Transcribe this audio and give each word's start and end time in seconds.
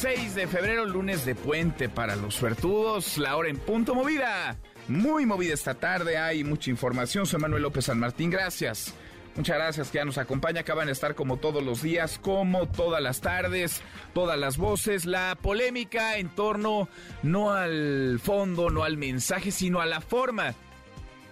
6 0.00 0.34
de 0.34 0.46
febrero, 0.46 0.86
lunes 0.86 1.26
de 1.26 1.34
puente 1.34 1.90
para 1.90 2.16
los 2.16 2.34
suertudos, 2.34 3.18
la 3.18 3.36
hora 3.36 3.50
en 3.50 3.58
punto 3.58 3.94
movida. 3.94 4.56
Muy 4.88 5.26
movida 5.26 5.52
esta 5.52 5.74
tarde, 5.74 6.16
hay 6.16 6.42
mucha 6.42 6.70
información. 6.70 7.26
Soy 7.26 7.38
Manuel 7.38 7.64
López 7.64 7.84
San 7.84 7.98
Martín, 7.98 8.30
gracias. 8.30 8.94
Muchas 9.36 9.56
gracias 9.58 9.90
que 9.90 9.98
ya 9.98 10.06
nos 10.06 10.16
acompaña. 10.16 10.62
Acaban 10.62 10.86
de 10.86 10.92
estar 10.92 11.14
como 11.14 11.36
todos 11.36 11.62
los 11.62 11.82
días, 11.82 12.18
como 12.18 12.66
todas 12.66 13.02
las 13.02 13.20
tardes, 13.20 13.82
todas 14.14 14.38
las 14.38 14.56
voces. 14.56 15.04
La 15.04 15.36
polémica 15.38 16.16
en 16.16 16.30
torno 16.30 16.88
no 17.22 17.50
al 17.52 18.18
fondo, 18.22 18.70
no 18.70 18.84
al 18.84 18.96
mensaje, 18.96 19.50
sino 19.50 19.82
a 19.82 19.86
la 19.86 20.00
forma. 20.00 20.54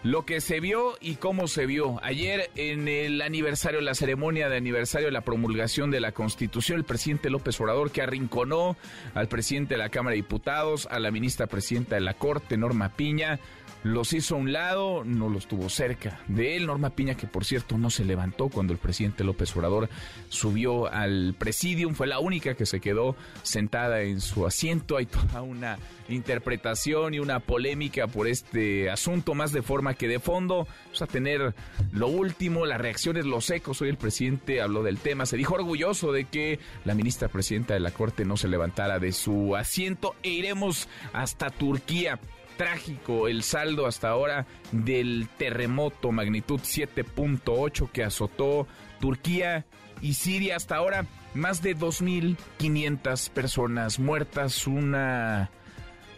Lo 0.05 0.25
que 0.25 0.41
se 0.41 0.61
vio 0.61 0.97
y 1.01 1.17
cómo 1.17 1.49
se 1.49 1.67
vio. 1.67 1.99
Ayer 2.05 2.51
en 2.55 2.87
el 2.87 3.21
aniversario, 3.21 3.81
la 3.81 3.95
ceremonia 3.95 4.49
de 4.49 4.57
aniversario 4.57 5.09
de 5.09 5.13
la 5.13 5.23
promulgación 5.23 5.91
de 5.91 5.99
la 5.99 6.13
Constitución, 6.13 6.79
el 6.79 6.85
presidente 6.85 7.31
López 7.31 7.61
Obrador 7.61 7.91
que 7.91 8.03
arrinconó 8.03 8.77
al 9.15 9.27
presidente 9.27 9.75
de 9.75 9.79
la 9.79 9.89
Cámara 9.89 10.13
de 10.13 10.23
Diputados, 10.23 10.87
a 10.93 11.01
la 11.01 11.11
ministra 11.11 11.49
presidenta 11.49 11.97
de 11.97 12.01
la 12.01 12.15
Corte, 12.15 12.57
Norma 12.57 12.91
Piña, 12.91 13.41
los 13.83 14.13
hizo 14.13 14.35
a 14.35 14.39
un 14.39 14.53
lado, 14.53 15.05
no 15.05 15.29
los 15.29 15.47
tuvo 15.47 15.69
cerca 15.69 16.21
de 16.29 16.57
él. 16.57 16.67
Norma 16.67 16.91
Piña, 16.91 17.15
que 17.15 17.27
por 17.27 17.45
cierto 17.45 17.79
no 17.79 17.91
se 17.91 18.05
levantó 18.05 18.49
cuando 18.49 18.73
el 18.73 18.79
presidente 18.79 19.25
López 19.25 19.55
Obrador 19.57 19.89
subió 20.29 20.93
al 20.93 21.35
presidium, 21.39 21.95
fue 21.95 22.07
la 22.07 22.19
única 22.19 22.55
que 22.55 22.67
se 22.67 22.81
quedó 22.81 23.17
sentada 23.43 24.03
en 24.03 24.21
su 24.21 24.47
asiento. 24.47 24.97
Hay 24.97 25.07
toda 25.07 25.43
una 25.43 25.79
interpretación 26.09 27.15
y 27.15 27.19
una 27.19 27.41
polémica 27.41 28.07
por 28.07 28.27
este 28.27 28.91
asunto, 28.91 29.35
más 29.35 29.53
de 29.53 29.63
forma 29.63 29.95
que 29.95 30.09
de 30.09 30.19
fondo. 30.19 30.67
Vamos 30.85 31.03
a 31.03 31.07
tener 31.07 31.55
lo 31.93 32.09
último, 32.09 32.67
las 32.67 32.81
reacciones, 32.81 33.27
los 33.27 33.49
ecos. 33.51 33.81
Hoy 33.81 33.91
el 33.91 33.97
presidente 33.97 34.61
habló 34.61 34.83
del 34.83 34.99
tema, 34.99 35.27
se 35.27 35.37
dijo 35.37 35.55
orgulloso 35.55 36.13
de 36.13 36.25
que 36.25 36.59
la 36.85 36.95
ministra 36.95 37.29
presidenta 37.29 37.75
de 37.75 37.81
la 37.81 37.91
Corte 37.91 38.25
no 38.25 38.37
se 38.37 38.49
levantara 38.49 38.99
de 38.99 39.13
su 39.13 39.55
asiento 39.57 40.15
e 40.23 40.31
iremos 40.31 40.89
hasta 41.13 41.51
Turquía 41.51 42.19
trágico 42.59 43.29
el 43.29 43.43
saldo 43.43 43.87
hasta 43.87 44.11
ahora 44.11 44.45
del 44.73 45.31
terremoto 45.39 46.13
magnitud 46.13 46.61
7.8 46.61 47.91
que 47.91 48.05
azotó 48.05 48.67
Turquía 49.01 49.65
y 50.03 50.13
Siria. 50.13 50.57
Hasta 50.57 50.77
ahora 50.77 51.07
más 51.33 51.63
de 51.63 51.75
2.500 51.75 53.31
personas 53.31 53.99
muertas, 53.99 54.67
una 54.67 55.51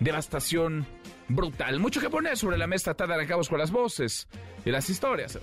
devastación 0.00 0.86
brutal. 1.28 1.78
Mucho 1.78 2.00
que 2.00 2.10
poner 2.10 2.36
sobre 2.36 2.58
la 2.58 2.66
mesa, 2.66 2.94
de 2.94 3.04
arrancamos 3.04 3.48
con 3.48 3.58
las 3.58 3.70
voces 3.70 4.26
y 4.64 4.70
las 4.70 4.90
historias. 4.90 5.38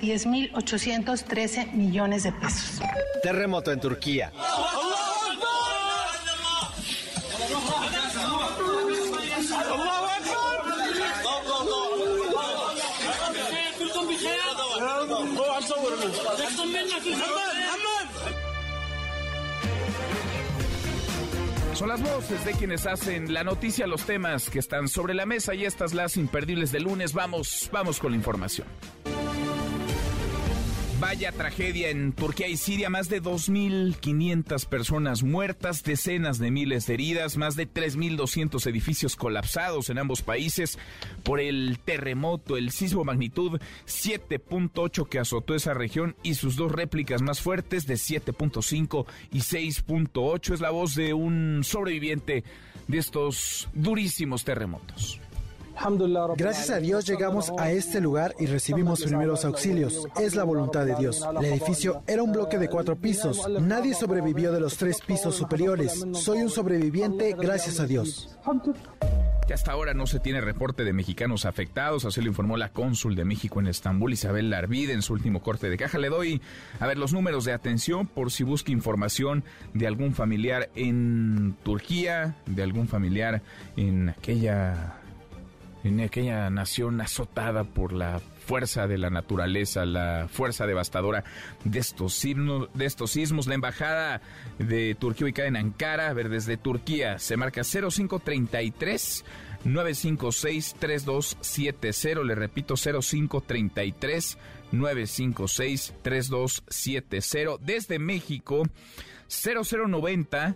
10.813 0.94 1.74
millones 1.74 2.24
de 2.24 2.31
pesos. 2.31 2.81
Terremoto 3.22 3.72
en 3.72 3.80
Turquía. 3.80 4.31
Son 21.74 21.90
las 21.90 22.02
voces 22.02 22.46
de 22.46 22.54
quienes 22.54 22.86
hacen 22.86 23.34
la 23.34 23.44
noticia, 23.44 23.88
los 23.88 24.04
temas 24.04 24.50
que 24.50 24.60
están 24.60 24.88
sobre 24.88 25.14
la 25.14 25.25
mesa 25.25 25.56
y 25.56 25.66
estas 25.66 25.94
las 25.94 26.18
imperdibles 26.18 26.72
de 26.72 26.80
lunes. 26.80 27.14
Vamos, 27.14 27.70
vamos 27.74 28.00
con 28.00 28.12
la 28.12 28.18
información. 28.18 28.68
Vaya 31.00 31.31
tragedia 31.31 31.90
en 31.90 32.14
Turquía 32.14 32.48
y 32.48 32.56
Siria, 32.56 32.90
más 32.90 33.09
de 33.09 33.22
2.500 33.22 34.66
personas 34.68 35.24
muertas, 35.24 35.84
decenas 35.84 36.40
de 36.40 36.52
miles 36.52 36.86
de 36.86 36.94
heridas, 36.94 37.36
más 37.36 37.56
de 37.56 37.68
3.200 37.68 38.66
edificios 38.68 39.16
colapsados 39.16 39.90
en 39.90 39.98
ambos 39.98 40.22
países 40.22 40.78
por 41.24 41.40
el 41.40 41.80
terremoto, 41.84 42.58
el 42.58 42.72
sismo 42.72 43.04
magnitud 43.04 43.59
7.8 43.86 45.09
que 45.09 45.20
azotó 45.20 45.56
esa 45.56 45.74
región 45.74 46.16
y 46.24 46.36
sus 46.36 46.56
dos 46.56 46.72
réplicas 46.72 47.22
más 47.22 47.42
fuertes 47.42 47.86
de 47.86 47.96
7.5 47.96 49.06
y 49.31 49.40
6.8. 49.40 50.54
Es 50.54 50.62
la 50.62 50.70
voz 50.70 50.96
de 50.96 51.14
un 51.14 51.62
sobreviviente 51.64 52.44
de 52.88 52.98
estos 52.98 53.68
durísimos 53.74 54.44
terremotos. 54.44 55.22
Gracias 56.38 56.69
a 56.69 56.79
Dios 56.79 57.06
llegamos 57.06 57.51
a 57.57 57.72
este 57.72 58.00
lugar 58.00 58.35
y 58.39 58.45
recibimos 58.45 59.03
primeros 59.03 59.44
auxilios. 59.45 60.07
Es 60.19 60.35
la 60.35 60.44
voluntad 60.44 60.85
de 60.85 60.95
Dios. 60.95 61.25
El 61.39 61.45
edificio 61.45 62.03
era 62.07 62.23
un 62.23 62.31
bloque 62.31 62.57
de 62.57 62.69
cuatro 62.69 62.95
pisos. 62.95 63.47
Nadie 63.61 63.94
sobrevivió 63.94 64.51
de 64.51 64.59
los 64.59 64.78
tres 64.78 65.01
pisos 65.01 65.35
superiores. 65.35 66.06
Soy 66.13 66.39
un 66.39 66.50
sobreviviente 66.50 67.35
gracias 67.38 67.79
a 67.79 67.85
Dios. 67.85 68.38
Que 69.47 69.53
hasta 69.53 69.73
ahora 69.73 69.94
no 69.94 70.07
se 70.07 70.19
tiene 70.19 70.39
reporte 70.39 70.85
de 70.85 70.94
mexicanos 70.94 71.45
afectados, 71.45 72.06
así 72.06 72.21
lo 72.21 72.27
informó 72.27 72.56
la 72.56 72.69
cónsul 72.69 73.15
de 73.15 73.25
México 73.25 73.59
en 73.59 73.68
Estambul, 73.68 74.13
Isabel 74.13 74.50
Larvide, 74.50 74.94
en 74.94 75.01
su 75.01 75.12
último 75.12 75.42
corte 75.42 75.69
de 75.69 75.75
caja. 75.75 75.98
Le 75.98 76.07
doy, 76.07 76.42
a 76.80 76.88
ver, 76.88 76.98
los 76.98 77.12
números 77.12 77.44
de 77.44 77.51
atención 77.51 78.07
por 78.07 78.31
si 78.31 78.45
busca 78.45 78.71
información 78.71 79.44
de 79.74 79.88
algún 79.88 80.13
familiar 80.13 80.69
en 80.75 81.57
Turquía, 81.63 82.38
de 82.45 82.63
algún 82.63 82.88
familiar 82.88 83.42
en 83.75 84.09
aquella 84.09 85.02
en 85.83 86.00
aquella 86.00 86.50
nación 86.50 87.01
azotada 87.01 87.63
por 87.63 87.94
la 87.94 88.19
fuerza 88.19 88.88
de 88.88 88.97
la 88.97 89.09
naturaleza, 89.09 89.85
la 89.85 90.27
fuerza 90.31 90.65
devastadora 90.65 91.24
de 91.63 91.80
estos 91.80 92.13
sismos, 92.13 92.69
de 92.74 92.85
estos 92.85 93.12
sismos. 93.12 93.47
La 93.47 93.56
embajada 93.56 94.21
de 94.59 94.95
Turquía 94.95 95.25
ubicada 95.25 95.47
en 95.47 95.57
Ankara, 95.57 96.13
ver, 96.13 96.30
desde 96.30 96.57
Turquía 96.57 97.19
se 97.19 97.38
marca 97.38 97.63
0533 97.63 99.25
956 99.65 100.75
3270, 100.80 102.24
le 102.24 102.36
repito 102.36 102.75
0533 102.75 104.38
956 104.71 105.94
3270. 106.01 107.57
Desde 107.63 108.00
México 108.00 108.63
0090 109.27 110.56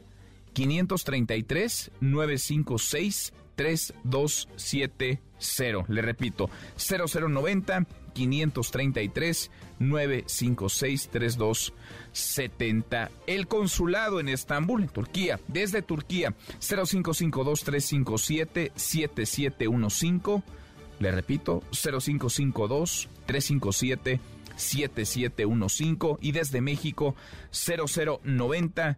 533 0.54 1.92
956 2.00 3.34
3270. 3.34 3.47
Le 5.90 6.02
repito, 6.02 6.50
0090 6.78 7.86
533 8.14 9.52
956 9.80 11.10
3270. 11.10 13.12
El 13.28 13.48
consulado 13.48 14.20
en 14.20 14.30
Estambul, 14.30 14.84
en 14.84 14.90
Turquía, 14.90 15.40
desde 15.48 15.82
Turquía, 15.82 16.34
0552 16.60 17.64
357 17.64 18.72
7715. 18.76 20.44
Le 21.00 21.12
repito, 21.12 21.62
0552 21.72 23.10
357 23.26 24.20
7715 24.56 26.18
y 26.22 26.32
desde 26.32 26.62
México 26.62 27.16
0090 27.52 28.98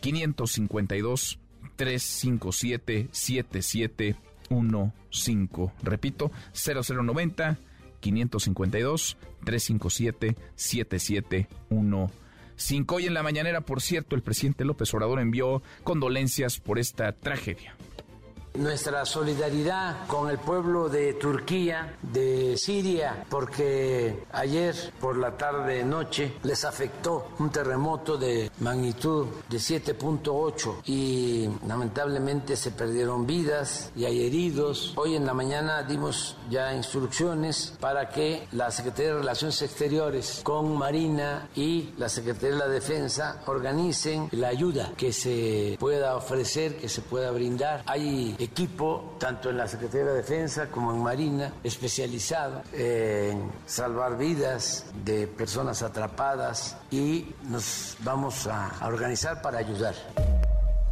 552 0.00 1.38
357 1.76 3.08
7715. 3.10 5.72
Repito, 5.82 6.30
0090 6.52 7.58
552 8.00 9.16
357 9.44 10.36
7715. 10.54 12.94
Hoy 12.94 13.06
en 13.06 13.14
la 13.14 13.22
mañanera, 13.22 13.62
por 13.62 13.80
cierto, 13.80 14.16
el 14.16 14.22
presidente 14.22 14.64
López 14.64 14.92
Obrador 14.94 15.20
envió 15.20 15.62
condolencias 15.82 16.60
por 16.60 16.78
esta 16.78 17.12
tragedia 17.12 17.74
nuestra 18.54 19.04
solidaridad 19.04 20.06
con 20.06 20.30
el 20.30 20.38
pueblo 20.38 20.88
de 20.88 21.14
Turquía, 21.14 21.96
de 22.00 22.56
Siria, 22.56 23.24
porque 23.28 24.24
ayer 24.32 24.74
por 25.00 25.16
la 25.16 25.36
tarde 25.36 25.84
noche 25.84 26.34
les 26.44 26.64
afectó 26.64 27.30
un 27.40 27.50
terremoto 27.50 28.16
de 28.16 28.50
magnitud 28.60 29.26
de 29.48 29.56
7.8 29.56 30.82
y 30.86 31.48
lamentablemente 31.66 32.56
se 32.56 32.70
perdieron 32.70 33.26
vidas 33.26 33.90
y 33.96 34.04
hay 34.04 34.24
heridos. 34.24 34.92
Hoy 34.96 35.16
en 35.16 35.26
la 35.26 35.34
mañana 35.34 35.82
dimos 35.82 36.36
ya 36.48 36.74
instrucciones 36.74 37.74
para 37.80 38.08
que 38.08 38.46
la 38.52 38.70
Secretaría 38.70 39.14
de 39.14 39.18
Relaciones 39.18 39.60
Exteriores 39.62 40.40
con 40.44 40.76
Marina 40.76 41.48
y 41.56 41.92
la 41.98 42.08
Secretaría 42.08 42.50
de 42.50 42.58
la 42.58 42.68
Defensa 42.68 43.42
organicen 43.46 44.28
la 44.30 44.48
ayuda 44.48 44.92
que 44.96 45.12
se 45.12 45.76
pueda 45.80 46.16
ofrecer, 46.16 46.76
que 46.76 46.88
se 46.88 47.00
pueda 47.00 47.32
brindar. 47.32 47.82
Hay 47.86 48.36
equipo, 48.44 49.16
tanto 49.18 49.50
en 49.50 49.56
la 49.56 49.66
Secretaría 49.66 50.06
de 50.06 50.14
Defensa 50.14 50.68
como 50.70 50.92
en 50.92 51.02
Marina, 51.02 51.52
especializado 51.62 52.62
en 52.72 53.50
salvar 53.66 54.16
vidas 54.16 54.86
de 55.04 55.26
personas 55.26 55.82
atrapadas 55.82 56.76
y 56.90 57.26
nos 57.48 57.96
vamos 58.00 58.46
a, 58.46 58.72
organizar 58.86 59.42
para 59.42 59.58
ayudar. 59.58 59.94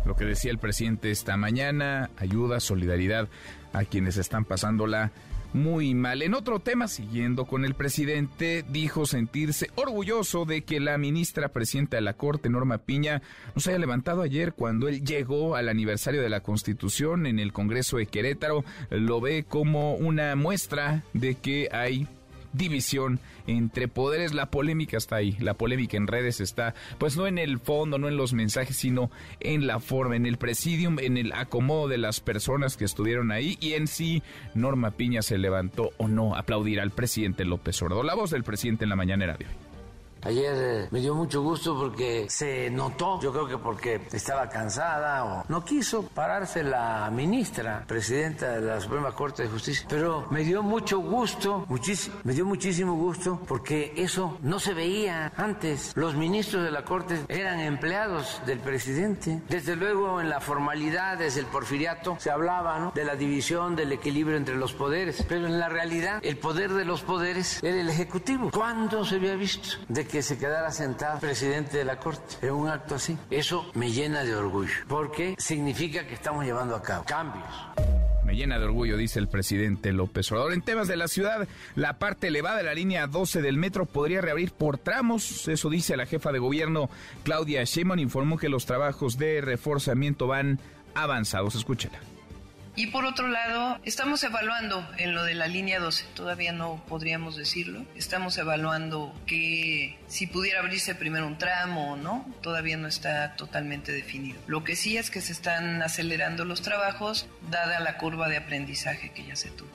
Lo 0.05 0.17
que 0.17 0.25
decía 0.25 0.51
el 0.51 0.59
presidente 0.59 1.11
esta 1.11 1.37
mañana, 1.37 2.11
ayuda, 2.17 2.59
solidaridad 2.59 3.29
a 3.73 3.85
quienes 3.85 4.17
están 4.17 4.45
pasándola 4.45 5.13
muy 5.53 5.95
mal. 5.95 6.23
En 6.23 6.35
otro 6.35 6.61
tema, 6.61 6.89
siguiendo 6.89 7.45
con 7.45 7.65
el 7.65 7.75
presidente, 7.75 8.65
dijo 8.69 9.07
sentirse 9.07 9.71
orgulloso 9.75 10.45
de 10.45 10.63
que 10.63 10.81
la 10.81 10.99
ministra 10.99 11.49
presidenta 11.49 11.97
de 11.97 12.03
la 12.03 12.15
Corte, 12.15 12.49
Norma 12.49 12.79
Piña, 12.79 13.23
nos 13.55 13.67
haya 13.67 13.79
levantado 13.79 14.23
ayer 14.23 14.53
cuando 14.53 14.89
él 14.89 15.05
llegó 15.05 15.57
al 15.57 15.69
aniversario 15.69 16.23
de 16.23 16.31
la 16.31 16.41
Constitución 16.41 17.27
en 17.27 17.39
el 17.39 17.53
Congreso 17.53 17.97
de 17.97 18.07
Querétaro. 18.07 18.65
Lo 18.91 19.21
ve 19.21 19.45
como 19.45 19.95
una 19.95 20.37
muestra 20.37 21.03
de 21.13 21.35
que 21.35 21.69
hay 21.73 22.09
división 22.53 23.21
entre 23.47 23.89
poderes. 23.89 24.35
La 24.35 24.47
polémica 24.47 24.97
está 24.97 25.17
ahí, 25.17 25.37
la 25.41 25.55
polémica 25.55 25.97
en 25.97 26.07
redes 26.07 26.41
está, 26.41 26.75
pues 26.99 27.17
no 27.17 27.27
en 27.27 27.39
el 27.39 27.59
fondo, 27.59 27.99
no 27.99 28.09
en 28.09 28.17
los 28.17 28.33
mensajes, 28.33 28.77
sino 28.77 29.11
en 29.41 29.67
la 29.67 29.81
forma, 29.81 30.17
en 30.17 30.27
el 30.27 30.39
presidium, 30.39 30.99
en 30.99 31.17
el 31.17 31.33
acomodo 31.33 31.89
de 31.89 31.99
las 31.99 32.21
personas 32.21 32.77
que 32.77 32.85
estuvieron 32.85 33.33
ahí 33.33 33.57
y 33.61 33.75
en 33.75 33.87
sí 33.87 34.23
Norma 34.55 34.93
Piña 34.93 35.23
se 35.23 35.39
levantó 35.39 35.91
o 35.99 36.09
no 36.09 36.35
a 36.35 36.41
aplaudir 36.41 36.81
al 36.81 36.91
presidente 36.91 37.45
López 37.45 37.81
Obrador. 37.83 38.05
La 38.05 38.15
voz 38.15 38.31
del 38.31 38.45
presidente 38.45 38.85
en 38.85 38.91
la 38.91 38.97
mañanera 38.97 39.37
de 39.37 39.47
hoy. 39.47 39.62
Ayer 40.25 40.55
eh, 40.57 40.89
me 40.93 41.01
dio 41.01 41.17
mucho 41.17 41.43
gusto 41.43 41.77
porque 41.77 42.27
se 42.29 42.71
notó, 42.71 43.21
yo 43.21 43.33
creo 43.33 43.49
que 43.49 43.59
porque 43.59 44.01
estaba 44.13 44.49
cansada 44.49 45.25
o 45.25 45.45
no 45.49 45.65
quiso 45.65 46.03
pararse 46.03 46.63
la 46.63 47.11
ministra, 47.13 47.85
presidenta 47.89 48.61
de 48.61 48.61
la 48.61 48.81
Suprema 48.81 49.11
Corte 49.13 49.43
de 49.43 49.49
Justicia, 49.49 49.85
pero 49.89 50.29
me 50.31 50.45
dio 50.45 50.63
mucho 50.63 51.01
gusto, 51.01 51.67
me 52.23 52.35
dio 52.35 52.45
muchísimo 52.45 52.95
gusto 52.95 53.41
porque 53.49 53.95
eso 53.97 54.39
no 54.43 54.61
se 54.61 54.75
veía 54.75 55.33
antes. 55.37 55.93
Los 55.97 56.15
ministros 56.15 56.63
de 56.63 56.71
la 56.71 56.85
Corte 56.85 57.19
eran 57.29 57.59
empleados 57.59 58.41
del 58.47 58.61
presidente. 58.61 59.43
Desde 59.49 59.75
luego 59.75 60.21
en 60.21 60.29
la 60.29 60.41
formalidad, 60.41 61.19
desde 61.19 61.41
el 61.41 61.47
porfiriato, 61.47 62.17
se 62.21 62.31
hablaba 62.31 62.93
de 62.95 63.05
la 63.05 63.17
división, 63.17 63.75
del 63.75 63.91
equilibrio 63.91 64.37
entre 64.37 64.55
los 64.55 64.73
poderes, 64.73 65.25
pero 65.29 65.47
en 65.47 65.59
la 65.59 65.69
realidad 65.69 66.21
el 66.23 66.37
poder 66.37 66.73
de 66.75 66.85
los 66.85 67.03
poderes 67.03 67.61
era 67.63 67.81
el 67.81 67.89
Ejecutivo. 67.89 68.51
¿Cuándo 68.53 69.05
se 69.05 69.17
había 69.17 69.35
visto? 69.35 69.79
De 69.89 70.07
que 70.13 70.23
se 70.23 70.37
quedara 70.37 70.71
sentado 70.71 71.19
presidente 71.21 71.79
de 71.79 71.87
la 71.87 71.97
Corte 71.97 72.47
en 72.47 72.53
un 72.53 72.69
acto 72.69 72.97
así. 72.97 73.17
Eso 73.31 73.71
me 73.73 73.91
llena 73.91 74.23
de 74.23 74.35
orgullo, 74.35 74.75
porque 74.87 75.35
significa 75.39 76.07
que 76.07 76.13
estamos 76.13 76.45
llevando 76.45 76.77
a 76.77 76.83
cabo 76.83 77.03
cambios. 77.05 77.47
Me 78.23 78.37
llena 78.37 78.59
de 78.59 78.67
orgullo, 78.67 78.99
dice 78.99 79.19
el 79.19 79.29
presidente 79.29 79.91
López 79.91 80.31
Obrador. 80.31 80.53
En 80.53 80.61
temas 80.61 80.87
de 80.87 80.99
la 80.99 81.09
ciudad, 81.09 81.49
la 81.77 81.99
parte 81.99 82.29
elevada 82.29 82.59
de 82.59 82.65
la 82.65 82.75
línea 82.75 83.07
12 83.07 83.41
del 83.41 83.57
metro 83.57 83.87
podría 83.87 84.21
reabrir 84.21 84.53
por 84.53 84.77
tramos. 84.77 85.49
Eso 85.49 85.71
dice 85.71 85.97
la 85.97 86.05
jefa 86.05 86.31
de 86.31 86.41
gobierno, 86.41 86.91
Claudia 87.25 87.65
Sheinbaum. 87.65 87.99
Informó 87.99 88.37
que 88.37 88.51
los 88.51 88.67
trabajos 88.67 89.17
de 89.17 89.41
reforzamiento 89.41 90.27
van 90.27 90.61
avanzados. 90.95 91.55
Escúchela. 91.55 91.99
Y 92.75 92.87
por 92.87 93.05
otro 93.05 93.29
lado, 93.29 93.79
estamos 93.85 94.25
evaluando 94.25 94.87
en 94.97 95.15
lo 95.15 95.25
de 95.25 95.35
la 95.35 95.47
línea 95.47 95.79
12, 95.79 96.07
todavía 96.15 96.53
no 96.53 96.83
podríamos 96.89 97.37
decirlo, 97.37 97.85
estamos 97.95 98.39
evaluando 98.39 99.15
que 99.27 99.99
si 100.07 100.27
pudiera 100.27 100.61
abrirse 100.61 100.95
primero 100.95 101.27
un 101.27 101.37
tramo 101.37 101.93
o 101.93 101.97
no, 101.97 102.27
todavía 102.41 102.79
no 102.79 102.89
está 102.89 103.37
totalmente 103.37 103.93
definido. 103.93 104.41
Lo 104.47 104.65
que 104.65 104.75
sí 104.75 104.97
es 104.97 105.11
que 105.11 105.21
se 105.21 105.33
están 105.33 105.83
acelerando 105.83 106.47
los 106.47 106.63
trabajos 106.63 107.27
dada 107.51 107.79
la 107.81 107.99
curva 107.99 108.31
de 108.31 108.39
aprendizaje 108.39 109.13
que 109.13 109.27
ya 109.27 109.37
se 109.37 109.51
tuvo. 109.51 109.71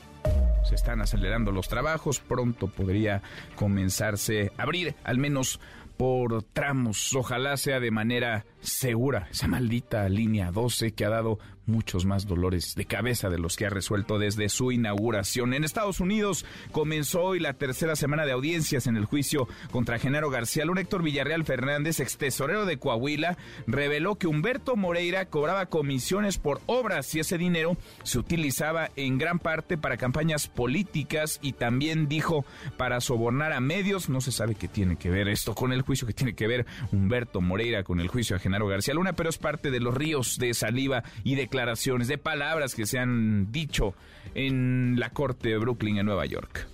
Se 0.67 0.73
están 0.73 0.99
acelerando 0.99 1.51
los 1.51 1.67
trabajos, 1.67 2.19
pronto 2.19 2.67
podría 2.67 3.21
comenzarse 3.55 4.51
a 4.57 4.63
abrir 4.63 4.95
al 5.03 5.19
menos 5.19 5.59
por 5.97 6.43
tramos. 6.43 7.15
Ojalá 7.15 7.57
sea 7.57 7.79
de 7.79 7.91
manera 7.91 8.45
segura 8.59 9.27
esa 9.31 9.47
maldita 9.47 10.09
línea 10.09 10.51
12 10.51 10.93
que 10.93 11.05
ha 11.05 11.09
dado 11.09 11.39
muchos 11.67 12.05
más 12.05 12.25
dolores 12.25 12.75
de 12.75 12.85
cabeza 12.85 13.29
de 13.29 13.37
los 13.37 13.55
que 13.55 13.65
ha 13.65 13.69
resuelto 13.69 14.17
desde 14.17 14.49
su 14.49 14.71
inauguración. 14.71 15.53
En 15.53 15.63
Estados 15.63 15.99
Unidos 15.99 16.45
comenzó 16.71 17.21
hoy 17.21 17.39
la 17.39 17.53
tercera 17.53 17.95
semana 17.95 18.25
de 18.25 18.31
audiencias 18.31 18.87
en 18.87 18.97
el 18.97 19.05
juicio 19.05 19.47
contra 19.71 19.99
Genaro 19.99 20.29
García. 20.29 20.65
Un 20.67 20.77
Héctor 20.77 21.03
Villarreal 21.03 21.45
Fernández, 21.45 21.99
ex 21.99 22.17
tesorero 22.17 22.65
de 22.65 22.77
Coahuila, 22.77 23.37
reveló 23.67 24.15
que 24.15 24.27
Humberto 24.27 24.75
Moreira 24.75 25.25
cobraba 25.25 25.67
comisiones 25.67 26.37
por 26.37 26.61
obras 26.65 27.13
y 27.15 27.19
ese 27.19 27.37
dinero 27.37 27.77
se 28.03 28.19
utilizaba 28.19 28.89
en 28.95 29.17
gran 29.17 29.39
parte 29.39 29.77
para 29.77 29.97
campañas 29.97 30.47
políticas 30.47 31.39
y 31.41 31.53
también 31.53 32.07
dijo 32.07 32.45
para 32.77 33.01
sobornar 33.01 33.53
a 33.53 33.59
medios. 33.59 34.09
No 34.09 34.21
se 34.21 34.31
sabe 34.31 34.55
qué 34.55 34.67
tiene 34.67 34.97
que 34.97 35.09
ver 35.09 35.27
esto 35.27 35.55
con 35.55 35.73
el 35.73 35.81
juicio, 35.81 36.07
que 36.07 36.13
tiene 36.13 36.33
que 36.33 36.47
ver 36.47 36.65
Humberto 36.91 37.41
Moreira 37.41 37.83
con 37.83 37.99
el 37.99 38.07
juicio 38.07 38.35
a 38.35 38.39
Genaro 38.39 38.67
García 38.67 38.93
Luna, 38.93 39.13
pero 39.13 39.29
es 39.29 39.37
parte 39.37 39.71
de 39.71 39.79
los 39.79 39.93
ríos 39.93 40.37
de 40.37 40.53
saliva 40.53 41.03
y 41.23 41.35
de 41.35 41.47
declaraciones, 41.57 42.07
de 42.07 42.19
palabras 42.19 42.75
que 42.75 42.85
se 42.85 42.99
han 42.99 43.51
dicho 43.51 43.95
en 44.35 44.95
la 44.99 45.09
corte 45.09 45.49
de 45.49 45.57
Brooklyn 45.57 45.97
en 45.97 46.05
Nueva 46.05 46.27
York. 46.27 46.67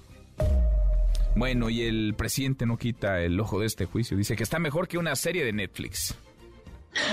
Bueno, 1.37 1.69
y 1.69 1.83
el 1.83 2.15
presidente 2.17 2.65
no 2.65 2.77
quita 2.77 3.21
el 3.21 3.39
ojo 3.39 3.61
de 3.61 3.67
este 3.67 3.85
juicio, 3.85 4.17
dice 4.17 4.35
que 4.35 4.43
está 4.43 4.59
mejor 4.59 4.89
que 4.89 4.97
una 4.97 5.15
serie 5.15 5.45
de 5.45 5.53
Netflix. 5.53 6.15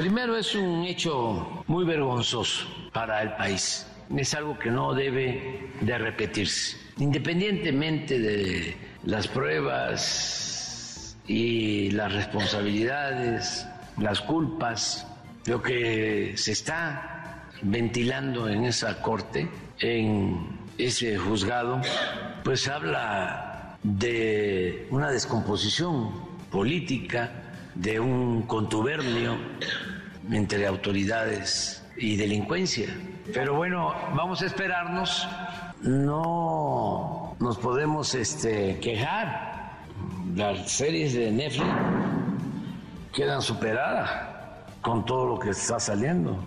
Primero 0.01 0.37
es 0.37 0.57
un 0.57 0.85
hecho 0.85 1.65
muy 1.69 1.85
vergonzoso 1.85 2.67
para 2.93 3.23
el 3.23 3.35
país. 3.35 3.87
Es 4.17 4.35
algo 4.35 4.59
que 4.59 4.71
no 4.71 4.93
debe 4.93 5.71
de 5.81 5.97
repetirse. 5.97 6.77
Independientemente 6.99 8.19
de 8.19 8.77
las 9.05 9.29
pruebas 9.29 11.17
y 11.29 11.93
las 11.93 12.13
responsabilidades, 12.13 13.65
las 13.97 14.21
culpas, 14.21 15.07
lo 15.47 15.63
que 15.63 16.33
se 16.37 16.53
está 16.53 17.20
ventilando 17.63 18.49
en 18.49 18.65
esa 18.65 19.01
corte, 19.03 19.49
en 19.81 20.59
ese 20.79 21.17
juzgado, 21.17 21.81
pues 22.43 22.69
habla 22.69 23.77
de 23.83 24.87
una 24.91 25.11
descomposición 25.11 26.11
política, 26.51 27.31
de 27.75 28.01
un 28.01 28.43
contubernio 28.43 29.37
entre 30.31 30.67
autoridades 30.67 31.85
y 31.97 32.17
delincuencia. 32.17 32.89
Pero 33.33 33.55
bueno, 33.55 33.95
vamos 34.15 34.43
a 34.43 34.47
esperarnos. 34.47 35.29
No 35.83 37.37
nos 37.39 37.59
podemos 37.59 38.15
este, 38.15 38.79
quejar. 38.81 39.79
Las 40.35 40.71
series 40.71 41.15
de 41.15 41.31
Netflix 41.31 41.69
quedan 43.13 43.43
superadas 43.43 44.11
con 44.81 45.05
todo 45.05 45.27
lo 45.27 45.39
que 45.39 45.51
está 45.51 45.81
saliendo 45.81 46.39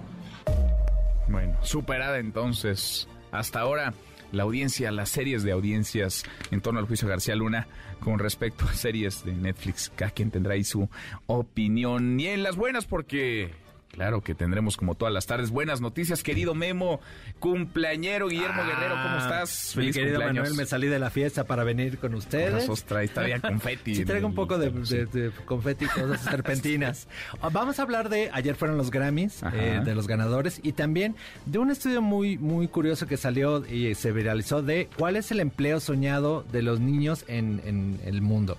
Bueno, 1.34 1.58
superada 1.64 2.20
entonces. 2.20 3.08
Hasta 3.32 3.60
ahora 3.60 3.96
la 4.32 4.44
audiencia, 4.44 4.92
las 4.92 5.10
series 5.10 5.42
de 5.42 5.52
audiencias 5.52 6.24
en 6.52 6.62
torno 6.62 6.80
al 6.80 6.86
juicio 6.86 7.08
García 7.08 7.36
Luna 7.36 7.68
con 8.02 8.20
respecto 8.20 8.66
a 8.66 8.74
series 8.74 9.26
de 9.26 9.34
Netflix. 9.34 9.92
Cada 9.96 10.12
quien 10.12 10.30
tendrá 10.30 10.54
ahí 10.54 10.64
su 10.64 10.88
opinión. 11.26 12.20
Y 12.20 12.28
en 12.28 12.44
las 12.44 12.56
buenas 12.56 12.86
porque 12.86 13.50
Claro 13.94 14.22
que 14.22 14.34
tendremos 14.34 14.76
como 14.76 14.96
todas 14.96 15.14
las 15.14 15.28
tardes 15.28 15.52
buenas 15.52 15.80
noticias, 15.80 16.24
querido 16.24 16.56
Memo, 16.56 17.00
cumpleañero 17.38 18.28
Guillermo 18.28 18.64
Guerrero, 18.64 18.96
¿cómo 19.04 19.18
estás? 19.18 19.74
Feliz 19.76 19.96
mi 19.96 20.02
querido 20.02 20.20
Manuel, 20.20 20.56
me 20.56 20.66
salí 20.66 20.88
de 20.88 20.98
la 20.98 21.12
fiesta 21.12 21.44
para 21.44 21.64
venir 21.64 22.00
con 22.00 22.16
ustedes. 22.16 22.68
Trae 22.86 23.40
confeti. 23.40 23.94
sí, 23.96 24.04
traigo 24.04 24.28
un 24.28 24.34
poco 24.34 24.58
de, 24.58 24.72
de, 24.72 25.32
confeti, 25.46 25.86
cosas 25.86 26.22
serpentinas. 26.24 27.08
Ah, 27.40 27.50
vamos 27.54 27.78
a 27.78 27.84
hablar 27.84 28.10
de, 28.10 28.32
ayer 28.34 28.56
fueron 28.56 28.78
los 28.78 28.90
Grammys, 28.90 29.44
eh, 29.54 29.80
de 29.86 29.94
los 29.94 30.08
ganadores, 30.08 30.60
y 30.64 30.72
también 30.72 31.16
de 31.46 31.60
un 31.60 31.70
estudio 31.70 32.02
muy, 32.02 32.40
muy 32.40 32.68
curioso 32.70 33.06
que 33.06 33.18
salió 33.18 33.64
y 33.64 33.94
se 33.94 34.12
viralizó 34.12 34.64
de 34.64 34.90
cuál 34.98 35.18
es 35.18 35.30
el 35.30 35.40
empleo 35.40 35.80
soñado 35.80 36.44
de 36.52 36.64
los 36.64 36.80
niños 36.80 37.26
en, 37.28 37.62
en 37.64 38.00
el 38.06 38.24
mundo 38.24 38.58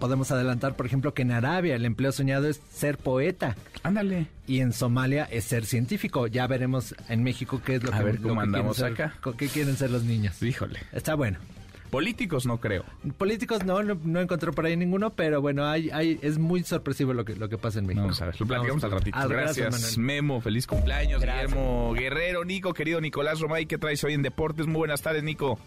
podemos 0.00 0.32
adelantar, 0.32 0.74
por 0.74 0.86
ejemplo, 0.86 1.14
que 1.14 1.22
en 1.22 1.30
Arabia 1.30 1.76
el 1.76 1.84
empleo 1.84 2.10
soñado 2.10 2.48
es 2.48 2.60
ser 2.72 2.98
poeta. 2.98 3.54
Ándale. 3.84 4.26
Y 4.48 4.60
en 4.60 4.72
Somalia 4.72 5.28
es 5.30 5.44
ser 5.44 5.64
científico. 5.64 6.26
Ya 6.26 6.48
veremos 6.48 6.96
en 7.08 7.22
México 7.22 7.62
qué 7.64 7.76
es 7.76 7.84
lo 7.84 7.94
A 7.94 7.98
que, 7.98 8.04
ver 8.04 8.20
cómo 8.20 8.40
andamos 8.40 8.82
acá. 8.82 9.14
¿Qué 9.38 9.46
quieren 9.46 9.76
ser 9.76 9.92
los 9.92 10.02
niños? 10.02 10.42
Híjole. 10.42 10.80
Está 10.92 11.14
bueno. 11.14 11.38
Políticos 11.90 12.46
no 12.46 12.58
creo. 12.60 12.84
Políticos 13.18 13.64
no, 13.64 13.82
no, 13.82 14.20
encontré 14.20 14.52
por 14.52 14.64
ahí 14.64 14.76
ninguno, 14.76 15.10
pero 15.10 15.42
bueno, 15.42 15.66
hay, 15.66 15.90
hay, 15.90 16.20
es 16.22 16.38
muy 16.38 16.62
sorpresivo 16.62 17.12
lo 17.12 17.24
que, 17.24 17.34
lo 17.34 17.48
que 17.48 17.58
pasa 17.58 17.80
en 17.80 17.86
México. 17.86 18.02
Vamos 18.02 18.22
a 18.22 18.26
ver, 18.26 18.40
lo 18.40 18.46
platicamos 18.46 18.84
al 18.84 18.90
ratito. 18.92 19.28
gracias, 19.28 19.98
Memo, 19.98 20.40
feliz 20.40 20.68
cumpleaños, 20.68 21.20
Guillermo 21.20 21.92
Guerrero, 21.92 22.44
Nico, 22.44 22.72
querido 22.74 23.00
Nicolás 23.00 23.40
Romay, 23.40 23.66
¿qué 23.66 23.76
traes 23.76 24.04
hoy 24.04 24.14
en 24.14 24.22
Deportes? 24.22 24.68
Muy 24.68 24.78
buenas 24.78 25.02
tardes, 25.02 25.24
Nico. 25.24 25.58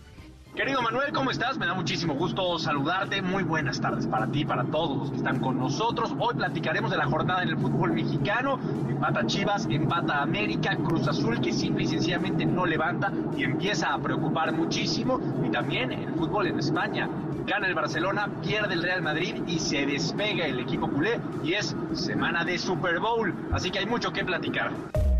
Querido 0.55 0.83
Manuel, 0.83 1.12
¿cómo 1.13 1.31
estás? 1.31 1.57
Me 1.57 1.65
da 1.65 1.74
muchísimo 1.74 2.13
gusto 2.13 2.60
saludarte. 2.60 3.24
Muy 3.24 3.41
buenas 3.41 3.81
tardes 3.81 4.05
para 4.05 4.27
ti, 4.27 4.45
para 4.45 4.63
todos 4.65 4.98
los 5.00 5.10
que 5.10 5.17
están 5.17 5.39
con 5.39 5.57
nosotros. 5.57 6.13
Hoy 6.19 6.36
platicaremos 6.36 6.91
de 6.91 6.98
la 6.98 7.07
jornada 7.07 7.41
en 7.41 7.50
el 7.50 7.57
fútbol 7.57 7.93
mexicano. 7.93 8.60
Empata 8.88 9.25
Chivas, 9.25 9.65
empata 9.67 10.22
América, 10.22 10.77
Cruz 10.77 11.07
Azul 11.07 11.41
que 11.41 11.51
simple 11.51 11.86
y 11.86 11.88
sencillamente 11.88 12.45
no 12.45 12.67
levanta 12.67 13.12
y 13.36 13.45
empieza 13.45 13.95
a 13.95 14.00
preocupar 14.00 14.53
muchísimo. 14.53 15.19
Y 15.43 15.50
también 15.50 15.91
el 15.91 16.13
fútbol 16.13 16.45
en 16.45 16.60
España. 16.60 17.10
Gana 17.48 17.65
el 17.65 17.74
Barcelona, 17.74 18.29
pierde 18.43 18.75
el 18.75 18.83
Real 18.83 19.01
Madrid 19.01 19.41
y 19.48 19.57
se 19.57 19.88
despega 19.88 20.45
el 20.45 20.60
equipo 20.60 20.88
culé. 20.88 21.19
Y 21.43 21.53
es 21.53 21.75
semana 21.93 22.45
de 22.45 22.60
Super 22.60 23.00
Bowl. 23.00 23.33
Así 23.51 23.72
que 23.72 23.79
hay 23.79 23.88
mucho 23.88 24.13
que 24.13 24.24
platicar. 24.24 24.72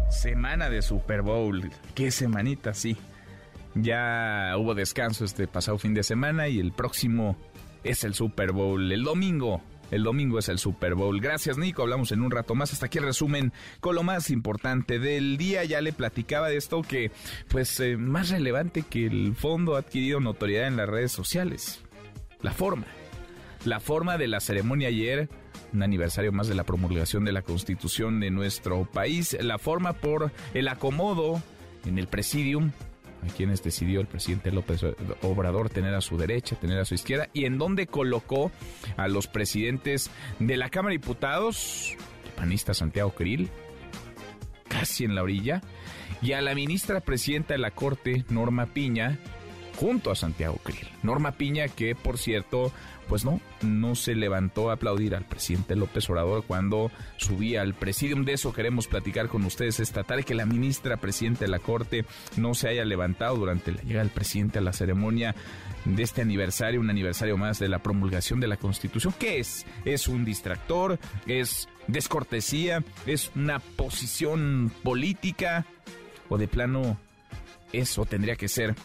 Semana 0.10 0.70
de 0.70 0.84
Super 0.84 1.24
Bowl. 1.24 1.72
Qué 1.96 2.12
semanita, 2.12 2.76
sí. 2.76 2.96
Ya 3.76 4.54
hubo 4.58 4.76
descanso 4.76 5.26
este 5.26 5.48
pasado 5.48 5.78
fin 5.78 5.94
de 5.94 6.04
semana 6.04 6.48
y 6.48 6.60
el 6.60 6.72
próximo 6.72 7.38
es 7.84 8.04
el 8.04 8.14
Super 8.14 8.52
Bowl. 8.52 8.92
El 8.92 9.04
domingo 9.04 9.62
el 9.94 10.02
domingo 10.02 10.40
es 10.40 10.50
el 10.50 10.58
Super 10.58 10.96
Bowl. 10.96 11.22
Gracias, 11.22 11.60
Nico. 11.60 11.84
Hablamos 11.84 12.12
en 12.12 12.24
un 12.24 12.32
rato 12.32 12.56
más. 12.56 12.74
Hasta 12.74 12.88
aquí 12.88 12.98
el 12.98 13.04
resumen 13.04 13.54
con 13.80 13.94
lo 13.94 14.02
más 14.02 14.32
importante 14.32 14.98
del 14.98 15.38
día. 15.38 15.64
Ya 15.66 15.82
le 15.82 15.94
platicaba 15.94 16.50
de 16.50 16.58
esto 16.58 16.82
que, 16.82 17.12
pues, 17.48 17.80
eh, 17.80 17.96
más 17.96 18.30
relevante 18.30 18.82
que 18.82 19.06
el 19.06 19.36
fondo 19.36 19.76
ha 19.76 19.80
adquirido 19.80 20.20
notoriedad 20.20 20.68
en 20.68 20.78
las 20.78 20.90
redes 20.90 21.12
sociales. 21.12 21.84
La 22.42 22.54
forma. 22.54 22.88
La 23.66 23.80
forma 23.80 24.18
de 24.18 24.28
la 24.28 24.40
ceremonia 24.40 24.88
ayer, 24.88 25.30
un 25.72 25.84
aniversario 25.84 26.32
más 26.32 26.48
de 26.48 26.56
la 26.56 26.64
promulgación 26.64 27.24
de 27.24 27.32
la 27.32 27.44
Constitución 27.44 28.20
de 28.20 28.32
nuestro 28.32 28.90
país. 28.92 29.38
La 29.42 29.60
forma 29.60 29.94
por 29.94 30.32
el 30.56 30.70
acomodo 30.70 31.40
en 31.86 32.00
el 32.00 32.08
presidium 32.08 32.72
a 33.24 33.34
quienes 33.34 33.64
decidió 33.64 34.02
el 34.02 34.08
presidente 34.08 34.52
López 34.52 34.82
Obrador 35.22 35.70
tener 35.70 35.94
a 35.94 36.02
su 36.02 36.18
derecha, 36.18 36.56
tener 36.56 36.80
a 36.80 36.86
su 36.86 36.96
izquierda, 36.96 37.30
y 37.34 37.46
en 37.46 37.58
donde 37.58 37.88
colocó 37.88 38.52
a 38.98 39.08
los 39.08 39.28
presidentes 39.28 40.10
de 40.40 40.58
la 40.58 40.70
Cámara 40.70 40.94
de 40.94 41.00
Diputados, 41.00 41.96
el 42.26 42.32
panista 42.32 42.74
Santiago 42.74 43.12
Krill, 43.12 43.50
casi 44.68 45.06
en 45.06 45.16
la 45.16 45.24
orilla, 45.24 45.62
y 46.22 46.34
a 46.34 46.42
la 46.42 46.56
ministra 46.56 47.02
presidenta 47.02 47.54
de 47.54 47.60
la 47.60 47.72
Corte, 47.72 48.26
Norma 48.30 48.68
Piña, 48.68 49.20
junto 49.78 50.12
a 50.12 50.16
Santiago 50.16 50.58
Krill. 50.64 50.88
Norma 51.02 51.34
Piña, 51.34 51.68
que 51.68 51.96
por 51.96 52.18
cierto 52.18 52.72
pues 53.08 53.26
no, 53.26 53.40
no 53.62 53.96
se 53.96 54.16
levantó 54.16 54.70
a 54.70 54.74
aplaudir 54.74 55.16
al 55.16 55.26
presidente 55.26 55.76
López 55.76 56.10
Obrador 56.10 56.44
cuando 56.46 56.92
subía 57.18 57.62
al 57.62 57.74
presidium. 57.74 58.26
De 58.26 58.34
eso 58.34 58.54
queremos 58.54 58.88
platicar 58.88 59.28
con 59.28 59.44
ustedes 59.44 59.80
esta 59.80 60.04
tarde, 60.04 60.24
que 60.24 60.36
la 60.36 60.46
ministra 60.46 60.98
presidenta 60.98 61.42
de 61.42 61.52
la 61.52 61.60
Corte 61.60 62.06
no 62.38 62.54
se 62.54 62.70
haya 62.70 62.86
levantado 62.86 63.38
durante 63.38 63.72
la 63.72 63.82
llegada 63.82 64.04
del 64.04 64.14
presidente 64.14 64.60
a 64.60 64.62
la 64.62 64.74
ceremonia 64.74 65.36
de 65.86 66.04
este 66.04 66.22
aniversario, 66.22 66.80
un 66.80 66.90
aniversario 66.90 67.38
más 67.38 67.60
de 67.60 67.70
la 67.70 67.80
promulgación 67.80 68.40
de 68.40 68.48
la 68.48 68.58
Constitución. 68.58 69.14
¿Qué 69.20 69.40
es? 69.40 69.66
¿Es 69.86 70.08
un 70.08 70.26
distractor? 70.26 71.00
¿Es 71.26 71.68
descortesía? 71.88 72.84
¿Es 73.06 73.32
una 73.36 73.60
posición 73.60 74.72
política? 74.84 75.66
¿O 76.30 76.38
de 76.38 76.48
plano 76.48 76.98
eso 77.74 78.06
tendría 78.06 78.36
que 78.36 78.48
ser 78.48 78.76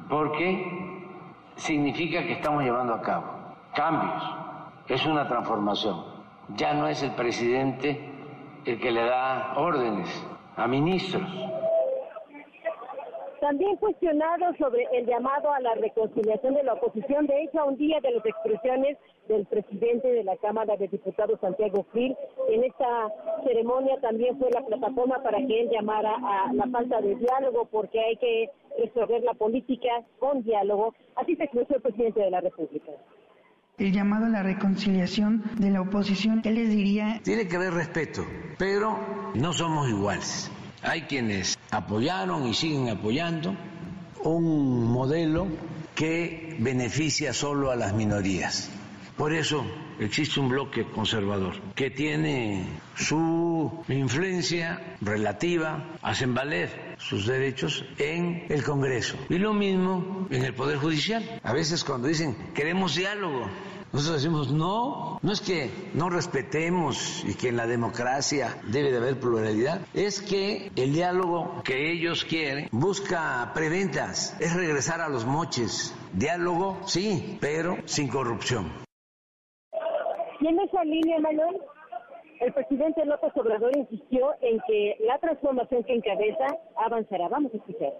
porque 0.09 1.07
significa 1.55 2.23
que 2.23 2.33
estamos 2.33 2.61
llevando 2.61 2.93
a 2.93 3.01
cabo 3.01 3.23
cambios, 3.73 4.21
es 4.89 5.05
una 5.05 5.29
transformación. 5.29 6.03
Ya 6.57 6.73
no 6.73 6.87
es 6.87 7.01
el 7.03 7.11
presidente 7.11 8.10
el 8.65 8.79
que 8.79 8.91
le 8.91 9.03
da 9.03 9.53
órdenes 9.57 10.09
a 10.55 10.67
ministros. 10.67 11.23
También 13.39 13.75
cuestionado 13.77 14.53
sobre 14.59 14.87
el 14.93 15.07
llamado 15.07 15.51
a 15.51 15.59
la 15.59 15.73
reconciliación 15.73 16.53
de 16.53 16.63
la 16.63 16.73
oposición, 16.73 17.25
de 17.25 17.41
hecho, 17.41 17.59
a 17.59 17.65
un 17.65 17.75
día 17.75 17.99
de 17.99 18.11
las 18.11 18.25
expresiones 18.25 18.99
del 19.27 19.47
presidente 19.47 20.11
de 20.11 20.23
la 20.23 20.37
Cámara 20.37 20.77
de 20.77 20.87
Diputados, 20.87 21.39
Santiago 21.39 21.85
Gil, 21.91 22.15
en 22.49 22.63
esta 22.63 23.09
ceremonia 23.43 23.99
también 23.99 24.37
fue 24.37 24.51
la 24.51 24.61
plataforma 24.61 25.23
para 25.23 25.39
que 25.39 25.61
él 25.61 25.69
llamara 25.71 26.15
a 26.21 26.53
la 26.53 26.67
falta 26.67 27.01
de 27.01 27.15
diálogo, 27.15 27.65
porque 27.65 27.99
hay 27.99 28.15
que 28.17 28.51
resolver 28.77 29.23
la 29.23 29.33
política 29.33 30.03
con 30.19 30.43
diálogo. 30.43 30.93
Así 31.15 31.35
se 31.35 31.45
expresó 31.45 31.75
el 31.75 31.81
presidente 31.81 32.19
de 32.19 32.29
la 32.29 32.41
República 32.41 32.91
el 33.81 33.91
llamado 33.91 34.27
a 34.27 34.29
la 34.29 34.43
reconciliación 34.43 35.43
de 35.57 35.71
la 35.71 35.81
oposición, 35.81 36.41
¿qué 36.41 36.51
les 36.51 36.69
diría? 36.69 37.19
Tiene 37.23 37.47
que 37.47 37.55
haber 37.55 37.73
respeto, 37.73 38.25
pero 38.57 39.31
no 39.33 39.53
somos 39.53 39.89
iguales. 39.89 40.51
Hay 40.83 41.03
quienes 41.03 41.57
apoyaron 41.71 42.47
y 42.47 42.53
siguen 42.53 42.89
apoyando 42.89 43.55
un 44.23 44.85
modelo 44.85 45.47
que 45.95 46.55
beneficia 46.59 47.33
solo 47.33 47.71
a 47.71 47.75
las 47.75 47.93
minorías. 47.93 48.69
Por 49.17 49.33
eso 49.33 49.65
existe 49.99 50.39
un 50.39 50.49
bloque 50.49 50.85
conservador 50.85 51.53
que 51.75 51.91
tiene 51.91 52.65
su 52.95 53.83
influencia 53.87 54.95
relativa, 55.01 55.85
hacen 56.01 56.33
valer 56.33 56.95
sus 56.97 57.27
derechos 57.27 57.85
en 57.97 58.45
el 58.49 58.63
Congreso. 58.63 59.17
Y 59.29 59.37
lo 59.37 59.53
mismo 59.53 60.27
en 60.31 60.43
el 60.43 60.53
Poder 60.53 60.77
Judicial. 60.77 61.39
A 61.43 61.53
veces 61.53 61.83
cuando 61.83 62.07
dicen 62.07 62.35
queremos 62.55 62.95
diálogo, 62.95 63.47
nosotros 63.93 64.21
decimos, 64.21 64.51
no, 64.51 65.19
no 65.21 65.31
es 65.31 65.41
que 65.41 65.69
no 65.93 66.09
respetemos 66.09 67.25
y 67.27 67.35
que 67.35 67.49
en 67.49 67.57
la 67.57 67.67
democracia 67.67 68.55
debe 68.71 68.91
de 68.91 68.97
haber 68.97 69.19
pluralidad, 69.19 69.81
es 69.93 70.21
que 70.21 70.71
el 70.77 70.93
diálogo 70.93 71.61
que 71.63 71.91
ellos 71.91 72.23
quieren 72.23 72.69
busca 72.71 73.51
preventas, 73.53 74.39
es 74.39 74.55
regresar 74.55 75.01
a 75.01 75.09
los 75.09 75.25
moches. 75.25 75.93
Diálogo, 76.13 76.77
sí, 76.85 77.37
pero 77.41 77.77
sin 77.85 78.07
corrupción. 78.07 78.71
Y 80.39 80.47
en 80.47 80.59
esa 80.59 80.83
línea, 80.83 81.19
Manuel, 81.19 81.61
el 82.39 82.53
presidente 82.53 83.05
López 83.05 83.31
Obrador 83.35 83.75
insistió 83.77 84.31
en 84.41 84.59
que 84.67 84.95
la 85.05 85.19
transformación 85.19 85.83
que 85.83 85.95
encabeza 85.95 86.57
avanzará. 86.77 87.27
Vamos 87.27 87.53
a 87.53 87.57
escuchar. 87.57 87.93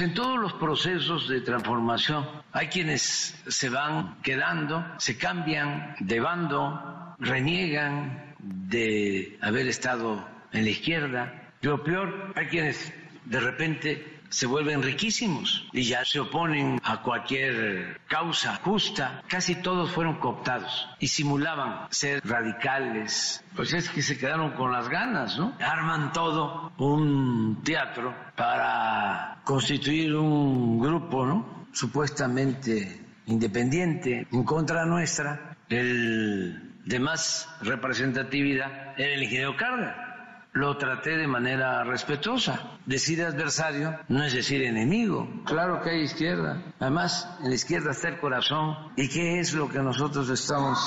En 0.00 0.14
todos 0.14 0.38
los 0.38 0.54
procesos 0.54 1.28
de 1.28 1.42
transformación 1.42 2.26
hay 2.52 2.68
quienes 2.68 3.34
se 3.46 3.68
van 3.68 4.22
quedando, 4.22 4.82
se 4.96 5.18
cambian 5.18 5.94
de 6.00 6.20
bando, 6.20 7.14
reniegan 7.18 8.34
de 8.38 9.36
haber 9.42 9.66
estado 9.66 10.26
en 10.52 10.64
la 10.64 10.70
izquierda. 10.70 11.52
Lo 11.60 11.84
peor, 11.84 12.32
hay 12.34 12.46
quienes 12.46 12.94
de 13.26 13.40
repente 13.40 14.19
se 14.30 14.46
vuelven 14.46 14.82
riquísimos 14.82 15.68
y 15.72 15.82
ya 15.82 16.04
se 16.04 16.20
oponen 16.20 16.80
a 16.84 17.02
cualquier 17.02 18.00
causa 18.06 18.56
justa. 18.64 19.22
Casi 19.28 19.56
todos 19.56 19.90
fueron 19.90 20.18
cooptados 20.18 20.88
y 21.00 21.08
simulaban 21.08 21.88
ser 21.90 22.22
radicales. 22.24 23.44
Pues 23.56 23.72
es 23.74 23.90
que 23.90 24.02
se 24.02 24.16
quedaron 24.16 24.52
con 24.52 24.72
las 24.72 24.88
ganas, 24.88 25.36
¿no? 25.36 25.52
Arman 25.60 26.12
todo 26.12 26.72
un 26.78 27.60
teatro 27.64 28.14
para 28.36 29.40
constituir 29.44 30.14
un 30.14 30.78
grupo, 30.78 31.26
¿no? 31.26 31.66
Supuestamente 31.72 33.00
independiente 33.26 34.26
en 34.30 34.44
contra 34.44 34.86
nuestra. 34.86 35.56
El 35.68 36.78
de 36.84 36.98
más 36.98 37.48
representatividad 37.62 38.94
era 38.98 39.14
el 39.14 39.22
ingeniero 39.22 39.56
Carga 39.56 40.09
lo 40.52 40.76
traté 40.76 41.16
de 41.16 41.26
manera 41.26 41.84
respetuosa. 41.84 42.78
Decir 42.86 43.22
adversario 43.22 43.98
no 44.08 44.24
es 44.24 44.34
decir 44.34 44.62
enemigo. 44.62 45.28
Claro 45.44 45.80
que 45.80 45.90
hay 45.90 46.00
izquierda. 46.02 46.62
Además, 46.80 47.38
en 47.42 47.50
la 47.50 47.54
izquierda 47.54 47.92
está 47.92 48.08
el 48.08 48.18
corazón. 48.18 48.76
¿Y 48.96 49.08
qué 49.08 49.38
es 49.38 49.54
lo 49.54 49.68
que 49.68 49.78
nosotros 49.78 50.28
estamos 50.30 50.78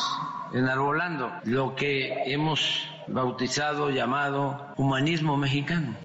enarbolando? 0.53 1.31
Lo 1.45 1.75
que 1.75 2.31
hemos 2.31 2.89
bautizado, 3.07 3.89
llamado 3.89 4.73
humanismo 4.77 5.37
mexicano. 5.37 5.95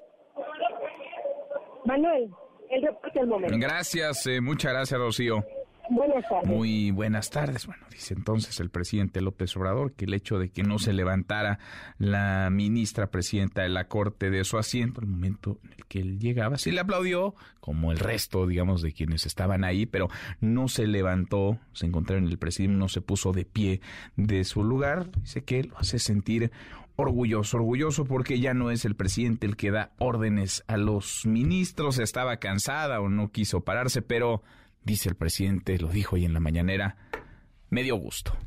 Manuel, 1.85 2.29
el 2.69 2.81
reporte 2.83 3.19
del 3.19 3.27
momento. 3.27 3.55
Gracias, 3.57 4.27
eh, 4.27 4.41
muchas 4.41 4.71
gracias, 4.73 4.99
Rocío. 4.99 5.43
Buenas 5.89 6.23
tardes. 6.29 6.49
Muy 6.49 6.91
buenas 6.91 7.29
tardes. 7.31 7.65
Bueno, 7.65 7.83
dice 7.91 8.13
entonces 8.13 8.59
el 8.59 8.69
presidente 8.69 9.21
López 9.21 9.55
Obrador 9.57 9.93
que 9.93 10.05
el 10.05 10.13
hecho 10.13 10.37
de 10.37 10.49
que 10.49 10.61
no 10.61 10.77
se 10.77 10.93
levantara 10.93 11.57
la 11.97 12.49
ministra 12.51 13.07
presidenta 13.07 13.63
de 13.63 13.69
la 13.69 13.87
Corte 13.87 14.29
de 14.29 14.43
su 14.43 14.59
asiento, 14.59 15.01
el 15.01 15.07
momento 15.07 15.59
en 15.63 15.73
el 15.73 15.85
que 15.85 15.99
él 15.99 16.19
llegaba, 16.19 16.59
sí 16.59 16.71
le 16.71 16.81
aplaudió, 16.81 17.33
como 17.59 17.91
el 17.91 17.97
resto, 17.97 18.45
digamos, 18.45 18.83
de 18.83 18.93
quienes 18.93 19.25
estaban 19.25 19.63
ahí, 19.63 19.87
pero 19.87 20.09
no 20.39 20.67
se 20.67 20.85
levantó, 20.85 21.57
se 21.73 21.87
encontró 21.87 22.17
en 22.17 22.27
el 22.27 22.37
presidente, 22.37 22.77
no 22.77 22.87
se 22.87 23.01
puso 23.01 23.31
de 23.31 23.45
pie 23.45 23.81
de 24.15 24.43
su 24.43 24.63
lugar. 24.63 25.09
Dice 25.21 25.43
que 25.43 25.63
lo 25.63 25.77
hace 25.79 25.97
sentir 25.97 26.51
orgulloso, 26.97 27.57
orgulloso 27.57 28.05
porque 28.05 28.39
ya 28.39 28.53
no 28.53 28.71
es 28.71 28.85
el 28.85 28.95
presidente 28.95 29.47
el 29.47 29.55
que 29.55 29.71
da 29.71 29.91
órdenes 29.97 30.63
a 30.67 30.77
los 30.77 31.25
ministros, 31.25 31.97
estaba 31.97 32.37
cansada 32.37 33.01
o 33.01 33.09
no 33.09 33.31
quiso 33.31 33.61
pararse, 33.61 34.01
pero 34.01 34.43
dice 34.83 35.09
el 35.09 35.15
presidente, 35.15 35.77
lo 35.77 35.89
dijo 35.89 36.15
hoy 36.15 36.25
en 36.25 36.33
la 36.33 36.39
mañanera, 36.39 36.97
me 37.69 37.83
dio 37.83 37.95
gusto. 37.95 38.37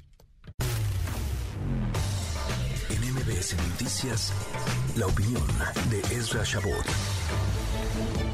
En 2.91 3.15
MBS 3.15 3.57
Noticias, 3.69 4.33
la 4.97 5.07
opinión 5.07 5.47
de 5.91 6.01
Ezra 6.15 6.43
Shabot. 6.45 7.52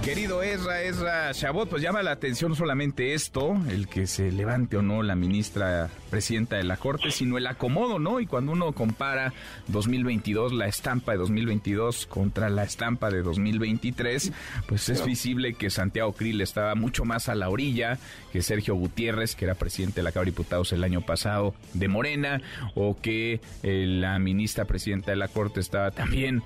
Querido 0.08 0.42
Ezra, 0.42 0.82
Ezra 0.84 1.34
Chabot, 1.34 1.68
pues 1.68 1.82
llama 1.82 2.02
la 2.02 2.12
atención 2.12 2.56
solamente 2.56 3.12
esto, 3.12 3.60
el 3.68 3.88
que 3.88 4.06
se 4.06 4.32
levante 4.32 4.78
o 4.78 4.82
no 4.82 5.02
la 5.02 5.14
ministra 5.14 5.90
presidenta 6.08 6.56
de 6.56 6.64
la 6.64 6.78
Corte, 6.78 7.10
sino 7.10 7.36
el 7.36 7.46
acomodo, 7.46 7.98
¿no? 7.98 8.18
Y 8.18 8.24
cuando 8.24 8.52
uno 8.52 8.72
compara 8.72 9.34
2022, 9.66 10.54
la 10.54 10.66
estampa 10.66 11.12
de 11.12 11.18
2022 11.18 12.06
contra 12.06 12.48
la 12.48 12.64
estampa 12.64 13.10
de 13.10 13.20
2023, 13.20 14.32
pues 14.66 14.88
es 14.88 15.04
visible 15.04 15.52
que 15.52 15.68
Santiago 15.68 16.14
Krill 16.14 16.40
estaba 16.40 16.74
mucho 16.74 17.04
más 17.04 17.28
a 17.28 17.34
la 17.34 17.50
orilla 17.50 17.98
que 18.32 18.40
Sergio 18.40 18.76
Gutiérrez, 18.76 19.36
que 19.36 19.44
era 19.44 19.56
presidente 19.56 19.96
de 19.96 20.04
la 20.04 20.12
Cámara 20.12 20.24
de 20.24 20.30
Diputados 20.30 20.72
el 20.72 20.84
año 20.84 21.02
pasado 21.02 21.54
de 21.74 21.88
Morena, 21.88 22.40
o 22.74 22.96
que 22.98 23.42
eh, 23.62 23.84
la 23.86 24.18
ministra 24.18 24.64
presidenta 24.64 25.10
de 25.10 25.18
la 25.18 25.28
Corte 25.28 25.60
estaba 25.60 25.90
también 25.90 26.42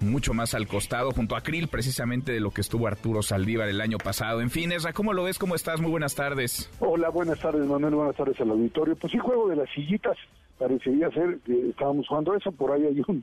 mucho 0.00 0.34
más 0.34 0.54
al 0.54 0.66
costado, 0.66 1.10
junto 1.10 1.36
a 1.36 1.40
Krill, 1.40 1.68
precisamente 1.68 2.32
de 2.32 2.40
lo 2.40 2.50
que 2.50 2.60
estuvo 2.60 2.86
Arturo 2.86 3.22
Saldívar 3.22 3.68
el 3.68 3.80
año 3.80 3.98
pasado. 3.98 4.40
En 4.40 4.50
fin, 4.50 4.72
Esra, 4.72 4.92
¿cómo 4.92 5.12
lo 5.12 5.24
ves? 5.24 5.38
¿Cómo 5.38 5.54
estás? 5.54 5.80
Muy 5.80 5.90
buenas 5.90 6.14
tardes. 6.14 6.70
Hola, 6.80 7.08
buenas 7.10 7.38
tardes, 7.40 7.66
Manuel. 7.66 7.94
Buenas 7.94 8.16
tardes 8.16 8.40
al 8.40 8.50
auditorio. 8.50 8.96
Pues 8.96 9.12
sí, 9.12 9.18
juego 9.18 9.48
de 9.48 9.56
las 9.56 9.70
sillitas. 9.70 10.16
Parecería 10.58 11.10
ser 11.10 11.38
que 11.44 11.70
estábamos 11.70 12.06
jugando 12.08 12.34
eso. 12.34 12.50
Por 12.52 12.72
ahí 12.72 12.84
hay 12.84 13.02
un 13.06 13.22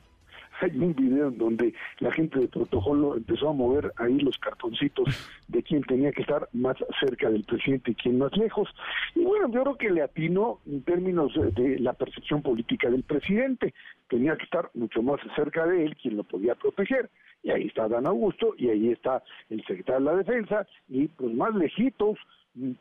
hay 0.62 0.78
un 0.78 0.94
video 0.96 1.28
en 1.28 1.38
donde 1.38 1.74
la 2.00 2.12
gente 2.12 2.40
de 2.40 2.48
protocolo 2.48 3.16
empezó 3.16 3.50
a 3.50 3.54
mover 3.54 3.92
ahí 3.98 4.20
los 4.20 4.38
cartoncitos 4.38 5.08
de 5.48 5.64
quién 5.64 5.84
tenía 5.84 6.12
que 6.12 6.22
estar 6.22 6.48
más 6.54 6.78
cerca 7.00 7.30
del 7.30 7.44
presidente 7.44 7.92
y 7.92 7.96
quién 7.96 8.18
más 8.18 8.36
lejos. 8.38 8.70
Y 9.16 9.24
bueno, 9.24 9.50
yo 9.52 9.64
creo 9.64 9.78
que 9.78 9.90
le 9.92 10.02
atinó 10.02 10.60
en 10.66 10.84
términos 10.84 11.34
de 11.56 11.80
la 11.80 11.94
percepción 11.94 12.42
política 12.42 12.90
del 12.90 13.04
presidente. 13.04 13.74
Tenía 14.08 14.36
que 14.38 14.44
estar 14.44 14.70
mucho 14.74 15.02
más 15.02 15.20
cerca 15.36 15.66
de 15.66 15.86
él, 15.86 15.96
quien 15.96 16.18
lo 16.18 16.24
podía 16.24 16.56
proteger. 16.56 17.10
Y 17.44 17.52
ahí 17.52 17.68
está 17.68 17.88
Dan 17.88 18.08
Augusto, 18.08 18.56
y 18.58 18.70
ahí 18.70 18.92
está 18.92 19.24
el 19.50 19.64
secretario 19.66 20.00
de 20.00 20.12
la 20.12 20.18
Defensa, 20.18 20.68
y 20.88 21.08
pues 21.08 21.34
más 21.34 21.54
lejitos, 21.54 22.18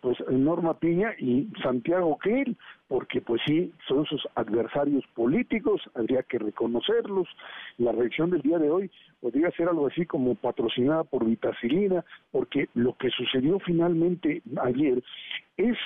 pues 0.01 0.17
Norma 0.31 0.79
Piña 0.79 1.15
y 1.19 1.49
Santiago 1.63 2.17
Krill, 2.19 2.57
porque 2.89 3.21
pues 3.21 3.41
sí, 3.47 3.73
son 3.89 4.05
sus 4.07 4.23
adversarios 4.35 5.05
políticos, 5.15 5.81
habría 5.95 6.23
que 6.23 6.39
reconocerlos. 6.39 7.29
La 7.79 7.93
reacción 7.93 8.31
del 8.31 8.43
día 8.43 8.59
de 8.59 8.71
hoy 8.71 8.91
podría 9.21 9.51
ser 9.53 9.69
algo 9.69 9.87
así 9.87 10.07
como 10.07 10.35
patrocinada 10.37 11.05
por 11.05 11.25
Vitacilina, 11.25 12.05
porque 12.31 12.69
lo 12.75 12.95
que 12.97 13.11
sucedió 13.11 13.59
finalmente 13.61 14.43
ayer 14.63 15.03
es 15.57 15.77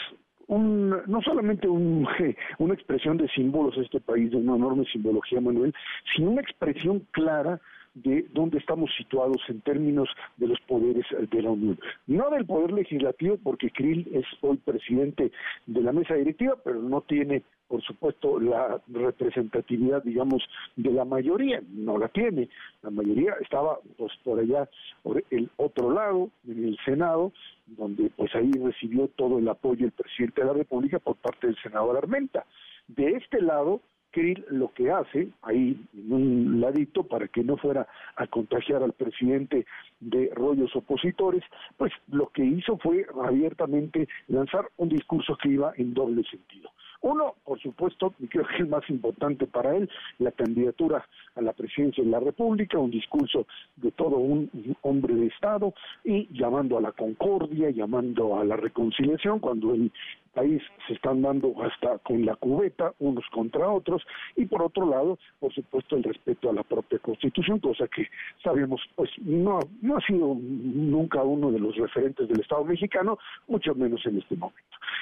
un, 0.49 0.91
no 1.07 1.23
solamente 1.23 1.69
un, 1.69 2.07
una 2.59 2.75
expresión 2.75 3.17
de 3.17 3.29
símbolos 3.29 3.77
de 3.77 3.83
este 3.83 4.01
país, 4.01 4.31
de 4.31 4.37
una 4.37 4.57
enorme 4.57 4.85
simbología, 4.87 5.41
Manuel, 5.41 5.75
sino 6.15 6.31
una 6.31 6.41
expresión 6.41 7.07
clara 7.13 7.61
de 8.03 8.27
dónde 8.33 8.59
estamos 8.59 8.91
situados 8.97 9.39
en 9.49 9.61
términos 9.61 10.09
de 10.37 10.49
los 10.49 10.61
poderes 10.63 11.05
de 11.31 11.43
la 11.43 11.51
Unión. 11.51 11.79
No 12.07 12.31
del 12.31 12.47
poder 12.47 12.73
legislativo, 12.73 13.39
porque 13.43 13.71
Krill 13.71 14.09
es 14.13 14.25
hoy 14.41 14.57
presidente 14.59 15.31
de 15.67 15.81
la 15.81 15.93
mesa 15.93 16.15
directiva, 16.15 16.57
pero 16.63 16.81
no 16.81 17.01
tiene, 17.03 17.43
por 17.67 17.83
supuesto, 17.83 18.41
la 18.41 18.81
representatividad, 18.89 20.03
digamos, 20.03 20.43
de 20.77 20.91
la 20.93 21.05
mayoría, 21.05 21.63
no 21.71 21.99
la 21.99 22.09
tiene. 22.09 22.49
La 22.83 22.91
mayoría 22.91 23.35
estaba 23.41 23.79
pues 23.97 24.13
por 24.25 24.39
allá, 24.39 24.69
por 25.03 25.23
el 25.31 25.51
otro 25.57 25.93
lado, 25.93 26.31
en 26.47 26.65
el 26.65 26.79
Senado, 26.85 27.33
donde 27.67 28.11
pues 28.17 28.35
ahí 28.35 28.51
recibió 28.53 29.09
todo 29.09 29.39
el 29.39 29.49
apoyo 29.49 29.87
el 29.87 29.93
presidente 29.93 30.41
de 30.41 30.47
la 30.47 30.53
República 30.55 30.99
por 30.99 31.17
parte 31.17 31.47
del 31.47 31.57
senador 31.63 31.97
Armenta. 31.97 32.47
De 32.89 33.11
este 33.11 33.43
lado, 33.43 33.83
Krill 34.11 34.45
lo 34.51 34.73
que 34.73 34.91
hace, 34.91 35.29
ahí 35.43 35.81
en 35.95 36.13
un 36.13 36.61
ladito, 36.61 37.05
para 37.05 37.29
que 37.29 37.43
no 37.43 37.57
fuera 37.57 37.87
a 38.17 38.27
contagiar 38.27 38.83
al 38.83 38.93
presidente 38.93 39.67
de 40.01 40.31
rollos 40.35 40.75
opositores, 40.75 41.43
pues 41.77 41.93
lo 42.09 42.29
que 42.29 42.45
hizo 42.45 42.79
fue 42.79 43.07
abiertamente 43.25 44.09
lanzar 44.29 44.69
un 44.77 44.89
discurso 44.89 45.37
que 45.37 45.51
iba 45.51 45.73
en 45.77 45.95
doble 45.95 46.23
sentido. 46.25 46.71
Uno, 47.01 47.35
por 47.45 47.61
supuesto, 47.61 48.13
y 48.19 48.27
creo 48.27 48.45
que 48.47 48.55
es 48.55 48.61
el 48.61 48.69
más 48.69 48.89
importante 48.91 49.47
para 49.47 49.77
él, 49.77 49.89
la 50.19 50.33
candidatura 50.33 51.07
a 51.37 51.41
la 51.41 51.53
presidencia 51.53 52.03
de 52.03 52.11
la 52.11 52.19
República, 52.19 52.79
un 52.79 52.91
discurso 52.91 53.47
de 53.77 53.93
todo 53.93 54.17
un 54.17 54.51
hombre 54.83 55.15
de 55.15 55.27
Estado 55.27 55.73
y 56.03 56.29
llamando 56.37 56.77
a 56.77 56.81
la 56.81 56.93
concordia, 56.93 57.71
llamando 57.71 58.37
a 58.39 58.45
la 58.45 58.57
reconciliación, 58.57 59.39
cuando 59.39 59.75
él 59.75 59.93
país 60.29 60.63
se 60.87 60.95
están 60.95 61.23
dando 61.23 61.55
hasta 61.63 61.99
con 61.99 62.25
la 62.25 62.37
cubeta 62.37 62.93
unos 62.99 63.25
contra 63.33 63.69
otros 63.71 64.03
y 64.37 64.47
por 64.47 64.63
otro 64.63 64.89
lado, 64.89 65.19
por 65.41 65.53
supuesto, 65.53 65.97
el 65.97 66.05
respeto 66.05 66.51
a 66.51 66.53
la 66.53 66.63
propia 66.63 66.99
Constitución, 66.99 67.59
cosa 67.61 67.87
que 67.89 68.07
sabemos 68.43 68.81
pues 68.95 69.11
no, 69.19 69.61
no 69.83 69.97
ha 69.97 70.01
sido 70.03 70.37
nunca 70.39 71.23
uno 71.23 71.51
de 71.51 71.59
los 71.59 71.77
referentes 71.77 72.29
del 72.29 72.41
Estado 72.41 72.65
mexicano, 72.65 73.19
mucho 73.47 73.75
menos 73.75 74.05
en 74.07 74.19
este 74.19 74.37
momento. 74.37 74.59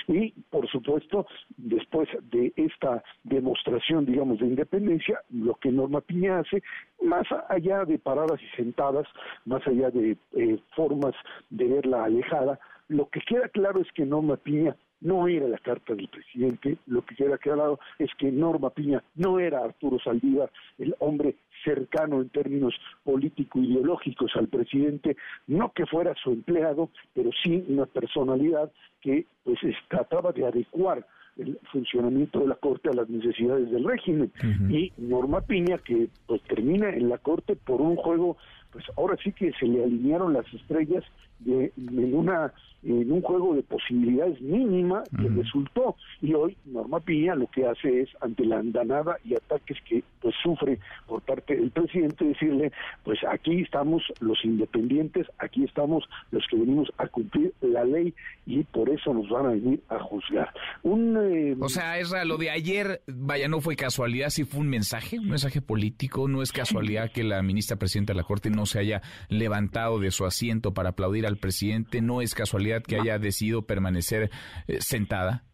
Y 0.08 0.30
por 0.50 0.68
supuesto, 0.68 1.26
después 1.56 2.08
de 2.30 2.52
esta 2.56 3.02
demostración, 3.24 4.06
digamos, 4.06 4.38
de 4.38 4.46
independencia, 4.46 5.20
lo 5.30 5.54
que 5.54 5.70
Norma 5.70 6.00
Piña 6.00 6.38
hace, 6.38 6.62
más 7.02 7.26
allá 7.48 7.84
de 7.84 7.98
paradas 7.98 8.40
y 8.42 8.56
sentadas, 8.56 9.06
más 9.44 9.66
allá 9.66 9.90
de 9.90 10.16
eh, 10.34 10.58
formas 10.74 11.14
de 11.50 11.66
verla 11.66 12.04
alejada, 12.04 12.58
lo 12.88 13.08
que 13.08 13.20
queda 13.20 13.48
claro 13.48 13.80
es 13.80 13.90
que 13.92 14.04
Norma 14.04 14.36
Piña 14.36 14.76
no 15.00 15.28
era 15.28 15.46
la 15.46 15.58
carta 15.58 15.94
del 15.94 16.08
presidente, 16.08 16.78
lo 16.86 17.04
que 17.04 17.14
queda 17.14 17.38
claro 17.38 17.78
es 17.98 18.10
que 18.18 18.30
Norma 18.30 18.70
Piña 18.70 19.02
no 19.14 19.38
era 19.38 19.64
Arturo 19.64 19.98
Saldívar, 19.98 20.50
el 20.78 20.94
hombre 21.00 21.36
cercano 21.64 22.20
en 22.20 22.28
términos 22.30 22.74
político-ideológicos 23.04 24.32
al 24.36 24.48
presidente, 24.48 25.16
no 25.46 25.72
que 25.72 25.86
fuera 25.86 26.14
su 26.22 26.32
empleado, 26.32 26.90
pero 27.14 27.30
sí 27.42 27.64
una 27.68 27.86
personalidad 27.86 28.70
que 29.00 29.26
pues 29.44 29.58
trataba 29.88 30.32
de 30.32 30.46
adecuar 30.46 31.06
el 31.36 31.58
funcionamiento 31.70 32.40
de 32.40 32.48
la 32.48 32.54
Corte 32.54 32.88
a 32.88 32.94
las 32.94 33.08
necesidades 33.08 33.70
del 33.70 33.84
régimen. 33.84 34.32
Y 34.70 34.92
Norma 34.96 35.42
Piña, 35.42 35.78
que 35.78 36.08
pues 36.26 36.40
termina 36.42 36.88
en 36.88 37.08
la 37.08 37.18
Corte 37.18 37.56
por 37.56 37.80
un 37.80 37.96
juego, 37.96 38.36
pues 38.72 38.84
ahora 38.96 39.16
sí 39.22 39.32
que 39.32 39.52
se 39.52 39.66
le 39.66 39.84
alinearon 39.84 40.32
las 40.32 40.46
estrellas 40.52 41.04
de, 41.40 41.72
en 41.76 42.14
una 42.14 42.52
en 42.86 43.10
un 43.10 43.20
juego 43.20 43.54
de 43.54 43.62
posibilidades 43.62 44.40
mínima 44.40 45.02
que 45.18 45.28
resultó. 45.28 45.96
Y 46.22 46.34
hoy 46.34 46.56
Norma 46.66 47.00
Piña 47.00 47.34
lo 47.34 47.48
que 47.48 47.66
hace 47.66 48.02
es 48.02 48.10
ante 48.20 48.44
la 48.44 48.58
andanada 48.58 49.16
y 49.24 49.34
ataques 49.34 49.78
que 49.88 50.04
pues 50.20 50.34
sufre 50.42 50.78
por 51.06 51.20
parte 51.22 51.56
del 51.56 51.70
presidente 51.70 52.24
decirle 52.24 52.72
pues 53.04 53.18
aquí 53.28 53.62
estamos 53.62 54.02
los 54.20 54.44
independientes 54.44 55.26
aquí 55.38 55.64
estamos 55.64 56.04
los 56.30 56.44
que 56.48 56.56
venimos 56.56 56.88
a 56.98 57.06
cumplir 57.08 57.52
la 57.60 57.84
ley 57.84 58.14
y 58.46 58.62
por 58.64 58.88
eso 58.88 59.12
nos 59.12 59.28
van 59.28 59.46
a 59.46 59.50
venir 59.50 59.80
a 59.88 59.98
juzgar. 59.98 60.52
Un 60.82 61.16
eh, 61.16 61.56
o 61.60 61.68
sea 61.68 61.98
es 61.98 62.12
lo 62.24 62.38
de 62.38 62.50
ayer 62.50 63.02
vaya 63.06 63.48
no 63.48 63.60
fue 63.60 63.76
casualidad 63.76 64.30
sí 64.30 64.44
fue 64.44 64.60
un 64.60 64.68
mensaje 64.68 65.18
un 65.18 65.28
mensaje 65.28 65.60
político 65.60 66.28
no 66.28 66.42
es 66.42 66.52
casualidad 66.52 67.10
que 67.10 67.24
la 67.24 67.42
ministra 67.42 67.76
presidenta 67.76 68.12
de 68.12 68.18
la 68.18 68.24
corte 68.24 68.50
no 68.50 68.66
se 68.66 68.78
haya 68.78 69.02
levantado 69.28 69.98
de 69.98 70.10
su 70.10 70.24
asiento 70.24 70.72
para 70.72 70.90
aplaudir 70.90 71.25
al 71.26 71.38
presidente 71.38 72.00
no 72.00 72.22
es 72.22 72.34
casualidad 72.34 72.82
que 72.82 72.96
haya 72.96 73.18
decidido 73.18 73.66
permanecer 73.66 74.30
eh, 74.66 74.78
sentada? 74.80 75.44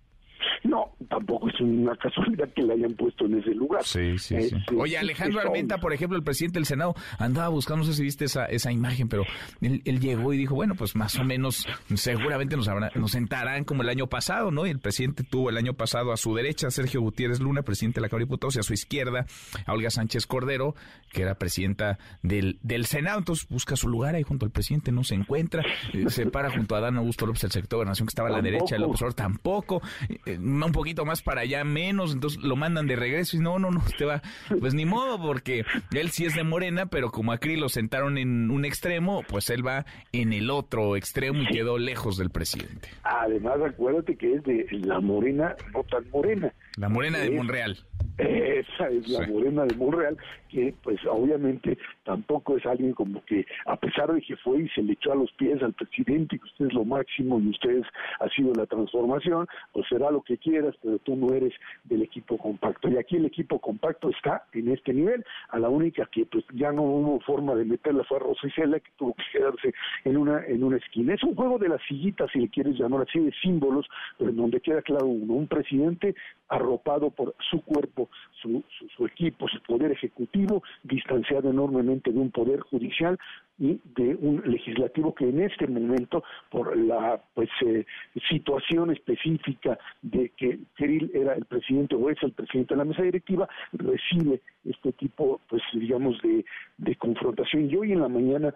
Tampoco 1.22 1.48
es 1.48 1.60
una 1.60 1.94
casualidad 1.94 2.48
que 2.52 2.62
la 2.62 2.74
hayan 2.74 2.94
puesto 2.94 3.26
en 3.26 3.38
ese 3.38 3.54
lugar. 3.54 3.84
Sí, 3.84 4.18
sí, 4.18 4.36
sí. 4.40 4.56
Oye, 4.76 4.98
Alejandro 4.98 5.40
Armenta, 5.40 5.78
por 5.78 5.92
ejemplo, 5.92 6.18
el 6.18 6.24
presidente 6.24 6.58
del 6.58 6.66
Senado, 6.66 6.96
andaba 7.16 7.48
buscando, 7.48 7.84
no 7.84 7.90
sé 7.90 7.96
si 7.96 8.02
viste 8.02 8.24
esa, 8.24 8.46
esa 8.46 8.72
imagen, 8.72 9.08
pero 9.08 9.24
él, 9.60 10.00
llegó 10.00 10.32
y 10.32 10.36
dijo, 10.36 10.56
bueno, 10.56 10.74
pues 10.74 10.96
más 10.96 11.16
o 11.20 11.24
menos, 11.24 11.64
seguramente 11.94 12.56
nos, 12.56 12.68
nos 12.96 13.12
sentarán 13.12 13.62
como 13.62 13.82
el 13.82 13.88
año 13.88 14.08
pasado, 14.08 14.50
¿no? 14.50 14.66
Y 14.66 14.70
el 14.70 14.80
presidente 14.80 15.22
tuvo 15.22 15.50
el 15.50 15.56
año 15.56 15.74
pasado 15.74 16.12
a 16.12 16.16
su 16.16 16.34
derecha 16.34 16.66
a 16.66 16.70
Sergio 16.72 17.00
Gutiérrez 17.00 17.38
Luna, 17.38 17.62
presidente 17.62 18.00
de 18.00 18.02
la 18.02 18.08
Cámara 18.08 18.24
de 18.24 18.26
Diputados, 18.26 18.56
y 18.56 18.58
a 18.58 18.62
su 18.64 18.72
izquierda 18.72 19.26
a 19.64 19.72
Olga 19.72 19.90
Sánchez 19.90 20.26
Cordero, 20.26 20.74
que 21.12 21.22
era 21.22 21.36
presidenta 21.36 21.98
del, 22.22 22.58
del 22.62 22.86
Senado. 22.86 23.18
Entonces 23.18 23.46
busca 23.48 23.76
su 23.76 23.88
lugar 23.88 24.16
ahí 24.16 24.24
junto 24.24 24.44
al 24.44 24.50
presidente, 24.50 24.90
no 24.90 25.04
se 25.04 25.14
encuentra, 25.14 25.62
eh, 25.92 26.06
se 26.08 26.26
para 26.26 26.50
junto 26.50 26.74
a 26.74 26.80
Dan 26.80 26.96
Augusto 26.96 27.26
López, 27.26 27.44
el 27.44 27.52
sector 27.52 27.70
de 27.70 27.76
gobernación 27.76 28.06
que 28.06 28.10
estaba 28.10 28.28
a 28.28 28.32
la 28.32 28.42
derecha, 28.42 28.74
el 28.74 28.84
opresor 28.84 29.14
tampoco, 29.14 29.82
eh, 30.26 30.38
un 30.38 30.72
poquito 30.72 31.04
más 31.04 31.11
para 31.20 31.42
allá, 31.42 31.64
menos, 31.64 32.14
entonces 32.14 32.42
lo 32.42 32.56
mandan 32.56 32.86
de 32.86 32.96
regreso 32.96 33.36
y 33.36 33.40
no, 33.40 33.58
no, 33.58 33.70
no, 33.70 33.80
usted 33.80 34.06
va, 34.06 34.22
pues 34.58 34.72
ni 34.72 34.86
modo, 34.86 35.20
porque 35.20 35.66
él 35.92 36.10
sí 36.10 36.24
es 36.24 36.34
de 36.34 36.44
Morena, 36.44 36.86
pero 36.86 37.10
como 37.10 37.32
a 37.32 37.38
Cri 37.38 37.56
lo 37.56 37.68
sentaron 37.68 38.16
en 38.16 38.50
un 38.50 38.64
extremo, 38.64 39.22
pues 39.28 39.50
él 39.50 39.66
va 39.66 39.84
en 40.12 40.32
el 40.32 40.48
otro 40.48 40.96
extremo 40.96 41.42
y 41.42 41.46
quedó 41.48 41.76
lejos 41.76 42.16
del 42.16 42.30
presidente. 42.30 42.88
Además, 43.02 43.56
acuérdate 43.60 44.16
que 44.16 44.34
es 44.34 44.42
de 44.44 44.66
la 44.84 45.00
Morena, 45.00 45.56
no 45.74 45.82
tan 45.84 46.08
Morena. 46.10 46.54
La 46.78 46.88
Morena 46.88 47.18
de 47.18 47.30
Monreal. 47.30 47.76
Esa 48.18 48.88
es 48.88 49.08
la 49.08 49.26
Morena 49.26 49.64
de 49.64 49.74
Monreal, 49.76 50.16
que 50.48 50.74
pues 50.82 50.98
obviamente 51.06 51.78
tampoco 52.04 52.56
es 52.56 52.66
alguien 52.66 52.92
como 52.92 53.24
que, 53.24 53.46
a 53.66 53.76
pesar 53.76 54.12
de 54.12 54.20
que 54.20 54.36
fue 54.36 54.62
y 54.62 54.68
se 54.68 54.82
le 54.82 54.92
echó 54.92 55.12
a 55.12 55.16
los 55.16 55.32
pies 55.32 55.62
al 55.62 55.72
presidente, 55.72 56.38
que 56.38 56.44
usted 56.44 56.66
es 56.66 56.74
lo 56.74 56.84
máximo 56.84 57.40
y 57.40 57.48
ustedes 57.48 57.84
ha 58.20 58.28
sido 58.28 58.52
la 58.54 58.66
transformación, 58.66 59.46
pues 59.72 59.86
será 59.88 60.10
lo 60.10 60.22
que 60.22 60.36
quieras, 60.38 60.74
pero 60.82 60.98
tú 60.98 61.16
no 61.16 61.34
eres 61.34 61.52
del 61.84 62.02
equipo 62.02 62.36
compacto. 62.38 62.88
Y 62.88 62.96
aquí 62.96 63.16
el 63.16 63.26
equipo 63.26 63.58
compacto 63.58 64.10
está 64.10 64.44
en 64.52 64.68
este 64.68 64.92
nivel, 64.92 65.24
a 65.48 65.58
la 65.58 65.68
única 65.68 66.06
que 66.12 66.26
pues 66.26 66.44
ya 66.54 66.70
no 66.72 66.82
hubo 66.82 67.20
forma 67.20 67.54
de 67.54 67.64
meterla 67.64 68.04
fue 68.04 68.18
a 68.18 68.20
Rosicela, 68.20 68.78
que 68.78 68.90
tuvo 68.96 69.14
que 69.14 69.24
quedarse 69.32 69.72
en 70.04 70.16
una, 70.16 70.44
en 70.46 70.62
una 70.64 70.76
esquina. 70.76 71.14
Es 71.14 71.22
un 71.22 71.34
juego 71.34 71.58
de 71.58 71.68
las 71.68 71.82
sillitas, 71.88 72.30
si 72.32 72.40
le 72.40 72.48
quieres 72.48 72.78
llamar 72.78 73.06
así, 73.08 73.18
de 73.18 73.32
símbolos, 73.42 73.86
pero 74.18 74.30
en 74.30 74.36
donde 74.36 74.60
queda 74.60 74.82
claro 74.82 75.06
uno, 75.06 75.34
un 75.34 75.48
presidente 75.48 76.14
arropado 76.62 77.10
por 77.10 77.34
su 77.50 77.60
cuerpo, 77.62 78.08
su, 78.40 78.62
su 78.96 79.06
equipo, 79.06 79.48
su 79.48 79.60
poder 79.62 79.92
ejecutivo, 79.92 80.62
distanciado 80.82 81.50
enormemente 81.50 82.12
de 82.12 82.18
un 82.18 82.30
poder 82.30 82.60
judicial 82.60 83.18
y 83.58 83.80
de 83.94 84.16
un 84.16 84.42
legislativo 84.44 85.14
que 85.14 85.28
en 85.28 85.40
este 85.40 85.66
momento, 85.66 86.24
por 86.50 86.76
la 86.76 87.20
pues 87.34 87.48
eh, 87.64 87.84
situación 88.28 88.90
específica 88.90 89.78
de 90.00 90.30
que 90.30 90.58
Kirill 90.76 91.10
era 91.14 91.34
el 91.34 91.44
presidente 91.44 91.94
o 91.94 92.10
es 92.10 92.20
el 92.22 92.32
presidente 92.32 92.74
de 92.74 92.78
la 92.78 92.84
mesa 92.84 93.02
directiva, 93.02 93.48
recibe 93.72 94.40
este 94.64 94.92
tipo, 94.92 95.40
pues 95.48 95.62
digamos, 95.74 96.20
de, 96.22 96.44
de 96.78 96.96
confrontación. 96.96 97.70
Y 97.70 97.76
hoy 97.76 97.92
en 97.92 98.00
la 98.00 98.08
mañana, 98.08 98.54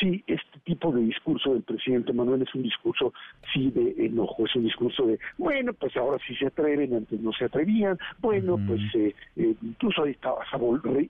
sí, 0.00 0.24
este 0.26 0.58
tipo 0.64 0.92
de 0.92 1.02
discurso 1.02 1.52
del 1.52 1.62
presidente 1.62 2.12
Manuel 2.12 2.42
es 2.42 2.54
un 2.54 2.62
discurso, 2.62 3.12
sí, 3.52 3.70
de 3.70 4.06
enojo, 4.06 4.44
es 4.46 4.56
un 4.56 4.64
discurso 4.64 5.06
de, 5.06 5.18
bueno, 5.36 5.72
pues 5.72 5.96
ahora 5.96 6.18
sí 6.26 6.34
se 6.36 6.46
atreven, 6.46 6.94
antes 6.94 7.20
no 7.20 7.32
se 7.32 7.44
atrevían, 7.48 7.98
bueno, 8.20 8.58
pues 8.66 8.80
eh, 8.94 9.14
eh, 9.36 9.54
incluso 9.62 10.04
ahí 10.04 10.12
estaba 10.12 10.42
a 10.42 10.58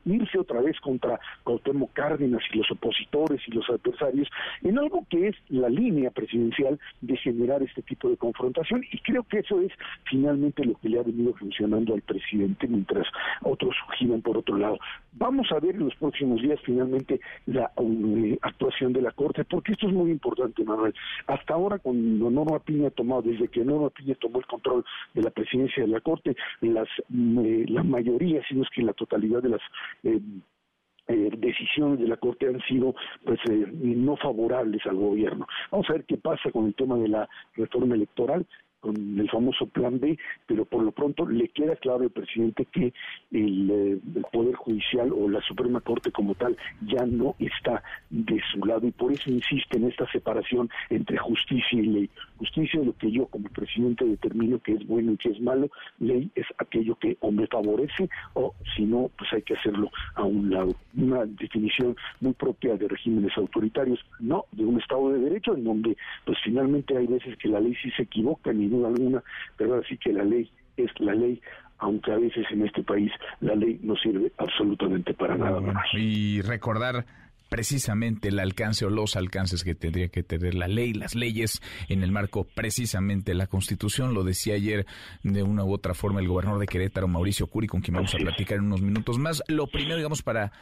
irse 0.05 0.39
otra 0.39 0.61
vez 0.61 0.79
contra 0.81 1.21
Cuauhtémoc 1.45 1.93
Cárdenas 1.93 2.43
y 2.53 2.59
los 2.59 2.71
opositores 2.71 3.41
y 3.47 3.53
los 3.53 3.69
adversarios, 3.69 4.29
en 4.63 4.79
algo 4.79 5.05
que 5.09 5.29
es 5.29 5.37
la 5.49 5.69
línea 5.69 6.11
presidencial 6.11 6.79
de 7.01 7.17
generar 7.17 7.63
este 7.63 7.83
tipo 7.83 8.09
de 8.09 8.17
confrontación, 8.17 8.85
y 8.91 8.99
creo 8.99 9.23
que 9.25 9.39
eso 9.41 9.61
es 9.61 9.73
finalmente 10.05 10.65
lo 10.65 10.75
que 10.75 10.89
le 10.89 10.99
ha 10.99 11.03
venido 11.03 11.35
funcionando 11.35 11.95
al 11.95 12.03
presidente 12.03 12.67
mientras 12.67 13.07
otros 13.43 13.75
giran 13.99 14.23
por 14.23 14.39
otro 14.39 14.57
lado. 14.57 14.79
Vamos 15.13 15.51
a 15.51 15.59
ver 15.59 15.75
en 15.75 15.85
los 15.85 15.95
próximos 15.97 16.41
días 16.41 16.61
finalmente 16.65 17.21
la 17.47 17.71
eh, 17.77 18.39
actuación 18.43 18.93
de 18.93 19.03
la 19.03 19.11
Corte, 19.13 19.45
porque 19.45 19.73
esto 19.73 19.89
es 19.89 19.93
muy 19.93 20.11
importante, 20.11 20.63
Manuel. 20.65 20.95
Hasta 21.27 21.55
ahora, 21.55 21.79
cuando 21.79 22.31
Norma 22.31 22.59
Piña 22.61 22.91
tomado, 22.91 23.23
desde 23.23 23.49
que 23.49 23.65
Norma 23.65 23.91
Piña 23.91 24.15
tomó 24.15 24.39
el 24.39 24.47
control 24.47 24.85
de 25.15 25.23
la 25.23 25.31
presidencia 25.31 25.83
de 25.83 25.89
la 25.89 26.01
Corte, 26.01 26.28
las, 26.61 26.89
eh, 26.99 27.65
la 27.69 27.83
mayoría, 27.83 28.43
si 28.49 28.55
no 28.55 28.63
es 28.63 28.71
que 28.71 28.83
la 28.83 28.93
totalidad 28.93 29.43
de 29.43 29.49
las 29.51 29.61
eh, 30.05 30.21
decisiones 31.39 32.01
de 32.01 32.09
la 32.09 32.19
Corte 32.19 32.47
han 32.47 32.61
sido 32.69 32.95
pues 33.25 33.39
no 33.49 34.17
favorables 34.17 34.85
al 34.87 34.97
gobierno. 34.97 35.47
Vamos 35.71 35.89
a 35.89 35.95
ver 35.95 36.05
qué 36.05 36.19
pasa 36.19 36.51
con 36.51 36.67
el 36.67 36.75
tema 36.75 36.97
de 36.99 37.09
la 37.09 37.29
reforma 37.55 37.95
electoral 37.95 38.47
con 38.81 39.19
el 39.19 39.29
famoso 39.31 39.67
plan 39.67 39.99
B, 39.99 40.19
pero 40.47 40.65
por 40.65 40.83
lo 40.83 40.93
pronto 40.93 41.27
le 41.27 41.49
queda 41.49 41.77
claro 41.77 42.03
al 42.03 42.11
presidente 42.11 42.65
que 42.67 42.93
el, 43.33 43.71
eh, 43.71 43.99
el, 44.15 44.25
Poder 44.33 44.55
Judicial 44.57 45.13
o 45.13 45.29
la 45.29 45.41
Suprema 45.43 45.81
Corte 45.81 46.13
como 46.13 46.35
tal 46.35 46.57
ya 46.83 47.05
no 47.07 47.35
está 47.39 47.83
de 48.11 48.41
su 48.53 48.65
lado 48.65 48.87
y 48.87 48.91
por 48.91 49.13
eso 49.13 49.31
insiste 49.31 49.79
en 49.79 49.85
esta 49.85 50.11
separación 50.11 50.69
entre 50.91 51.17
justicia 51.17 51.79
y 51.79 51.87
ley. 51.87 52.11
Justicia 52.37 52.81
es 52.81 52.87
lo 52.87 52.97
que 52.97 53.11
yo 53.11 53.27
como 53.27 53.49
presidente 53.49 54.05
determino 54.05 54.59
que 54.61 54.73
es 54.73 54.87
bueno 54.87 55.13
y 55.13 55.17
que 55.17 55.31
es 55.31 55.41
malo, 55.41 55.71
ley 55.99 56.31
es 56.35 56.47
aquello 56.59 56.95
que 56.97 57.17
o 57.21 57.33
me 57.33 57.47
favorece 57.47 58.09
o 58.35 58.55
si 58.77 58.85
no, 58.85 59.11
pues 59.17 59.33
hay 59.33 59.43
que 59.43 59.55
hacerlo 59.55 59.91
a 60.15 60.25
un 60.25 60.51
lado. 60.51 60.75
Una 60.97 61.25
definición 61.25 61.97
muy 62.21 62.35
propia 62.35 62.77
de 62.77 62.87
regímenes 62.87 63.37
autoritarios, 63.37 64.05
no 64.21 64.45
de 64.53 64.65
un 64.65 64.79
Estado 64.81 65.11
de 65.13 65.21
Derecho 65.21 65.55
en 65.55 65.65
donde 65.65 65.97
pues 66.25 66.39
finalmente 66.45 66.97
hay 66.97 67.07
veces 67.07 67.37
que 67.39 67.49
la 67.49 67.61
ley 67.61 67.75
sí 67.83 67.91
se 67.93 68.03
equivoca 68.03 68.53
ni 68.53 68.68
duda 68.69 68.89
alguna, 68.89 69.23
pero 69.57 69.77
así 69.77 69.97
que 69.99 70.13
la 70.13 70.25
ley 70.25 70.51
es 70.77 70.91
la 70.99 71.15
ley, 71.15 71.41
aunque 71.79 72.13
a 72.13 72.19
veces 72.19 72.47
en 72.51 72.67
este 72.67 72.83
país 72.83 73.11
la 73.41 73.55
ley 73.55 73.79
no 73.83 73.97
sirve 73.97 74.33
absolutamente 74.39 75.15
para 75.15 75.37
nada 75.37 75.61
más. 75.61 75.85
Y 75.95 76.41
recordar 76.43 77.07
precisamente 77.49 78.29
el 78.29 78.39
alcance 78.39 78.85
o 78.85 78.91
los 78.91 79.17
alcances 79.17 79.65
que 79.65 79.75
tendría 79.75 80.09
que 80.09 80.23
tener 80.23 80.55
la 80.55 80.69
ley, 80.69 80.93
las 80.93 81.15
leyes 81.15 81.61
en 81.89 82.03
el 82.03 82.13
marco 82.13 82.45
precisamente 82.45 83.33
de 83.33 83.37
la 83.37 83.47
Constitución. 83.47 84.15
Lo 84.15 84.25
decía 84.25 84.55
ayer 84.55 84.87
de 85.23 85.43
una 85.43 85.65
u 85.65 85.73
otra 85.73 85.95
forma 85.95 86.21
el 86.21 86.29
gobernador 86.29 86.61
de 86.61 86.67
Querétaro, 86.67 87.09
Mauricio 87.09 87.47
Curi, 87.47 87.67
con 87.67 87.81
quien 87.81 87.95
vamos 87.95 88.15
a 88.15 88.19
platicar 88.19 88.59
en 88.59 88.65
unos 88.65 88.83
minutos 88.83 89.19
más. 89.19 89.43
Lo 89.49 89.67
primero, 89.67 89.97
digamos, 89.97 90.23
para, 90.23 90.53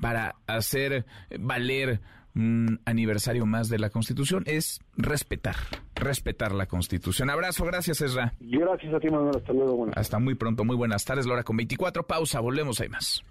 para 0.00 0.36
hacer 0.46 1.04
valer 1.38 2.00
un 2.34 2.80
aniversario 2.84 3.46
más 3.46 3.68
de 3.68 3.78
la 3.78 3.90
Constitución 3.90 4.44
es 4.46 4.80
respetar 4.96 5.56
respetar 5.96 6.52
la 6.52 6.66
Constitución. 6.66 7.30
Abrazo, 7.30 7.64
gracias 7.64 8.00
Ezra. 8.00 8.34
Gracias 8.40 8.94
a 8.94 9.00
ti 9.00 9.08
Manuel, 9.08 9.36
hasta 9.36 9.52
luego. 9.52 9.88
Hasta 9.94 10.18
muy 10.18 10.34
pronto, 10.34 10.64
muy 10.64 10.76
buenas 10.76 11.04
tardes, 11.04 11.26
Laura 11.26 11.42
con 11.42 11.56
24, 11.56 12.06
pausa, 12.06 12.40
volvemos, 12.40 12.80
hay 12.80 12.88
más. 12.88 13.24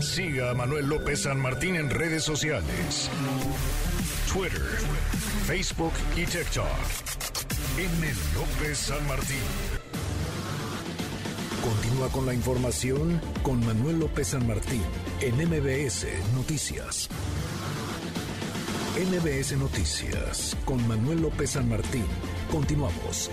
Siga 0.00 0.50
a 0.50 0.54
Manuel 0.54 0.88
López 0.88 1.22
San 1.22 1.40
Martín 1.40 1.76
en 1.76 1.88
redes 1.88 2.22
sociales. 2.22 3.10
Twitter, 4.32 4.60
Facebook 5.46 5.92
y 6.16 6.26
TikTok. 6.26 6.66
M. 7.78 8.06
López 8.34 8.78
San 8.78 9.06
Martín. 9.06 9.36
Continúa 11.62 12.08
con 12.10 12.26
la 12.26 12.34
información 12.34 13.20
con 13.42 13.64
Manuel 13.66 14.00
López 14.00 14.28
San 14.28 14.46
Martín 14.46 14.82
en 15.20 15.34
MBS 15.36 16.06
Noticias. 16.34 17.08
MBS 18.96 19.58
Noticias 19.58 20.56
con 20.64 20.88
Manuel 20.88 21.20
López 21.20 21.50
San 21.50 21.68
Martín. 21.68 22.06
Continuamos. 22.50 23.30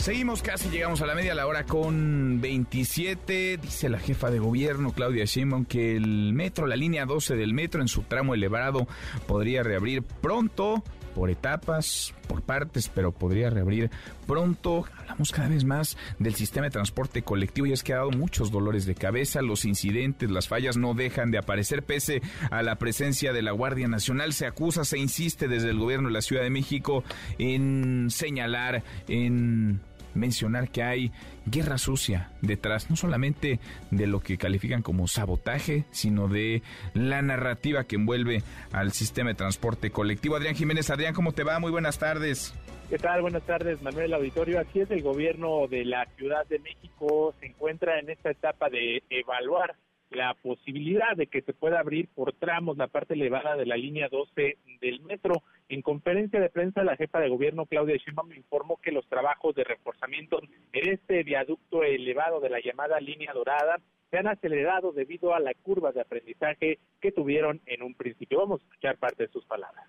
Seguimos 0.00 0.42
casi, 0.42 0.70
llegamos 0.70 1.02
a 1.02 1.06
la 1.06 1.14
media 1.14 1.36
la 1.36 1.46
hora 1.46 1.66
con 1.66 2.40
27. 2.40 3.58
Dice 3.58 3.88
la 3.88 4.00
jefa 4.00 4.32
de 4.32 4.40
gobierno, 4.40 4.90
Claudia 4.92 5.24
Sheinbaum, 5.24 5.64
que 5.64 5.94
el 5.94 6.32
metro, 6.32 6.66
la 6.66 6.74
línea 6.74 7.06
12 7.06 7.36
del 7.36 7.54
metro 7.54 7.80
en 7.80 7.86
su 7.86 8.02
tramo 8.02 8.34
elevado 8.34 8.88
podría 9.28 9.62
reabrir 9.62 10.02
pronto 10.02 10.82
por 11.14 11.30
etapas, 11.30 12.14
por 12.28 12.42
partes, 12.42 12.88
pero 12.88 13.12
podría 13.12 13.50
reabrir 13.50 13.90
pronto. 14.26 14.84
Hablamos 14.98 15.32
cada 15.32 15.48
vez 15.48 15.64
más 15.64 15.96
del 16.18 16.34
sistema 16.34 16.66
de 16.66 16.70
transporte 16.70 17.22
colectivo 17.22 17.66
y 17.66 17.72
es 17.72 17.82
que 17.82 17.92
ha 17.92 17.96
dado 17.96 18.10
muchos 18.10 18.50
dolores 18.50 18.86
de 18.86 18.94
cabeza. 18.94 19.42
Los 19.42 19.64
incidentes, 19.64 20.30
las 20.30 20.48
fallas 20.48 20.76
no 20.76 20.94
dejan 20.94 21.30
de 21.30 21.38
aparecer 21.38 21.82
pese 21.82 22.22
a 22.50 22.62
la 22.62 22.76
presencia 22.76 23.32
de 23.32 23.42
la 23.42 23.52
Guardia 23.52 23.88
Nacional. 23.88 24.32
Se 24.32 24.46
acusa, 24.46 24.84
se 24.84 24.98
insiste 24.98 25.48
desde 25.48 25.70
el 25.70 25.78
gobierno 25.78 26.08
de 26.08 26.14
la 26.14 26.22
Ciudad 26.22 26.42
de 26.42 26.50
México 26.50 27.04
en 27.38 28.08
señalar, 28.10 28.82
en 29.08 29.80
mencionar 30.14 30.70
que 30.70 30.82
hay 30.82 31.12
guerra 31.46 31.78
sucia 31.78 32.30
detrás, 32.40 32.90
no 32.90 32.96
solamente 32.96 33.60
de 33.90 34.06
lo 34.06 34.20
que 34.20 34.38
califican 34.38 34.82
como 34.82 35.08
sabotaje, 35.08 35.84
sino 35.90 36.28
de 36.28 36.62
la 36.94 37.22
narrativa 37.22 37.84
que 37.84 37.96
envuelve 37.96 38.42
al 38.72 38.92
sistema 38.92 39.30
de 39.30 39.34
transporte 39.34 39.90
colectivo. 39.90 40.36
Adrián 40.36 40.54
Jiménez, 40.54 40.90
Adrián, 40.90 41.14
¿cómo 41.14 41.32
te 41.32 41.44
va? 41.44 41.58
Muy 41.58 41.70
buenas 41.70 41.98
tardes. 41.98 42.54
¿Qué 42.88 42.98
tal? 42.98 43.22
Buenas 43.22 43.44
tardes, 43.44 43.80
Manuel 43.82 44.12
Auditorio. 44.14 44.58
Así 44.58 44.80
es, 44.80 44.90
el 44.90 45.02
gobierno 45.02 45.68
de 45.68 45.84
la 45.84 46.06
Ciudad 46.16 46.44
de 46.48 46.58
México 46.58 47.34
se 47.38 47.46
encuentra 47.46 48.00
en 48.00 48.10
esta 48.10 48.30
etapa 48.30 48.68
de 48.68 49.04
evaluar 49.10 49.76
la 50.10 50.34
posibilidad 50.34 51.16
de 51.16 51.26
que 51.26 51.42
se 51.42 51.52
pueda 51.52 51.80
abrir 51.80 52.08
por 52.08 52.32
tramos 52.32 52.76
la 52.76 52.88
parte 52.88 53.14
elevada 53.14 53.56
de 53.56 53.66
la 53.66 53.76
línea 53.76 54.08
12 54.08 54.58
del 54.80 55.00
metro. 55.02 55.42
En 55.68 55.82
conferencia 55.82 56.40
de 56.40 56.50
prensa, 56.50 56.82
la 56.82 56.96
jefa 56.96 57.20
de 57.20 57.28
gobierno, 57.28 57.66
Claudia 57.66 57.96
Sheinbaum, 57.96 58.32
informó 58.32 58.78
que 58.82 58.92
los 58.92 59.06
trabajos 59.08 59.54
de 59.54 59.64
reforzamiento 59.64 60.40
en 60.72 60.88
este 60.88 61.22
viaducto 61.22 61.84
elevado 61.84 62.40
de 62.40 62.50
la 62.50 62.60
llamada 62.60 63.00
línea 63.00 63.32
dorada 63.32 63.80
se 64.10 64.18
han 64.18 64.26
acelerado 64.26 64.92
debido 64.92 65.34
a 65.34 65.40
la 65.40 65.54
curva 65.54 65.92
de 65.92 66.00
aprendizaje 66.00 66.78
que 67.00 67.12
tuvieron 67.12 67.60
en 67.66 67.82
un 67.82 67.94
principio. 67.94 68.38
Vamos 68.38 68.60
a 68.60 68.64
escuchar 68.64 68.98
parte 68.98 69.24
de 69.26 69.32
sus 69.32 69.44
palabras. 69.44 69.86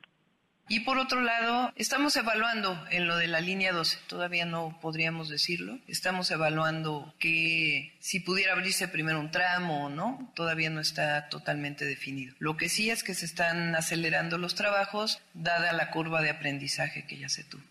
Y 0.73 0.85
por 0.85 0.97
otro 0.97 1.19
lado, 1.19 1.73
estamos 1.75 2.15
evaluando 2.15 2.77
en 2.91 3.05
lo 3.05 3.17
de 3.17 3.27
la 3.27 3.41
línea 3.41 3.73
12, 3.73 4.07
todavía 4.07 4.45
no 4.45 4.79
podríamos 4.81 5.27
decirlo, 5.27 5.79
estamos 5.89 6.31
evaluando 6.31 7.13
que 7.19 7.91
si 7.99 8.21
pudiera 8.21 8.53
abrirse 8.53 8.87
primero 8.87 9.19
un 9.19 9.31
tramo 9.31 9.87
o 9.87 9.89
no, 9.89 10.31
todavía 10.33 10.69
no 10.69 10.79
está 10.79 11.27
totalmente 11.27 11.83
definido. 11.83 12.33
Lo 12.39 12.55
que 12.55 12.69
sí 12.69 12.89
es 12.89 13.03
que 13.03 13.13
se 13.13 13.25
están 13.25 13.75
acelerando 13.75 14.37
los 14.37 14.55
trabajos 14.55 15.21
dada 15.33 15.73
la 15.73 15.91
curva 15.91 16.21
de 16.21 16.29
aprendizaje 16.29 17.05
que 17.05 17.17
ya 17.17 17.27
se 17.27 17.43
tuvo. 17.43 17.63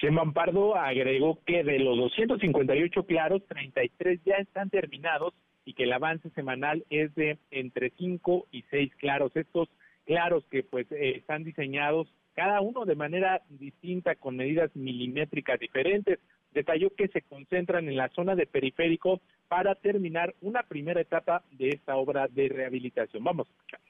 Sheinbaum 0.00 0.32
Pardo 0.32 0.76
agregó 0.76 1.40
que 1.44 1.64
de 1.64 1.80
los 1.80 1.98
258 1.98 3.06
claros, 3.06 3.42
33 3.48 4.20
ya 4.24 4.36
están 4.36 4.70
terminados 4.70 5.34
y 5.64 5.74
que 5.74 5.82
el 5.82 5.92
avance 5.92 6.30
semanal 6.30 6.84
es 6.90 7.12
de 7.16 7.38
entre 7.50 7.90
5 7.98 8.46
y 8.52 8.62
6 8.70 8.94
claros. 9.00 9.32
Estos 9.34 9.68
claros 10.08 10.42
que 10.50 10.62
pues 10.62 10.90
eh, 10.90 11.18
están 11.18 11.44
diseñados 11.44 12.08
cada 12.34 12.62
uno 12.62 12.86
de 12.86 12.94
manera 12.94 13.42
distinta 13.50 14.14
con 14.14 14.36
medidas 14.36 14.74
milimétricas 14.74 15.60
diferentes. 15.60 16.18
Detalló 16.52 16.88
que 16.96 17.08
se 17.08 17.20
concentran 17.22 17.86
en 17.88 17.96
la 17.96 18.08
zona 18.08 18.34
de 18.34 18.46
periférico 18.46 19.20
para 19.48 19.74
terminar 19.74 20.34
una 20.40 20.62
primera 20.62 21.02
etapa 21.02 21.44
de 21.50 21.68
esta 21.68 21.96
obra 21.96 22.26
de 22.26 22.48
rehabilitación. 22.48 23.22
Vamos 23.22 23.48
a 23.48 23.50
escuchar. 23.50 23.80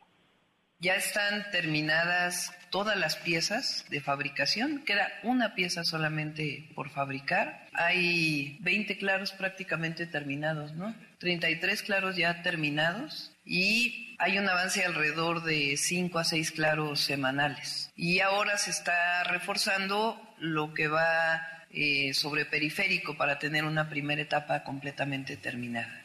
Ya 0.81 0.95
están 0.95 1.51
terminadas 1.53 2.53
todas 2.71 2.97
las 2.97 3.17
piezas 3.17 3.85
de 3.91 4.01
fabricación, 4.01 4.85
queda 4.85 5.09
una 5.25 5.55
pieza 5.55 5.85
solamente 5.85 6.69
por 6.75 6.91
fabricar. 6.91 7.67
Hay 7.73 8.59
20 8.61 8.97
claros 8.99 9.33
prácticamente 9.33 10.07
terminados, 10.07 10.73
¿no? 10.75 10.95
33 11.19 11.83
claros 11.83 12.17
ya 12.17 12.43
terminados 12.43 13.37
y 13.49 14.15
hay 14.19 14.39
un 14.39 14.47
avance 14.47 14.85
alrededor 14.85 15.43
de 15.43 15.77
5 15.79 16.19
a 16.19 16.25
6 16.25 16.53
claros 16.53 17.01
semanales. 17.01 17.91
Y 17.97 18.21
ahora 18.21 18.59
se 18.59 18.71
está 18.71 19.25
reforzando 19.25 20.21
lo 20.39 20.75
que 20.75 20.89
va 20.89 21.41
eh, 21.71 22.13
sobre 22.13 22.45
periférico 22.45 23.17
para 23.17 23.39
tener 23.39 23.65
una 23.65 23.89
primera 23.89 24.21
etapa 24.21 24.63
completamente 24.65 25.39
terminada. 25.39 26.05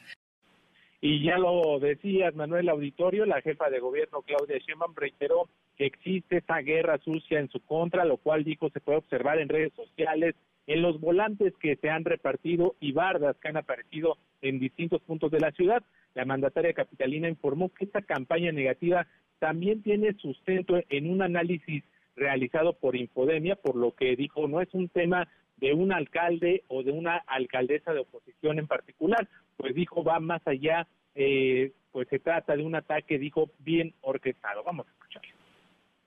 Y 1.02 1.22
ya 1.22 1.38
lo 1.38 1.80
decía 1.80 2.32
Manuel 2.32 2.70
Auditorio, 2.70 3.26
la 3.26 3.42
jefa 3.42 3.70
de 3.70 3.82
gobierno 3.82 4.22
Claudia 4.22 4.58
Sheinbaum 4.60 4.96
reiteró 4.96 5.50
que 5.76 5.86
existe 5.86 6.38
esa 6.38 6.60
guerra 6.60 6.98
sucia 7.00 7.40
en 7.40 7.50
su 7.50 7.60
contra, 7.60 8.06
lo 8.06 8.16
cual 8.16 8.46
dijo 8.46 8.70
se 8.70 8.80
puede 8.80 9.00
observar 9.00 9.40
en 9.40 9.50
redes 9.50 9.74
sociales, 9.74 10.36
en 10.68 10.82
los 10.82 11.00
volantes 11.00 11.54
que 11.60 11.76
se 11.78 11.90
han 11.90 12.06
repartido 12.06 12.76
y 12.80 12.92
bardas 12.92 13.36
que 13.38 13.50
han 13.50 13.58
aparecido 13.58 14.18
en 14.42 14.60
distintos 14.60 15.02
puntos 15.02 15.32
de 15.32 15.40
la 15.40 15.52
ciudad. 15.52 15.84
La 16.14 16.26
mandataria 16.26 16.74
capitalina 16.74 17.30
informó 17.30 17.70
que 17.70 17.86
esta 17.86 18.02
campaña 18.02 18.52
negativa 18.52 19.08
también 19.40 19.82
tiene 19.82 20.14
sustento 20.14 20.80
en 20.90 21.10
un 21.10 21.22
análisis 21.22 21.84
realizado 22.16 22.74
por 22.74 22.96
Infodemia, 22.96 23.56
por 23.56 23.76
lo 23.76 23.94
que 23.94 24.16
dijo 24.16 24.48
no 24.48 24.62
es 24.62 24.74
un 24.74 24.90
tema 24.90 25.28
de 25.58 25.74
un 25.74 25.92
alcalde 25.92 26.64
o 26.68 26.84
de 26.84 26.92
una 26.92 27.18
alcaldesa 27.28 27.94
de 27.94 28.02
oposición 28.02 28.60
en 28.60 28.68
particular, 28.68 29.28
pues 29.58 29.74
dijo 29.76 30.04
va 30.04 30.20
más 30.20 30.42
allá, 30.46 30.88
eh, 31.16 31.72
pues 31.92 32.08
se 32.10 32.20
trata 32.20 32.56
de 32.56 32.64
un 32.64 32.76
ataque, 32.76 33.20
dijo, 33.20 33.52
bien 33.60 33.94
orquestado. 34.02 34.64
Vamos 34.64 34.88
a 34.88 34.92
escucharlo. 34.92 35.43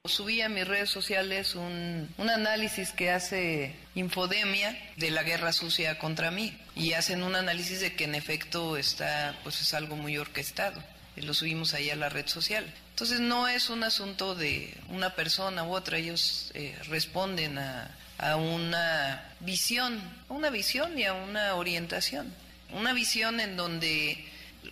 Subí 0.09 0.41
a 0.41 0.49
mis 0.49 0.67
redes 0.67 0.91
sociales 0.91 1.55
un, 1.55 2.09
un, 2.19 2.31
análisis 2.31 2.93
que 2.93 3.11
hace 3.11 3.75
Infodemia 3.95 4.77
de 4.97 5.11
la 5.11 5.23
guerra 5.23 5.53
sucia 5.53 5.99
contra 5.99 6.31
mí 6.31 6.57
y 6.75 6.93
hacen 6.93 7.23
un 7.23 7.35
análisis 7.35 7.81
de 7.81 7.95
que 7.95 8.05
en 8.05 8.15
efecto 8.15 8.77
está, 8.77 9.39
pues 9.43 9.61
es 9.61 9.75
algo 9.75 9.97
muy 9.97 10.17
orquestado. 10.19 10.83
Lo 11.17 11.33
subimos 11.33 11.73
ahí 11.75 11.91
a 11.91 11.97
la 11.97 12.09
red 12.09 12.27
social. 12.27 12.65
Entonces 12.91 13.21
no 13.21 13.49
es 13.49 13.71
un 13.71 13.85
asunto 13.85 14.35
de 14.35 14.75
una 14.89 15.15
persona 15.15 15.65
u 15.65 15.75
otra, 15.75 15.99
ellos 15.99 16.51
eh, 16.55 16.79
responden 16.89 17.59
a, 17.59 17.97
a 18.19 18.37
una 18.37 19.35
visión, 19.41 20.01
una 20.29 20.51
visión 20.51 20.99
y 20.99 21.05
a 21.05 21.15
una 21.15 21.55
orientación. 21.55 22.33
Una 22.73 22.93
visión 22.93 23.41
en 23.41 23.57
donde 23.57 24.25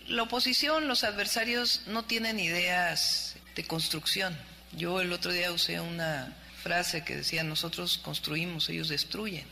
la 0.07 0.23
oposición, 0.23 0.87
los 0.87 1.03
adversarios 1.03 1.83
no 1.87 2.03
tienen 2.03 2.39
ideas 2.39 3.35
de 3.55 3.63
construcción. 3.65 4.37
Yo 4.77 4.99
el 5.01 5.13
otro 5.13 5.31
día 5.31 5.51
usé 5.53 5.79
una 5.79 6.33
frase 6.61 7.03
que 7.05 7.15
decía, 7.15 7.43
nosotros 7.43 7.97
construimos, 7.97 8.69
ellos 8.69 8.89
destruyen. 8.89 9.45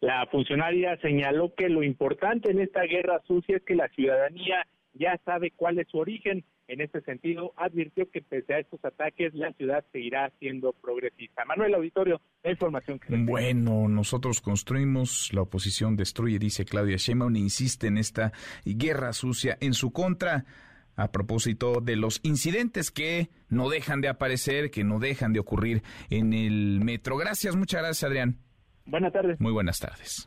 La 0.00 0.26
funcionaria 0.26 0.96
señaló 1.02 1.54
que 1.54 1.68
lo 1.68 1.82
importante 1.82 2.50
en 2.50 2.60
esta 2.60 2.82
guerra 2.82 3.20
sucia 3.26 3.56
es 3.56 3.62
que 3.62 3.74
la 3.74 3.88
ciudadanía 3.88 4.66
ya 4.94 5.20
sabe 5.24 5.50
cuál 5.50 5.78
es 5.78 5.88
su 5.88 5.98
origen 5.98 6.44
en 6.68 6.80
este 6.80 7.02
sentido, 7.02 7.52
advirtió 7.56 8.10
que 8.10 8.22
pese 8.22 8.54
a 8.54 8.58
estos 8.60 8.82
ataques, 8.84 9.34
la 9.34 9.52
ciudad 9.52 9.84
seguirá 9.92 10.32
siendo 10.38 10.72
progresista. 10.72 11.44
Manuel 11.44 11.74
Auditorio, 11.74 12.20
la 12.42 12.50
información 12.50 12.98
que... 12.98 13.14
Bueno, 13.14 13.88
nosotros 13.88 14.40
construimos, 14.40 15.30
la 15.34 15.42
oposición 15.42 15.96
destruye, 15.96 16.38
dice 16.38 16.64
Claudia 16.64 16.96
Sheinbaum, 16.96 17.36
insiste 17.36 17.88
en 17.88 17.98
esta 17.98 18.32
guerra 18.64 19.12
sucia 19.12 19.58
en 19.60 19.74
su 19.74 19.92
contra 19.92 20.46
a 20.96 21.10
propósito 21.10 21.80
de 21.80 21.96
los 21.96 22.20
incidentes 22.22 22.90
que 22.90 23.30
no 23.48 23.68
dejan 23.68 24.00
de 24.00 24.08
aparecer, 24.08 24.70
que 24.70 24.84
no 24.84 24.98
dejan 24.98 25.32
de 25.32 25.40
ocurrir 25.40 25.82
en 26.10 26.32
el 26.32 26.80
metro. 26.82 27.16
Gracias, 27.16 27.56
muchas 27.56 27.82
gracias, 27.82 28.04
Adrián. 28.04 28.38
Buenas 28.86 29.12
tardes. 29.12 29.40
Muy 29.40 29.52
buenas 29.52 29.78
tardes. 29.78 30.24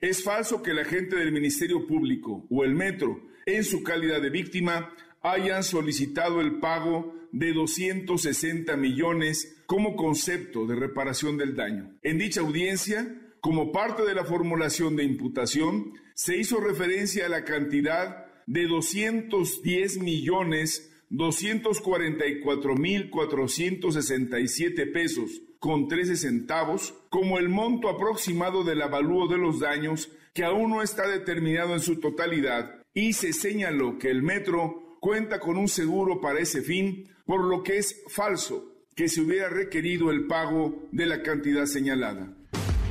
Es 0.00 0.22
falso 0.22 0.62
que 0.62 0.74
la 0.74 0.84
gente 0.84 1.16
del 1.16 1.32
Ministerio 1.32 1.86
Público 1.86 2.46
o 2.50 2.64
el 2.64 2.74
metro 2.74 3.28
en 3.48 3.64
su 3.64 3.82
calidad 3.82 4.20
de 4.20 4.30
víctima, 4.30 4.92
hayan 5.22 5.64
solicitado 5.64 6.40
el 6.40 6.58
pago 6.60 7.14
de 7.32 7.52
260 7.52 8.76
millones 8.76 9.62
como 9.66 9.96
concepto 9.96 10.66
de 10.66 10.76
reparación 10.76 11.38
del 11.38 11.56
daño. 11.56 11.96
En 12.02 12.18
dicha 12.18 12.40
audiencia, 12.40 13.16
como 13.40 13.72
parte 13.72 14.04
de 14.04 14.14
la 14.14 14.24
formulación 14.24 14.96
de 14.96 15.04
imputación, 15.04 15.92
se 16.14 16.36
hizo 16.36 16.60
referencia 16.60 17.26
a 17.26 17.30
la 17.30 17.44
cantidad 17.44 18.26
de 18.48 18.66
210 18.66 19.98
millones 19.98 20.90
244 21.10 22.74
mil 22.76 23.10
467 23.10 24.86
pesos 24.86 25.42
con 25.58 25.86
13 25.86 26.16
centavos 26.16 26.94
como 27.10 27.38
el 27.38 27.50
monto 27.50 27.90
aproximado 27.90 28.64
del 28.64 28.80
avalúo 28.80 29.28
de 29.28 29.36
los 29.36 29.60
daños 29.60 30.10
que 30.32 30.44
aún 30.44 30.70
no 30.70 30.82
está 30.82 31.06
determinado 31.06 31.74
en 31.74 31.80
su 31.80 32.00
totalidad 32.00 32.82
y 32.94 33.12
se 33.12 33.34
señaló 33.34 33.98
que 33.98 34.10
el 34.10 34.22
metro 34.22 34.96
cuenta 35.00 35.40
con 35.40 35.58
un 35.58 35.68
seguro 35.68 36.20
para 36.20 36.40
ese 36.40 36.62
fin, 36.62 37.06
por 37.26 37.44
lo 37.44 37.62
que 37.62 37.76
es 37.76 38.02
falso 38.08 38.72
que 38.96 39.08
se 39.08 39.20
hubiera 39.20 39.48
requerido 39.48 40.10
el 40.10 40.26
pago 40.26 40.86
de 40.90 41.06
la 41.06 41.22
cantidad 41.22 41.66
señalada. 41.66 42.34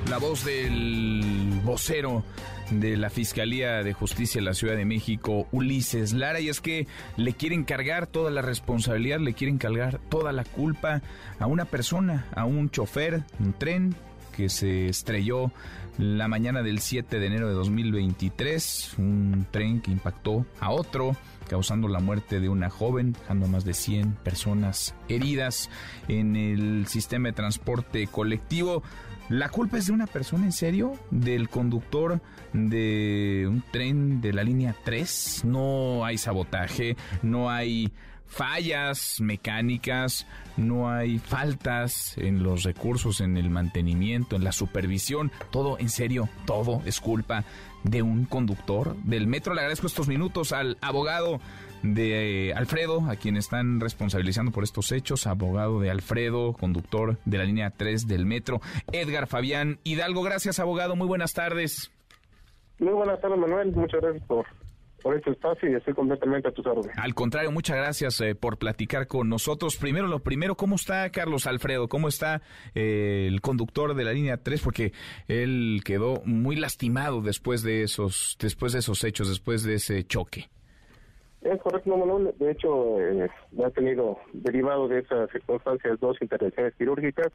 La 0.10 0.20
voz 0.20 0.46
del 0.46 1.60
vocero 1.66 2.24
de 2.72 2.98
la 2.98 3.10
Fiscalía 3.10 3.84
de 3.84 3.94
Justicia 3.94 4.40
de 4.42 4.46
la 4.46 4.54
Ciudad 4.54 4.76
de 4.76 4.86
México, 4.86 5.48
Ulises 5.52 6.14
Lara, 6.14 6.40
y 6.40 6.50
es 6.50 6.62
que 6.62 6.88
le 7.16 7.34
quieren 7.34 7.64
cargar 7.64 8.08
toda 8.08 8.32
la 8.32 8.42
responsabilidad, 8.42 9.20
le 9.20 9.34
quieren 9.34 9.58
cargar 9.58 10.00
toda 10.10 10.32
la 10.32 10.44
culpa 10.44 11.02
a 11.40 11.48
una 11.48 11.66
persona, 11.66 12.28
a 12.36 12.46
un 12.46 12.70
chofer, 12.70 13.24
un 13.40 13.54
tren 13.54 13.96
que 14.36 14.50
se 14.50 14.88
estrelló 14.88 15.52
la 15.98 16.28
mañana 16.28 16.62
del 16.62 16.80
7 16.80 17.20
de 17.20 17.26
enero 17.26 17.48
de 17.48 17.56
2023, 17.56 18.96
un 19.00 19.48
tren 19.50 19.82
que 19.82 19.92
impactó 19.92 20.46
a 20.60 20.70
otro, 20.72 21.16
causando 21.48 21.88
la 21.88 22.00
muerte 22.00 22.40
de 22.40 22.50
una 22.50 22.70
joven, 22.70 23.14
dejando 23.14 23.48
más 23.48 23.66
de 23.66 23.74
100 23.74 24.14
personas 24.24 24.96
heridas 25.08 25.70
en 26.08 26.36
el 26.36 26.88
sistema 26.88 27.30
de 27.30 27.34
transporte 27.34 28.08
colectivo. 28.08 28.84
¿La 29.30 29.50
culpa 29.50 29.78
es 29.78 29.88
de 29.88 29.94
una 29.94 30.08
persona 30.08 30.46
en 30.46 30.54
serio? 30.54 30.94
¿Del 31.12 31.50
conductor 31.50 32.22
de 32.54 33.46
un 33.48 33.62
tren 33.72 34.22
de 34.22 34.32
la 34.32 34.44
línea 34.44 34.76
3? 34.86 35.44
No 35.46 36.06
hay 36.06 36.18
sabotaje, 36.18 36.96
no 37.24 37.50
hay 37.50 37.92
fallas 38.28 39.20
mecánicas, 39.20 40.28
no 40.58 40.90
hay 40.90 41.18
faltas 41.18 42.18
en 42.18 42.44
los 42.44 42.64
recursos, 42.64 43.22
en 43.22 43.38
el 43.38 43.50
mantenimiento, 43.50 44.36
en 44.36 44.44
la 44.44 44.52
supervisión. 44.52 45.32
Todo, 45.52 45.80
en 45.80 45.90
serio, 45.90 46.30
todo 46.46 46.82
es 46.86 47.00
culpa 47.00 47.44
de 47.90 48.02
un 48.02 48.26
conductor 48.26 48.96
del 49.04 49.28
metro. 49.28 49.54
Le 49.54 49.62
agradezco 49.62 49.88
estos 49.88 50.08
minutos 50.08 50.52
al 50.52 50.78
abogado 50.82 51.40
de 51.84 52.54
Alfredo, 52.56 53.02
a 53.10 53.16
quien 53.16 53.38
están 53.38 53.80
responsabilizando 53.80 54.52
por 54.52 54.64
estos 54.64 54.92
hechos, 54.92 55.28
abogado 55.28 55.80
de 55.80 55.92
Alfredo, 55.92 56.54
conductor 56.54 57.18
de 57.26 57.38
la 57.38 57.44
línea 57.44 57.72
3 57.72 58.08
del 58.08 58.26
metro, 58.26 58.62
Edgar 58.92 59.28
Fabián 59.28 59.80
Hidalgo. 59.84 60.24
Gracias, 60.24 60.60
abogado. 60.60 60.96
Muy 60.96 61.08
buenas 61.08 61.34
tardes. 61.34 61.92
Muy 62.80 62.94
buenas 62.94 63.20
tardes, 63.20 63.38
Manuel. 63.40 63.72
Muchas 63.74 64.02
gracias 64.02 64.24
por, 64.26 64.46
por 65.02 65.16
este 65.16 65.32
espacio 65.32 65.70
y 65.70 65.76
estoy 65.76 65.94
completamente 65.94 66.48
a 66.48 66.52
tus 66.52 66.66
órdenes. 66.66 66.98
Al 66.98 67.14
contrario, 67.14 67.52
muchas 67.52 67.78
gracias 67.78 68.20
eh, 68.22 68.36
por 68.36 68.58
platicar 68.58 69.08
con 69.08 69.30
nosotros. 69.30 69.78
Primero, 69.78 70.08
lo 70.08 70.20
primero, 70.20 70.56
¿cómo 70.56 70.76
está 70.76 71.10
Carlos 71.12 71.48
Alfredo? 71.48 71.88
¿Cómo 71.88 72.08
está 72.08 72.42
eh, 72.76 73.28
el 73.28 73.42
conductor 73.42 73.94
de 73.94 74.04
la 74.04 74.14
línea 74.14 74.38
3? 74.38 74.62
Porque 74.62 74.94
él 75.28 75.82
quedó 75.86 76.22
muy 76.26 76.56
lastimado 76.56 77.22
después 77.22 77.64
de 77.64 77.84
esos, 77.84 78.38
después 78.40 78.74
de 78.74 78.80
esos 78.80 79.04
hechos, 79.04 79.30
después 79.30 79.64
de 79.64 79.76
ese 79.76 80.04
choque. 80.04 80.50
Es 81.42 81.62
correcto, 81.62 81.96
Manuel. 81.96 82.34
De 82.40 82.52
hecho, 82.52 83.00
eh, 83.00 83.30
ha 83.64 83.70
tenido 83.70 84.18
derivado 84.34 84.88
de 84.88 85.00
esas 85.00 85.30
circunstancias 85.32 86.00
dos 86.00 86.18
intervenciones 86.22 86.74
quirúrgicas. 86.76 87.32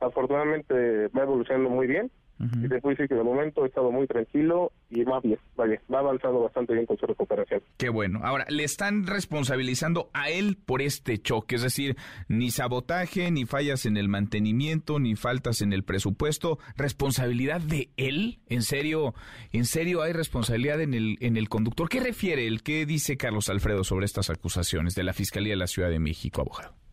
Afortunadamente 0.00 1.08
va 1.08 1.22
evolucionando 1.22 1.70
muy 1.70 1.86
bien. 1.86 2.10
Y 2.40 2.68
te 2.68 2.80
puedo 2.80 2.94
decir 2.94 3.08
que 3.08 3.14
de 3.14 3.22
momento 3.22 3.64
he 3.64 3.68
estado 3.68 3.90
muy 3.92 4.06
tranquilo 4.06 4.72
y 4.90 5.04
va 5.04 5.20
bien, 5.20 5.38
vaya, 5.56 5.80
va 5.92 6.00
avanzando 6.00 6.40
bastante 6.40 6.74
bien 6.74 6.84
con 6.84 6.98
su 6.98 7.06
recuperación. 7.06 7.62
Qué 7.76 7.88
bueno. 7.88 8.20
Ahora, 8.22 8.44
le 8.48 8.64
están 8.64 9.06
responsabilizando 9.06 10.10
a 10.12 10.30
él 10.30 10.56
por 10.56 10.82
este 10.82 11.18
choque, 11.18 11.56
es 11.56 11.62
decir, 11.62 11.96
ni 12.28 12.50
sabotaje, 12.50 13.30
ni 13.30 13.44
fallas 13.44 13.86
en 13.86 13.96
el 13.96 14.08
mantenimiento, 14.08 14.98
ni 14.98 15.14
faltas 15.14 15.62
en 15.62 15.72
el 15.72 15.84
presupuesto. 15.84 16.58
¿Responsabilidad 16.76 17.60
de 17.60 17.90
él? 17.96 18.40
¿En 18.48 18.62
serio, 18.62 19.14
en 19.52 19.64
serio 19.64 20.02
hay 20.02 20.12
responsabilidad 20.12 20.80
en 20.80 20.94
el, 20.94 21.16
en 21.20 21.36
el 21.36 21.48
conductor? 21.48 21.88
¿Qué 21.88 22.00
refiere 22.00 22.46
él? 22.46 22.62
¿Qué 22.62 22.84
dice 22.84 23.16
Carlos 23.16 23.48
Alfredo 23.48 23.84
sobre 23.84 24.06
estas 24.06 24.28
acusaciones 24.30 24.94
de 24.94 25.04
la 25.04 25.12
Fiscalía 25.12 25.52
de 25.52 25.58
la 25.58 25.66
Ciudad 25.66 25.88
de 25.88 26.00
México, 26.00 26.40
abogado? 26.40 26.83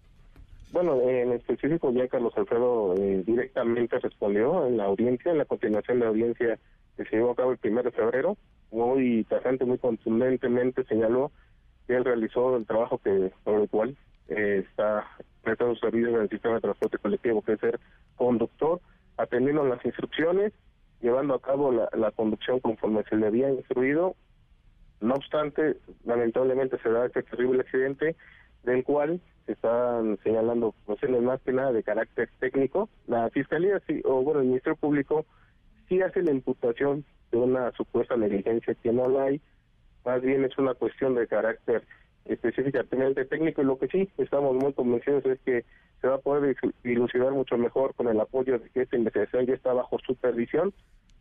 Bueno, 0.71 1.01
en 1.01 1.33
específico 1.33 1.91
ya 1.91 2.07
Carlos 2.07 2.33
Alfredo 2.37 2.95
eh, 2.95 3.23
directamente 3.25 3.99
respondió 3.99 4.65
en 4.65 4.77
la 4.77 4.85
audiencia, 4.85 5.31
en 5.31 5.39
la 5.39 5.45
continuación 5.45 5.99
de 5.99 6.05
la 6.05 6.11
audiencia 6.11 6.59
que 6.95 7.03
se 7.03 7.17
llevó 7.17 7.31
a 7.31 7.35
cabo 7.35 7.51
el 7.51 7.57
primero 7.57 7.91
de 7.91 7.97
febrero, 7.97 8.37
muy 8.71 9.25
tajante, 9.25 9.65
muy 9.65 9.77
contundentemente 9.79 10.85
señaló 10.85 11.31
que 11.87 11.97
él 11.97 12.05
realizó 12.05 12.55
el 12.55 12.65
trabajo 12.65 12.99
que 12.99 13.33
por 13.43 13.59
el 13.59 13.67
cual 13.67 13.97
eh, 14.29 14.63
está 14.65 15.05
prestando 15.43 15.75
servicios 15.75 16.13
en 16.13 16.21
el 16.21 16.29
sistema 16.29 16.55
de 16.55 16.61
transporte 16.61 16.97
colectivo, 16.99 17.41
que 17.41 17.53
es 17.53 17.59
ser 17.59 17.77
conductor, 18.15 18.79
atendiendo 19.17 19.65
las 19.65 19.83
instrucciones, 19.83 20.53
llevando 21.01 21.33
a 21.33 21.41
cabo 21.41 21.73
la 21.73 22.11
conducción 22.11 22.61
conforme 22.61 23.03
se 23.09 23.17
le 23.17 23.27
había 23.27 23.49
instruido. 23.49 24.15
No 25.01 25.15
obstante, 25.15 25.77
lamentablemente 26.05 26.77
se 26.81 26.89
da 26.89 27.07
este 27.07 27.23
terrible 27.23 27.61
accidente 27.61 28.15
del 28.63 28.85
cual 28.85 29.19
se 29.45 29.53
están 29.53 30.17
señalando 30.23 30.73
cuestiones 30.85 31.21
más 31.21 31.41
que 31.41 31.53
nada 31.53 31.71
de 31.71 31.83
carácter 31.83 32.29
técnico. 32.39 32.89
La 33.07 33.29
Fiscalía, 33.29 33.81
sí, 33.87 34.01
o 34.05 34.21
bueno, 34.21 34.41
el 34.41 34.47
Ministerio 34.47 34.75
Público 34.75 35.25
sí 35.87 36.01
hace 36.01 36.21
la 36.21 36.31
imputación 36.31 37.03
de 37.31 37.37
una 37.37 37.71
supuesta 37.73 38.15
negligencia 38.15 38.75
que 38.75 38.91
no 38.91 39.07
la 39.09 39.23
hay, 39.23 39.41
más 40.05 40.21
bien 40.21 40.43
es 40.43 40.57
una 40.57 40.73
cuestión 40.73 41.15
de 41.15 41.27
carácter 41.27 41.83
específicamente 42.25 43.25
técnico 43.25 43.61
y 43.61 43.65
lo 43.65 43.77
que 43.77 43.87
sí 43.87 44.09
estamos 44.17 44.55
muy 44.55 44.73
convencidos 44.73 45.25
es 45.25 45.39
que 45.39 45.65
se 46.01 46.07
va 46.07 46.15
a 46.15 46.19
poder 46.19 46.55
dilucidar 46.83 47.31
mucho 47.31 47.57
mejor 47.57 47.93
con 47.95 48.07
el 48.07 48.19
apoyo 48.19 48.57
de 48.57 48.69
que 48.69 48.81
esta 48.81 48.95
investigación 48.95 49.45
ya 49.45 49.53
está 49.53 49.73
bajo 49.73 49.99
supervisión 49.99 50.73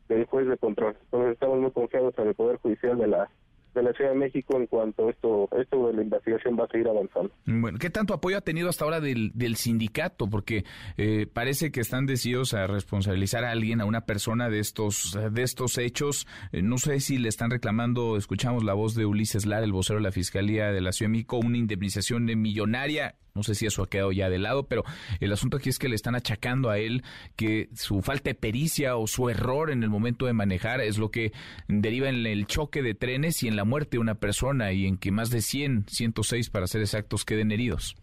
del 0.08 0.24
juez 0.24 0.46
de 0.48 0.56
control. 0.56 0.96
Entonces 1.04 1.32
estamos 1.32 1.58
muy 1.58 1.70
confiados 1.70 2.14
en 2.18 2.28
el 2.28 2.34
Poder 2.34 2.56
Judicial 2.58 2.98
de 2.98 3.06
la 3.06 3.30
de 3.74 3.82
la 3.82 3.92
Ciudad 3.92 4.10
de 4.10 4.16
México 4.16 4.56
en 4.56 4.66
cuanto 4.66 5.06
a 5.06 5.10
esto, 5.10 5.48
esto 5.58 5.88
de 5.88 5.94
la 5.94 6.02
investigación 6.02 6.58
va 6.58 6.64
a 6.64 6.68
seguir 6.68 6.88
avanzando. 6.88 7.30
Bueno, 7.46 7.78
¿qué 7.78 7.90
tanto 7.90 8.14
apoyo 8.14 8.36
ha 8.38 8.40
tenido 8.40 8.68
hasta 8.68 8.84
ahora 8.84 9.00
del, 9.00 9.30
del 9.34 9.56
sindicato? 9.56 10.28
Porque 10.28 10.64
eh, 10.96 11.26
parece 11.32 11.70
que 11.70 11.80
están 11.80 12.06
decididos 12.06 12.54
a 12.54 12.66
responsabilizar 12.66 13.44
a 13.44 13.50
alguien, 13.50 13.80
a 13.80 13.84
una 13.84 14.02
persona 14.02 14.48
de 14.48 14.58
estos, 14.58 15.18
de 15.30 15.42
estos 15.42 15.78
hechos. 15.78 16.26
Eh, 16.52 16.62
no 16.62 16.78
sé 16.78 17.00
si 17.00 17.18
le 17.18 17.28
están 17.28 17.50
reclamando, 17.50 18.16
escuchamos 18.16 18.64
la 18.64 18.74
voz 18.74 18.94
de 18.94 19.06
Ulises 19.06 19.46
Lara, 19.46 19.64
el 19.64 19.72
vocero 19.72 19.98
de 19.98 20.04
la 20.04 20.12
Fiscalía 20.12 20.72
de 20.72 20.80
la 20.80 20.92
Ciudad 20.92 21.08
de 21.08 21.12
México, 21.12 21.38
una 21.38 21.58
indemnización 21.58 22.24
millonaria 22.24 23.16
no 23.34 23.42
sé 23.42 23.54
si 23.54 23.66
eso 23.66 23.82
ha 23.82 23.88
quedado 23.88 24.12
ya 24.12 24.28
de 24.28 24.38
lado, 24.38 24.64
pero 24.64 24.84
el 25.20 25.32
asunto 25.32 25.56
aquí 25.56 25.68
es 25.68 25.78
que 25.78 25.88
le 25.88 25.94
están 25.94 26.14
achacando 26.14 26.70
a 26.70 26.78
él 26.78 27.02
que 27.36 27.68
su 27.74 28.02
falta 28.02 28.30
de 28.30 28.34
pericia 28.34 28.96
o 28.96 29.06
su 29.06 29.28
error 29.28 29.70
en 29.70 29.82
el 29.82 29.90
momento 29.90 30.26
de 30.26 30.32
manejar 30.32 30.80
es 30.80 30.98
lo 30.98 31.10
que 31.10 31.32
deriva 31.68 32.08
en 32.08 32.26
el 32.26 32.46
choque 32.46 32.82
de 32.82 32.94
trenes 32.94 33.42
y 33.42 33.48
en 33.48 33.56
la 33.56 33.64
muerte 33.64 33.92
de 33.92 34.00
una 34.00 34.16
persona 34.16 34.72
y 34.72 34.86
en 34.86 34.98
que 34.98 35.10
más 35.12 35.30
de 35.30 35.40
100, 35.40 35.84
106 35.88 36.50
para 36.50 36.66
ser 36.66 36.80
exactos, 36.80 37.24
queden 37.24 37.52
heridos. 37.52 37.96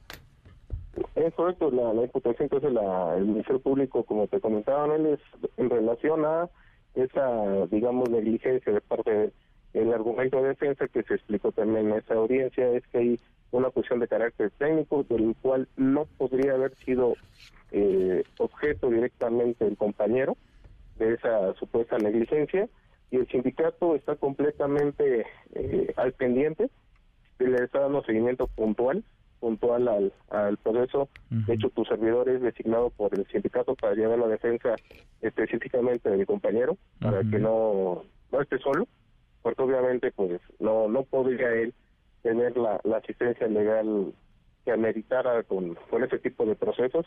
Es 1.16 1.34
correcto, 1.36 1.70
la, 1.72 1.94
la 1.94 2.04
imputación 2.04 2.46
entonces 2.46 2.72
la, 2.72 3.16
el 3.18 3.26
Ministerio 3.26 3.62
Público, 3.62 4.04
como 4.04 4.28
te 4.28 4.40
comentaba, 4.40 4.96
él 4.96 5.06
es 5.08 5.20
en 5.58 5.70
relación 5.70 6.26
a 6.26 6.50
esa, 6.96 7.68
digamos, 7.68 8.10
negligencia 8.10 8.74
de 8.74 8.82
parte 8.82 9.32
del 9.74 9.94
argumento 9.94 10.42
de 10.42 10.50
defensa 10.50 10.88
que 10.88 11.04
se 11.04 11.16
explicó 11.16 11.52
también 11.52 11.92
en 11.92 11.98
esa 12.00 12.16
audiencia, 12.16 12.72
es 12.72 12.88
que 12.88 12.98
hay 12.98 13.20
una 13.52 13.70
cuestión 13.70 14.00
de 14.00 14.08
carácter 14.08 14.52
técnico 14.58 15.04
del 15.04 15.36
cual 15.42 15.68
no 15.78 16.06
podría 16.18 16.54
haber 16.54 16.76
sido 16.78 17.16
eh, 17.72 18.24
objeto 18.40 18.90
directamente 18.90 19.66
el 19.66 19.78
compañero 19.78 20.38
de 20.98 21.14
esa 21.14 21.54
supuesta 21.56 21.98
negligencia 21.98 22.68
y 23.12 23.18
el 23.18 23.28
sindicato 23.28 23.96
está 23.96 24.16
completamente 24.16 25.26
eh, 25.54 25.94
al 25.96 26.14
pendiente 26.14 26.70
le 27.40 27.64
está 27.64 27.82
dando 27.82 28.04
seguimiento 28.04 28.48
puntual 28.48 29.04
puntual 29.40 29.88
al, 29.88 30.14
al 30.32 30.58
proceso. 30.58 31.10
De 31.30 31.54
hecho 31.54 31.70
tu 31.70 31.86
servidor 31.86 32.28
es 32.28 32.42
designado 32.42 32.90
por 32.90 33.14
el 33.14 33.28
sindicato 33.28 33.76
para 33.76 33.94
llevar 33.94 34.18
la 34.18 34.28
defensa 34.28 34.76
específicamente 35.22 36.10
de 36.10 36.18
mi 36.18 36.26
compañero 36.26 36.78
para 37.00 37.22
que 37.22 37.38
no 37.38 38.04
no 38.32 38.42
esté 38.42 38.58
solo 38.58 38.88
porque 39.44 39.62
obviamente 39.62 40.12
pues 40.12 40.42
no 40.60 40.88
no 40.88 41.04
podría 41.04 41.54
él 41.54 41.74
tener 42.28 42.58
la, 42.58 42.82
asistencia 42.98 43.48
legal 43.48 44.14
que 44.66 44.72
ameritara 44.72 45.44
con, 45.44 45.76
con 45.90 46.04
ese 46.04 46.20
tipo 46.20 46.46
de 46.46 46.56
procesos. 46.56 47.06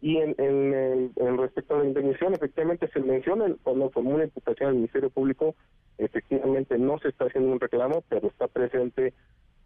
Y 0.00 0.16
en, 0.16 0.34
en, 0.38 1.38
respecto 1.38 1.74
a 1.74 1.78
la 1.80 1.84
indemnización, 1.84 2.34
efectivamente 2.34 2.88
se 2.88 3.00
menciona 3.00 3.54
cuando 3.62 3.90
formula 3.90 4.24
imputación 4.24 4.70
al 4.70 4.74
Ministerio 4.76 5.10
Público, 5.10 5.54
efectivamente 5.98 6.78
no 6.78 6.98
se 6.98 7.08
está 7.08 7.26
haciendo 7.26 7.52
un 7.52 7.60
reclamo, 7.60 8.02
pero 8.08 8.28
está 8.28 8.48
presente 8.48 9.12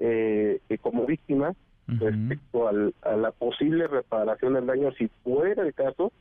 eh, 0.00 0.60
como 0.82 1.06
víctima 1.06 1.54
respecto 1.86 2.66
al, 2.66 2.92
a 3.02 3.16
la 3.16 3.30
posible 3.30 3.86
reparación 3.86 4.54
del 4.54 4.66
daño 4.66 4.90
si 4.98 5.06
fuera 5.22 5.62
el 5.62 5.72
caso 5.72 6.12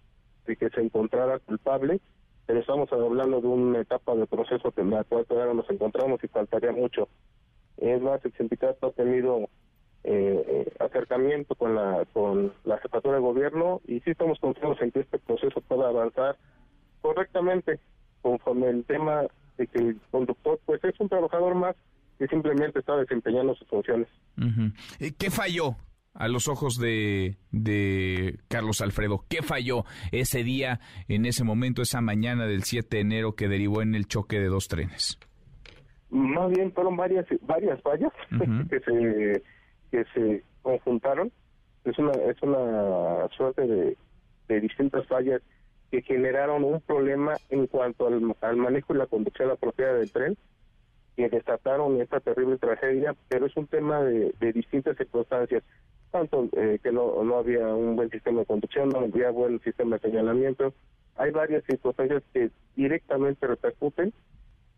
de 0.45 0.55
que 0.55 0.69
se 0.69 0.79
encontrara 0.79 1.39
culpable, 1.39 1.99
pero 2.45 2.59
estamos 2.59 2.89
hablando 2.93 3.41
de 3.41 3.47
una 3.47 3.79
etapa 3.79 4.15
de 4.15 4.27
proceso 4.27 4.71
que 4.71 4.81
en 4.81 4.91
la 4.91 5.03
cual 5.03 5.25
todavía 5.25 5.55
nos 5.55 5.69
encontramos 5.71 6.23
y 6.23 6.27
faltaría 6.27 6.71
mucho 6.71 7.09
Es 7.78 8.01
más, 8.01 8.23
el 8.26 8.34
sindicato 8.34 8.88
ha 8.88 8.91
tenido 8.91 9.49
eh, 10.03 10.71
acercamiento 10.80 11.55
con 11.55 11.76
la 11.76 12.05
con 12.13 12.53
la 12.63 12.78
jefatura 12.78 13.15
de 13.15 13.21
gobierno 13.21 13.82
y 13.88 13.99
sí 14.01 14.11
estamos 14.11 14.39
confiados 14.39 14.80
en 14.82 14.91
que 14.91 14.99
este 14.99 15.17
proceso 15.17 15.61
pueda 15.61 15.89
avanzar 15.89 16.38
correctamente 17.01 17.80
conforme 18.21 18.69
el 18.69 18.86
tema 18.86 19.23
de 19.57 19.67
que 19.67 19.80
el 19.80 19.99
conductor 20.11 20.59
pues 20.65 20.84
es 20.84 20.99
un 20.99 21.09
trabajador 21.09 21.55
más 21.55 21.76
que 22.19 22.28
simplemente 22.28 22.80
está 22.80 22.95
desempeñando 22.97 23.55
sus 23.55 23.67
funciones. 23.67 24.07
¿Qué 25.17 25.32
falló 25.32 25.76
a 26.13 26.28
los 26.28 26.47
ojos 26.47 26.78
de, 26.78 27.38
de 27.51 28.39
Carlos 28.47 28.82
Alfredo? 28.82 29.26
¿Qué 29.28 29.41
falló 29.41 29.86
ese 30.11 30.43
día, 30.43 30.80
en 31.07 31.26
ese 31.26 31.43
momento, 31.43 31.82
esa 31.82 32.01
mañana 32.01 32.45
del 32.45 32.63
7 32.63 32.95
de 32.95 33.01
enero 33.01 33.36
que 33.36 33.47
derivó 33.47 33.82
en 33.82 33.95
el 33.95 34.07
choque 34.07 34.39
de 34.39 34.47
dos 34.47 34.67
trenes? 34.67 35.19
Más 36.16 36.49
bien 36.49 36.72
fueron 36.72 36.95
varias 36.95 37.26
varias 37.41 37.82
fallas 37.82 38.11
que 38.70 38.80
se 38.80 39.43
que 39.91 40.05
se 40.13 40.43
conjuntaron. 40.61 41.30
Es 41.84 41.99
una 41.99 42.13
es 42.13 42.41
una 42.41 43.28
suerte 43.36 43.68
de, 43.68 43.97
de 44.47 44.61
distintas 44.61 45.05
fallas 45.07 45.41
que 45.91 46.01
generaron 46.01 46.63
un 46.63 46.80
problema 46.80 47.36
en 47.49 47.68
cuanto 47.68 48.07
al, 48.07 48.34
al 48.39 48.55
manejo 48.55 48.93
y 48.93 48.97
la 48.97 49.07
conducción 49.07 49.51
apropiada 49.51 49.95
del 49.95 50.11
tren 50.11 50.38
que 51.18 51.30
desataron 51.30 51.99
esta 52.01 52.22
terrible 52.22 52.57
tragedia, 52.57 53.13
pero 53.28 53.45
es 53.45 53.55
un 53.57 53.68
tema 53.68 54.01
de, 54.01 54.34
de 54.39 54.53
distintas 54.53 54.97
circunstancias, 54.97 55.63
tanto 56.11 56.49
eh, 56.57 56.80
que 56.84 56.91
no, 56.91 57.24
no 57.24 57.38
había 57.38 57.68
un 57.74 57.95
buen 57.95 58.09
sistema 58.09 58.39
de 58.39 58.45
conducción, 58.45 58.89
no 58.89 58.99
había 58.99 59.32
buen 59.32 59.61
sistema 59.61 59.97
de 59.97 60.09
señalamiento, 60.09 60.74
hay 61.16 61.32
varias 61.32 61.63
circunstancias 61.66 62.24
que 62.34 62.49
directamente 62.76 63.47
repercuten 63.47 64.13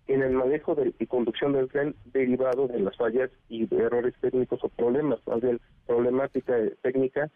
en 0.08 0.22
el 0.22 0.34
manejo 0.34 0.76
de, 0.76 0.93
y 0.99 1.05
conducción 1.05 1.53
del 1.53 1.70
tren 1.70 1.95
derivado 2.05 2.68
de 2.68 2.80
las 2.80 2.95
fallas 2.97 3.30
y 3.49 3.66
de 3.66 3.78
errores 3.78 4.14
técnicos 4.22 4.64
o 4.64 4.70
problemas, 4.70 5.20
más 5.28 5.41
bien 5.41 5.60
problemática 5.86 6.53
técnica 6.82 7.30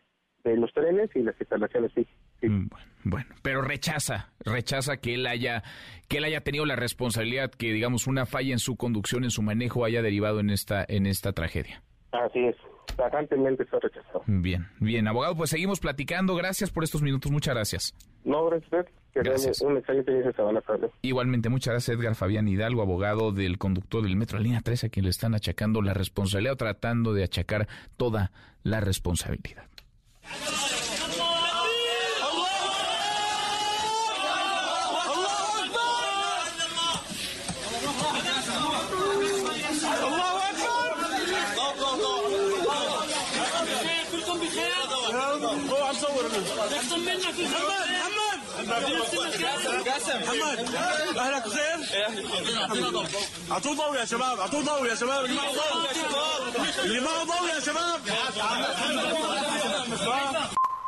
de 0.43 0.57
los 0.57 0.73
trenes 0.73 1.09
y 1.15 1.19
las 1.19 1.39
instalaciones 1.39 1.91
sí. 1.93 2.07
Mm, 2.41 2.67
bueno, 3.03 3.27
pero 3.43 3.61
rechaza, 3.61 4.31
rechaza 4.43 4.97
que 4.97 5.13
él 5.13 5.27
haya 5.27 5.63
que 6.07 6.17
él 6.17 6.23
haya 6.23 6.41
tenido 6.41 6.65
la 6.65 6.75
responsabilidad 6.75 7.51
que 7.51 7.71
digamos 7.71 8.07
una 8.07 8.25
falla 8.25 8.51
en 8.51 8.59
su 8.59 8.75
conducción, 8.75 9.23
en 9.23 9.31
su 9.31 9.41
manejo 9.43 9.85
haya 9.85 10.01
derivado 10.01 10.39
en 10.39 10.49
esta 10.49 10.83
en 10.87 11.05
esta 11.05 11.33
tragedia. 11.33 11.83
Así 12.11 12.39
es. 12.39 12.55
Tajantemente 12.95 13.63
está 13.63 13.79
rechazado. 13.79 14.23
Bien, 14.25 14.67
bien, 14.79 15.07
abogado, 15.07 15.35
pues 15.35 15.51
seguimos 15.51 15.79
platicando. 15.79 16.35
Gracias 16.35 16.71
por 16.71 16.83
estos 16.83 17.01
minutos, 17.01 17.31
muchas 17.31 17.53
gracias. 17.53 17.93
No, 18.23 18.45
gracias. 18.45 18.87
Que 19.13 19.19
gracias. 19.21 19.61
Un 19.61 19.77
excelente 19.77 20.13
día 20.13 20.31
semana 20.31 20.61
tarde. 20.61 20.89
Igualmente, 21.01 21.49
muchas 21.49 21.73
gracias, 21.73 21.97
Edgar 21.97 22.15
Fabián 22.15 22.47
Hidalgo, 22.47 22.81
abogado 22.81 23.31
del 23.31 23.57
conductor 23.57 24.03
del 24.03 24.15
Metro 24.15 24.39
Línea 24.39 24.61
3, 24.63 24.85
a 24.85 24.89
quien 24.89 25.03
le 25.03 25.09
están 25.09 25.35
achacando 25.35 25.81
la 25.81 25.93
responsabilidad 25.93 26.53
o 26.53 26.57
tratando 26.57 27.13
de 27.13 27.23
achacar 27.23 27.67
toda 27.97 28.31
la 28.63 28.79
responsabilidad. 28.79 29.65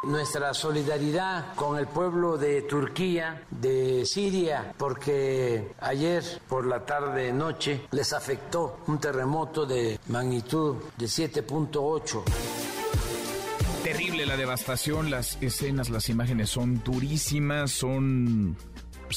Nuestra 0.04 0.54
solidaridad 0.54 1.56
con 1.56 1.78
el 1.78 1.88
pueblo 1.88 2.38
de 2.38 2.64
Turquía, 2.64 3.44
de 3.50 4.06
Siria, 4.06 4.74
porque 4.78 5.72
ayer 5.80 6.24
por 6.50 6.66
la 6.66 6.86
tarde 6.86 7.32
noche 7.32 7.88
les 7.92 8.12
afectó 8.12 8.80
un 8.88 9.00
terremoto 9.00 9.66
de 9.66 10.00
magnitud 10.08 10.76
de 10.98 11.06
7.8 11.06 12.24
terrible 13.84 14.26
la 14.26 14.38
devastación, 14.38 15.12
las 15.12 15.38
escenas, 15.42 15.90
las 15.90 16.08
imágenes 16.08 16.50
son 16.50 16.82
durísimas, 16.84 17.70
son 17.72 18.56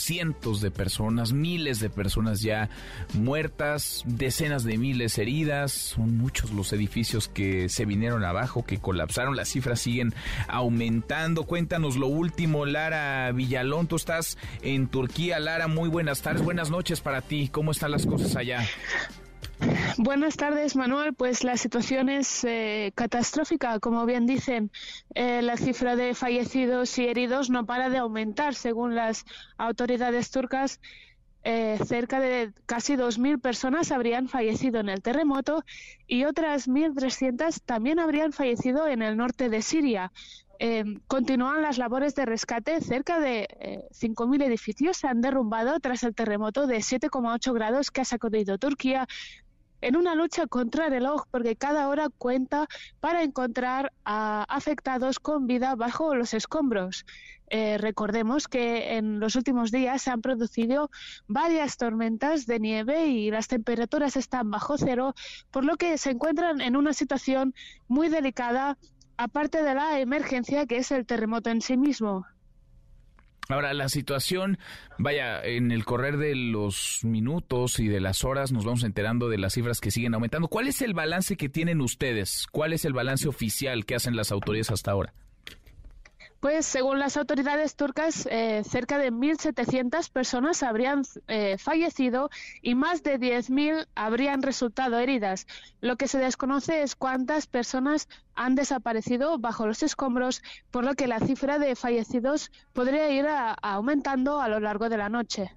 cientos 0.00 0.60
de 0.60 0.70
personas, 0.70 1.32
miles 1.32 1.80
de 1.80 1.90
personas 1.90 2.40
ya 2.40 2.68
muertas, 3.14 4.02
decenas 4.06 4.64
de 4.64 4.78
miles 4.78 5.18
heridas, 5.18 5.72
son 5.72 6.16
muchos 6.16 6.50
los 6.52 6.72
edificios 6.72 7.28
que 7.28 7.68
se 7.68 7.84
vinieron 7.84 8.24
abajo, 8.24 8.64
que 8.64 8.78
colapsaron, 8.78 9.36
las 9.36 9.48
cifras 9.48 9.80
siguen 9.80 10.14
aumentando. 10.48 11.44
Cuéntanos 11.44 11.96
lo 11.96 12.06
último, 12.06 12.66
Lara 12.66 13.30
Villalón, 13.32 13.86
tú 13.86 13.96
estás 13.96 14.38
en 14.62 14.88
Turquía, 14.88 15.38
Lara, 15.40 15.68
muy 15.68 15.88
buenas 15.88 16.22
tardes, 16.22 16.42
buenas 16.42 16.70
noches 16.70 17.00
para 17.00 17.22
ti, 17.22 17.48
¿cómo 17.48 17.72
están 17.72 17.90
las 17.90 18.06
cosas 18.06 18.36
allá? 18.36 18.66
Buenas 19.98 20.36
tardes, 20.36 20.76
Manuel. 20.76 21.14
Pues 21.14 21.42
la 21.42 21.56
situación 21.56 22.08
es 22.08 22.44
eh, 22.44 22.92
catastrófica. 22.94 23.80
Como 23.80 24.04
bien 24.04 24.26
dicen, 24.26 24.70
eh, 25.14 25.40
la 25.42 25.56
cifra 25.56 25.96
de 25.96 26.14
fallecidos 26.14 26.98
y 26.98 27.06
heridos 27.06 27.48
no 27.48 27.64
para 27.64 27.88
de 27.88 27.98
aumentar. 27.98 28.54
Según 28.54 28.94
las 28.94 29.24
autoridades 29.56 30.30
turcas, 30.30 30.80
eh, 31.44 31.78
cerca 31.86 32.20
de 32.20 32.52
casi 32.66 32.96
2.000 32.96 33.40
personas 33.40 33.90
habrían 33.90 34.28
fallecido 34.28 34.80
en 34.80 34.88
el 34.88 35.00
terremoto 35.00 35.64
y 36.06 36.24
otras 36.24 36.68
1.300 36.68 37.60
también 37.64 37.98
habrían 37.98 38.32
fallecido 38.32 38.86
en 38.88 39.00
el 39.00 39.16
norte 39.16 39.48
de 39.48 39.62
Siria. 39.62 40.12
continúan 41.06 41.60
las 41.60 41.76
labores 41.76 42.14
de 42.14 42.24
rescate. 42.24 42.80
Cerca 42.80 43.20
de 43.20 43.46
5.000 43.92 44.42
edificios 44.42 44.96
se 44.96 45.06
han 45.06 45.20
derrumbado 45.20 45.78
tras 45.80 46.02
el 46.02 46.14
terremoto 46.14 46.66
de 46.66 46.78
7,8 46.78 47.52
grados 47.52 47.90
que 47.90 48.00
ha 48.00 48.06
sacudido 48.06 48.56
Turquía 48.56 49.06
en 49.86 49.94
una 49.94 50.16
lucha 50.16 50.48
contra 50.48 50.86
el 50.86 50.90
reloj 50.90 51.26
porque 51.30 51.54
cada 51.54 51.88
hora 51.88 52.08
cuenta 52.18 52.66
para 52.98 53.22
encontrar 53.22 53.92
a 54.04 54.44
afectados 54.48 55.20
con 55.20 55.46
vida 55.46 55.76
bajo 55.76 56.16
los 56.16 56.34
escombros. 56.34 57.06
Eh, 57.50 57.78
recordemos 57.78 58.48
que 58.48 58.96
en 58.96 59.20
los 59.20 59.36
últimos 59.36 59.70
días 59.70 60.02
se 60.02 60.10
han 60.10 60.22
producido 60.22 60.90
varias 61.28 61.76
tormentas 61.76 62.46
de 62.46 62.58
nieve 62.58 63.06
y 63.06 63.30
las 63.30 63.46
temperaturas 63.46 64.16
están 64.16 64.50
bajo 64.50 64.76
cero, 64.76 65.14
por 65.52 65.64
lo 65.64 65.76
que 65.76 65.98
se 65.98 66.10
encuentran 66.10 66.60
en 66.60 66.74
una 66.74 66.92
situación 66.92 67.54
muy 67.86 68.08
delicada, 68.08 68.78
aparte 69.16 69.62
de 69.62 69.74
la 69.76 70.00
emergencia 70.00 70.66
que 70.66 70.78
es 70.78 70.90
el 70.90 71.06
terremoto 71.06 71.50
en 71.50 71.60
sí 71.60 71.76
mismo. 71.76 72.26
Ahora, 73.48 73.72
la 73.74 73.88
situación, 73.88 74.58
vaya, 74.98 75.42
en 75.44 75.70
el 75.70 75.84
correr 75.84 76.16
de 76.16 76.34
los 76.34 77.00
minutos 77.04 77.78
y 77.78 77.86
de 77.86 78.00
las 78.00 78.24
horas 78.24 78.50
nos 78.50 78.64
vamos 78.64 78.82
enterando 78.82 79.28
de 79.28 79.38
las 79.38 79.54
cifras 79.54 79.80
que 79.80 79.92
siguen 79.92 80.14
aumentando. 80.14 80.48
¿Cuál 80.48 80.66
es 80.66 80.82
el 80.82 80.94
balance 80.94 81.36
que 81.36 81.48
tienen 81.48 81.80
ustedes? 81.80 82.46
¿Cuál 82.50 82.72
es 82.72 82.84
el 82.84 82.92
balance 82.92 83.28
oficial 83.28 83.86
que 83.86 83.94
hacen 83.94 84.16
las 84.16 84.32
autoridades 84.32 84.72
hasta 84.72 84.90
ahora? 84.90 85.14
Pues 86.46 86.64
según 86.64 87.00
las 87.00 87.16
autoridades 87.16 87.74
turcas, 87.74 88.28
eh, 88.30 88.62
cerca 88.64 88.98
de 88.98 89.10
1.700 89.10 90.08
personas 90.12 90.62
habrían 90.62 91.02
eh, 91.26 91.56
fallecido 91.58 92.30
y 92.62 92.76
más 92.76 93.02
de 93.02 93.18
10.000 93.18 93.88
habrían 93.96 94.42
resultado 94.42 94.96
heridas. 95.00 95.48
Lo 95.80 95.96
que 95.96 96.06
se 96.06 96.20
desconoce 96.20 96.82
es 96.82 96.94
cuántas 96.94 97.48
personas 97.48 98.08
han 98.36 98.54
desaparecido 98.54 99.38
bajo 99.38 99.66
los 99.66 99.82
escombros, 99.82 100.40
por 100.70 100.84
lo 100.84 100.94
que 100.94 101.08
la 101.08 101.18
cifra 101.18 101.58
de 101.58 101.74
fallecidos 101.74 102.52
podría 102.72 103.10
ir 103.10 103.26
aumentando 103.60 104.40
a 104.40 104.46
lo 104.46 104.60
largo 104.60 104.88
de 104.88 104.98
la 104.98 105.08
noche. 105.08 105.50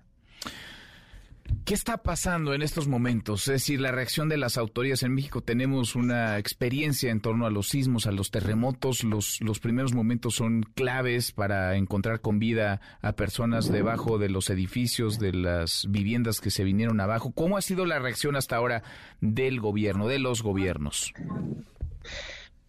¿Qué 1.70 1.76
está 1.76 1.98
pasando 1.98 2.56
en 2.56 2.64
estos 2.64 2.88
momentos? 2.88 3.42
Es 3.42 3.54
decir, 3.62 3.80
la 3.80 3.92
reacción 3.92 4.28
de 4.28 4.38
las 4.38 4.58
autoridades 4.58 5.04
en 5.04 5.14
México. 5.14 5.42
Tenemos 5.42 5.96
una 5.96 6.40
experiencia 6.40 7.12
en 7.12 7.22
torno 7.22 7.46
a 7.46 7.52
los 7.52 7.68
sismos, 7.68 8.08
a 8.08 8.12
los 8.12 8.32
terremotos. 8.32 9.04
Los, 9.04 9.40
los 9.40 9.60
primeros 9.60 9.94
momentos 9.94 10.34
son 10.34 10.64
claves 10.64 11.32
para 11.32 11.76
encontrar 11.76 12.22
con 12.22 12.40
vida 12.40 12.82
a 13.04 13.12
personas 13.12 13.72
debajo 13.72 14.18
de 14.18 14.30
los 14.30 14.50
edificios, 14.50 15.20
de 15.20 15.32
las 15.32 15.86
viviendas 15.92 16.42
que 16.42 16.50
se 16.50 16.64
vinieron 16.64 17.02
abajo. 17.02 17.34
¿Cómo 17.34 17.56
ha 17.56 17.62
sido 17.62 17.86
la 17.86 18.00
reacción 18.00 18.36
hasta 18.36 18.56
ahora 18.56 18.82
del 19.22 19.60
gobierno, 19.60 20.08
de 20.08 20.18
los 20.18 20.42
gobiernos? 20.42 21.14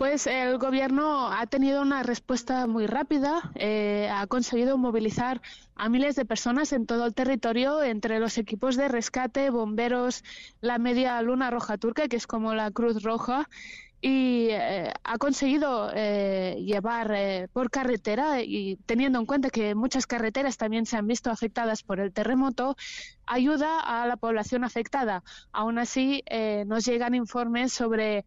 Pues 0.01 0.27
el 0.27 0.57
gobierno 0.57 1.31
ha 1.31 1.47
tenido 1.47 1.83
una 1.83 2.03
respuesta 2.03 2.67
muy 2.67 2.87
rápida, 2.87 3.53
eh, 3.55 4.09
ha 4.11 4.27
conseguido 4.29 4.79
movilizar 4.79 5.43
a 5.75 5.91
miles 5.91 6.17
de 6.17 6.25
personas 6.25 6.73
en 6.73 6.87
todo 6.87 7.05
el 7.05 7.13
territorio, 7.13 7.83
entre 7.83 8.19
los 8.19 8.39
equipos 8.39 8.77
de 8.77 8.89
rescate, 8.89 9.51
bomberos, 9.51 10.25
la 10.63 10.79
media 10.79 11.21
luna 11.21 11.51
roja 11.51 11.77
turca, 11.77 12.09
que 12.09 12.17
es 12.17 12.27
como 12.27 12.55
la 12.55 12.71
Cruz 12.71 13.03
Roja, 13.03 13.47
y 14.01 14.47
eh, 14.53 14.91
ha 15.05 15.19
conseguido 15.19 15.91
eh, 15.95 16.57
llevar 16.65 17.13
eh, 17.15 17.49
por 17.53 17.71
carretera 17.71 18.41
y 18.41 18.77
teniendo 18.87 19.19
en 19.19 19.27
cuenta 19.27 19.51
que 19.51 19.75
muchas 19.75 20.07
carreteras 20.07 20.57
también 20.57 20.87
se 20.87 20.97
han 20.97 21.07
visto 21.07 21.31
afectadas 21.31 21.83
por 21.83 22.01
el 22.01 22.11
terremoto, 22.11 22.75
ayuda 23.27 23.81
a 23.81 24.07
la 24.07 24.17
población 24.17 24.65
afectada. 24.65 25.23
Aún 25.53 25.79
así, 25.79 26.25
nos 26.67 26.87
llegan 26.87 27.15
informes 27.15 27.75
sobre 27.75 28.25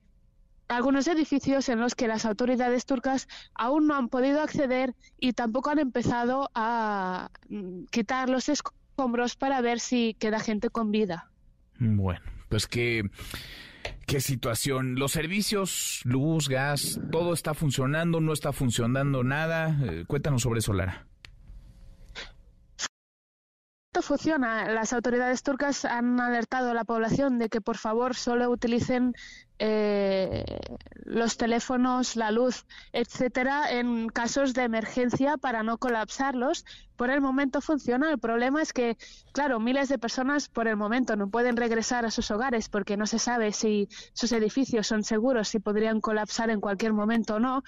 algunos 0.75 1.07
edificios 1.07 1.69
en 1.69 1.79
los 1.79 1.95
que 1.95 2.07
las 2.07 2.25
autoridades 2.25 2.85
turcas 2.85 3.27
aún 3.53 3.87
no 3.87 3.95
han 3.95 4.09
podido 4.09 4.41
acceder 4.41 4.95
y 5.19 5.33
tampoco 5.33 5.69
han 5.69 5.79
empezado 5.79 6.49
a 6.55 7.29
mm, 7.49 7.85
quitar 7.91 8.29
los 8.29 8.49
escombros 8.49 9.35
para 9.35 9.61
ver 9.61 9.79
si 9.79 10.15
queda 10.19 10.39
gente 10.39 10.69
con 10.69 10.91
vida. 10.91 11.29
Bueno, 11.79 12.21
pues 12.49 12.67
¿Qué 12.67 14.19
situación? 14.19 14.95
¿Los 14.95 15.11
servicios, 15.13 16.01
luz, 16.03 16.49
gas, 16.49 16.99
todo 17.11 17.33
está 17.33 17.53
funcionando, 17.53 18.19
no 18.21 18.33
está 18.33 18.51
funcionando 18.51 19.23
nada? 19.23 19.77
Eh, 19.83 20.03
cuéntanos 20.07 20.41
sobre 20.41 20.59
eso, 20.59 20.73
Lara 20.73 21.07
funciona. 24.01 24.67
Las 24.69 24.93
autoridades 24.93 25.43
turcas 25.43 25.85
han 25.85 26.19
alertado 26.19 26.71
a 26.71 26.73
la 26.73 26.83
población 26.83 27.39
de 27.39 27.49
que 27.49 27.61
por 27.61 27.77
favor 27.77 28.15
solo 28.15 28.49
utilicen 28.49 29.13
eh, 29.59 30.43
los 31.05 31.37
teléfonos, 31.37 32.15
la 32.15 32.31
luz, 32.31 32.65
etcétera, 32.91 33.71
en 33.71 34.09
casos 34.09 34.53
de 34.53 34.63
emergencia 34.63 35.37
para 35.37 35.63
no 35.63 35.77
colapsarlos. 35.77 36.65
Por 36.95 37.09
el 37.09 37.21
momento 37.21 37.61
funciona. 37.61 38.09
El 38.09 38.19
problema 38.19 38.61
es 38.61 38.73
que, 38.73 38.97
claro, 39.31 39.59
miles 39.59 39.89
de 39.89 39.97
personas 39.97 40.49
por 40.49 40.67
el 40.67 40.75
momento 40.75 41.15
no 41.15 41.29
pueden 41.29 41.55
regresar 41.57 42.05
a 42.05 42.11
sus 42.11 42.31
hogares 42.31 42.69
porque 42.69 42.97
no 42.97 43.05
se 43.07 43.19
sabe 43.19 43.51
si 43.51 43.87
sus 44.13 44.31
edificios 44.31 44.87
son 44.87 45.03
seguros, 45.03 45.47
si 45.47 45.59
podrían 45.59 46.01
colapsar 46.01 46.49
en 46.49 46.61
cualquier 46.61 46.93
momento 46.93 47.35
o 47.35 47.39
no 47.39 47.63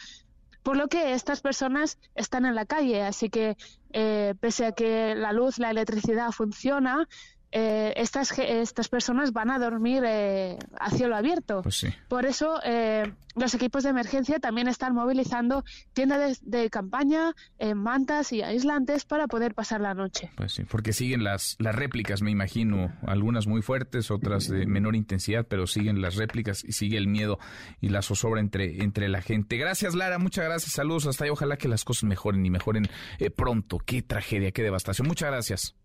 por 0.66 0.78
lo 0.78 0.88
que 0.88 1.14
estas 1.14 1.42
personas 1.42 2.00
están 2.16 2.44
en 2.44 2.56
la 2.56 2.66
calle. 2.66 3.04
Así 3.04 3.30
que, 3.30 3.56
eh, 3.94 4.34
pese 4.40 4.66
a 4.66 4.72
que 4.72 5.14
la 5.14 5.32
luz, 5.32 5.60
la 5.60 5.70
electricidad 5.70 6.32
funciona, 6.32 7.08
eh, 7.52 7.94
estas, 7.96 8.38
estas 8.38 8.90
personas 8.90 9.32
van 9.32 9.50
a 9.50 9.60
dormir 9.60 10.04
eh, 10.06 10.58
a 10.78 10.90
cielo 10.90 11.16
abierto. 11.16 11.62
Pues 11.62 11.86
Por 12.08 12.26
eso 12.26 12.60
eh, 12.64 13.14
los 13.36 13.54
equipos 13.54 13.84
de 13.84 13.92
emergencia 13.92 14.40
también 14.40 14.68
están 14.68 14.94
movilizando 14.94 15.64
tiendas 15.94 16.42
de, 16.42 16.70
campaña, 16.70 17.34
mantas 17.76 18.34
y 18.34 18.42
aislantes 18.42 19.06
para 19.06 19.28
poder 19.28 19.54
pasar 19.54 19.82
la 19.82 19.94
noche. 19.94 20.32
Pues 20.36 20.54
sí, 20.54 20.64
porque 20.64 20.92
siguen 20.92 21.24
las, 21.24 21.56
las 21.60 21.76
réplicas, 21.76 22.22
me 22.22 22.32
imagino, 22.32 22.92
algunas 23.06 23.48
muy 23.48 23.62
fuertes, 23.62 24.12
otras 24.12 24.50
de 24.50 24.66
menor 24.66 24.96
intensidad, 24.96 25.46
pero 25.48 25.68
siguen 25.68 26.02
las 26.02 26.16
réplicas 26.16 26.64
y 26.64 26.74
sigue 26.74 26.98
el 26.98 27.08
miedo 27.08 27.40
y 27.80 27.90
la 27.90 28.02
zozobra 28.02 28.42
entre, 28.42 28.84
entre 28.84 29.08
la 29.08 29.22
gente. 29.22 29.58
Gracias, 29.58 29.96
Lara, 29.96 30.18
muchas 30.18 30.46
gracias, 30.46 30.74
saludos 30.74 31.08
hasta 31.08 31.26
ahí, 31.26 31.30
ojalá 31.30 31.58
que 31.58 31.68
las 31.68 31.86
cosas 31.86 32.04
mejoren 32.04 32.46
y 32.46 32.50
mejoren 32.50 32.90
pronto. 33.36 33.80
Qué 33.80 34.02
tragedia, 34.02 34.52
qué 34.52 34.64
devastación. 34.64 35.08
Muchas 35.08 35.30
gracias. 35.30 35.76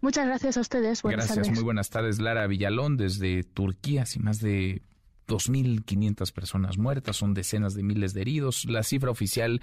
Muchas 0.00 0.26
gracias 0.26 0.56
a 0.56 0.60
ustedes. 0.60 1.02
gracias, 1.02 1.50
muy 1.50 1.62
buenas 1.62 1.90
tardes. 1.90 2.20
Lara 2.20 2.46
Villalón 2.46 2.96
desde 2.96 3.42
Turquía, 3.42 4.06
sin 4.06 4.24
más 4.24 4.40
de 4.40 4.82
2.500 5.26 6.32
personas 6.32 6.78
muertas, 6.78 7.16
son 7.16 7.34
decenas 7.34 7.74
de 7.74 7.82
miles 7.82 8.14
de 8.14 8.22
heridos. 8.22 8.64
La 8.64 8.82
cifra 8.82 9.10
oficial 9.10 9.60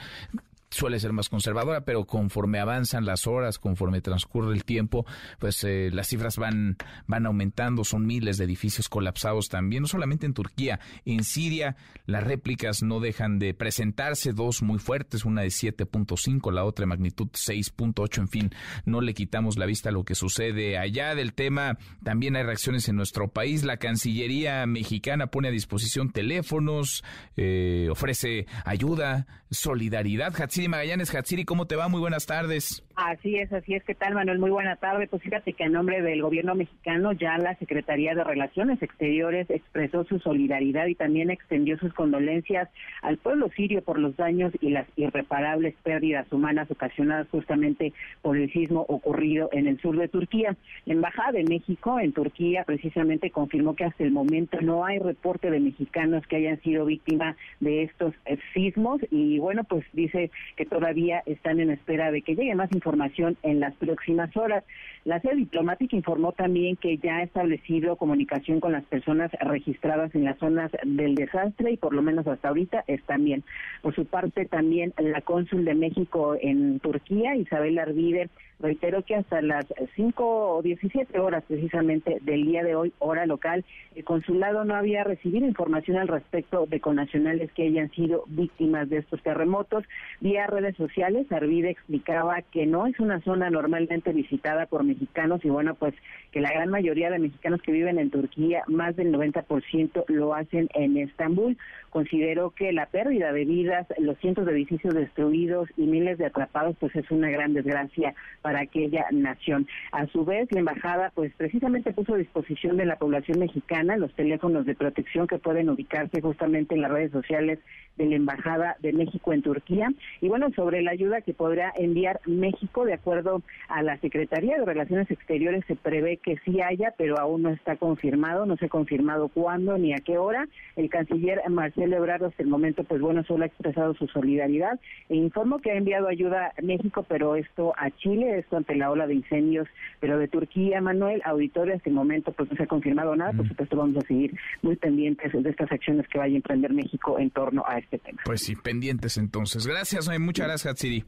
suele 0.76 1.00
ser 1.00 1.14
más 1.14 1.30
conservadora, 1.30 1.86
pero 1.86 2.06
conforme 2.06 2.60
avanzan 2.60 3.06
las 3.06 3.28
horas, 3.28 3.60
conforme 3.60 4.02
transcurre 4.02 4.54
el 4.54 4.66
tiempo, 4.66 5.06
pues 5.40 5.64
eh, 5.64 5.90
las 5.92 6.08
cifras 6.08 6.38
van, 6.38 6.78
van 7.08 7.26
aumentando, 7.26 7.84
son 7.84 8.06
miles 8.06 8.38
de 8.38 8.44
edificios 8.44 8.90
colapsados 8.90 9.48
también, 9.48 9.84
no 9.84 9.88
solamente 9.88 10.26
en 10.26 10.34
Turquía, 10.34 10.80
en 11.06 11.24
Siria. 11.24 11.78
Las 12.06 12.24
réplicas 12.24 12.84
no 12.84 13.00
dejan 13.00 13.40
de 13.40 13.54
presentarse, 13.54 14.34
dos 14.34 14.62
muy 14.62 14.78
fuertes, 14.78 15.24
una 15.24 15.42
de 15.42 15.48
7.5, 15.48 16.52
la 16.52 16.66
otra 16.66 16.84
de 16.84 16.88
magnitud 16.88 17.30
6.8, 17.30 18.20
en 18.20 18.28
fin, 18.28 18.52
no 18.86 19.00
le 19.00 19.14
quitamos 19.14 19.58
la 19.58 19.66
vista 19.66 19.90
a 19.90 19.92
lo 19.94 20.04
que 20.04 20.16
sucede 20.16 20.78
allá. 20.78 21.16
Del 21.16 21.34
tema, 21.34 21.78
también 22.04 22.36
hay 22.36 22.44
reacciones 22.44 22.90
en 22.90 22.98
nuestro 22.98 23.30
país, 23.30 23.64
la 23.64 23.78
Cancillería 23.78 24.66
mexicana 24.66 25.28
pone 25.28 25.48
a 25.48 25.52
disposición 25.52 26.12
teléfonos, 26.12 27.04
eh, 27.38 27.88
ofrece 27.90 28.46
ayuda, 28.66 29.26
solidaridad, 29.50 30.34
Hatsiri 30.40 30.65
Magallanes. 30.68 31.14
Hatsiri, 31.14 31.46
¿cómo 31.46 31.68
te 31.68 31.76
va? 31.76 31.88
Muy 31.88 32.00
buenas 32.00 32.26
tardes. 32.26 32.84
Así 32.96 33.36
es, 33.36 33.52
así 33.52 33.74
es. 33.74 33.84
¿Qué 33.84 33.94
tal, 33.94 34.14
Manuel? 34.14 34.40
Muy 34.40 34.52
buena 34.52 34.78
tarde. 34.78 35.08
Pues 35.08 35.22
fíjate 35.22 35.52
que 35.52 35.66
en 35.66 35.74
nombre 35.74 36.02
del 36.02 36.22
gobierno 36.22 36.56
mexicano 36.56 37.12
ya 37.12 37.38
la 37.38 37.54
Secretaría 37.58 38.16
de 38.16 38.24
Relaciones 38.24 38.82
Exteriores 38.82 39.50
expresó 39.50 40.06
su 40.06 40.20
solidaridad 40.20 40.88
y 40.88 40.96
también 40.96 41.30
extendió 41.30 41.78
sus 41.78 41.94
condolencias 41.94 42.70
al 43.02 43.18
pueblo 43.18 43.50
sirio 43.50 43.82
por 43.82 44.00
los 44.00 44.16
daños 44.16 44.54
y 44.62 44.70
las 44.70 44.88
irreparables 44.96 45.76
pérdidas 45.84 46.32
humanas 46.32 46.72
ocasionadas 46.72 47.28
justamente 47.32 47.92
por 48.22 48.38
el 48.38 48.50
sismo 48.54 48.86
ocurrido 48.88 49.50
en 49.52 49.68
el 49.68 49.78
sur 49.82 49.98
de 49.98 50.08
Turquía. 50.08 50.56
La 50.86 50.94
Embajada 50.94 51.34
de 51.34 51.44
México 51.44 52.00
en 52.00 52.14
Turquía 52.14 52.64
precisamente 52.64 53.30
confirmó 53.30 53.76
que 53.76 53.84
hasta 53.84 54.06
el 54.06 54.12
momento 54.12 54.62
no 54.62 54.86
hay 54.86 55.00
reporte 55.00 55.52
de 55.52 55.60
mexicanos 55.60 56.26
que 56.28 56.38
hayan 56.38 56.62
sido 56.62 56.86
víctimas 56.86 57.36
de 57.60 57.84
estos 57.84 58.14
sismos 58.54 59.02
y 59.12 59.38
bueno, 59.40 59.66
pues 59.66 59.84
dice 59.92 60.32
que 60.56 60.66
todavía 60.66 61.24
están 61.26 61.60
en 61.60 61.72
espera 61.72 62.10
de 62.10 62.22
que 62.22 62.36
llegue 62.36 62.56
más 62.56 62.72
información 62.72 62.85
información 62.86 63.36
en 63.42 63.60
las 63.60 63.74
próximas 63.76 64.36
horas. 64.38 64.64
La 65.06 65.20
sede 65.20 65.36
diplomática 65.36 65.96
informó 65.96 66.32
también 66.32 66.78
que 66.78 66.98
ya 66.98 67.18
ha 67.18 67.24
establecido 67.24 67.96
comunicación 67.96 68.60
con 68.60 68.72
las 68.72 68.84
personas 68.86 69.32
registradas 69.40 70.16
en 70.16 70.24
las 70.24 70.40
zonas 70.40 70.72
del 70.84 71.14
desastre 71.14 71.74
y 71.74 71.78
por 71.78 71.94
lo 71.94 72.02
menos 72.02 72.26
hasta 72.26 72.48
ahorita 72.48 72.84
están 72.88 73.24
bien. 73.24 73.44
Por 73.84 73.94
su 73.94 74.06
parte 74.06 74.46
también 74.46 74.96
la 74.98 75.22
cónsul 75.22 75.64
de 75.64 75.76
México 75.76 76.36
en 76.42 76.80
Turquía, 76.80 77.36
Isabel 77.36 77.78
Arvide, 77.78 78.30
reiteró 78.60 79.04
que 79.04 79.16
hasta 79.16 79.42
las 79.42 79.66
5 79.96 80.56
o 80.56 80.62
17 80.62 81.20
horas 81.20 81.44
precisamente 81.48 82.20
del 82.22 82.46
día 82.46 82.64
de 82.64 82.76
hoy, 82.76 82.94
hora 83.00 83.26
local, 83.26 83.66
el 83.96 84.04
consulado 84.04 84.64
no 84.66 84.76
había 84.76 85.04
recibido 85.04 85.46
información 85.46 85.98
al 85.98 86.08
respecto 86.08 86.66
de 86.66 86.80
connacionales 86.80 87.52
que 87.52 87.68
hayan 87.68 87.92
sido 87.92 88.24
víctimas 88.28 88.90
de 88.90 88.98
estos 88.98 89.22
terremotos. 89.22 89.84
Vía 90.22 90.48
redes 90.48 90.76
sociales, 90.78 91.32
Arvide 91.32 91.70
explicaba 91.70 92.42
que 92.42 92.66
no 92.66 92.88
es 92.88 93.00
una 93.00 93.20
zona 93.22 93.50
normalmente 93.50 94.14
visitada 94.14 94.66
por 94.66 94.84
mexicanos 94.96 95.44
y 95.44 95.50
bueno, 95.50 95.76
pues 95.76 95.94
que 96.32 96.42
la 96.42 96.52
gran 96.52 96.70
mayoría 96.70 97.10
de 97.10 97.20
mexicanos 97.20 97.62
que 97.62 97.72
viven 97.72 98.00
en 98.00 98.10
Turquía, 98.10 98.64
más 98.68 98.96
del 98.96 99.14
90% 99.14 100.06
lo 100.08 100.34
hacen 100.34 100.68
en 100.74 100.98
Estambul. 100.98 101.58
Considero 101.90 102.50
que 102.50 102.74
la 102.74 102.88
pérdida 102.88 103.32
de 103.32 103.46
vidas, 103.46 103.88
los 104.00 104.18
cientos 104.18 104.46
de 104.46 104.52
edificios 104.52 104.94
destruidos 104.94 105.70
y 105.78 105.84
miles 105.84 106.18
de 106.18 106.26
atrapados, 106.26 106.76
pues 106.78 106.94
es 106.96 107.10
una 107.10 107.30
gran 107.30 107.54
desgracia 107.54 108.14
para 108.42 108.60
aquella 108.60 109.06
nación. 109.12 109.68
A 109.94 110.08
su 110.08 110.26
vez, 110.26 110.52
la 110.52 110.60
embajada, 110.60 111.12
pues 111.16 111.32
precisamente 111.38 111.94
puso 111.94 112.16
a 112.16 112.18
disposición 112.18 112.76
de 112.76 112.86
la 112.86 112.98
población 112.98 113.40
mexicana 113.40 113.96
los 113.96 114.14
teléfonos 114.14 114.66
de 114.66 114.76
protección 114.76 115.28
que 115.28 115.38
pueden 115.38 115.70
ubicarse 115.70 116.20
justamente 116.22 116.76
en 116.76 116.82
las 116.82 116.92
redes 116.92 117.12
sociales 117.12 117.60
de 117.98 118.06
la 118.06 118.16
Embajada 118.16 118.76
de 118.80 118.94
México 118.94 119.34
en 119.34 119.42
Turquía. 119.42 119.92
Y 120.22 120.28
bueno, 120.28 120.50
sobre 120.56 120.82
la 120.82 120.92
ayuda 120.92 121.22
que 121.22 121.34
podrá 121.34 121.74
enviar 121.76 122.20
México, 122.26 122.86
de 122.86 122.94
acuerdo 122.94 123.42
a 123.68 123.82
la 123.84 123.98
Secretaría 123.98 124.58
de 124.58 124.66
Relaciones 124.66 125.10
Exteriores, 125.12 125.64
se 125.68 125.76
prevé 125.76 126.18
que 126.18 126.38
sí 126.46 126.62
haya, 126.62 126.94
pero 126.98 127.20
aún 127.20 127.44
no 127.44 127.50
está 127.50 127.76
confirmado, 127.76 128.46
no 128.46 128.58
se 128.58 128.66
ha 128.66 128.70
confirmado 128.70 129.30
cuándo 129.30 129.78
ni 129.78 129.94
a 129.94 129.98
qué 129.98 130.18
hora. 130.18 130.48
El 130.76 130.90
canciller 130.90 131.42
Marcelo 131.50 131.98
Ebrard 131.98 132.24
hasta 132.24 132.44
el 132.44 132.50
momento, 132.50 132.84
pues 132.84 133.02
bueno, 133.02 133.24
solo 133.24 133.44
ha 133.44 133.48
expresado 133.48 133.94
su 133.94 134.08
solidaridad 134.08 134.80
e 135.10 135.16
informó 135.16 135.60
que 135.60 135.72
ha 135.72 135.78
enviado 135.78 136.08
ayuda 136.08 136.52
a 136.58 136.62
México, 136.62 137.06
pero 137.08 137.36
esto 137.36 137.74
a 137.78 137.92
Chile, 137.92 138.40
esto 138.40 138.58
ante 138.58 138.76
la 138.76 138.92
ola 138.92 139.08
de 139.08 139.16
incendios, 139.16 139.68
pero 140.00 140.18
de 140.18 140.28
Turquía, 140.28 140.82
Manuel, 140.82 141.22
auditorio, 141.26 141.76
hasta 141.76 141.90
el 141.90 141.96
momento 141.96 142.32
pues 142.32 142.50
no 142.50 142.58
se 142.58 142.64
ha 142.64 142.68
confirmado 142.68 143.16
nada, 143.16 143.34
por 143.34 143.48
supuesto 143.48 143.78
vamos 143.78 143.98
a 143.98 144.08
seguir 144.08 144.38
muy 144.62 144.76
pendientes 144.76 145.32
de 145.32 145.50
estas 145.50 145.72
acciones 145.72 146.08
que 146.08 146.18
vaya 146.18 146.34
a 146.34 146.38
emprender 146.38 146.74
México 146.74 147.18
en 147.20 147.30
torno 147.30 147.64
a 147.68 147.78
este 147.86 148.00
tema. 148.00 148.22
Pues 148.26 148.42
sí, 148.42 148.56
pendientes 148.56 149.18
entonces. 149.18 149.66
Gracias, 149.66 150.08
muchas 150.20 150.48
gracias, 150.48 150.80
Siri. 150.80 151.06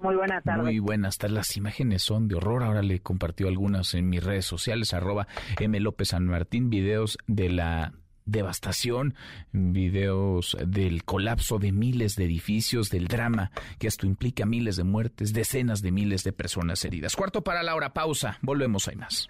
Muy 0.00 0.16
buenas 0.16 0.42
tardes. 0.42 0.64
Muy 0.64 0.78
buenas 0.78 1.18
tardes. 1.18 1.34
Las 1.34 1.56
imágenes 1.56 2.02
son 2.02 2.26
de 2.26 2.36
horror. 2.36 2.62
Ahora 2.62 2.82
le 2.82 3.00
compartió 3.00 3.48
algunas 3.48 3.94
en 3.94 4.08
mis 4.08 4.24
redes 4.24 4.46
sociales, 4.46 4.94
arroba 4.94 5.28
M. 5.58 5.78
López 5.78 6.08
San 6.08 6.26
Martín, 6.26 6.70
videos 6.70 7.18
de 7.26 7.50
la 7.50 7.92
devastación, 8.24 9.14
videos 9.52 10.56
del 10.64 11.04
colapso 11.04 11.58
de 11.58 11.72
miles 11.72 12.16
de 12.16 12.24
edificios, 12.24 12.88
del 12.90 13.08
drama 13.08 13.50
que 13.78 13.88
esto 13.88 14.06
implica 14.06 14.46
miles 14.46 14.76
de 14.76 14.84
muertes, 14.84 15.32
decenas 15.32 15.82
de 15.82 15.90
miles 15.90 16.24
de 16.24 16.32
personas 16.32 16.84
heridas. 16.84 17.16
Cuarto 17.16 17.42
para 17.42 17.62
la 17.62 17.74
hora, 17.74 17.92
pausa. 17.92 18.38
Volvemos, 18.42 18.88
hay 18.88 18.96
más. 18.96 19.28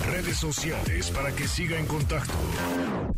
Redes 0.00 0.36
sociales 0.36 1.10
para 1.10 1.32
que 1.32 1.48
siga 1.48 1.78
en 1.78 1.86
contacto: 1.86 2.34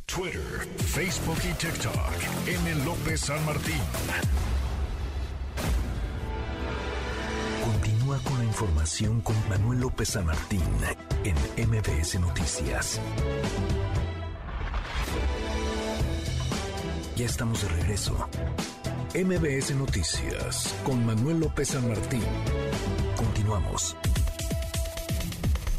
Twitter, 0.06 0.68
Facebook 0.76 1.38
y 1.42 1.52
TikTok. 1.54 1.96
M. 2.46 2.84
López 2.84 3.20
San 3.22 3.44
Martín. 3.44 3.80
Continúa 7.64 8.18
con 8.18 8.38
la 8.38 8.44
información 8.44 9.20
con 9.20 9.48
Manuel 9.48 9.80
López 9.80 10.10
San 10.10 10.26
Martín 10.26 10.62
en 11.24 11.34
MBS 11.68 12.20
Noticias. 12.20 13.00
Ya 17.16 17.26
estamos 17.26 17.62
de 17.62 17.68
regreso. 17.70 18.28
MBS 19.14 19.74
Noticias 19.74 20.74
con 20.84 21.04
Manuel 21.04 21.40
López 21.40 21.68
San 21.68 21.86
Martín. 21.86 22.22
Continuamos. 23.14 23.94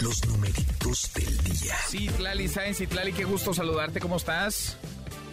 Los 0.01 0.23
numeritos 0.27 1.11
del 1.15 1.38
día. 1.39 1.75
Sí, 1.88 2.09
Tlali 2.09 2.47
Sáenz 2.47 2.88
Tlali, 2.88 3.11
qué 3.11 3.23
gusto 3.23 3.51
saludarte. 3.51 3.99
¿Cómo 3.99 4.17
estás? 4.17 4.77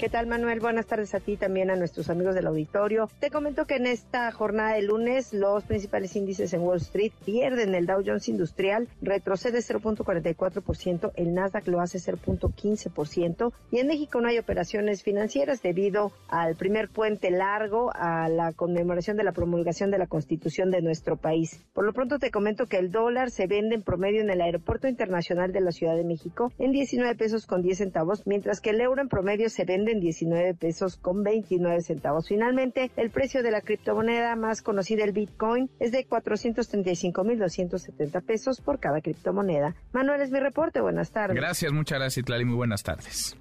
¿Qué 0.01 0.09
tal, 0.09 0.27
Manuel? 0.27 0.61
Buenas 0.61 0.87
tardes 0.87 1.15
a 1.15 1.21
ti 1.21 1.37
también 1.37 1.71
a 1.71 1.77
nuestros 1.77 2.09
amigos 2.09 2.35
del 2.35 2.47
auditorio. 2.47 3.11
Te 3.19 3.29
comento 3.29 3.67
que 3.67 3.77
en 3.77 3.85
esta 3.87 4.33
jornada 4.33 4.73
de 4.73 4.81
lunes 4.81 5.35
los 5.35 5.63
principales 5.65 6.17
índices 6.17 6.55
en 6.55 6.63
Wall 6.63 6.79
Street 6.79 7.13
pierden. 7.27 7.75
El 7.75 7.85
Dow 7.85 8.03
Jones 8.03 8.27
Industrial 8.31 8.89
retrocede 9.03 9.59
0.44%, 9.59 11.13
el 11.17 11.35
Nasdaq 11.35 11.67
lo 11.69 11.83
hace 11.83 11.99
0.15% 11.99 13.53
y 13.71 13.79
en 13.81 13.89
México 13.89 14.23
no 14.23 14.29
hay 14.29 14.39
operaciones 14.39 15.03
financieras 15.03 15.61
debido 15.61 16.13
al 16.29 16.57
primer 16.57 16.89
puente 16.89 17.31
largo 17.31 17.91
a 17.95 18.31
la 18.31 18.55
conmemoración 18.55 19.19
de 19.19 19.25
la 19.25 19.33
promulgación 19.33 19.91
de 19.91 19.99
la 19.99 20.07
Constitución 20.07 20.71
de 20.71 20.81
nuestro 20.81 21.19
país. 21.19 21.63
Por 21.75 21.85
lo 21.85 21.93
pronto 21.93 22.19
te 22.19 22.31
comento 22.31 22.69
que 22.69 22.79
el 22.79 22.91
dólar 22.91 23.31
se 23.31 23.47
vende 23.47 23.75
en 23.75 23.83
promedio 23.83 24.23
en 24.23 24.31
el 24.31 24.41
Aeropuerto 24.41 24.89
Internacional 24.89 25.53
de 25.53 25.61
la 25.61 25.73
Ciudad 25.73 25.95
de 25.95 26.05
México 26.05 26.55
en 26.59 26.73
19 26.73 27.17
pesos 27.17 27.45
con 27.45 27.61
10 27.61 27.77
centavos, 27.77 28.27
mientras 28.27 28.63
que 28.63 28.71
el 28.71 28.81
euro 28.81 29.03
en 29.03 29.11
promedio 29.11 29.51
se 29.51 29.67
vende 29.67 29.90
en 29.91 30.01
19 30.01 30.55
pesos 30.55 30.97
con 30.97 31.23
29 31.23 31.83
centavos. 31.83 32.29
Finalmente, 32.29 32.91
el 32.97 33.11
precio 33.11 33.43
de 33.43 33.51
la 33.51 33.61
criptomoneda 33.61 34.35
más 34.37 34.63
conocida, 34.63 35.05
el 35.05 35.13
Bitcoin, 35.13 35.71
es 35.79 35.93
de 35.93 36.09
435.270 36.09 38.23
pesos 38.23 38.61
por 38.61 38.81
cada 38.81 39.01
criptomoneda. 39.01 39.75
Manuel 39.93 40.21
es 40.23 40.31
mi 40.31 40.41
reporte. 40.41 40.81
Buenas 40.81 41.11
tardes. 41.11 41.37
Gracias, 41.37 41.73
muchas 41.73 41.99
gracias, 41.99 42.19
Itlali. 42.19 42.45
Muy 42.45 42.57
buenas 42.57 42.83
tardes. 42.83 43.37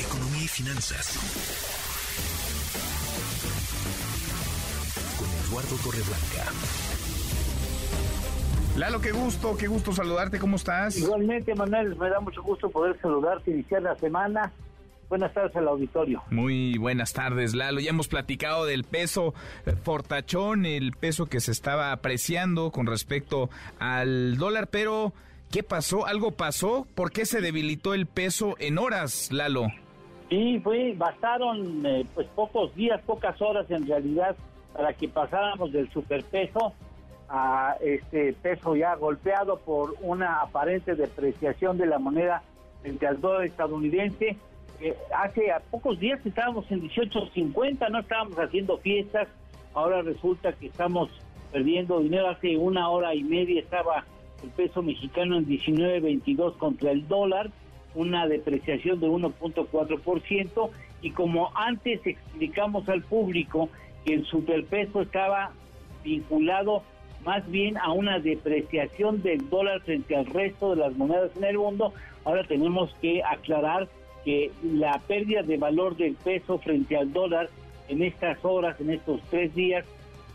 Economía 0.00 0.44
y 0.44 0.48
finanzas. 0.48 1.18
Con 5.18 5.28
Eduardo 5.46 5.76
Torreblanca. 5.82 6.52
Lalo, 8.76 9.00
qué 9.00 9.10
gusto, 9.10 9.56
qué 9.56 9.66
gusto 9.66 9.92
saludarte, 9.92 10.38
¿cómo 10.38 10.54
estás? 10.54 10.96
Igualmente, 10.96 11.52
Manuel, 11.56 11.96
me 11.96 12.08
da 12.08 12.20
mucho 12.20 12.40
gusto 12.44 12.70
poder 12.70 12.96
saludarte, 13.00 13.50
iniciar 13.50 13.82
la 13.82 13.96
semana 13.96 14.52
Buenas 15.08 15.32
tardes 15.32 15.56
al 15.56 15.68
auditorio. 15.68 16.22
Muy 16.30 16.76
buenas 16.76 17.14
tardes, 17.14 17.54
Lalo. 17.54 17.80
Ya 17.80 17.90
hemos 17.90 18.08
platicado 18.08 18.66
del 18.66 18.84
peso 18.84 19.32
fortachón, 19.82 20.66
el 20.66 20.92
peso 20.92 21.26
que 21.26 21.40
se 21.40 21.50
estaba 21.50 21.92
apreciando 21.92 22.70
con 22.70 22.86
respecto 22.86 23.48
al 23.78 24.36
dólar, 24.36 24.68
pero 24.70 25.14
¿qué 25.50 25.62
pasó? 25.62 26.06
¿Algo 26.06 26.32
pasó? 26.32 26.86
¿Por 26.94 27.10
qué 27.10 27.24
se 27.24 27.40
debilitó 27.40 27.94
el 27.94 28.06
peso 28.06 28.54
en 28.58 28.76
horas, 28.76 29.32
Lalo? 29.32 29.68
Sí, 30.28 30.60
fue, 30.62 30.92
bastaron 30.94 31.86
eh, 31.86 32.04
pues 32.14 32.26
pocos 32.34 32.74
días, 32.74 33.00
pocas 33.06 33.40
horas 33.40 33.70
en 33.70 33.86
realidad 33.86 34.36
para 34.74 34.92
que 34.92 35.08
pasáramos 35.08 35.72
del 35.72 35.90
superpeso 35.90 36.74
a 37.30 37.76
este 37.80 38.34
peso 38.34 38.76
ya 38.76 38.94
golpeado 38.94 39.58
por 39.58 39.94
una 40.02 40.40
aparente 40.40 40.94
depreciación 40.94 41.78
de 41.78 41.86
la 41.86 41.98
moneda 41.98 42.42
frente 42.82 43.06
al 43.06 43.20
dólar 43.20 43.44
estadounidense 43.46 44.36
hace 45.14 45.50
a 45.50 45.60
pocos 45.60 45.98
días 45.98 46.24
estábamos 46.24 46.70
en 46.70 46.82
18.50, 46.82 47.90
no 47.90 48.00
estábamos 48.00 48.38
haciendo 48.38 48.78
fiestas, 48.78 49.28
ahora 49.74 50.02
resulta 50.02 50.52
que 50.52 50.66
estamos 50.66 51.10
perdiendo 51.52 52.00
dinero. 52.00 52.28
Hace 52.28 52.56
una 52.56 52.88
hora 52.88 53.14
y 53.14 53.22
media 53.22 53.60
estaba 53.60 54.04
el 54.42 54.50
peso 54.50 54.82
mexicano 54.82 55.36
en 55.36 55.46
19.22 55.46 56.56
contra 56.58 56.92
el 56.92 57.06
dólar, 57.08 57.50
una 57.94 58.26
depreciación 58.26 59.00
de 59.00 59.08
1.4%, 59.08 60.70
y 61.00 61.10
como 61.10 61.50
antes 61.56 62.06
explicamos 62.06 62.88
al 62.88 63.02
público 63.02 63.68
que 64.04 64.14
el 64.14 64.24
superpeso 64.26 65.02
estaba 65.02 65.52
vinculado 66.04 66.82
más 67.24 67.48
bien 67.50 67.76
a 67.78 67.92
una 67.92 68.20
depreciación 68.20 69.22
del 69.22 69.48
dólar 69.50 69.80
frente 69.80 70.16
al 70.16 70.26
resto 70.26 70.70
de 70.70 70.76
las 70.76 70.96
monedas 70.96 71.36
en 71.36 71.44
el 71.44 71.58
mundo, 71.58 71.92
ahora 72.24 72.44
tenemos 72.44 72.94
que 73.00 73.22
aclarar 73.22 73.88
que 74.28 74.52
la 74.62 74.98
pérdida 74.98 75.42
de 75.42 75.56
valor 75.56 75.96
del 75.96 76.14
peso 76.14 76.58
frente 76.58 76.98
al 76.98 77.14
dólar 77.14 77.48
en 77.88 78.02
estas 78.02 78.44
horas, 78.44 78.78
en 78.78 78.90
estos 78.90 79.22
tres 79.30 79.54
días, 79.54 79.86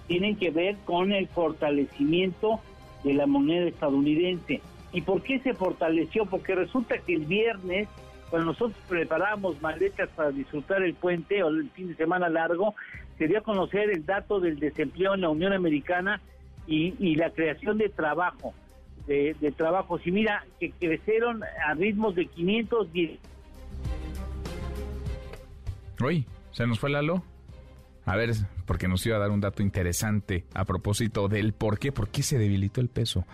tienen 0.07 0.35
que 0.35 0.49
ver 0.49 0.77
con 0.83 1.11
el 1.11 1.27
fortalecimiento 1.27 2.59
de 3.03 3.13
la 3.13 3.27
moneda 3.27 3.67
estadounidense. 3.67 4.61
¿Y 4.93 5.01
por 5.01 5.21
qué 5.21 5.37
se 5.41 5.53
fortaleció? 5.53 6.25
Porque 6.25 6.55
resulta 6.55 6.97
que 6.97 7.13
el 7.13 7.27
viernes, 7.27 7.87
cuando 8.31 8.47
nosotros 8.47 8.75
preparamos 8.89 9.61
maletas 9.61 10.09
para 10.15 10.31
disfrutar 10.31 10.81
el 10.81 10.95
puente 10.95 11.43
o 11.43 11.49
el 11.49 11.69
fin 11.69 11.89
de 11.89 11.95
semana 11.95 12.29
largo, 12.29 12.73
se 13.19 13.27
dio 13.27 13.37
a 13.37 13.41
conocer 13.41 13.91
el 13.91 14.07
dato 14.07 14.39
del 14.39 14.57
desempleo 14.57 15.13
en 15.13 15.21
la 15.21 15.29
Unión 15.29 15.53
Americana 15.53 16.19
y, 16.65 17.15
la 17.15 17.29
creación 17.29 17.77
de 17.77 17.89
trabajo, 17.89 18.55
de, 19.05 19.35
de 19.39 19.51
trabajos. 19.51 20.01
Y 20.07 20.11
mira, 20.11 20.47
que 20.59 20.71
crecieron 20.71 21.43
a 21.43 21.75
ritmos 21.75 22.15
de 22.15 22.25
510 22.25 23.32
Uy, 26.05 26.27
¿se 26.51 26.67
nos 26.67 26.79
fue 26.79 26.89
Lalo? 26.89 27.23
A 28.05 28.15
ver, 28.15 28.33
porque 28.65 28.87
nos 28.87 29.05
iba 29.05 29.15
a 29.15 29.19
dar 29.19 29.31
un 29.31 29.39
dato 29.39 29.63
interesante 29.63 30.45
a 30.53 30.65
propósito 30.65 31.29
del 31.29 31.53
por 31.53 31.79
qué, 31.79 31.91
por 31.91 32.09
qué 32.09 32.23
se 32.23 32.37
debilitó 32.37 32.81
el 32.81 32.89
peso. 32.89 33.25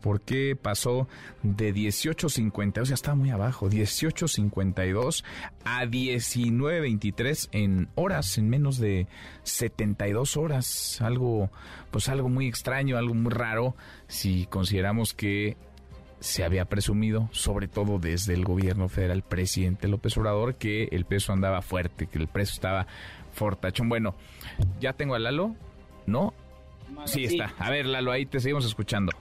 ¿Por 0.00 0.20
qué 0.20 0.54
pasó 0.54 1.08
de 1.42 1.74
18.50, 1.74 2.82
o 2.82 2.84
sea, 2.84 2.94
estaba 2.94 3.14
muy 3.14 3.30
abajo, 3.30 3.70
18.52 3.70 5.24
a 5.64 5.86
19.23 5.86 7.48
en 7.52 7.88
horas, 7.94 8.36
en 8.36 8.50
menos 8.50 8.76
de 8.76 9.06
72 9.44 10.36
horas? 10.36 11.00
Algo, 11.00 11.50
pues 11.90 12.10
algo 12.10 12.28
muy 12.28 12.46
extraño, 12.46 12.98
algo 12.98 13.14
muy 13.14 13.32
raro, 13.32 13.76
si 14.06 14.44
consideramos 14.44 15.14
que 15.14 15.56
se 16.24 16.42
había 16.42 16.64
presumido, 16.64 17.28
sobre 17.32 17.68
todo 17.68 17.98
desde 17.98 18.32
el 18.32 18.44
gobierno 18.44 18.88
federal, 18.88 19.22
presidente 19.22 19.88
López 19.88 20.16
Obrador, 20.16 20.54
que 20.54 20.88
el 20.90 21.04
peso 21.04 21.34
andaba 21.34 21.60
fuerte, 21.60 22.06
que 22.06 22.18
el 22.18 22.28
precio 22.28 22.54
estaba 22.54 22.86
fortachón. 23.32 23.90
Bueno, 23.90 24.14
ya 24.80 24.94
tengo 24.94 25.14
a 25.14 25.18
Lalo, 25.18 25.54
¿no? 26.06 26.32
Sí, 27.04 27.24
está. 27.24 27.52
A 27.58 27.68
ver, 27.68 27.84
Lalo, 27.84 28.10
ahí 28.10 28.24
te 28.24 28.40
seguimos 28.40 28.64
escuchando. 28.64 29.12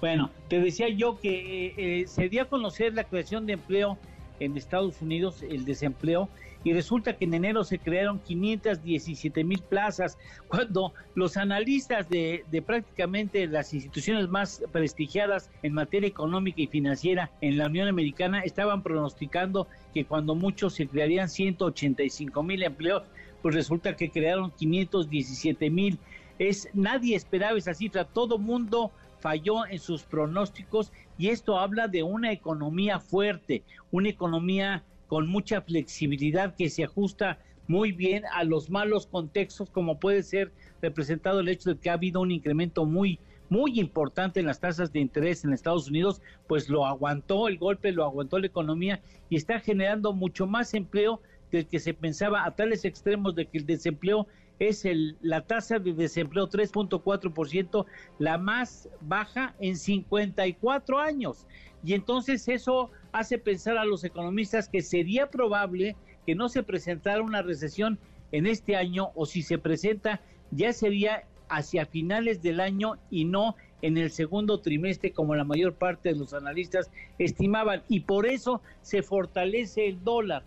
Bueno, 0.00 0.30
te 0.48 0.60
decía 0.60 0.88
yo 0.88 1.20
que 1.20 1.66
eh, 1.66 1.74
eh, 1.76 2.04
se 2.06 2.30
dio 2.30 2.42
a 2.42 2.44
conocer 2.46 2.94
la 2.94 3.04
creación 3.04 3.44
de 3.44 3.52
empleo 3.52 3.98
en 4.40 4.56
Estados 4.56 5.02
Unidos, 5.02 5.42
el 5.42 5.66
desempleo, 5.66 6.30
y 6.64 6.72
resulta 6.72 7.16
que 7.16 7.24
en 7.24 7.34
enero 7.34 7.64
se 7.64 7.78
crearon 7.78 8.20
517 8.20 9.44
mil 9.44 9.60
plazas, 9.60 10.18
cuando 10.48 10.92
los 11.14 11.36
analistas 11.36 12.08
de, 12.08 12.44
prácticamente 12.64 13.46
las 13.46 13.74
instituciones 13.74 14.28
más 14.28 14.62
prestigiadas 14.72 15.50
en 15.62 15.74
materia 15.74 16.08
económica 16.08 16.62
y 16.62 16.66
financiera 16.66 17.30
en 17.40 17.58
la 17.58 17.66
Unión 17.66 17.88
Americana 17.88 18.40
estaban 18.40 18.82
pronosticando 18.82 19.66
que 19.92 20.04
cuando 20.04 20.34
muchos 20.34 20.74
se 20.74 20.86
crearían 20.86 21.28
185 21.28 22.42
mil 22.42 22.62
empleos, 22.62 23.02
pues 23.42 23.54
resulta 23.54 23.96
que 23.96 24.10
crearon 24.10 24.52
517 24.52 25.70
mil. 25.70 25.98
Es, 26.38 26.68
nadie 26.72 27.16
esperaba 27.16 27.58
esa 27.58 27.74
cifra, 27.74 28.04
todo 28.04 28.38
mundo 28.38 28.92
falló 29.20 29.66
en 29.66 29.78
sus 29.78 30.02
pronósticos 30.02 30.92
y 31.16 31.28
esto 31.28 31.58
habla 31.58 31.86
de 31.86 32.02
una 32.02 32.32
economía 32.32 32.98
fuerte, 32.98 33.62
una 33.90 34.08
economía 34.08 34.82
con 35.12 35.28
mucha 35.28 35.60
flexibilidad 35.60 36.54
que 36.54 36.70
se 36.70 36.84
ajusta 36.84 37.38
muy 37.68 37.92
bien 37.92 38.24
a 38.32 38.44
los 38.44 38.70
malos 38.70 39.06
contextos 39.06 39.68
como 39.68 40.00
puede 40.00 40.22
ser 40.22 40.52
representado 40.80 41.40
el 41.40 41.50
hecho 41.50 41.68
de 41.68 41.78
que 41.78 41.90
ha 41.90 41.92
habido 41.92 42.22
un 42.22 42.30
incremento 42.30 42.86
muy 42.86 43.18
muy 43.50 43.78
importante 43.78 44.40
en 44.40 44.46
las 44.46 44.58
tasas 44.58 44.90
de 44.90 45.00
interés 45.00 45.44
en 45.44 45.52
Estados 45.52 45.90
Unidos, 45.90 46.22
pues 46.46 46.70
lo 46.70 46.86
aguantó 46.86 47.48
el 47.48 47.58
golpe, 47.58 47.92
lo 47.92 48.04
aguantó 48.04 48.38
la 48.38 48.46
economía 48.46 49.02
y 49.28 49.36
está 49.36 49.60
generando 49.60 50.14
mucho 50.14 50.46
más 50.46 50.72
empleo 50.72 51.20
del 51.50 51.66
que 51.66 51.78
se 51.78 51.92
pensaba 51.92 52.46
a 52.46 52.56
tales 52.56 52.86
extremos 52.86 53.34
de 53.34 53.44
que 53.44 53.58
el 53.58 53.66
desempleo 53.66 54.26
es 54.68 54.84
el, 54.84 55.16
la 55.20 55.42
tasa 55.42 55.78
de 55.78 55.92
desempleo 55.92 56.48
3.4%, 56.48 57.86
la 58.18 58.38
más 58.38 58.88
baja 59.00 59.54
en 59.60 59.76
54 59.76 60.98
años. 60.98 61.46
Y 61.84 61.94
entonces 61.94 62.48
eso 62.48 62.90
hace 63.12 63.38
pensar 63.38 63.76
a 63.76 63.84
los 63.84 64.04
economistas 64.04 64.68
que 64.68 64.82
sería 64.82 65.30
probable 65.30 65.96
que 66.26 66.34
no 66.34 66.48
se 66.48 66.62
presentara 66.62 67.22
una 67.22 67.42
recesión 67.42 67.98
en 68.30 68.46
este 68.46 68.76
año 68.76 69.10
o 69.14 69.26
si 69.26 69.42
se 69.42 69.58
presenta 69.58 70.20
ya 70.50 70.72
sería 70.72 71.24
hacia 71.48 71.86
finales 71.86 72.42
del 72.42 72.60
año 72.60 72.94
y 73.10 73.24
no 73.24 73.56
en 73.82 73.98
el 73.98 74.10
segundo 74.10 74.60
trimestre 74.60 75.12
como 75.12 75.34
la 75.34 75.44
mayor 75.44 75.74
parte 75.74 76.10
de 76.10 76.18
los 76.18 76.32
analistas 76.32 76.90
estimaban 77.18 77.82
y 77.88 78.00
por 78.00 78.26
eso 78.26 78.62
se 78.80 79.02
fortalece 79.02 79.88
el 79.88 80.02
dólar. 80.04 80.44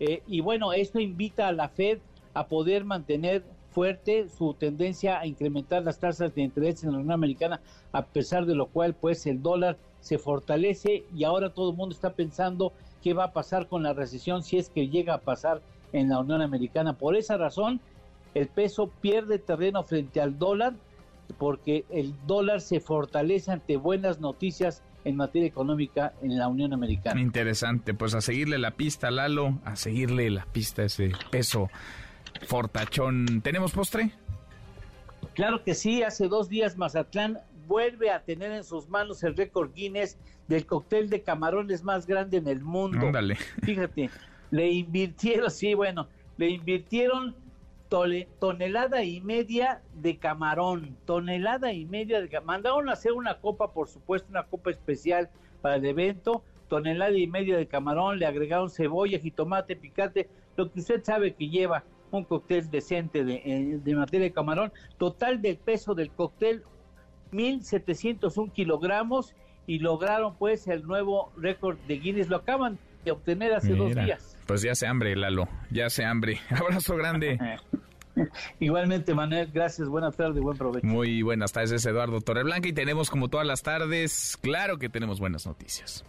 Eh, 0.00 0.22
y 0.26 0.40
bueno, 0.40 0.72
esto 0.72 1.00
invita 1.00 1.48
a 1.48 1.52
la 1.52 1.68
Fed 1.68 1.98
a 2.34 2.46
poder 2.46 2.84
mantener 2.84 3.44
fuerte 3.74 4.28
su 4.28 4.54
tendencia 4.54 5.18
a 5.18 5.26
incrementar 5.26 5.82
las 5.82 5.98
tasas 5.98 6.34
de 6.34 6.42
interés 6.42 6.84
en 6.84 6.92
la 6.92 6.98
Unión 6.98 7.12
Americana, 7.12 7.60
a 7.92 8.04
pesar 8.06 8.46
de 8.46 8.54
lo 8.54 8.66
cual 8.66 8.94
pues 8.94 9.26
el 9.26 9.42
dólar 9.42 9.76
se 10.00 10.18
fortalece 10.18 11.04
y 11.14 11.24
ahora 11.24 11.50
todo 11.50 11.70
el 11.70 11.76
mundo 11.76 11.94
está 11.94 12.10
pensando 12.10 12.72
qué 13.02 13.14
va 13.14 13.24
a 13.24 13.32
pasar 13.32 13.66
con 13.66 13.82
la 13.82 13.92
recesión 13.92 14.44
si 14.44 14.58
es 14.58 14.68
que 14.68 14.88
llega 14.88 15.14
a 15.14 15.18
pasar 15.18 15.60
en 15.92 16.08
la 16.08 16.20
Unión 16.20 16.40
Americana. 16.40 16.92
Por 16.94 17.16
esa 17.16 17.36
razón, 17.36 17.80
el 18.34 18.46
peso 18.46 18.90
pierde 19.00 19.38
terreno 19.38 19.82
frente 19.82 20.20
al 20.20 20.38
dólar 20.38 20.74
porque 21.38 21.84
el 21.90 22.14
dólar 22.26 22.60
se 22.60 22.80
fortalece 22.80 23.50
ante 23.50 23.76
buenas 23.76 24.20
noticias 24.20 24.82
en 25.04 25.16
materia 25.16 25.48
económica 25.48 26.14
en 26.22 26.38
la 26.38 26.48
Unión 26.48 26.72
Americana. 26.72 27.20
Interesante, 27.20 27.92
pues 27.92 28.14
a 28.14 28.20
seguirle 28.20 28.58
la 28.58 28.72
pista, 28.72 29.10
Lalo, 29.10 29.58
a 29.64 29.76
seguirle 29.76 30.30
la 30.30 30.46
pista 30.46 30.84
ese 30.84 31.12
peso 31.30 31.68
fortachón. 32.42 33.40
¿Tenemos 33.42 33.72
postre? 33.72 34.10
Claro 35.34 35.62
que 35.64 35.74
sí, 35.74 36.02
hace 36.02 36.28
dos 36.28 36.48
días 36.48 36.76
Mazatlán 36.76 37.38
vuelve 37.66 38.10
a 38.10 38.22
tener 38.22 38.52
en 38.52 38.64
sus 38.64 38.88
manos 38.88 39.22
el 39.24 39.36
récord 39.36 39.72
Guinness 39.74 40.18
del 40.48 40.66
cóctel 40.66 41.08
de 41.10 41.22
camarones 41.22 41.82
más 41.82 42.06
grande 42.06 42.36
en 42.36 42.48
el 42.48 42.60
mundo. 42.60 43.06
Ándale. 43.06 43.36
Fíjate, 43.62 44.10
le 44.50 44.70
invirtieron, 44.70 45.50
sí, 45.50 45.74
bueno, 45.74 46.08
le 46.36 46.50
invirtieron 46.50 47.34
tonelada 48.40 49.04
y 49.04 49.20
media 49.20 49.80
de 49.94 50.16
camarón, 50.16 50.96
tonelada 51.04 51.72
y 51.72 51.84
media 51.84 52.20
de 52.20 52.28
camarón. 52.28 52.46
Mandaron 52.46 52.88
a 52.88 52.92
hacer 52.92 53.12
una 53.12 53.38
copa, 53.38 53.72
por 53.72 53.88
supuesto, 53.88 54.28
una 54.30 54.44
copa 54.44 54.70
especial 54.70 55.30
para 55.62 55.76
el 55.76 55.84
evento, 55.84 56.42
tonelada 56.68 57.16
y 57.16 57.26
media 57.26 57.56
de 57.56 57.66
camarón, 57.66 58.18
le 58.18 58.26
agregaron 58.26 58.68
cebolla, 58.68 59.18
jitomate, 59.18 59.76
picante, 59.76 60.28
lo 60.56 60.70
que 60.70 60.80
usted 60.80 61.02
sabe 61.04 61.34
que 61.34 61.48
lleva 61.48 61.84
un 62.18 62.24
cóctel 62.24 62.70
decente 62.70 63.24
de, 63.24 63.42
eh, 63.44 63.80
de 63.82 63.94
materia 63.94 64.26
de 64.26 64.32
camarón. 64.32 64.72
Total 64.98 65.40
del 65.42 65.56
peso 65.56 65.94
del 65.94 66.10
cóctel, 66.10 66.62
1.701 67.32 68.52
kilogramos 68.52 69.34
y 69.66 69.78
lograron 69.78 70.36
pues 70.36 70.68
el 70.68 70.84
nuevo 70.84 71.32
récord 71.36 71.78
de 71.88 71.98
Guinness. 71.98 72.28
Lo 72.28 72.36
acaban 72.36 72.78
de 73.04 73.10
obtener 73.10 73.52
hace 73.52 73.74
dos 73.74 73.94
días. 73.94 74.38
Pues 74.46 74.62
ya 74.62 74.74
se 74.74 74.86
hambre, 74.86 75.16
Lalo, 75.16 75.48
ya 75.70 75.90
se 75.90 76.04
hambre. 76.04 76.38
Abrazo 76.50 76.96
grande. 76.96 77.38
Igualmente, 78.60 79.14
Manuel, 79.14 79.50
gracias, 79.52 79.88
buenas 79.88 80.16
tardes, 80.16 80.40
buen 80.40 80.56
provecho. 80.56 80.86
Muy 80.86 81.22
buenas 81.22 81.52
tardes, 81.52 81.84
Eduardo 81.84 82.20
Torreblanca, 82.20 82.68
y 82.68 82.72
tenemos 82.72 83.10
como 83.10 83.28
todas 83.28 83.46
las 83.46 83.62
tardes, 83.62 84.38
claro 84.40 84.78
que 84.78 84.88
tenemos 84.88 85.18
buenas 85.18 85.46
noticias. 85.46 86.04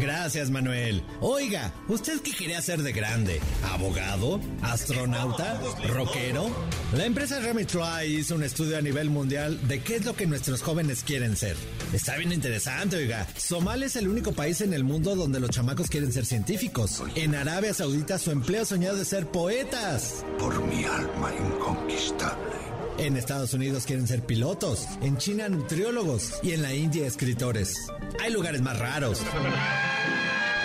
Gracias, 0.00 0.50
Manuel. 0.50 1.02
Oiga, 1.20 1.74
¿usted 1.86 2.20
qué 2.22 2.32
quería 2.32 2.62
ser 2.62 2.82
de 2.82 2.92
grande? 2.92 3.38
¿Abogado? 3.70 4.40
¿Astronauta? 4.62 5.60
¿Rockero? 5.88 6.50
La 6.94 7.04
empresa 7.04 7.38
Remy 7.38 7.66
Try 7.66 8.06
hizo 8.06 8.34
un 8.34 8.42
estudio 8.42 8.78
a 8.78 8.80
nivel 8.80 9.10
mundial 9.10 9.60
de 9.68 9.82
qué 9.82 9.96
es 9.96 10.06
lo 10.06 10.16
que 10.16 10.26
nuestros 10.26 10.62
jóvenes 10.62 11.04
quieren 11.04 11.36
ser. 11.36 11.54
Está 11.92 12.16
bien 12.16 12.32
interesante, 12.32 12.96
oiga. 12.96 13.26
Somalia 13.36 13.86
es 13.86 13.96
el 13.96 14.08
único 14.08 14.32
país 14.32 14.62
en 14.62 14.72
el 14.72 14.84
mundo 14.84 15.14
donde 15.14 15.38
los 15.38 15.50
chamacos 15.50 15.88
quieren 15.88 16.12
ser 16.12 16.24
científicos. 16.24 17.02
En 17.14 17.34
Arabia 17.34 17.74
Saudita 17.74 18.18
su 18.18 18.30
empleo 18.30 18.64
soñado 18.64 18.96
de 18.96 19.04
ser 19.04 19.26
poetas. 19.26 20.24
Por 20.38 20.64
mi 20.64 20.82
alma 20.84 21.30
inconquistable. 21.38 22.60
En 22.98 23.16
Estados 23.16 23.54
Unidos 23.54 23.84
quieren 23.86 24.06
ser 24.06 24.22
pilotos, 24.24 24.86
en 25.02 25.16
China 25.16 25.48
nutriólogos 25.48 26.38
y 26.42 26.52
en 26.52 26.62
la 26.62 26.74
India 26.74 27.06
escritores. 27.06 27.86
Hay 28.22 28.30
lugares 28.30 28.60
más 28.60 28.78
raros. 28.78 29.22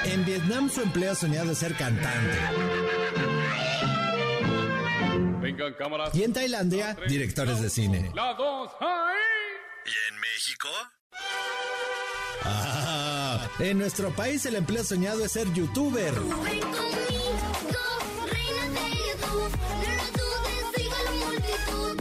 En 0.05 0.25
Vietnam 0.25 0.69
su 0.69 0.81
empleo 0.81 1.15
soñado 1.15 1.49
de 1.49 1.55
ser 1.55 1.75
cantante. 1.75 2.37
Y 6.13 6.23
en 6.23 6.33
Tailandia, 6.33 6.97
directores 7.07 7.61
de 7.61 7.69
cine. 7.69 8.11
¿Y 9.85 9.91
en 10.09 10.19
México? 10.19 10.69
Ah, 12.43 13.47
en 13.59 13.77
nuestro 13.77 14.11
país 14.11 14.45
el 14.45 14.55
empleo 14.55 14.83
soñado 14.83 15.23
es 15.25 15.31
ser 15.31 15.51
youtuber. 15.53 16.13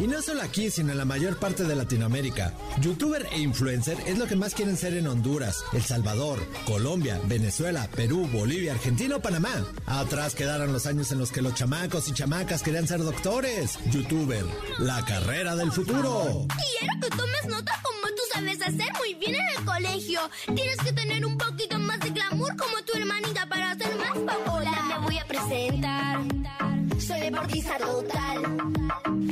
Y 0.01 0.07
no 0.07 0.21
solo 0.23 0.43
aquí, 0.43 0.71
sino 0.71 0.93
en 0.93 0.99
la 0.99 1.05
mayor 1.05 1.39
parte 1.39 1.65
de 1.65 1.75
Latinoamérica. 1.75 2.53
Youtuber 2.81 3.27
e 3.33 3.39
influencer 3.41 3.97
es 4.07 4.19
lo 4.19 4.27
que 4.27 4.37
más 4.37 4.55
quieren 4.55 4.77
ser 4.77 4.97
en 4.97 5.07
Honduras, 5.07 5.65
El 5.73 5.83
Salvador, 5.83 6.45
Colombia, 6.67 7.21
Venezuela, 7.27 7.89
Perú, 7.95 8.29
Bolivia, 8.33 8.73
Argentina 8.73 9.17
o 9.17 9.21
Panamá. 9.21 9.65
Atrás 9.87 10.35
quedaron 10.35 10.73
los 10.73 10.87
años 10.87 11.11
en 11.13 11.19
los 11.19 11.31
que 11.31 11.43
los 11.43 11.55
chamacos 11.55 12.09
y 12.09 12.13
chamacas 12.13 12.63
querían 12.63 12.89
ser 12.89 13.03
doctores. 13.03 13.79
Youtuber, 13.91 14.45
la 14.79 15.05
carrera 15.05 15.55
del 15.57 15.71
futuro. 15.71 16.47
Quiero 16.79 16.95
que 17.01 17.11
tomes 17.17 17.47
nota 17.47 17.81
como 17.83 18.09
tú 18.15 18.23
sabes 18.33 18.61
hacer 18.61 18.93
muy 18.99 19.15
bien 19.15 19.37
en 19.37 19.59
el 19.59 19.65
colegio. 19.65 20.21
Tienes 20.55 20.77
que 20.79 20.93
tener 20.93 21.25
un 21.25 21.39
poquito 21.39 21.79
más 21.79 22.01
de 22.01 22.11
glamour 22.11 22.57
como 22.57 22.83
tu 22.85 22.99
hermanita 22.99 23.49
para 23.49 23.77
ser 23.77 23.97
más 23.97 24.35
popular. 24.35 24.85
me 24.89 24.99
voy 25.07 25.19
a 25.19 25.27
presentar. 25.27 26.44
Soy 27.07 27.31
total. 27.31 28.45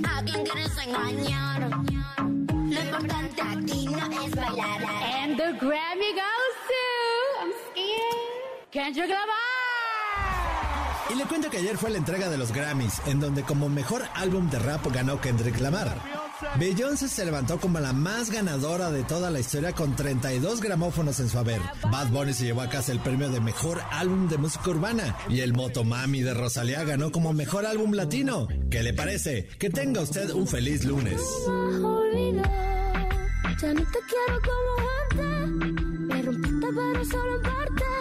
¿A 0.05 0.23
quién 0.25 0.45
quieres 0.45 0.77
engañar? 0.87 1.71
Lo 2.69 2.81
importante 2.83 3.41
aquí 3.41 3.87
no 3.87 4.23
es 4.23 4.35
bailar. 4.35 4.83
And 4.85 5.39
the 5.39 5.57
Grammy 5.59 6.13
goes 6.13 6.57
to... 6.69 6.85
I'm 7.41 7.53
scared. 7.71 8.71
Kendrick 8.73 9.09
Lamar. 9.09 9.62
Y 11.13 11.15
le 11.15 11.25
cuento 11.25 11.51
que 11.51 11.59
ayer 11.59 11.77
fue 11.77 11.91
la 11.91 11.99
entrega 11.99 12.31
de 12.31 12.39
los 12.39 12.53
Grammys, 12.53 13.03
en 13.07 13.21
donde 13.21 13.43
como 13.43 13.69
mejor 13.69 14.03
álbum 14.15 14.49
de 14.49 14.59
rap 14.59 14.87
ganó 14.93 15.21
Kendrick 15.21 15.61
Lamar. 15.61 16.01
Beyoncé 16.59 17.07
se 17.07 17.27
levantó 17.27 17.61
como 17.61 17.81
la 17.81 17.93
más 17.93 18.31
ganadora 18.31 18.91
de 18.91 19.03
toda 19.03 19.31
la 19.31 19.39
historia 19.39 19.73
con 19.73 19.95
32 19.95 20.63
gramófonos 20.63 21.21
en 21.21 21.29
su 21.29 21.39
haber. 21.39 21.61
Bad 21.91 22.09
Bunny 22.09 22.33
se 22.33 22.45
llevó 22.45 22.63
a 22.63 22.71
casa 22.71 22.93
el 22.93 23.01
premio 23.01 23.29
de 23.29 23.41
mejor 23.41 23.83
álbum 23.91 24.27
de 24.29 24.39
música 24.39 24.71
urbana 24.71 25.17
y 25.29 25.41
el 25.41 25.53
Motomami 25.53 26.23
de 26.23 26.33
Rosalía 26.33 26.83
ganó 26.85 27.13
como 27.13 27.35
mejor 27.35 27.67
álbum 27.67 27.93
latino. 27.93 28.49
¿Qué 28.71 28.83
le 28.83 28.95
parece? 28.95 29.49
Que 29.59 29.69
tenga 29.69 30.01
usted 30.01 30.31
un 30.31 30.47
feliz 30.47 30.85
lunes. 30.85 31.21
Ya 33.61 33.75
no 33.75 33.83
te 33.83 33.99
quiero 34.09 34.41
como 34.41 34.73
antes. 35.03 36.33
Me 36.97 37.05
solo 37.05 37.37
en 37.37 37.43
parte. 37.43 37.92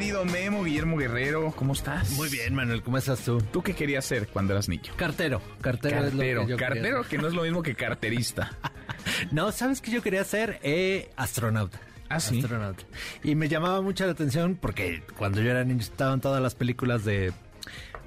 Querido 0.00 0.24
Memo 0.24 0.64
Guillermo 0.64 0.96
Guerrero, 0.96 1.52
¿cómo 1.54 1.74
estás? 1.74 2.12
Muy 2.12 2.30
bien, 2.30 2.54
Manuel, 2.54 2.82
¿cómo 2.82 2.96
estás 2.96 3.20
tú? 3.20 3.36
¿Tú 3.52 3.60
qué 3.60 3.74
querías 3.74 4.02
ser 4.02 4.28
cuando 4.28 4.54
eras 4.54 4.66
niño? 4.66 4.94
Cartero, 4.96 5.42
cartero, 5.60 6.06
es 6.06 6.14
lo 6.14 6.20
que 6.22 6.50
yo 6.52 6.56
cartero, 6.56 7.02
que 7.02 7.18
no 7.18 7.28
es 7.28 7.34
lo 7.34 7.42
mismo 7.42 7.62
que 7.62 7.74
carterista. 7.74 8.50
No, 9.30 9.52
¿sabes 9.52 9.82
qué 9.82 9.90
yo 9.90 10.02
quería 10.02 10.24
ser? 10.24 10.58
Eh, 10.62 11.10
astronauta. 11.16 11.78
Ah, 12.08 12.18
sí. 12.18 12.40
Astronauta. 12.40 12.82
Y 13.22 13.34
me 13.34 13.48
llamaba 13.48 13.82
mucho 13.82 14.06
la 14.06 14.12
atención 14.12 14.56
porque 14.58 15.02
cuando 15.18 15.42
yo 15.42 15.50
era 15.50 15.64
niño 15.64 15.80
estaban 15.80 16.22
todas 16.22 16.42
las 16.42 16.54
películas 16.54 17.04
de 17.04 17.34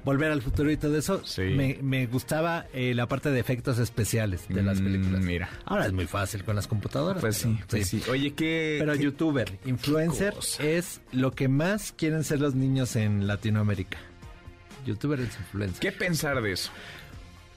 Volver 0.04 0.30
al 0.32 0.42
futuro 0.42 0.70
y 0.70 0.76
todo 0.76 0.98
eso. 0.98 1.22
Me, 1.38 1.78
me 1.80 2.06
gustaba 2.06 2.66
eh, 2.74 2.92
la 2.94 3.06
parte 3.06 3.30
de 3.30 3.40
efectos 3.40 3.78
especiales 3.78 4.46
de 4.48 4.62
las 4.62 4.80
películas. 4.80 5.20
Mm, 5.22 5.24
Mira. 5.24 5.48
Ahora 5.64 5.86
es 5.86 5.92
muy 5.92 6.06
fácil 6.06 6.44
con 6.44 6.54
las 6.56 6.66
computadoras. 6.66 7.22
Pues 7.22 7.40
pero- 7.42 7.54
sí, 7.56 7.62
pues 7.68 7.88
sí. 7.88 8.02
Oye, 8.10 8.34
¿qué? 8.34 8.76
Pero 8.80 8.92
qué- 8.92 8.98
youtuber, 9.02 9.58
influencer 9.64 10.34
es 10.60 11.00
lo 11.12 11.32
que 11.32 11.48
más 11.48 11.92
quieren 11.92 12.22
ser 12.22 12.40
los 12.40 12.54
niños 12.54 12.96
en 12.96 13.26
Latinoamérica. 13.26 13.96
Youtuber 14.84 15.20
es 15.20 15.34
influencer. 15.38 15.80
¿Qué 15.80 15.92
pensar 15.92 16.42
de 16.42 16.52
eso? 16.52 16.70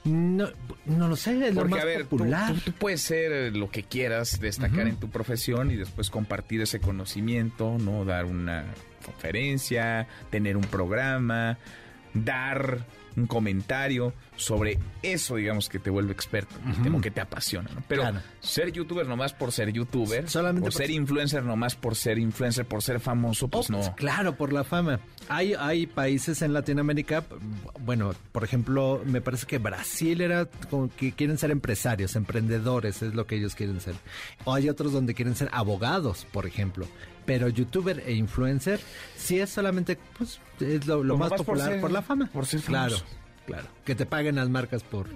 No, 0.04 0.48
no 0.86 1.08
lo 1.08 1.16
sé, 1.16 1.32
es 1.48 1.54
lo 1.54 1.60
Porque, 1.62 1.74
más 1.74 1.82
a 1.82 1.86
ver, 1.86 2.06
popular. 2.06 2.54
tú- 2.54 2.60
tú 2.60 2.72
puedes 2.72 3.02
ser 3.02 3.30
eh, 3.32 3.50
lo 3.50 3.68
que 3.70 3.82
quieras, 3.82 4.40
destacar 4.40 4.86
en 4.88 4.96
tu 4.96 5.10
profesión 5.10 5.70
y 5.70 5.76
después 5.76 6.08
compartir 6.08 6.62
ese 6.62 6.80
conocimiento, 6.80 7.76
¿no? 7.78 8.06
Dar 8.06 8.24
una 8.24 8.64
conferencia, 9.04 10.06
tener 10.30 10.56
un 10.56 10.64
programa, 10.64 11.58
dar 12.24 12.84
un 13.16 13.26
comentario 13.26 14.12
sobre 14.36 14.78
eso, 15.02 15.36
digamos, 15.36 15.68
que 15.68 15.80
te 15.80 15.90
vuelve 15.90 16.12
experto, 16.12 16.54
el 16.68 16.80
tema 16.82 17.00
que 17.00 17.10
te 17.10 17.20
apasiona, 17.20 17.68
¿no? 17.74 17.82
Pero 17.88 18.02
Claro. 18.02 18.20
ser 18.38 18.70
youtuber 18.70 19.06
nomás 19.06 19.32
por 19.32 19.50
ser 19.50 19.72
youtuber, 19.72 20.30
Solamente 20.30 20.68
o 20.68 20.70
ser 20.70 20.90
influencer 20.90 21.42
nomás 21.42 21.74
por 21.74 21.96
ser 21.96 22.18
influencer, 22.18 22.64
por 22.64 22.80
ser 22.80 23.00
famoso, 23.00 23.48
pues 23.48 23.70
no. 23.70 23.80
Claro, 23.96 24.36
por 24.36 24.52
la 24.52 24.62
fama. 24.62 25.00
Hay, 25.28 25.54
hay 25.54 25.86
países 25.88 26.42
en 26.42 26.52
Latinoamérica, 26.52 27.24
bueno, 27.80 28.14
por 28.30 28.44
ejemplo, 28.44 29.02
me 29.04 29.20
parece 29.20 29.46
que 29.46 29.58
Brasil 29.58 30.20
era 30.20 30.46
como 30.70 30.88
que 30.88 31.10
quieren 31.12 31.38
ser 31.38 31.50
empresarios, 31.50 32.14
emprendedores, 32.14 33.02
es 33.02 33.14
lo 33.14 33.26
que 33.26 33.34
ellos 33.36 33.56
quieren 33.56 33.80
ser. 33.80 33.96
O 34.44 34.54
hay 34.54 34.68
otros 34.68 34.92
donde 34.92 35.14
quieren 35.14 35.34
ser 35.34 35.48
abogados, 35.52 36.24
por 36.32 36.46
ejemplo. 36.46 36.86
Pero 37.28 37.48
youtuber 37.50 38.02
e 38.06 38.12
influencer 38.14 38.80
sí 39.16 39.38
es 39.38 39.50
solamente, 39.50 39.98
pues, 40.16 40.40
es 40.60 40.86
lo, 40.86 41.04
lo 41.04 41.18
más 41.18 41.28
por 41.28 41.38
popular 41.38 41.72
ser- 41.72 41.80
por, 41.82 41.90
la 41.92 42.00
fama. 42.00 42.26
por 42.32 42.46
ser 42.46 42.60
Claro, 42.62 42.96
famoso. 42.96 43.16
claro. 43.44 43.66
Que 43.84 43.94
te 43.94 44.06
paguen 44.06 44.36
las 44.36 44.48
marcas 44.48 44.82
por, 44.82 45.08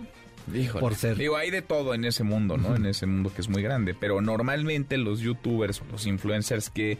Híjole. 0.54 0.80
por 0.80 0.94
ser. 0.94 1.16
Digo, 1.16 1.36
hay 1.38 1.50
de 1.50 1.62
todo 1.62 1.94
en 1.94 2.04
ese 2.04 2.22
mundo, 2.22 2.58
¿no? 2.58 2.76
En 2.76 2.84
ese 2.84 3.06
mundo 3.06 3.32
que 3.34 3.40
es 3.40 3.48
muy 3.48 3.62
grande. 3.62 3.94
Pero 3.94 4.20
normalmente 4.20 4.98
los 4.98 5.20
youtubers 5.20 5.80
o 5.80 5.84
los 5.90 6.06
influencers 6.06 6.68
que 6.68 6.98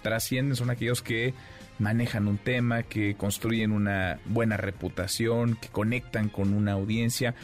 trascienden 0.00 0.56
son 0.56 0.70
aquellos 0.70 1.02
que 1.02 1.34
manejan 1.78 2.26
un 2.26 2.38
tema, 2.38 2.84
que 2.84 3.16
construyen 3.16 3.70
una 3.70 4.18
buena 4.24 4.56
reputación, 4.56 5.56
que 5.56 5.68
conectan 5.68 6.28
con 6.30 6.54
una 6.54 6.72
audiencia 6.72 7.34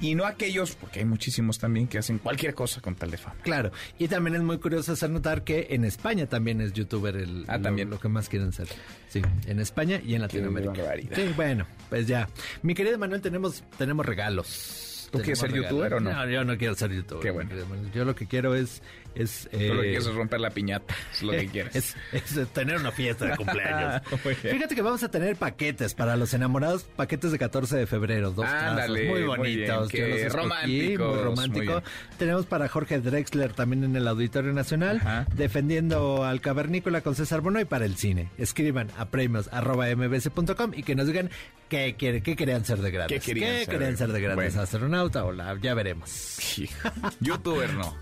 y 0.00 0.14
no 0.14 0.24
aquellos, 0.24 0.74
porque 0.74 1.00
hay 1.00 1.04
muchísimos 1.04 1.58
también 1.58 1.88
que 1.88 1.98
hacen 1.98 2.18
cualquier 2.18 2.54
cosa 2.54 2.80
con 2.80 2.94
tal 2.94 3.10
de 3.10 3.18
fama. 3.18 3.36
Claro, 3.42 3.72
y 3.98 4.08
también 4.08 4.36
es 4.36 4.42
muy 4.42 4.58
curioso 4.58 4.92
hacer 4.92 5.10
notar 5.10 5.44
que 5.44 5.68
en 5.70 5.84
España 5.84 6.26
también 6.26 6.60
es 6.60 6.72
youtuber 6.72 7.16
el, 7.16 7.44
ah, 7.48 7.58
también. 7.58 7.90
Lo, 7.90 7.98
que 7.98 8.08
más 8.08 8.28
quieren 8.28 8.52
ser. 8.52 8.68
Sí, 9.08 9.22
en 9.46 9.60
España 9.60 10.00
y 10.04 10.14
en 10.14 10.22
Latinoamérica. 10.22 10.94
Sí, 11.14 11.32
bueno, 11.34 11.66
pues 11.88 12.06
ya. 12.06 12.28
Mi 12.62 12.74
querido 12.74 12.98
Manuel, 12.98 13.20
tenemos, 13.20 13.64
tenemos 13.76 14.04
regalos. 14.06 15.08
¿Tú 15.10 15.18
quieres 15.18 15.38
ser 15.38 15.52
youtuber 15.52 15.94
o 15.94 16.00
no? 16.00 16.12
No, 16.12 16.28
yo 16.28 16.44
no 16.44 16.56
quiero 16.58 16.74
ser 16.74 16.92
youtuber. 16.92 17.22
Qué 17.22 17.30
bueno. 17.30 17.50
Yo 17.94 18.04
lo 18.04 18.14
que 18.14 18.26
quiero 18.26 18.54
es 18.54 18.82
es, 19.14 19.48
eh, 19.52 19.68
lo 19.68 19.82
que 19.82 19.88
quieres 19.88 20.06
es 20.06 20.14
romper 20.14 20.40
la 20.40 20.50
piñata, 20.50 20.94
es 21.12 21.22
lo 21.22 21.32
que 21.32 21.46
quieres. 21.52 21.96
Es, 22.12 22.52
tener 22.52 22.76
una 22.76 22.92
fiesta 22.92 23.26
de 23.26 23.36
cumpleaños. 23.36 24.02
Fíjate 24.42 24.74
que 24.74 24.82
vamos 24.82 25.02
a 25.02 25.10
tener 25.10 25.36
paquetes 25.36 25.94
para 25.94 26.16
los 26.16 26.34
enamorados, 26.34 26.84
paquetes 26.84 27.32
de 27.32 27.38
14 27.38 27.76
de 27.76 27.86
febrero, 27.86 28.30
dos 28.30 28.46
Ándale, 28.46 29.08
muy 29.08 29.22
bonitos. 29.22 29.92
Muy 29.92 30.28
románticos, 30.28 31.14
muy 31.14 31.24
romántico. 31.24 31.82
Tenemos 32.18 32.46
para 32.46 32.68
Jorge 32.68 33.00
Drexler 33.00 33.52
también 33.52 33.84
en 33.84 33.96
el 33.96 34.06
Auditorio 34.08 34.52
Nacional, 34.52 35.26
defendiendo 35.34 36.24
al 36.24 36.40
cavernícola 36.40 37.00
con 37.00 37.14
César 37.14 37.40
Bono 37.40 37.60
y 37.60 37.64
para 37.64 37.84
el 37.84 37.96
cine. 37.96 38.30
Escriban 38.38 38.88
a 38.96 39.06
premios 39.06 39.50
mbc.com 39.52 40.72
y 40.74 40.82
que 40.82 40.94
nos 40.94 41.06
digan 41.06 41.30
qué, 41.68 41.96
quiere, 41.96 42.22
qué 42.22 42.36
querían 42.36 42.64
ser 42.64 42.78
de 42.78 42.90
grandes. 42.90 43.20
¿Qué 43.20 43.34
querían, 43.34 43.96
ser, 43.96 44.12
de 44.12 44.20
grandes? 44.20 44.56
¿Astronauta 44.56 45.24
o 45.24 45.32
la? 45.32 45.58
Ya 45.60 45.74
veremos. 45.74 46.60
Youtuber 47.20 47.72
no. 47.74 47.96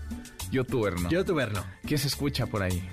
Youtuber 0.51 0.99
no. 0.99 1.09
Youtuber 1.09 1.51
no. 1.51 1.65
¿Qué 1.85 1.97
se 1.97 2.07
escucha 2.07 2.45
por 2.47 2.63
ahí? 2.63 2.89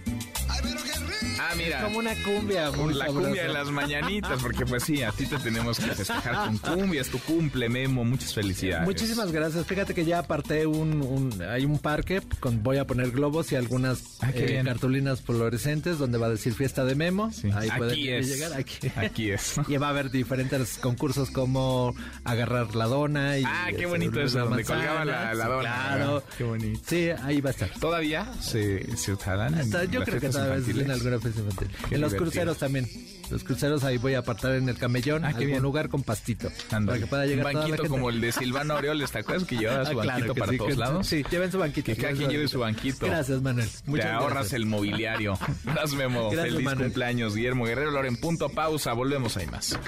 Ah, 1.38 1.52
mira. 1.56 1.78
Es 1.78 1.84
como 1.84 1.98
una 1.98 2.14
cumbia. 2.22 2.70
La 2.70 3.06
cumbia 3.06 3.42
de 3.44 3.52
las 3.52 3.70
mañanitas, 3.70 4.40
porque 4.42 4.64
pues 4.64 4.84
sí, 4.84 5.02
a 5.02 5.12
ti 5.12 5.26
te 5.26 5.38
tenemos 5.38 5.78
que 5.78 5.90
festejar 5.90 6.46
con 6.46 6.58
cumbias, 6.76 7.08
tu 7.08 7.18
cumple, 7.18 7.68
Memo, 7.68 8.04
muchas 8.04 8.34
felicidades. 8.34 8.86
Muchísimas 8.86 9.32
gracias. 9.32 9.66
Fíjate 9.66 9.94
que 9.94 10.04
ya 10.04 10.20
aparté 10.20 10.66
un, 10.66 11.42
hay 11.48 11.64
un 11.64 11.78
parque 11.78 12.22
con 12.40 12.62
voy 12.62 12.78
a 12.78 12.86
poner 12.86 13.10
globos 13.10 13.50
y 13.52 13.56
algunas 13.56 14.18
ah, 14.20 14.30
eh, 14.34 14.62
cartulinas 14.64 15.20
fluorescentes 15.22 15.98
donde 15.98 16.18
va 16.18 16.26
a 16.26 16.30
decir 16.30 16.54
fiesta 16.54 16.84
de 16.84 16.94
Memo. 16.94 17.30
Ahí 17.54 17.68
aquí 17.70 18.08
es. 18.10 18.28
llegar. 18.28 18.52
Aquí. 18.54 18.92
aquí 18.96 19.30
es. 19.30 19.54
y 19.68 19.76
va 19.76 19.88
a 19.88 19.90
haber 19.90 20.10
diferentes 20.10 20.78
concursos 20.78 21.30
como 21.30 21.94
agarrar 22.24 22.74
la 22.74 22.86
dona 22.86 23.38
y 23.38 23.44
Ah, 23.44 23.68
qué 23.76 23.86
bonito 23.86 24.20
eso, 24.20 24.40
donde 24.40 24.64
colgaba 24.64 25.04
la, 25.04 25.34
la, 25.34 25.46
dona. 25.46 25.62
Claro. 25.62 26.22
Qué 26.36 26.44
bonito. 26.44 26.80
Sí, 26.86 27.08
ahí 27.22 27.40
va 27.40 27.50
a 27.50 27.52
estar. 27.52 27.70
¿Todavía 27.80 28.32
se, 28.40 28.96
se 28.96 29.12
utilizan? 29.12 29.90
Yo 29.90 30.02
creo 30.04 30.20
que 30.20 30.28
todavía 30.28 30.60
alguna 31.06 31.20
fiesta 31.20 31.40
infantil. 31.40 31.76
En 31.90 32.00
los 32.00 32.14
cruceros 32.14 32.58
también. 32.58 32.88
Los 33.30 33.42
cruceros 33.42 33.84
ahí 33.84 33.96
voy 33.96 34.14
a 34.14 34.18
apartar 34.18 34.54
en 34.54 34.68
el 34.68 34.76
camellón, 34.76 35.24
ah, 35.24 35.28
algún 35.28 35.62
lugar 35.62 35.88
con 35.88 36.02
pastito. 36.02 36.50
Para 36.68 36.98
que 36.98 37.06
pueda 37.06 37.26
llegar 37.26 37.46
Un 37.46 37.54
banquito 37.54 37.88
como 37.88 38.10
el 38.10 38.20
de 38.20 38.32
Silvano 38.32 38.74
Aureoles, 38.74 39.10
¿te 39.10 39.18
acuerdas 39.20 39.46
que 39.46 39.56
lleva 39.56 39.84
su 39.84 40.00
ah, 40.00 40.04
banquito 40.04 40.34
para 40.34 40.56
todos 40.56 40.76
lados? 40.76 41.06
Sí, 41.06 41.24
lleven 41.30 41.50
su 41.50 41.58
banquito. 41.58 41.86
Que 41.86 41.96
cada 41.96 42.12
quien 42.14 42.30
lleve 42.30 42.48
su 42.48 42.58
banquito. 42.58 43.06
Gracias, 43.06 43.40
Manuel. 43.40 43.68
Muchas 43.86 44.06
Te 44.06 44.12
ahorras 44.12 44.52
el 44.52 44.66
mobiliario. 44.66 45.38
Gracias, 45.64 45.94
Memo. 45.94 46.30
Feliz 46.30 46.74
cumpleaños, 46.74 47.34
Guillermo 47.34 47.64
Guerrero 47.64 47.90
Loren. 47.90 48.16
Punto 48.16 48.48
pausa. 48.48 48.92
Volvemos 48.92 49.36
ahí 49.36 49.46
más. 49.46 49.78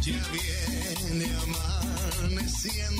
Ya 0.00 0.12
viene 0.32 1.26
amaneciendo 2.22 2.99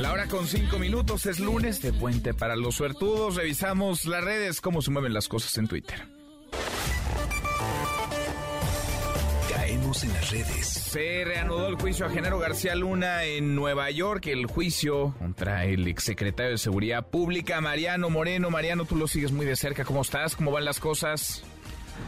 La 0.00 0.12
hora 0.12 0.26
con 0.26 0.46
cinco 0.46 0.78
minutos 0.78 1.26
es 1.26 1.40
lunes 1.40 1.82
de 1.82 1.92
puente 1.92 2.34
para 2.34 2.56
los 2.56 2.76
suertudos. 2.76 3.36
Revisamos 3.36 4.04
las 4.06 4.24
redes, 4.24 4.60
cómo 4.60 4.82
se 4.82 4.90
mueven 4.90 5.12
las 5.12 5.28
cosas 5.28 5.56
en 5.58 5.68
Twitter. 5.68 6.17
En 9.88 10.12
las 10.12 10.30
redes. 10.30 10.66
Se 10.66 11.24
reanudó 11.24 11.66
el 11.68 11.76
juicio 11.76 12.04
a 12.04 12.10
Genaro 12.10 12.38
García 12.38 12.74
Luna 12.74 13.24
en 13.24 13.54
Nueva 13.54 13.90
York. 13.90 14.26
El 14.26 14.44
juicio 14.44 15.14
contra 15.18 15.64
el 15.64 15.88
exsecretario 15.88 16.52
de 16.52 16.58
Seguridad 16.58 17.06
Pública, 17.06 17.62
Mariano 17.62 18.10
Moreno. 18.10 18.50
Mariano, 18.50 18.84
tú 18.84 18.96
lo 18.96 19.08
sigues 19.08 19.32
muy 19.32 19.46
de 19.46 19.56
cerca. 19.56 19.86
¿Cómo 19.86 20.02
estás? 20.02 20.36
¿Cómo 20.36 20.50
van 20.50 20.66
las 20.66 20.78
cosas? 20.78 21.42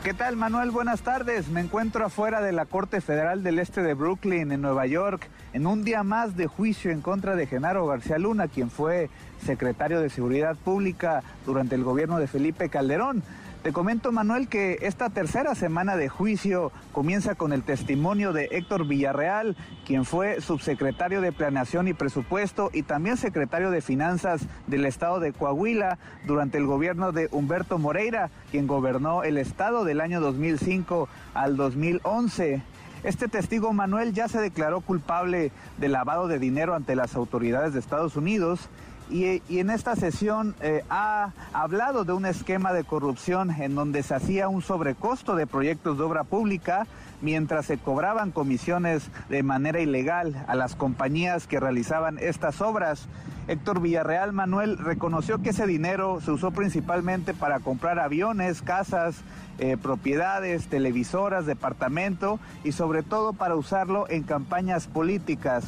¿Qué 0.04 0.12
tal, 0.12 0.36
Manuel? 0.36 0.70
Buenas 0.70 1.00
tardes. 1.00 1.48
Me 1.48 1.60
encuentro 1.60 2.04
afuera 2.04 2.42
de 2.42 2.52
la 2.52 2.66
Corte 2.66 3.00
Federal 3.00 3.42
del 3.42 3.58
Este 3.58 3.82
de 3.82 3.94
Brooklyn, 3.94 4.52
en 4.52 4.60
Nueva 4.60 4.86
York, 4.86 5.28
en 5.54 5.66
un 5.66 5.82
día 5.82 6.02
más 6.02 6.36
de 6.36 6.46
juicio 6.46 6.90
en 6.90 7.00
contra 7.00 7.34
de 7.34 7.46
Genaro 7.46 7.86
García 7.86 8.18
Luna, 8.18 8.48
quien 8.48 8.70
fue 8.70 9.08
secretario 9.44 10.00
de 10.00 10.10
Seguridad 10.10 10.54
Pública 10.56 11.22
durante 11.46 11.76
el 11.76 11.84
gobierno 11.84 12.18
de 12.18 12.28
Felipe 12.28 12.68
Calderón. 12.68 13.22
Te 13.62 13.74
comento, 13.74 14.10
Manuel, 14.10 14.48
que 14.48 14.78
esta 14.80 15.10
tercera 15.10 15.54
semana 15.54 15.94
de 15.94 16.08
juicio 16.08 16.72
comienza 16.92 17.34
con 17.34 17.52
el 17.52 17.62
testimonio 17.62 18.32
de 18.32 18.48
Héctor 18.52 18.86
Villarreal, 18.86 19.54
quien 19.84 20.06
fue 20.06 20.40
subsecretario 20.40 21.20
de 21.20 21.30
Planeación 21.30 21.86
y 21.86 21.92
Presupuesto 21.92 22.70
y 22.72 22.84
también 22.84 23.18
secretario 23.18 23.70
de 23.70 23.82
Finanzas 23.82 24.46
del 24.66 24.86
estado 24.86 25.20
de 25.20 25.34
Coahuila 25.34 25.98
durante 26.26 26.56
el 26.56 26.64
gobierno 26.64 27.12
de 27.12 27.28
Humberto 27.32 27.78
Moreira, 27.78 28.30
quien 28.50 28.66
gobernó 28.66 29.24
el 29.24 29.36
estado 29.36 29.84
del 29.84 30.00
año 30.00 30.22
2005 30.22 31.10
al 31.34 31.58
2011. 31.58 32.62
Este 33.02 33.28
testigo 33.28 33.74
Manuel 33.74 34.14
ya 34.14 34.28
se 34.28 34.40
declaró 34.40 34.80
culpable 34.80 35.52
de 35.76 35.88
lavado 35.88 36.28
de 36.28 36.38
dinero 36.38 36.74
ante 36.74 36.96
las 36.96 37.14
autoridades 37.14 37.74
de 37.74 37.80
Estados 37.80 38.16
Unidos 38.16 38.70
y, 39.10 39.58
en 39.58 39.70
esta 39.70 39.96
sesión 39.96 40.54
eh, 40.60 40.84
ha 40.88 41.32
hablado 41.52 42.04
de 42.04 42.12
un 42.12 42.26
esquema 42.26 42.72
de 42.72 42.84
corrupción 42.84 43.50
en 43.50 43.74
donde 43.74 44.02
se 44.02 44.14
hacía 44.14 44.48
un 44.48 44.62
sobrecosto 44.62 45.34
de 45.34 45.46
proyectos 45.46 45.98
de 45.98 46.04
obra 46.04 46.24
pública 46.24 46.86
mientras 47.20 47.66
se 47.66 47.78
cobraban 47.78 48.30
comisiones 48.30 49.10
de 49.28 49.42
manera 49.42 49.80
ilegal 49.80 50.44
a 50.46 50.54
las 50.54 50.76
compañías 50.76 51.46
que 51.46 51.60
realizaban 51.60 52.18
estas 52.18 52.60
obras. 52.60 53.08
Héctor 53.50 53.80
Villarreal 53.80 54.32
Manuel 54.32 54.78
reconoció 54.78 55.42
que 55.42 55.50
ese 55.50 55.66
dinero 55.66 56.20
se 56.20 56.30
usó 56.30 56.52
principalmente 56.52 57.34
para 57.34 57.58
comprar 57.58 57.98
aviones, 57.98 58.62
casas, 58.62 59.24
eh, 59.58 59.76
propiedades, 59.76 60.68
televisoras, 60.68 61.46
departamento 61.46 62.38
y 62.62 62.70
sobre 62.70 63.02
todo 63.02 63.32
para 63.32 63.56
usarlo 63.56 64.08
en 64.08 64.22
campañas 64.22 64.86
políticas. 64.86 65.64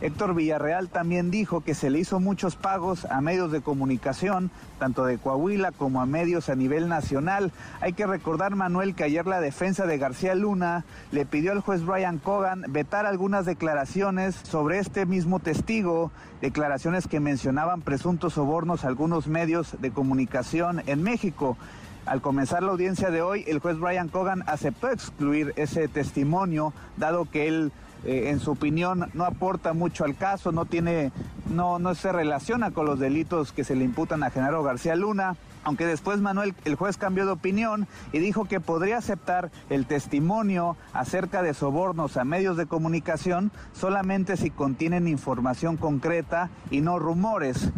Héctor 0.00 0.34
Villarreal 0.34 0.90
también 0.90 1.30
dijo 1.30 1.62
que 1.62 1.74
se 1.74 1.88
le 1.88 1.98
hizo 1.98 2.20
muchos 2.20 2.56
pagos 2.56 3.04
a 3.06 3.20
medios 3.20 3.50
de 3.50 3.62
comunicación, 3.62 4.50
tanto 4.78 5.04
de 5.04 5.18
Coahuila 5.18 5.72
como 5.72 6.02
a 6.02 6.06
medios 6.06 6.48
a 6.48 6.56
nivel 6.56 6.88
nacional. 6.88 7.52
Hay 7.80 7.94
que 7.94 8.06
recordar, 8.06 8.54
Manuel, 8.54 8.94
que 8.94 9.04
ayer 9.04 9.26
la 9.26 9.40
defensa 9.40 9.86
de 9.86 9.98
García 9.98 10.34
Luna 10.34 10.84
le 11.10 11.24
pidió 11.24 11.52
al 11.52 11.60
juez 11.60 11.84
Brian 11.84 12.18
Cogan 12.18 12.64
vetar 12.68 13.06
algunas 13.06 13.46
declaraciones 13.46 14.34
sobre 14.34 14.78
este 14.78 15.06
mismo 15.06 15.38
testigo, 15.38 16.10
declaraciones 16.44 17.08
que 17.08 17.20
mencionaban 17.20 17.80
presuntos 17.80 18.34
sobornos 18.34 18.84
a 18.84 18.88
algunos 18.88 19.28
medios 19.28 19.80
de 19.80 19.92
comunicación 19.92 20.82
en 20.84 21.02
México. 21.02 21.56
Al 22.04 22.20
comenzar 22.20 22.62
la 22.62 22.72
audiencia 22.72 23.10
de 23.10 23.22
hoy, 23.22 23.44
el 23.46 23.60
juez 23.60 23.78
Brian 23.78 24.10
Cogan 24.10 24.44
aceptó 24.46 24.90
excluir 24.90 25.54
ese 25.56 25.88
testimonio, 25.88 26.74
dado 26.98 27.24
que 27.24 27.48
él 27.48 27.72
eh, 28.04 28.28
en 28.28 28.40
su 28.40 28.50
opinión, 28.50 29.08
no 29.14 29.24
aporta 29.24 29.72
mucho 29.72 30.04
al 30.04 30.16
caso, 30.16 30.52
no 30.52 30.66
tiene, 30.66 31.12
no, 31.50 31.78
no 31.78 31.94
se 31.94 32.12
relaciona 32.12 32.72
con 32.72 32.84
los 32.84 32.98
delitos 32.98 33.52
que 33.52 33.64
se 33.64 33.74
le 33.74 33.84
imputan 33.84 34.22
a 34.22 34.28
Genaro 34.28 34.62
García 34.62 34.96
Luna 34.96 35.36
aunque 35.64 35.86
después 35.86 36.20
Manuel, 36.20 36.54
el 36.64 36.76
juez 36.76 36.96
cambió 36.96 37.26
de 37.26 37.32
opinión 37.32 37.88
y 38.12 38.18
dijo 38.18 38.44
que 38.44 38.60
podría 38.60 38.98
aceptar 38.98 39.50
el 39.70 39.86
testimonio 39.86 40.76
acerca 40.92 41.42
de 41.42 41.54
sobornos 41.54 42.16
a 42.16 42.24
medios 42.24 42.56
de 42.56 42.66
comunicación 42.66 43.50
solamente 43.72 44.36
si 44.36 44.50
contienen 44.50 45.08
información 45.08 45.76
concreta 45.76 46.50
y 46.70 46.80
no 46.80 46.98
rumores. 46.98 47.70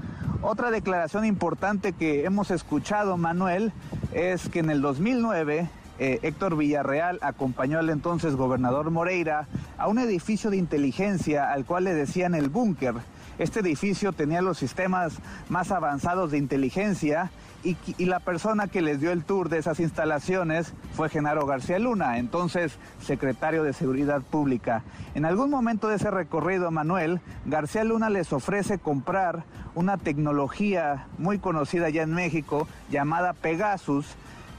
Otra 0.43 0.71
declaración 0.71 1.25
importante 1.25 1.93
que 1.93 2.25
hemos 2.25 2.51
escuchado, 2.51 3.17
Manuel, 3.17 3.73
es 4.13 4.49
que 4.49 4.59
en 4.59 4.71
el 4.71 4.83
2009 4.83 5.69
eh, 5.99 6.19
Héctor 6.23 6.57
Villarreal 6.57 7.19
acompañó 7.23 7.79
al 7.79 7.89
entonces 7.89 8.37
gobernador 8.37 8.91
Moreira 8.91 9.49
a 9.79 9.89
un 9.89 9.99
edificio 9.99 10.51
de 10.51 10.59
inteligencia 10.59 11.53
al 11.53 11.65
cual 11.65 11.85
le 11.85 11.95
decían 11.95 12.35
el 12.35 12.51
búnker. 12.51 12.95
Este 13.39 13.61
edificio 13.61 14.13
tenía 14.13 14.43
los 14.43 14.59
sistemas 14.59 15.15
más 15.49 15.71
avanzados 15.71 16.31
de 16.31 16.39
inteligencia 16.39 17.31
y, 17.65 18.05
la 18.05 18.21
persona 18.21 18.69
que 18.69 18.83
les 18.83 19.01
dio 19.01 19.11
el 19.11 19.25
tour 19.25 19.49
de 19.49 19.59
esas 19.59 19.81
instalaciones 19.81 20.73
fue 20.95 21.09
Genaro 21.09 21.47
García 21.47 21.79
Luna, 21.79 22.19
entonces 22.19 22.79
secretario 23.03 23.63
de 23.63 23.73
Seguridad 23.73 24.23
Pública. 24.23 24.83
En 25.15 25.25
algún 25.25 25.51
momento 25.51 25.89
de 25.89 25.97
ese 25.97 26.11
recorrido, 26.11 26.71
Manuel, 26.71 27.21
García 27.45 27.85
Luna 27.85 28.11
les 28.11 28.33
ofrece 28.33 28.79
comprar 28.79 29.45
una 29.75 29.97
tecnología 29.97 31.07
muy 31.19 31.39
conocida 31.39 31.91
ya 31.91 32.03
en 32.03 32.15
México 32.15 32.69
llamada 32.91 33.33
Pegasus, 33.33 34.07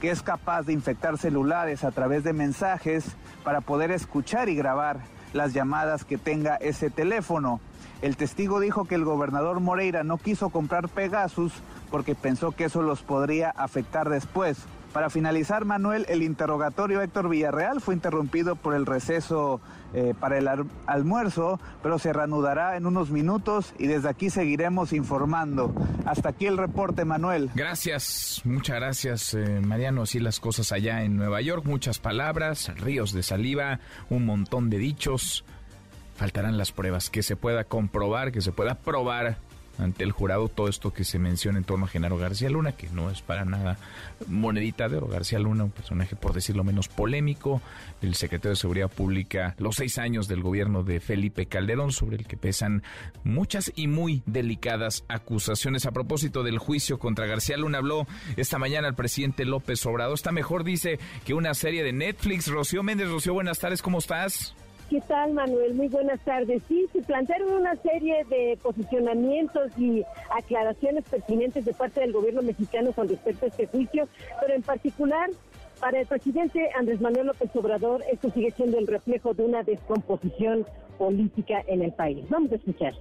que 0.00 0.10
es 0.10 0.22
capaz 0.22 0.62
de 0.62 0.72
infectar 0.72 1.18
celulares 1.18 1.84
a 1.84 1.90
través 1.90 2.24
de 2.24 2.32
mensajes 2.32 3.04
para 3.42 3.60
poder 3.60 3.90
escuchar 3.90 4.48
y 4.48 4.54
grabar 4.54 5.00
las 5.32 5.52
llamadas 5.52 6.04
que 6.04 6.18
tenga 6.18 6.56
ese 6.56 6.90
teléfono. 6.90 7.60
El 8.02 8.16
testigo 8.16 8.60
dijo 8.60 8.84
que 8.84 8.94
el 8.94 9.04
gobernador 9.04 9.60
Moreira 9.60 10.04
no 10.04 10.18
quiso 10.18 10.50
comprar 10.50 10.88
Pegasus 10.88 11.52
porque 11.90 12.14
pensó 12.14 12.52
que 12.52 12.64
eso 12.64 12.82
los 12.82 13.02
podría 13.02 13.50
afectar 13.50 14.08
después. 14.08 14.58
Para 14.92 15.10
finalizar, 15.10 15.64
Manuel, 15.64 16.06
el 16.08 16.22
interrogatorio 16.22 17.02
Héctor 17.02 17.28
Villarreal 17.28 17.80
fue 17.80 17.94
interrumpido 17.94 18.56
por 18.56 18.74
el 18.74 18.86
receso 18.86 19.60
eh, 19.92 20.14
para 20.18 20.38
el 20.38 20.48
almuerzo, 20.86 21.60
pero 21.82 21.98
se 21.98 22.12
reanudará 22.12 22.76
en 22.76 22.86
unos 22.86 23.10
minutos 23.10 23.74
y 23.78 23.86
desde 23.86 24.08
aquí 24.08 24.30
seguiremos 24.30 24.94
informando. 24.94 25.74
Hasta 26.06 26.30
aquí 26.30 26.46
el 26.46 26.56
reporte, 26.56 27.04
Manuel. 27.04 27.50
Gracias, 27.54 28.40
muchas 28.44 28.76
gracias, 28.76 29.34
eh, 29.34 29.60
Mariano. 29.60 30.02
Así 30.02 30.20
las 30.20 30.40
cosas 30.40 30.72
allá 30.72 31.02
en 31.02 31.16
Nueva 31.16 31.42
York, 31.42 31.66
muchas 31.66 31.98
palabras, 31.98 32.72
ríos 32.78 33.12
de 33.12 33.22
saliva, 33.22 33.80
un 34.08 34.24
montón 34.24 34.70
de 34.70 34.78
dichos. 34.78 35.44
Faltarán 36.18 36.58
las 36.58 36.72
pruebas, 36.72 37.10
que 37.10 37.22
se 37.22 37.36
pueda 37.36 37.64
comprobar, 37.64 38.32
que 38.32 38.40
se 38.40 38.52
pueda 38.52 38.74
probar 38.74 39.38
ante 39.78 40.02
el 40.02 40.12
jurado 40.12 40.48
todo 40.48 40.68
esto 40.68 40.92
que 40.92 41.04
se 41.04 41.18
menciona 41.18 41.58
en 41.58 41.64
torno 41.64 41.86
a 41.86 41.88
Genaro 41.88 42.18
García 42.18 42.50
Luna, 42.50 42.72
que 42.72 42.88
no 42.88 43.10
es 43.10 43.22
para 43.22 43.44
nada 43.44 43.78
monedita 44.26 44.88
de 44.88 44.96
oro. 44.96 45.06
García 45.06 45.38
Luna, 45.38 45.64
un 45.64 45.70
personaje 45.70 46.16
por 46.16 46.32
decirlo 46.32 46.64
menos 46.64 46.88
polémico, 46.88 47.62
el 48.02 48.16
secretario 48.16 48.50
de 48.50 48.56
Seguridad 48.56 48.90
Pública, 48.90 49.54
los 49.58 49.76
seis 49.76 49.98
años 49.98 50.26
del 50.26 50.42
gobierno 50.42 50.82
de 50.82 50.98
Felipe 50.98 51.46
Calderón, 51.46 51.92
sobre 51.92 52.16
el 52.16 52.26
que 52.26 52.36
pesan 52.36 52.82
muchas 53.22 53.72
y 53.76 53.86
muy 53.86 54.22
delicadas 54.26 55.04
acusaciones. 55.08 55.86
A 55.86 55.92
propósito 55.92 56.42
del 56.42 56.58
juicio 56.58 56.98
contra 56.98 57.26
García 57.26 57.56
Luna, 57.56 57.78
habló 57.78 58.06
esta 58.36 58.58
mañana 58.58 58.88
el 58.88 58.94
presidente 58.94 59.44
López 59.44 59.86
Obrador. 59.86 60.14
Está 60.14 60.32
mejor, 60.32 60.64
dice, 60.64 60.98
que 61.24 61.34
una 61.34 61.54
serie 61.54 61.84
de 61.84 61.92
Netflix. 61.92 62.48
Rocío 62.48 62.82
Méndez, 62.82 63.08
Rocío, 63.08 63.34
buenas 63.34 63.60
tardes, 63.60 63.80
¿cómo 63.80 63.98
estás? 63.98 64.54
¿Qué 64.88 65.02
tal, 65.02 65.34
Manuel? 65.34 65.74
Muy 65.74 65.88
buenas 65.88 66.18
tardes. 66.20 66.62
Sí, 66.66 66.86
se 66.94 67.02
plantearon 67.02 67.52
una 67.52 67.76
serie 67.76 68.24
de 68.24 68.58
posicionamientos 68.62 69.70
y 69.76 70.02
aclaraciones 70.34 71.04
pertinentes 71.04 71.66
de 71.66 71.74
parte 71.74 72.00
del 72.00 72.12
gobierno 72.12 72.40
mexicano 72.40 72.92
con 72.92 73.06
respecto 73.06 73.44
a 73.44 73.48
este 73.48 73.66
juicio, 73.66 74.08
pero 74.40 74.54
en 74.54 74.62
particular 74.62 75.28
para 75.78 76.00
el 76.00 76.06
presidente 76.06 76.70
Andrés 76.76 77.02
Manuel 77.02 77.26
López 77.28 77.50
Obrador 77.54 78.02
esto 78.10 78.30
sigue 78.30 78.50
siendo 78.52 78.78
el 78.78 78.86
reflejo 78.86 79.34
de 79.34 79.44
una 79.44 79.62
descomposición 79.62 80.66
política 80.96 81.62
en 81.66 81.82
el 81.82 81.92
país. 81.92 82.24
Vamos 82.30 82.50
a 82.52 82.54
escuchar. 82.54 82.94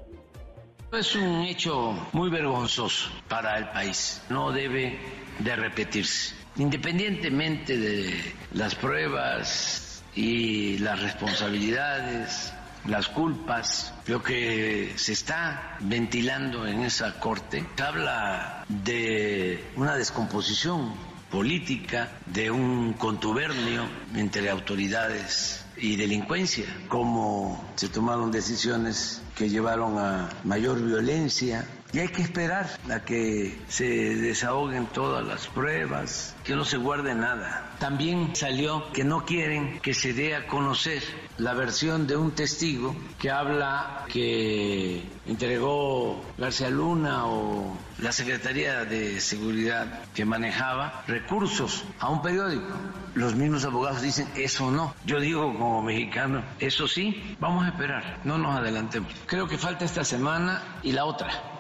Es 0.91 1.15
un 1.15 1.43
hecho 1.43 1.93
muy 2.11 2.29
vergonzoso 2.29 3.09
para 3.29 3.57
el 3.57 3.69
país. 3.69 4.21
No 4.29 4.51
debe 4.51 4.97
de 5.39 5.55
repetirse. 5.55 6.35
Independientemente 6.57 7.77
de 7.77 8.13
las 8.53 8.75
pruebas 8.75 9.86
y 10.17 10.79
las 10.79 10.99
responsabilidades, 10.99 12.51
las 12.87 13.07
culpas, 13.07 13.93
lo 14.07 14.23
que 14.23 14.93
se 14.95 15.13
está 15.13 15.77
ventilando 15.81 16.65
en 16.65 16.81
esa 16.81 17.19
corte, 17.19 17.63
habla 17.79 18.65
de 18.67 19.63
una 19.75 19.95
descomposición 19.95 20.95
política, 21.29 22.09
de 22.25 22.49
un 22.49 22.93
contubernio 22.93 23.87
entre 24.15 24.49
autoridades 24.49 25.63
y 25.77 25.97
delincuencia, 25.97 26.65
cómo 26.87 27.63
se 27.75 27.87
tomaron 27.87 28.31
decisiones 28.31 29.21
que 29.35 29.49
llevaron 29.49 29.99
a 29.99 30.29
mayor 30.43 30.83
violencia 30.83 31.67
y 31.97 31.99
hay 31.99 32.09
que 32.09 32.21
esperar 32.21 32.69
a 32.91 32.99
que 32.99 33.57
se 33.69 33.87
desahoguen 33.87 34.85
todas 34.85 35.25
las 35.25 35.47
pruebas, 35.47 36.35
que 36.43 36.55
no 36.55 36.63
se 36.63 36.77
guarde 36.77 37.15
nada. 37.15 37.71
También 37.79 38.35
salió 38.35 38.91
que 38.91 39.03
no 39.03 39.25
quieren 39.25 39.79
que 39.79 39.95
se 39.95 40.13
dé 40.13 40.35
a 40.35 40.45
conocer 40.45 41.01
la 41.39 41.55
versión 41.55 42.05
de 42.05 42.15
un 42.15 42.35
testigo 42.35 42.95
que 43.17 43.31
habla 43.31 44.05
que 44.13 45.01
entregó 45.25 46.23
García 46.37 46.69
Luna 46.69 47.25
o 47.25 47.75
la 47.97 48.11
Secretaría 48.11 48.85
de 48.85 49.19
Seguridad 49.19 50.03
que 50.13 50.23
manejaba 50.23 51.03
recursos 51.07 51.83
a 51.99 52.09
un 52.09 52.21
periódico. 52.21 52.67
Los 53.15 53.33
mismos 53.33 53.65
abogados 53.65 54.03
dicen 54.03 54.27
eso 54.35 54.69
no. 54.69 54.93
Yo 55.03 55.19
digo 55.19 55.51
como 55.51 55.81
mexicano, 55.81 56.43
eso 56.59 56.87
sí, 56.87 57.35
vamos 57.39 57.65
a 57.65 57.69
esperar, 57.69 58.19
no 58.23 58.37
nos 58.37 58.55
adelantemos. 58.55 59.11
Creo 59.25 59.47
que 59.47 59.57
falta 59.57 59.83
esta 59.83 60.03
semana 60.03 60.61
y 60.83 60.91
la 60.91 61.05
otra 61.05 61.56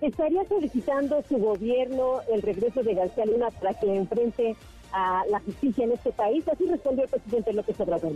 ¿Estaría 0.00 0.44
solicitando 0.44 1.22
su 1.28 1.36
gobierno 1.36 2.20
el 2.32 2.40
regreso 2.40 2.82
de 2.82 2.94
García 2.94 3.26
Luna 3.26 3.50
para 3.50 3.74
que 3.74 3.94
enfrente 3.94 4.56
a 4.92 5.24
la 5.28 5.40
justicia 5.40 5.84
en 5.84 5.92
este 5.92 6.10
país? 6.12 6.48
Así 6.48 6.66
respondió 6.66 7.04
el 7.04 7.10
presidente 7.10 7.52
López 7.52 7.78
Obrador. 7.80 8.12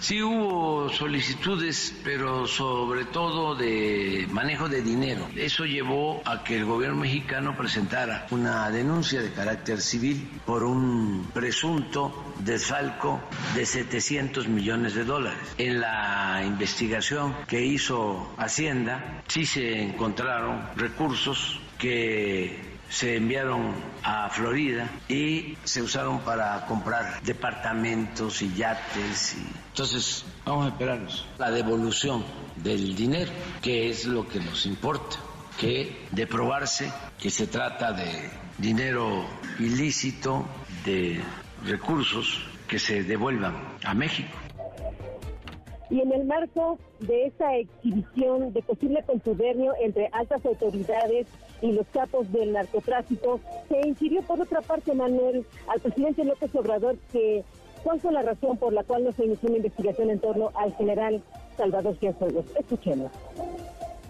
Sí 0.00 0.22
hubo 0.22 0.88
solicitudes, 0.88 1.94
pero 2.02 2.46
sobre 2.46 3.04
todo 3.04 3.54
de 3.54 4.26
manejo 4.30 4.68
de 4.68 4.80
dinero. 4.80 5.28
Eso 5.36 5.66
llevó 5.66 6.22
a 6.24 6.42
que 6.42 6.56
el 6.56 6.64
gobierno 6.64 6.96
mexicano 6.96 7.54
presentara 7.54 8.26
una 8.30 8.70
denuncia 8.70 9.20
de 9.20 9.30
carácter 9.30 9.80
civil 9.80 10.26
por 10.46 10.64
un 10.64 11.28
presunto 11.34 12.34
desfalco 12.38 13.20
de 13.54 13.66
700 13.66 14.48
millones 14.48 14.94
de 14.94 15.04
dólares. 15.04 15.54
En 15.58 15.80
la 15.80 16.42
investigación 16.46 17.36
que 17.46 17.62
hizo 17.62 18.32
Hacienda, 18.38 19.22
sí 19.28 19.44
se 19.44 19.82
encontraron 19.82 20.62
recursos 20.76 21.60
que 21.78 22.69
se 22.90 23.16
enviaron 23.16 23.72
a 24.02 24.28
Florida 24.30 24.90
y 25.08 25.56
se 25.64 25.80
usaron 25.80 26.20
para 26.20 26.66
comprar 26.66 27.22
departamentos 27.22 28.42
y 28.42 28.52
yates. 28.54 29.36
Y... 29.38 29.46
Entonces, 29.68 30.24
vamos 30.44 30.66
a 30.66 30.68
esperarnos 30.70 31.26
la 31.38 31.50
devolución 31.50 32.24
del 32.56 32.96
dinero, 32.96 33.30
que 33.62 33.88
es 33.88 34.06
lo 34.06 34.26
que 34.26 34.40
nos 34.40 34.66
importa, 34.66 35.16
que 35.58 35.96
de 36.10 36.26
probarse 36.26 36.92
que 37.18 37.30
se 37.30 37.46
trata 37.46 37.92
de 37.92 38.28
dinero 38.58 39.24
ilícito, 39.60 40.44
de 40.84 41.20
recursos 41.64 42.44
que 42.66 42.78
se 42.78 43.04
devuelvan 43.04 43.54
a 43.84 43.94
México. 43.94 44.36
Y 45.90 46.00
en 46.00 46.12
el 46.12 46.24
marco 46.24 46.78
de 47.00 47.26
esa 47.26 47.56
exhibición 47.56 48.52
de 48.52 48.62
posible 48.62 49.02
contubernio 49.04 49.72
entre 49.80 50.08
altas 50.12 50.44
autoridades 50.46 51.26
y 51.62 51.72
los 51.72 51.86
capos 51.88 52.30
del 52.32 52.52
narcotráfico, 52.52 53.40
se 53.68 53.86
incidió 53.86 54.22
por 54.22 54.40
otra 54.40 54.60
parte, 54.60 54.94
Manuel, 54.94 55.44
al 55.68 55.80
presidente 55.80 56.24
López 56.24 56.54
Obrador 56.54 56.96
que 57.12 57.44
cuál 57.82 58.00
fue 58.00 58.12
la 58.12 58.22
razón 58.22 58.56
por 58.58 58.72
la 58.72 58.84
cual 58.84 59.04
no 59.04 59.12
se 59.12 59.24
inició 59.24 59.48
una 59.48 59.58
investigación 59.58 60.10
en 60.10 60.20
torno 60.20 60.50
al 60.54 60.74
general 60.76 61.22
Salvador 61.56 61.96
Cienfuegos. 61.98 62.44
Escuchemos. 62.58 63.10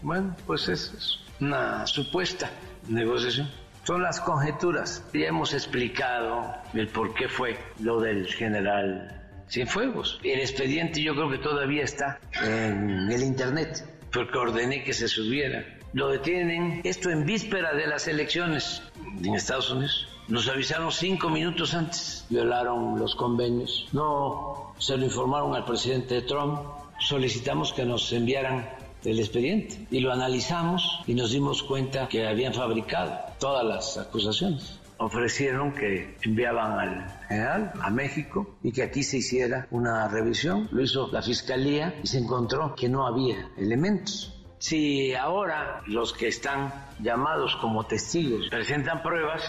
Bueno, 0.02 0.34
pues 0.46 0.68
es 0.68 1.18
una 1.40 1.86
supuesta 1.86 2.50
negociación. 2.88 3.48
Son 3.84 4.02
las 4.02 4.20
conjeturas. 4.20 5.04
Ya 5.12 5.26
hemos 5.26 5.52
explicado 5.54 6.54
el 6.74 6.88
por 6.88 7.14
qué 7.14 7.28
fue 7.28 7.56
lo 7.80 8.00
del 8.00 8.26
general 8.26 9.16
Cienfuegos. 9.48 10.20
El 10.22 10.40
expediente 10.40 11.02
yo 11.02 11.14
creo 11.14 11.30
que 11.30 11.38
todavía 11.38 11.82
está 11.82 12.20
en 12.42 13.10
el 13.10 13.22
Internet, 13.22 13.84
porque 14.12 14.38
ordené 14.38 14.84
que 14.84 14.92
se 14.92 15.08
subiera 15.08 15.64
lo 15.92 16.08
detienen, 16.08 16.80
esto 16.84 17.10
en 17.10 17.26
víspera 17.26 17.74
de 17.74 17.86
las 17.86 18.06
elecciones. 18.08 18.82
en 19.22 19.34
Estados 19.34 19.70
Unidos. 19.70 20.08
Nos 20.28 20.48
avisaron 20.48 20.92
cinco 20.92 21.28
minutos 21.28 21.74
antes, 21.74 22.24
violaron 22.30 22.98
los 22.98 23.16
convenios, 23.16 23.88
no 23.92 24.74
se 24.78 24.96
lo 24.96 25.04
informaron 25.04 25.56
al 25.56 25.64
presidente 25.64 26.22
Trump, 26.22 26.60
solicitamos 27.00 27.72
que 27.72 27.84
nos 27.84 28.12
enviaran 28.12 28.68
el 29.04 29.18
expediente 29.18 29.86
y 29.90 30.00
lo 30.00 30.12
analizamos 30.12 31.00
y 31.06 31.14
nos 31.14 31.32
dimos 31.32 31.64
cuenta 31.64 32.08
que 32.08 32.26
habían 32.28 32.54
fabricado 32.54 33.18
todas 33.38 33.64
las 33.64 33.98
acusaciones. 33.98 34.78
Ofrecieron 34.98 35.72
que 35.72 36.16
enviaban 36.22 36.78
al 36.78 37.20
general 37.26 37.72
a 37.80 37.90
México 37.90 38.54
y 38.62 38.70
que 38.70 38.82
aquí 38.82 39.02
se 39.02 39.16
hiciera 39.16 39.66
una 39.70 40.06
revisión. 40.08 40.68
Lo 40.70 40.82
hizo 40.82 41.08
la 41.10 41.22
fiscalía 41.22 41.98
y 42.02 42.06
se 42.06 42.18
encontró 42.18 42.74
que 42.74 42.88
no 42.88 43.06
había 43.06 43.48
elementos. 43.56 44.39
Si 44.60 45.14
ahora 45.14 45.80
los 45.86 46.12
que 46.12 46.28
están 46.28 46.70
llamados 47.00 47.56
como 47.56 47.86
testigos 47.86 48.46
presentan 48.50 49.02
pruebas 49.02 49.42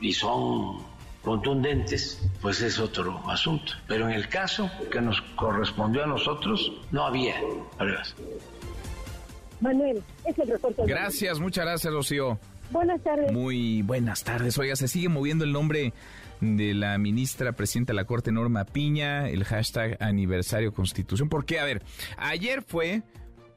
y 0.00 0.12
son 0.12 0.82
contundentes, 1.22 2.28
pues 2.42 2.60
es 2.62 2.80
otro 2.80 3.22
asunto. 3.30 3.74
Pero 3.86 4.08
en 4.08 4.14
el 4.14 4.28
caso 4.28 4.68
que 4.90 5.00
nos 5.00 5.22
correspondió 5.36 6.02
a 6.02 6.08
nosotros, 6.08 6.72
no 6.90 7.06
había 7.06 7.36
pruebas. 7.78 8.16
Manuel, 9.60 10.02
es 10.24 10.36
el 10.36 10.48
reporte. 10.48 10.82
Gracias, 10.84 11.38
muchas 11.38 11.64
gracias, 11.64 11.94
Rocío. 11.94 12.36
Buenas 12.72 13.00
tardes. 13.04 13.32
Muy 13.32 13.82
buenas 13.82 14.24
tardes. 14.24 14.58
Oiga, 14.58 14.74
se 14.74 14.88
sigue 14.88 15.08
moviendo 15.08 15.44
el 15.44 15.52
nombre 15.52 15.92
de 16.40 16.74
la 16.74 16.98
ministra 16.98 17.52
presidenta 17.52 17.92
de 17.92 17.98
la 17.98 18.04
Corte, 18.04 18.32
Norma 18.32 18.64
Piña, 18.64 19.28
el 19.28 19.44
hashtag 19.44 19.96
aniversario 20.02 20.72
constitución. 20.72 21.28
Porque, 21.28 21.60
a 21.60 21.64
ver, 21.64 21.82
ayer 22.16 22.62
fue 22.62 23.04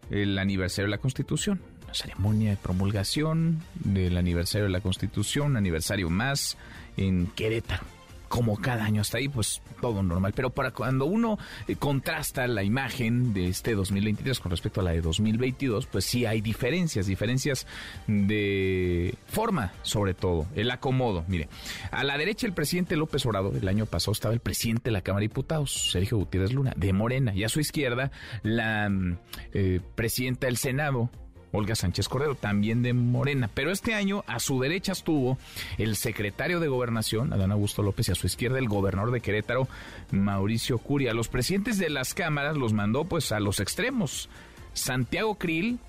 el 0.09 0.37
aniversario 0.37 0.87
de 0.87 0.91
la 0.91 0.97
constitución, 0.97 1.61
la 1.87 1.93
ceremonia 1.93 2.51
de 2.51 2.57
promulgación 2.57 3.61
del 3.75 4.17
aniversario 4.17 4.65
de 4.65 4.71
la 4.71 4.81
constitución, 4.81 5.57
aniversario 5.57 6.09
más 6.09 6.57
en 6.97 7.27
Querétaro 7.27 7.98
como 8.29 8.57
cada 8.57 8.85
año 8.85 9.01
hasta 9.01 9.17
ahí, 9.17 9.27
pues 9.27 9.61
todo 9.81 10.01
normal. 10.03 10.31
Pero 10.35 10.51
para 10.51 10.71
cuando 10.71 11.05
uno 11.05 11.37
eh, 11.67 11.75
contrasta 11.75 12.47
la 12.47 12.63
imagen 12.63 13.33
de 13.33 13.49
este 13.49 13.75
2023 13.75 14.39
con 14.39 14.51
respecto 14.51 14.81
a 14.81 14.83
la 14.83 14.91
de 14.91 15.01
2022, 15.01 15.87
pues 15.87 16.05
sí 16.05 16.25
hay 16.25 16.39
diferencias, 16.41 17.07
diferencias 17.07 17.67
de 18.07 19.15
forma, 19.27 19.73
sobre 19.81 20.13
todo, 20.13 20.47
el 20.55 20.71
acomodo. 20.71 21.25
Mire, 21.27 21.49
a 21.91 22.03
la 22.03 22.17
derecha 22.17 22.47
el 22.47 22.53
presidente 22.53 22.95
López 22.95 23.25
Obrador, 23.25 23.55
el 23.55 23.67
año 23.67 23.85
pasado 23.85 24.13
estaba 24.13 24.33
el 24.33 24.39
presidente 24.39 24.85
de 24.85 24.91
la 24.91 25.01
Cámara 25.01 25.21
de 25.21 25.27
Diputados, 25.27 25.91
Sergio 25.91 26.17
Gutiérrez 26.17 26.53
Luna, 26.53 26.73
de 26.75 26.93
Morena, 26.93 27.33
y 27.35 27.43
a 27.43 27.49
su 27.49 27.59
izquierda 27.59 28.11
la 28.43 28.89
mm, 28.89 29.17
eh, 29.53 29.81
presidenta 29.95 30.47
del 30.47 30.57
Senado, 30.57 31.09
Olga 31.51 31.75
Sánchez 31.75 32.07
Cordero, 32.07 32.35
también 32.35 32.83
de 32.83 32.93
Morena. 32.93 33.49
Pero 33.53 33.71
este 33.71 33.93
año 33.93 34.23
a 34.27 34.39
su 34.39 34.59
derecha 34.59 34.91
estuvo 34.91 35.37
el 35.77 35.95
secretario 35.95 36.59
de 36.59 36.67
Gobernación, 36.67 37.33
Adán 37.33 37.51
Augusto 37.51 37.81
López, 37.81 38.09
y 38.09 38.11
a 38.11 38.15
su 38.15 38.27
izquierda 38.27 38.59
el 38.59 38.67
gobernador 38.67 39.11
de 39.11 39.21
Querétaro, 39.21 39.67
Mauricio 40.11 40.77
Curia. 40.77 41.13
Los 41.13 41.27
presidentes 41.27 41.77
de 41.77 41.89
las 41.89 42.13
cámaras 42.13 42.57
los 42.57 42.73
mandó 42.73 43.05
pues 43.05 43.31
a 43.31 43.39
los 43.39 43.59
extremos. 43.59 44.29
Santiago 44.73 45.35
Krill, 45.35 45.79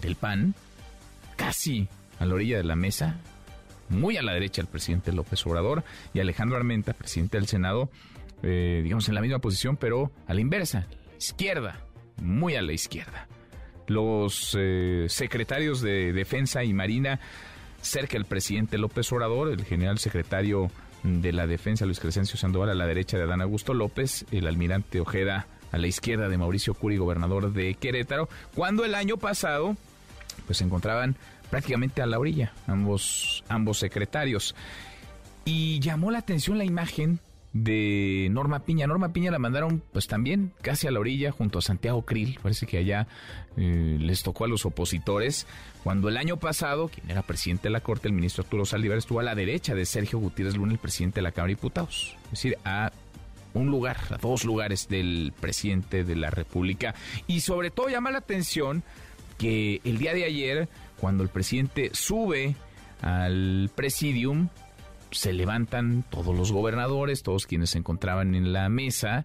del 0.00 0.16
PAN, 0.16 0.54
casi 1.36 1.88
a 2.18 2.26
la 2.26 2.34
orilla 2.34 2.56
de 2.56 2.64
la 2.64 2.76
mesa, 2.76 3.18
muy 3.88 4.16
a 4.16 4.22
la 4.22 4.32
derecha 4.32 4.62
el 4.62 4.68
presidente 4.68 5.12
López 5.12 5.44
Obrador, 5.46 5.84
y 6.14 6.20
Alejandro 6.20 6.56
Armenta, 6.56 6.92
presidente 6.92 7.38
del 7.38 7.48
Senado, 7.48 7.90
eh, 8.42 8.80
digamos 8.82 9.08
en 9.08 9.14
la 9.14 9.20
misma 9.20 9.40
posición, 9.40 9.76
pero 9.76 10.12
a 10.26 10.34
la 10.34 10.40
inversa, 10.40 10.86
izquierda, 11.18 11.80
muy 12.20 12.54
a 12.54 12.62
la 12.62 12.72
izquierda 12.72 13.28
los 13.92 14.56
eh, 14.58 15.06
secretarios 15.08 15.80
de 15.80 16.12
Defensa 16.12 16.64
y 16.64 16.72
Marina 16.72 17.20
cerca 17.80 18.14
del 18.14 18.24
presidente 18.24 18.78
López 18.78 19.10
Obrador, 19.12 19.48
el 19.48 19.64
general 19.64 19.98
secretario 19.98 20.70
de 21.02 21.32
la 21.32 21.46
Defensa 21.46 21.84
Luis 21.84 22.00
Crescencio 22.00 22.38
Sandoval 22.38 22.70
a 22.70 22.74
la 22.74 22.86
derecha 22.86 23.16
de 23.16 23.24
Adán 23.24 23.42
Augusto 23.42 23.74
López, 23.74 24.24
el 24.30 24.46
almirante 24.46 25.00
Ojeda 25.00 25.46
a 25.72 25.78
la 25.78 25.86
izquierda 25.86 26.28
de 26.28 26.38
Mauricio 26.38 26.74
Curi, 26.74 26.96
gobernador 26.96 27.52
de 27.52 27.74
Querétaro, 27.74 28.28
cuando 28.54 28.84
el 28.84 28.94
año 28.94 29.16
pasado 29.16 29.76
pues 30.46 30.58
se 30.58 30.64
encontraban 30.64 31.16
prácticamente 31.50 32.02
a 32.02 32.06
la 32.06 32.18
orilla 32.18 32.52
ambos 32.66 33.44
ambos 33.48 33.78
secretarios. 33.78 34.54
Y 35.44 35.80
llamó 35.80 36.10
la 36.10 36.18
atención 36.18 36.58
la 36.58 36.64
imagen 36.64 37.18
de 37.52 38.28
Norma 38.30 38.60
Piña. 38.60 38.86
Norma 38.86 39.12
Piña 39.12 39.30
la 39.30 39.38
mandaron 39.38 39.82
pues 39.92 40.06
también 40.06 40.52
casi 40.62 40.86
a 40.86 40.90
la 40.90 41.00
orilla 41.00 41.32
junto 41.32 41.58
a 41.58 41.62
Santiago 41.62 42.02
Krill. 42.02 42.38
Parece 42.42 42.66
que 42.66 42.78
allá 42.78 43.06
eh, 43.56 43.96
les 44.00 44.22
tocó 44.22 44.44
a 44.44 44.48
los 44.48 44.64
opositores. 44.64 45.46
Cuando 45.84 46.08
el 46.08 46.16
año 46.16 46.38
pasado, 46.38 46.88
quien 46.88 47.10
era 47.10 47.22
presidente 47.22 47.64
de 47.64 47.70
la 47.70 47.80
Corte, 47.80 48.08
el 48.08 48.14
ministro 48.14 48.44
Arturo 48.44 48.64
Saldívar, 48.64 48.98
estuvo 48.98 49.20
a 49.20 49.24
la 49.24 49.34
derecha 49.34 49.74
de 49.74 49.84
Sergio 49.84 50.18
Gutiérrez 50.18 50.56
Luna, 50.56 50.72
el 50.72 50.78
presidente 50.78 51.16
de 51.16 51.22
la 51.22 51.32
Cámara 51.32 51.48
de 51.48 51.56
Diputados. 51.56 52.16
Es 52.26 52.30
decir, 52.30 52.56
a 52.64 52.90
un 53.54 53.70
lugar, 53.70 53.98
a 54.10 54.16
dos 54.16 54.44
lugares 54.44 54.88
del 54.88 55.32
presidente 55.38 56.04
de 56.04 56.16
la 56.16 56.30
República. 56.30 56.94
Y 57.26 57.40
sobre 57.40 57.70
todo 57.70 57.88
llama 57.88 58.10
la 58.10 58.18
atención 58.18 58.82
que 59.36 59.80
el 59.84 59.98
día 59.98 60.14
de 60.14 60.24
ayer, 60.24 60.68
cuando 60.98 61.22
el 61.22 61.28
presidente 61.28 61.90
sube 61.92 62.54
al 63.02 63.70
presidium, 63.74 64.48
se 65.12 65.32
levantan 65.32 66.04
todos 66.10 66.36
los 66.36 66.52
gobernadores, 66.52 67.22
todos 67.22 67.46
quienes 67.46 67.70
se 67.70 67.78
encontraban 67.78 68.34
en 68.34 68.52
la 68.52 68.68
mesa, 68.68 69.24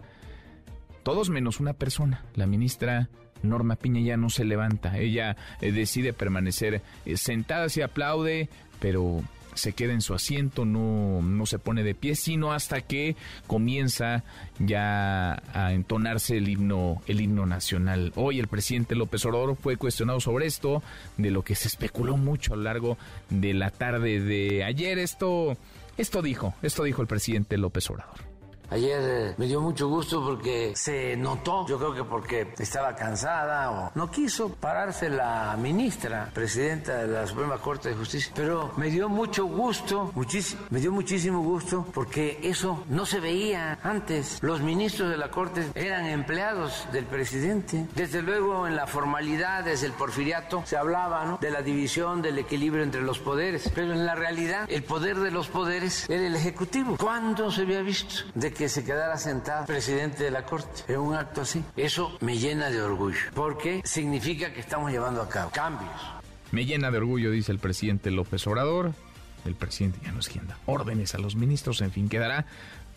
todos 1.02 1.30
menos 1.30 1.60
una 1.60 1.72
persona, 1.72 2.24
la 2.34 2.46
ministra 2.46 3.08
Norma 3.42 3.76
Piña 3.76 4.00
ya 4.00 4.16
no 4.16 4.30
se 4.30 4.44
levanta, 4.44 4.98
ella 4.98 5.36
eh, 5.60 5.72
decide 5.72 6.12
permanecer 6.12 6.82
eh, 7.06 7.16
sentada, 7.16 7.68
se 7.68 7.82
aplaude, 7.82 8.48
pero 8.80 9.22
se 9.54 9.72
queda 9.72 9.92
en 9.92 10.00
su 10.00 10.14
asiento, 10.14 10.64
no, 10.64 11.20
no 11.20 11.46
se 11.46 11.58
pone 11.58 11.82
de 11.82 11.94
pie, 11.94 12.14
sino 12.14 12.52
hasta 12.52 12.80
que 12.80 13.16
comienza 13.46 14.24
ya 14.58 15.42
a 15.52 15.72
entonarse 15.72 16.36
el 16.36 16.48
himno, 16.48 17.02
el 17.06 17.20
himno 17.20 17.44
nacional. 17.44 18.12
Hoy 18.14 18.38
el 18.38 18.46
presidente 18.46 18.94
López 18.94 19.24
Obrador 19.26 19.56
fue 19.56 19.76
cuestionado 19.76 20.20
sobre 20.20 20.46
esto, 20.46 20.82
de 21.16 21.30
lo 21.30 21.42
que 21.42 21.56
se 21.56 21.68
especuló 21.68 22.16
mucho 22.16 22.54
a 22.54 22.56
lo 22.56 22.62
largo 22.62 22.98
de 23.30 23.52
la 23.52 23.70
tarde 23.70 24.20
de 24.20 24.64
ayer. 24.64 24.98
Esto 24.98 25.56
esto 25.98 26.22
dijo, 26.22 26.54
esto 26.62 26.84
dijo 26.84 27.02
el 27.02 27.08
presidente 27.08 27.58
López 27.58 27.90
Obrador. 27.90 28.27
Ayer 28.70 29.00
eh, 29.02 29.34
me 29.38 29.46
dio 29.46 29.62
mucho 29.62 29.88
gusto 29.88 30.22
porque 30.22 30.74
se 30.76 31.16
notó, 31.16 31.66
yo 31.66 31.78
creo 31.78 31.94
que 31.94 32.04
porque 32.04 32.52
estaba 32.58 32.94
cansada 32.94 33.70
o 33.70 33.92
no 33.94 34.10
quiso 34.10 34.50
pararse 34.50 35.08
la 35.08 35.56
ministra, 35.58 36.30
presidenta 36.34 36.98
de 36.98 37.06
la 37.06 37.26
Suprema 37.26 37.56
Corte 37.56 37.88
de 37.88 37.94
Justicia, 37.94 38.30
pero 38.34 38.72
me 38.76 38.90
dio 38.90 39.08
mucho 39.08 39.46
gusto, 39.46 40.12
muchísimo, 40.14 40.62
me 40.68 40.80
dio 40.80 40.92
muchísimo 40.92 41.40
gusto 41.40 41.86
porque 41.94 42.40
eso 42.42 42.84
no 42.90 43.06
se 43.06 43.20
veía 43.20 43.78
antes. 43.82 44.38
Los 44.42 44.60
ministros 44.60 45.08
de 45.08 45.16
la 45.16 45.30
Corte 45.30 45.70
eran 45.74 46.04
empleados 46.04 46.86
del 46.92 47.06
presidente. 47.06 47.86
Desde 47.94 48.20
luego 48.20 48.66
en 48.66 48.76
la 48.76 48.86
formalidad, 48.86 49.64
desde 49.64 49.86
el 49.86 49.92
porfiriato, 49.92 50.62
se 50.66 50.76
hablaba 50.76 51.38
de 51.40 51.50
la 51.50 51.62
división, 51.62 52.20
del 52.20 52.38
equilibrio 52.38 52.82
entre 52.82 53.00
los 53.00 53.18
poderes, 53.18 53.70
pero 53.74 53.94
en 53.94 54.04
la 54.04 54.14
realidad 54.14 54.66
el 54.68 54.82
poder 54.82 55.16
de 55.20 55.30
los 55.30 55.48
poderes 55.48 56.08
era 56.10 56.26
el 56.26 56.36
Ejecutivo. 56.36 56.98
¿Cuándo 56.98 57.50
se 57.50 57.62
había 57.62 57.80
visto 57.80 58.24
de 58.34 58.57
que 58.58 58.68
se 58.68 58.84
quedara 58.84 59.16
sentado 59.16 59.66
presidente 59.66 60.24
de 60.24 60.32
la 60.32 60.44
Corte 60.44 60.92
en 60.92 60.98
un 60.98 61.14
acto 61.14 61.42
así. 61.42 61.64
Eso 61.76 62.18
me 62.20 62.38
llena 62.38 62.70
de 62.70 62.82
orgullo, 62.82 63.16
porque 63.32 63.80
significa 63.84 64.52
que 64.52 64.58
estamos 64.58 64.90
llevando 64.90 65.22
a 65.22 65.28
cabo 65.28 65.50
cambios. 65.50 65.92
Me 66.50 66.66
llena 66.66 66.90
de 66.90 66.98
orgullo, 66.98 67.30
dice 67.30 67.52
el 67.52 67.60
presidente 67.60 68.10
López 68.10 68.44
Obrador. 68.48 68.92
El 69.44 69.54
presidente 69.54 70.00
ya 70.04 70.10
no 70.10 70.18
es 70.18 70.28
quien 70.28 70.48
da 70.48 70.58
órdenes 70.66 71.14
a 71.14 71.18
los 71.18 71.36
ministros, 71.36 71.80
en 71.82 71.92
fin, 71.92 72.08
quedará 72.08 72.46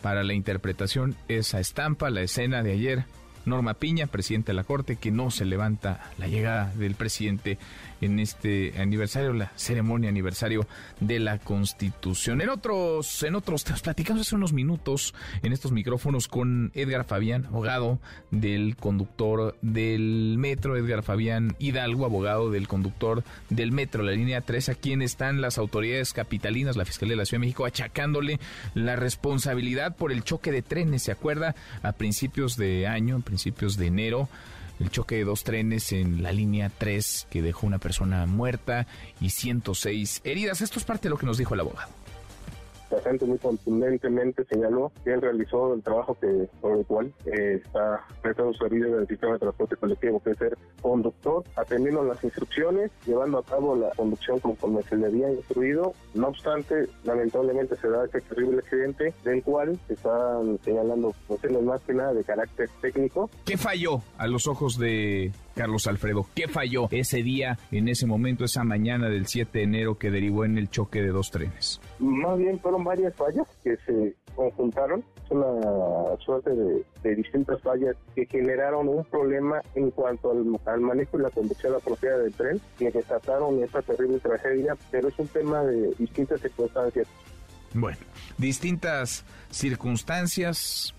para 0.02 0.24
la 0.24 0.34
interpretación 0.34 1.14
esa 1.28 1.60
estampa, 1.60 2.10
la 2.10 2.22
escena 2.22 2.64
de 2.64 2.72
ayer 2.72 3.04
Norma 3.44 3.74
Piña, 3.74 4.08
presidente 4.08 4.50
de 4.50 4.54
la 4.54 4.64
Corte, 4.64 4.96
que 4.96 5.12
no 5.12 5.30
se 5.30 5.44
levanta 5.44 6.10
la 6.18 6.26
llegada 6.26 6.72
del 6.74 6.96
presidente 6.96 7.58
en 8.02 8.18
este 8.18 8.74
aniversario, 8.78 9.32
la 9.32 9.52
ceremonia 9.56 10.10
aniversario 10.10 10.66
de 11.00 11.18
la 11.18 11.38
Constitución. 11.38 12.40
En 12.42 12.50
otros, 12.50 13.22
en 13.22 13.36
otros 13.36 13.64
temas, 13.64 13.80
platicamos 13.80 14.22
hace 14.22 14.34
unos 14.34 14.52
minutos 14.52 15.14
en 15.42 15.52
estos 15.52 15.72
micrófonos 15.72 16.28
con 16.28 16.72
Edgar 16.74 17.04
Fabián, 17.04 17.46
abogado 17.46 18.00
del 18.30 18.76
conductor 18.76 19.56
del 19.62 20.34
metro, 20.36 20.76
Edgar 20.76 21.02
Fabián 21.02 21.56
Hidalgo, 21.58 22.04
abogado 22.04 22.50
del 22.50 22.68
conductor 22.68 23.22
del 23.48 23.72
metro, 23.72 24.02
la 24.02 24.12
línea 24.12 24.40
3, 24.40 24.70
a 24.70 24.74
quien 24.74 25.00
están 25.00 25.40
las 25.40 25.56
autoridades 25.56 26.12
capitalinas, 26.12 26.76
la 26.76 26.84
Fiscalía 26.84 27.12
de 27.12 27.18
la 27.18 27.24
Ciudad 27.24 27.40
de 27.40 27.46
México, 27.46 27.64
achacándole 27.64 28.40
la 28.74 28.96
responsabilidad 28.96 29.96
por 29.96 30.12
el 30.12 30.24
choque 30.24 30.50
de 30.50 30.62
trenes, 30.62 31.04
¿se 31.04 31.12
acuerda? 31.12 31.54
A 31.82 31.92
principios 31.92 32.56
de 32.56 32.88
año, 32.88 33.16
en 33.16 33.22
principios 33.22 33.76
de 33.76 33.86
enero, 33.86 34.28
el 34.82 34.90
choque 34.90 35.16
de 35.16 35.24
dos 35.24 35.44
trenes 35.44 35.92
en 35.92 36.22
la 36.22 36.32
línea 36.32 36.70
3 36.76 37.28
que 37.30 37.40
dejó 37.40 37.66
una 37.66 37.78
persona 37.78 38.26
muerta 38.26 38.86
y 39.20 39.30
106 39.30 40.20
heridas. 40.24 40.60
Esto 40.60 40.78
es 40.78 40.84
parte 40.84 41.04
de 41.04 41.10
lo 41.10 41.18
que 41.18 41.26
nos 41.26 41.38
dijo 41.38 41.54
el 41.54 41.60
abogado. 41.60 42.01
Bastante 42.92 43.24
muy 43.24 43.38
contundentemente 43.38 44.44
señaló 44.44 44.92
que 45.04 45.12
él 45.12 45.20
realizó 45.20 45.74
el 45.74 45.82
trabajo 45.82 46.16
que 46.20 46.48
por 46.60 46.78
el 46.78 46.86
cual 46.86 47.12
eh, 47.26 47.60
está 47.64 48.04
prestando 48.20 48.52
su 48.52 48.64
vida 48.68 48.88
en 48.88 48.94
el 48.94 49.08
sistema 49.08 49.34
de 49.34 49.38
transporte 49.40 49.76
colectivo, 49.76 50.22
que 50.22 50.30
es 50.30 50.38
ser 50.38 50.58
conductor, 50.80 51.44
atendiendo 51.56 52.04
las 52.04 52.22
instrucciones, 52.22 52.90
llevando 53.06 53.38
a 53.38 53.44
cabo 53.44 53.74
la 53.76 53.90
conducción 53.90 54.38
conforme 54.40 54.82
se 54.82 54.96
le 54.96 55.06
había 55.06 55.30
instruido. 55.30 55.94
No 56.14 56.28
obstante, 56.28 56.88
lamentablemente 57.04 57.76
se 57.76 57.88
da 57.88 58.04
este 58.04 58.20
terrible 58.20 58.58
accidente 58.58 59.14
del 59.24 59.42
cual 59.42 59.78
se 59.86 59.94
están 59.94 60.58
señalando 60.64 61.14
cuestiones 61.26 61.62
más 61.62 61.80
que 61.82 61.94
nada 61.94 62.12
de 62.12 62.24
carácter 62.24 62.68
técnico. 62.80 63.30
¿Qué 63.44 63.56
falló 63.56 64.02
a 64.18 64.26
los 64.26 64.46
ojos 64.46 64.78
de 64.78 65.32
Carlos 65.54 65.86
Alfredo? 65.86 66.26
¿Qué 66.34 66.48
falló 66.48 66.88
ese 66.90 67.22
día, 67.22 67.58
en 67.70 67.88
ese 67.88 68.06
momento, 68.06 68.44
esa 68.44 68.64
mañana 68.64 69.08
del 69.08 69.26
7 69.26 69.58
de 69.58 69.64
enero 69.64 69.98
que 69.98 70.10
derivó 70.10 70.44
en 70.44 70.58
el 70.58 70.70
choque 70.70 71.02
de 71.02 71.08
dos 71.08 71.30
trenes? 71.30 71.80
Más 71.98 72.38
bien 72.38 72.58
fueron 72.58 72.84
varias 72.84 73.14
fallas 73.14 73.46
que 73.62 73.76
se 73.86 74.14
conjuntaron, 74.34 75.04
es 75.24 75.30
una 75.30 76.16
suerte 76.24 76.50
de, 76.54 77.14
distintas 77.14 77.60
fallas 77.62 77.96
que 78.14 78.26
generaron 78.26 78.88
un 78.88 79.04
problema 79.04 79.60
en 79.74 79.90
cuanto 79.90 80.30
al, 80.30 80.80
manejo 80.80 81.18
y 81.18 81.22
la 81.22 81.30
conducción 81.30 81.74
apropiada 81.74 82.18
del 82.18 82.32
tren, 82.32 82.60
que 82.78 82.90
desataron 82.90 83.62
esta 83.62 83.82
terrible 83.82 84.18
tragedia, 84.20 84.76
pero 84.90 85.08
es 85.08 85.18
un 85.18 85.28
tema 85.28 85.62
de 85.62 85.90
distintas 85.98 86.40
circunstancias. 86.40 87.06
Bueno, 87.74 87.98
distintas 88.38 89.24
circunstancias, 89.50 90.94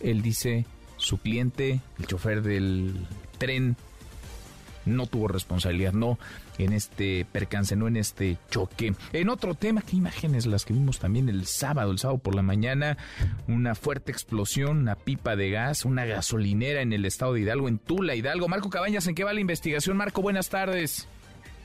él 0.00 0.22
dice, 0.22 0.66
su 0.96 1.18
cliente, 1.18 1.80
el 1.98 2.06
chofer 2.06 2.42
del 2.42 3.06
tren, 3.38 3.76
no 4.88 5.06
tuvo 5.06 5.28
responsabilidad, 5.28 5.92
no 5.92 6.18
en 6.58 6.72
este 6.72 7.26
percance, 7.30 7.76
no 7.76 7.88
en 7.88 7.96
este 7.96 8.38
choque. 8.50 8.94
En 9.12 9.28
otro 9.28 9.54
tema, 9.54 9.82
qué 9.82 9.96
imágenes 9.96 10.46
las 10.46 10.64
que 10.64 10.72
vimos 10.72 10.98
también 10.98 11.28
el 11.28 11.46
sábado, 11.46 11.90
el 11.90 11.98
sábado 11.98 12.18
por 12.18 12.34
la 12.34 12.42
mañana, 12.42 12.96
una 13.46 13.74
fuerte 13.74 14.12
explosión, 14.12 14.78
una 14.78 14.94
pipa 14.96 15.36
de 15.36 15.50
gas, 15.50 15.84
una 15.84 16.04
gasolinera 16.04 16.82
en 16.82 16.92
el 16.92 17.04
estado 17.04 17.34
de 17.34 17.40
Hidalgo, 17.40 17.68
en 17.68 17.78
Tula, 17.78 18.14
Hidalgo. 18.14 18.48
Marco 18.48 18.70
Cabañas, 18.70 19.06
¿en 19.06 19.14
qué 19.14 19.24
va 19.24 19.32
la 19.32 19.40
investigación? 19.40 19.96
Marco, 19.96 20.22
buenas 20.22 20.48
tardes. 20.48 21.08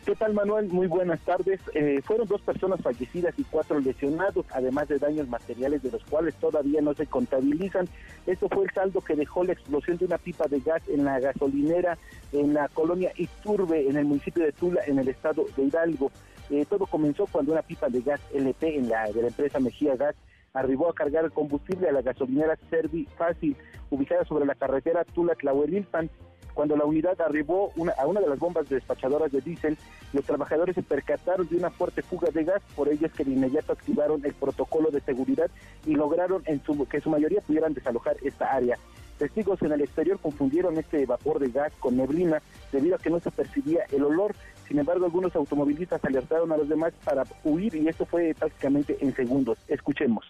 ¿Qué 0.06 0.16
tal, 0.16 0.34
Manuel? 0.34 0.68
Muy 0.68 0.88
buenas 0.88 1.22
tardes. 1.22 1.62
Eh, 1.74 2.02
fueron 2.04 2.28
dos 2.28 2.42
personas 2.42 2.82
fallecidas 2.82 3.34
y 3.38 3.46
cuatro 3.46 3.80
lesionados, 3.80 4.46
además 4.52 4.90
de 4.90 5.00
daños 5.00 5.30
materiales 5.30 5.82
de 5.82 5.92
los 5.92 6.04
cuales 6.04 6.36
todavía 6.36 6.82
no 6.82 6.94
se 6.94 7.06
contabilizan. 7.08 7.88
Esto 8.28 8.50
fue 8.50 8.66
el 8.66 8.72
saldo 8.72 9.00
que 9.00 9.16
dejó 9.16 9.46
la 9.46 9.54
explosión 9.54 9.98
de 9.98 10.04
una 10.04 10.18
pipa 10.18 10.46
de 10.50 10.60
gas 10.60 10.82
en 10.90 11.06
la 11.06 11.22
gasolinera 11.22 11.98
en 12.34 12.54
la 12.54 12.68
colonia 12.68 13.14
Iturbe, 13.16 13.88
en 13.88 13.96
el 13.96 14.04
municipio 14.04 14.44
de 14.44 14.52
Tula, 14.52 14.82
en 14.86 15.00
el 15.00 15.08
estado 15.08 15.46
de 15.56 15.64
Hidalgo. 15.64 16.12
Eh, 16.50 16.66
todo 16.70 16.86
comenzó 16.86 17.26
cuando 17.26 17.54
una 17.54 17.62
pipa 17.62 17.88
de 17.88 18.02
gas 18.02 18.20
LP 18.34 18.78
en 18.78 18.90
la, 18.90 19.10
de 19.10 19.22
la 19.22 19.28
empresa 19.30 19.62
Mejía 19.62 19.96
Gas 19.96 20.16
arribó 20.54 20.90
a 20.90 20.94
cargar 20.94 21.24
el 21.24 21.32
combustible 21.32 21.88
a 21.88 21.94
la 21.94 22.02
gasolinera 22.02 22.58
Servi 22.70 23.08
Fácil, 23.18 23.56
ubicada 23.90 24.26
sobre 24.26 24.46
la 24.46 24.56
carretera 24.56 25.06
Tula-Tlahuelilpan. 25.06 26.10
Cuando 26.54 26.76
la 26.78 26.86
unidad 26.86 27.20
arribó 27.22 27.72
a 27.98 28.06
una 28.06 28.22
de 28.22 28.28
las 28.28 28.40
bombas 28.40 28.70
despachadoras 28.70 29.32
de 29.32 29.42
diésel, 29.42 29.78
los 30.14 30.26
trabajadores 30.26 30.76
se 30.76 30.84
percataron 30.84 31.48
de 31.48 31.58
una 31.58 31.72
fuerte 31.72 32.02
fuga 32.02 32.30
de 32.32 32.44
gas, 32.44 32.62
por 32.76 32.90
ello 32.90 33.08
es 33.08 33.14
que 33.14 33.24
de 33.24 33.32
inmediato 33.32 33.74
activaron 33.74 34.24
el 34.24 34.34
protocolo 34.34 34.92
de 34.92 35.02
seguridad 35.02 35.50
y 35.86 35.96
lograron 35.96 36.44
en 36.46 36.64
su, 36.64 36.88
que 36.88 37.02
su 37.02 37.10
mayoría 37.10 37.42
pudieran 37.42 37.74
desalojar 37.74 38.18
esta 38.22 38.52
área. 38.54 38.78
Testigos 39.18 39.62
en 39.62 39.72
el 39.72 39.82
exterior 39.82 40.20
confundieron 40.20 40.78
este 40.78 41.06
vapor 41.06 41.40
de 41.40 41.50
gas 41.50 41.72
con 41.80 41.98
neblina 41.98 42.42
debido 42.72 42.96
a 42.96 43.00
que 43.00 43.10
no 43.10 43.20
se 43.20 43.32
percibía 43.32 43.86
el 43.92 44.04
olor. 44.04 44.36
Sin 44.68 44.80
embargo, 44.80 45.06
algunos 45.06 45.36
automovilistas 45.36 46.04
alertaron 46.04 46.52
a 46.52 46.58
los 46.58 46.68
demás 46.68 46.94
para 47.04 47.24
huir 47.44 47.76
y 47.76 47.88
esto 47.88 48.06
fue 48.06 48.34
prácticamente 48.38 48.98
en 49.00 49.16
segundos. 49.16 49.58
Escuchemos. 49.68 50.26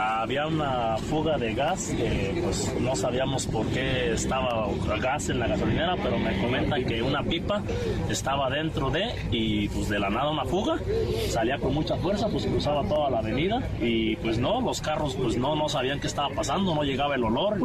Había 0.00 0.46
una 0.46 0.96
fuga 0.96 1.36
de 1.38 1.54
gas, 1.54 1.92
pues 2.40 2.72
no 2.80 2.94
sabíamos 2.94 3.46
por 3.48 3.66
qué 3.66 4.12
estaba 4.12 4.68
gas 5.00 5.28
en 5.28 5.40
la 5.40 5.48
gasolinera, 5.48 5.96
pero 6.00 6.20
me 6.20 6.40
comentan 6.40 6.84
que 6.84 7.02
una 7.02 7.24
pipa 7.24 7.62
estaba 8.08 8.48
dentro 8.48 8.90
de 8.90 9.12
y 9.32 9.68
pues 9.68 9.88
de 9.88 9.98
la 9.98 10.08
nada 10.08 10.30
una 10.30 10.44
fuga, 10.44 10.78
salía 11.28 11.58
con 11.58 11.74
mucha 11.74 11.96
fuerza, 11.96 12.28
pues 12.28 12.46
cruzaba 12.46 12.86
toda 12.86 13.10
la 13.10 13.18
avenida 13.18 13.60
y 13.80 14.14
pues 14.16 14.38
no, 14.38 14.60
los 14.60 14.80
carros 14.80 15.16
pues 15.16 15.36
no, 15.36 15.56
no 15.56 15.68
sabían 15.68 15.98
qué 15.98 16.06
estaba 16.06 16.28
pasando, 16.32 16.76
no 16.76 16.84
llegaba 16.84 17.16
el 17.16 17.24
olor. 17.24 17.58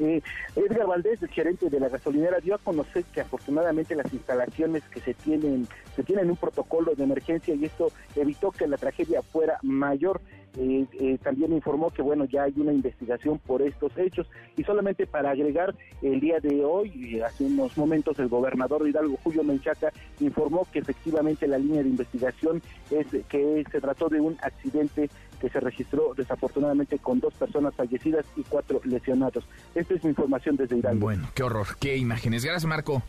Eh, 0.00 0.22
Edgar 0.56 0.86
Valdés, 0.86 1.22
el 1.22 1.28
gerente 1.28 1.68
de 1.68 1.78
la 1.78 1.90
gasolinera, 1.90 2.40
dio 2.40 2.54
a 2.54 2.58
conocer 2.58 3.04
que 3.12 3.20
afortunadamente 3.20 3.94
las 3.94 4.10
instalaciones 4.12 4.82
que 4.84 5.00
se 5.00 5.12
tienen, 5.12 5.68
se 5.94 6.02
tienen 6.02 6.30
un 6.30 6.36
protocolo 6.36 6.94
de 6.94 7.04
emergencia 7.04 7.54
y 7.54 7.66
esto 7.66 7.92
evitó 8.16 8.50
que 8.50 8.66
la 8.66 8.78
tragedia 8.78 9.20
fuera 9.22 9.58
mayor. 9.62 10.20
Eh, 10.58 10.84
eh, 10.98 11.16
también 11.22 11.52
informó 11.52 11.90
que 11.90 12.02
bueno 12.02 12.24
ya 12.24 12.42
hay 12.42 12.52
una 12.56 12.72
investigación 12.72 13.38
por 13.38 13.62
estos 13.62 13.96
hechos 13.96 14.28
y 14.56 14.64
solamente 14.64 15.06
para 15.06 15.30
agregar 15.30 15.76
el 16.02 16.18
día 16.18 16.40
de 16.40 16.64
hoy 16.64 17.20
hace 17.20 17.44
unos 17.44 17.78
momentos 17.78 18.18
el 18.18 18.26
gobernador 18.26 18.88
Hidalgo 18.88 19.16
Julio 19.22 19.44
Menchaca 19.44 19.92
informó 20.18 20.66
que 20.72 20.80
efectivamente 20.80 21.46
la 21.46 21.56
línea 21.56 21.84
de 21.84 21.90
investigación 21.90 22.60
es 22.90 23.06
que 23.28 23.64
se 23.70 23.80
trató 23.80 24.08
de 24.08 24.20
un 24.20 24.38
accidente 24.42 25.08
que 25.40 25.48
se 25.48 25.60
registró 25.60 26.14
desafortunadamente 26.16 26.98
con 26.98 27.20
dos 27.20 27.34
personas 27.34 27.74
fallecidas 27.74 28.26
y 28.36 28.42
cuatro 28.42 28.80
lesionados. 28.84 29.44
Esta 29.74 29.94
es 29.94 30.04
mi 30.04 30.10
información 30.10 30.56
desde 30.56 30.76
Hidalgo. 30.76 31.00
Bueno, 31.00 31.28
qué 31.34 31.42
horror, 31.42 31.66
qué 31.78 31.96
imágenes. 31.96 32.44
Gracias, 32.44 32.66
Marco. 32.66 33.02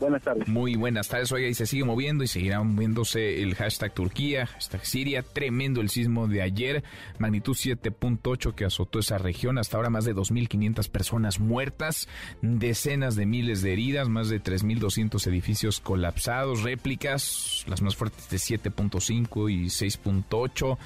Buenas 0.00 0.22
tardes. 0.22 0.48
Muy 0.48 0.76
buenas 0.76 1.08
tardes. 1.08 1.30
Oiga, 1.30 1.46
y 1.46 1.52
se 1.52 1.66
sigue 1.66 1.84
moviendo 1.84 2.24
y 2.24 2.26
seguirá 2.26 2.62
moviéndose 2.62 3.42
el 3.42 3.54
hashtag 3.54 3.92
Turquía, 3.92 4.46
hashtag 4.46 4.86
Siria. 4.86 5.22
Tremendo 5.22 5.82
el 5.82 5.90
sismo 5.90 6.26
de 6.26 6.40
ayer, 6.40 6.82
magnitud 7.18 7.54
7.8 7.54 8.54
que 8.54 8.64
azotó 8.64 8.98
esa 8.98 9.18
región. 9.18 9.58
Hasta 9.58 9.76
ahora 9.76 9.90
más 9.90 10.06
de 10.06 10.14
2.500 10.14 10.88
personas 10.88 11.38
muertas, 11.38 12.08
decenas 12.40 13.14
de 13.14 13.26
miles 13.26 13.60
de 13.60 13.74
heridas, 13.74 14.08
más 14.08 14.30
de 14.30 14.42
3.200 14.42 15.26
edificios 15.26 15.80
colapsados, 15.80 16.62
réplicas, 16.62 17.66
las 17.68 17.82
más 17.82 17.94
fuertes 17.94 18.30
de 18.30 18.38
7.5 18.38 19.52
y 19.52 19.66
6.8. 19.66 20.78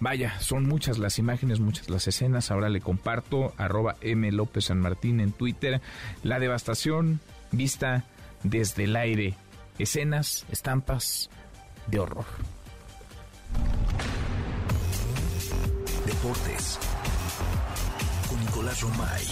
Vaya, 0.00 0.38
son 0.40 0.64
muchas 0.64 0.98
las 0.98 1.18
imágenes, 1.18 1.60
muchas 1.60 1.88
las 1.88 2.06
escenas. 2.08 2.50
Ahora 2.50 2.68
le 2.68 2.80
comparto, 2.80 3.54
arroba 3.56 3.96
M. 4.00 4.30
López 4.32 4.66
San 4.66 4.80
Martín 4.80 5.20
en 5.20 5.32
Twitter, 5.32 5.80
la 6.22 6.38
devastación 6.38 7.20
vista 7.52 8.04
desde 8.42 8.84
el 8.84 8.96
aire. 8.96 9.34
Escenas, 9.78 10.46
estampas 10.50 11.30
de 11.86 11.98
horror. 11.98 12.26
Deportes. 16.06 16.78
Con 18.28 18.40
Nicolás 18.40 18.80
Romay 18.80 19.24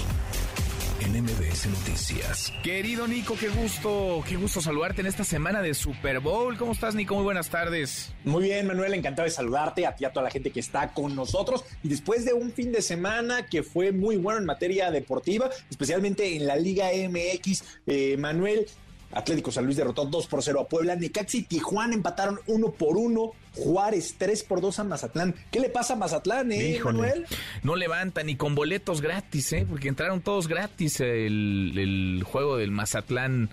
en 1.03 1.23
MBS 1.23 1.67
Noticias. 1.67 2.53
Querido 2.63 3.09
Nico, 3.09 3.35
qué 3.39 3.49
gusto, 3.49 4.23
qué 4.29 4.37
gusto 4.37 4.61
saludarte 4.61 5.01
en 5.01 5.09
esta 5.09 5.25
semana 5.25 5.61
de 5.61 5.75
Super 5.75 6.21
Bowl. 6.21 6.57
¿Cómo 6.57 6.73
estás, 6.73 6.95
Nico? 6.95 7.15
Muy 7.15 7.25
buenas 7.25 7.49
tardes. 7.49 8.13
Muy 8.25 8.45
bien, 8.45 8.67
Manuel, 8.67 8.95
encantado 8.95 9.25
de 9.25 9.31
saludarte, 9.31 9.87
a 9.87 9.97
ti, 9.97 10.05
a 10.05 10.13
toda 10.13 10.25
la 10.25 10.31
gente 10.31 10.51
que 10.51 10.61
está 10.61 10.93
con 10.93 11.17
nosotros. 11.17 11.65
Y 11.83 11.89
después 11.89 12.25
de 12.25 12.35
un 12.35 12.53
fin 12.53 12.73
de 12.73 12.83
semana 12.83 13.47
que 13.47 13.63
fue 13.63 13.91
muy 13.93 14.17
bueno 14.17 14.39
en 14.39 14.45
materia 14.45 14.91
deportiva, 14.91 15.51
especialmente 15.71 16.37
en 16.37 16.47
la 16.47 16.57
Liga 16.57 16.91
MX, 16.93 17.65
eh, 17.87 18.17
Manuel, 18.17 18.67
Atlético 19.13 19.53
San 19.53 19.65
Luis 19.65 19.77
derrotó 19.77 20.05
2 20.07 20.27
por 20.27 20.43
0 20.43 20.61
a 20.61 20.69
Puebla. 20.69 20.97
Necaxi 20.97 21.39
y 21.39 21.43
Tijuana 21.43 21.95
empataron 21.95 22.41
1 22.47 22.73
por 22.73 22.97
1. 22.97 23.33
Juárez 23.55 24.15
3 24.19 24.43
por 24.45 24.61
2 24.61 24.79
a 24.79 24.85
Mazatlán. 24.85 25.35
¿Qué 25.51 25.61
le 25.61 25.69
pasa 25.69 25.93
a 25.93 25.97
Mazatlán, 25.97 26.51
eh, 26.53 26.81
Manuel? 26.83 27.27
No 27.63 27.77
levanta 27.77 28.23
ni 28.23 28.37
con 28.37 28.55
boletos 28.55 29.03
gratis, 29.03 29.53
¿eh? 29.53 29.67
Porque 29.69 29.89
entraron 29.89 30.23
todos 30.23 30.49
gratis 30.49 31.01
el, 31.01 31.75
el 31.77 32.23
juego 32.25 32.57
del 32.57 32.71
Mazatlán 32.71 33.51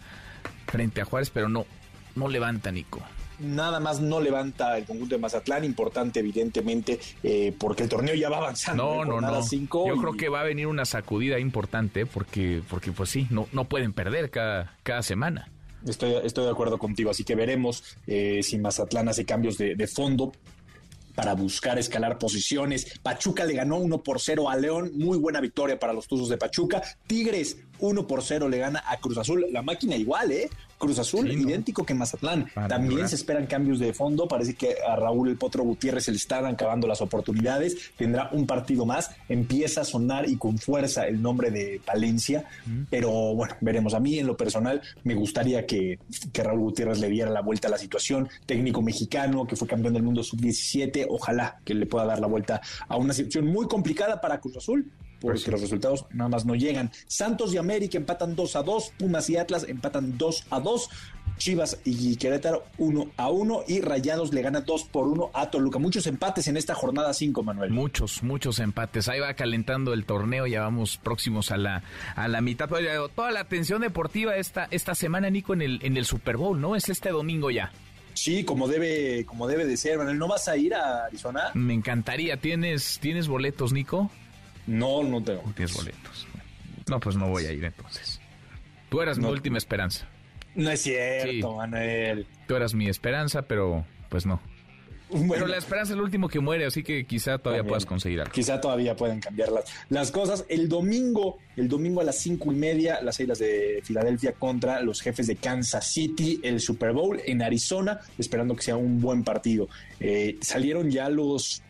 frente 0.67 1.01
a 1.01 1.05
Juárez, 1.05 1.29
pero 1.29 1.49
no, 1.49 1.65
no 2.15 2.27
levanta, 2.29 2.71
Nico 2.71 3.01
nada 3.39 3.79
más 3.79 3.99
no 3.99 4.19
levanta 4.19 4.77
el 4.77 4.85
conjunto 4.85 5.15
de 5.15 5.21
Mazatlán, 5.21 5.63
importante 5.63 6.19
evidentemente, 6.19 6.99
eh, 7.23 7.53
porque 7.57 7.83
el 7.83 7.89
torneo 7.89 8.15
ya 8.15 8.29
va 8.29 8.37
avanzando. 8.37 8.83
No, 8.83 9.05
no, 9.05 9.21
no. 9.21 9.41
Yo 9.49 9.95
creo 9.97 10.13
que 10.13 10.29
va 10.29 10.41
a 10.41 10.43
venir 10.43 10.67
una 10.67 10.85
sacudida 10.85 11.39
importante 11.39 12.05
porque, 12.05 12.61
porque 12.69 12.91
pues 12.91 13.09
sí, 13.09 13.27
no, 13.29 13.47
no 13.51 13.65
pueden 13.65 13.93
perder 13.93 14.29
cada, 14.29 14.77
cada 14.83 15.01
semana. 15.03 15.49
Estoy, 15.85 16.15
estoy 16.23 16.45
de 16.45 16.51
acuerdo 16.51 16.77
contigo, 16.77 17.09
así 17.09 17.23
que 17.23 17.35
veremos 17.35 17.97
eh, 18.05 18.41
si 18.43 18.57
Mazatlán 18.57 19.07
hace 19.07 19.25
cambios 19.25 19.57
de, 19.57 19.75
de 19.75 19.87
fondo 19.87 20.33
para 21.19 21.35
buscar 21.35 21.77
escalar 21.77 22.17
posiciones. 22.17 22.97
Pachuca 23.03 23.43
le 23.43 23.53
ganó 23.53 23.77
1 23.77 24.03
por 24.03 24.21
0 24.21 24.49
a 24.49 24.55
León, 24.55 24.91
muy 24.95 25.17
buena 25.17 25.41
victoria 25.41 25.77
para 25.77 25.91
los 25.91 26.07
Tuzos 26.07 26.29
de 26.29 26.37
Pachuca. 26.37 26.81
Tigres 27.07 27.57
1 27.79 28.07
por 28.07 28.23
0 28.23 28.47
le 28.47 28.57
gana 28.57 28.83
a 28.87 28.97
Cruz 28.97 29.17
Azul. 29.17 29.45
La 29.51 29.61
máquina 29.61 29.97
igual, 29.97 30.31
¿eh? 30.31 30.49
Cruz 30.79 30.97
Azul, 30.97 31.29
idéntico 31.29 31.85
que 31.85 31.93
Mazatlán. 31.93 32.49
También 32.69 33.07
se 33.09 33.15
esperan 33.15 33.45
cambios 33.47 33.79
de 33.79 33.93
fondo. 33.93 34.27
Parece 34.29 34.55
que 34.55 34.77
a 34.87 34.95
Raúl 34.95 35.27
El 35.27 35.37
Potro 35.37 35.63
Gutiérrez 35.63 36.05
se 36.05 36.11
le 36.11 36.17
están 36.17 36.45
acabando 36.45 36.87
las 36.87 37.01
oportunidades. 37.01 37.91
Tendrá 37.97 38.29
un 38.31 38.47
partido 38.47 38.85
más. 38.85 39.11
Empieza 39.27 39.81
a 39.81 39.83
sonar 39.83 40.27
y 40.29 40.37
con 40.37 40.57
fuerza 40.57 41.05
el 41.05 41.21
nombre 41.21 41.51
de 41.51 41.81
Palencia. 41.85 42.45
Pero 42.89 43.11
bueno, 43.35 43.55
veremos. 43.59 43.93
A 43.93 43.99
mí, 43.99 44.17
en 44.19 44.25
lo 44.25 44.37
personal, 44.37 44.81
me 45.03 45.15
gustaría 45.15 45.65
que, 45.65 45.99
que 46.31 46.43
Raúl 46.43 46.61
Gutiérrez 46.61 46.99
le 46.99 47.09
diera 47.09 47.29
la 47.29 47.41
vuelta 47.41 47.67
a 47.67 47.71
la 47.71 47.77
situación. 47.77 48.29
Técnico 48.45 48.81
mexicano 48.81 49.45
que 49.45 49.57
fue 49.57 49.67
campeón 49.67 49.93
del 49.93 50.03
mundo 50.03 50.23
sub-17. 50.23 51.07
Ojalá 51.09 51.59
que 51.65 51.73
le 51.73 51.87
pueda 51.87 52.05
dar 52.05 52.21
la 52.21 52.27
vuelta 52.27 52.61
a 52.87 52.95
una 52.95 53.13
situación 53.13 53.47
muy 53.47 53.67
complicada 53.67 54.21
para 54.21 54.39
Cruz 54.39 54.55
Azul 54.55 54.89
porque 55.19 55.51
los 55.51 55.61
resultados 55.61 56.05
nada 56.11 56.29
más 56.29 56.45
no 56.45 56.55
llegan. 56.55 56.91
Santos 57.07 57.53
y 57.53 57.57
América 57.57 57.97
empatan 57.97 58.35
2 58.35 58.55
a 58.55 58.63
2, 58.63 58.93
Pumas 58.97 59.29
y 59.29 59.37
Atlas 59.37 59.65
empatan 59.67 60.17
2 60.17 60.45
a 60.49 60.59
2. 60.59 60.89
Chivas 61.37 61.79
y 61.85 62.17
Querétaro 62.17 62.65
1 62.77 63.11
a 63.15 63.29
1 63.29 63.63
y 63.67 63.79
Rayados 63.79 64.33
le 64.33 64.41
gana 64.41 64.59
2 64.61 64.83
por 64.85 65.07
1 65.07 65.31
a 65.33 65.49
Toluca. 65.49 65.79
Muchos 65.79 66.05
empates 66.05 66.47
en 66.49 66.57
esta 66.57 66.75
jornada 66.75 67.13
5, 67.13 67.43
Manuel. 67.43 67.71
Muchos, 67.71 68.23
muchos 68.23 68.59
empates. 68.59 69.07
Ahí 69.07 69.21
va 69.21 69.33
calentando 69.33 69.93
el 69.93 70.05
torneo, 70.05 70.47
ya 70.47 70.61
vamos 70.61 70.97
próximos 70.97 71.51
a 71.51 71.57
la, 71.57 71.81
a 72.15 72.27
la 72.27 72.41
mitad. 72.41 72.69
Toda 73.15 73.31
la 73.31 73.39
atención 73.39 73.81
deportiva 73.81 74.35
esta, 74.35 74.67
esta 74.69 74.93
semana, 74.95 75.29
Nico, 75.29 75.53
en 75.53 75.61
el, 75.61 75.79
en 75.81 75.95
el 75.95 76.03
Super 76.05 76.35
Bowl, 76.35 76.59
¿no? 76.59 76.75
Es 76.75 76.89
este 76.89 77.09
domingo 77.09 77.49
ya. 77.49 77.71
Sí, 78.13 78.43
como 78.43 78.67
debe, 78.67 79.23
como 79.25 79.47
debe 79.47 79.65
de 79.65 79.77
ser, 79.77 79.97
Manuel. 79.97 80.17
¿No 80.17 80.27
vas 80.27 80.49
a 80.49 80.57
ir 80.57 80.73
a 80.73 81.05
Arizona? 81.05 81.51
Me 81.53 81.73
encantaría. 81.73 82.35
¿Tienes, 82.35 82.99
¿tienes 82.99 83.29
boletos, 83.29 83.71
Nico? 83.71 84.11
No, 84.69 85.03
no 85.03 85.23
tengo. 85.23 85.43
Tienes 85.55 85.75
boletos. 85.75 86.27
No, 86.87 86.99
pues 86.99 87.15
no 87.15 87.27
voy 87.27 87.45
a 87.45 87.51
ir 87.51 87.63
entonces. 87.63 88.19
Tú 88.89 89.01
eras 89.01 89.17
mi 89.17 89.25
última 89.25 89.57
esperanza. 89.57 90.07
No 90.55 90.69
es 90.71 90.81
cierto, 90.81 91.55
Manuel. 91.55 92.25
Tú 92.47 92.55
eras 92.55 92.73
mi 92.73 92.87
esperanza, 92.87 93.43
pero 93.43 93.85
pues 94.09 94.25
no. 94.25 94.39
Pero 95.11 95.47
la 95.47 95.57
esperanza 95.57 95.93
es 95.93 95.97
el 95.97 96.03
último 96.03 96.27
que 96.29 96.39
muere, 96.39 96.65
así 96.65 96.83
que 96.83 97.05
quizá 97.05 97.39
todavía 97.39 97.63
puedas 97.63 97.85
conseguir 97.85 98.19
algo. 98.19 98.31
Quizá 98.31 98.61
todavía 98.61 98.95
pueden 98.95 99.19
cambiar 99.19 99.51
las, 99.51 99.65
las 99.89 100.11
cosas. 100.11 100.45
El 100.49 100.69
domingo, 100.69 101.39
el 101.55 101.67
domingo 101.67 102.01
a 102.01 102.03
las 102.03 102.19
cinco 102.19 102.51
y 102.51 102.55
media, 102.55 103.01
las 103.01 103.19
Islas 103.19 103.39
de 103.39 103.81
Filadelfia 103.83 104.33
contra 104.33 104.81
los 104.81 105.01
jefes 105.01 105.25
de 105.25 105.35
Kansas 105.37 105.91
City, 105.91 106.39
el 106.43 106.59
Super 106.59 106.93
Bowl 106.93 107.19
en 107.25 107.41
Arizona, 107.41 107.99
esperando 108.19 108.55
que 108.55 108.61
sea 108.61 108.75
un 108.75 109.01
buen 109.01 109.23
partido. 109.23 109.67
Eh, 109.99 110.37
salieron 110.41 110.91
ya 110.91 111.09
los 111.09 111.63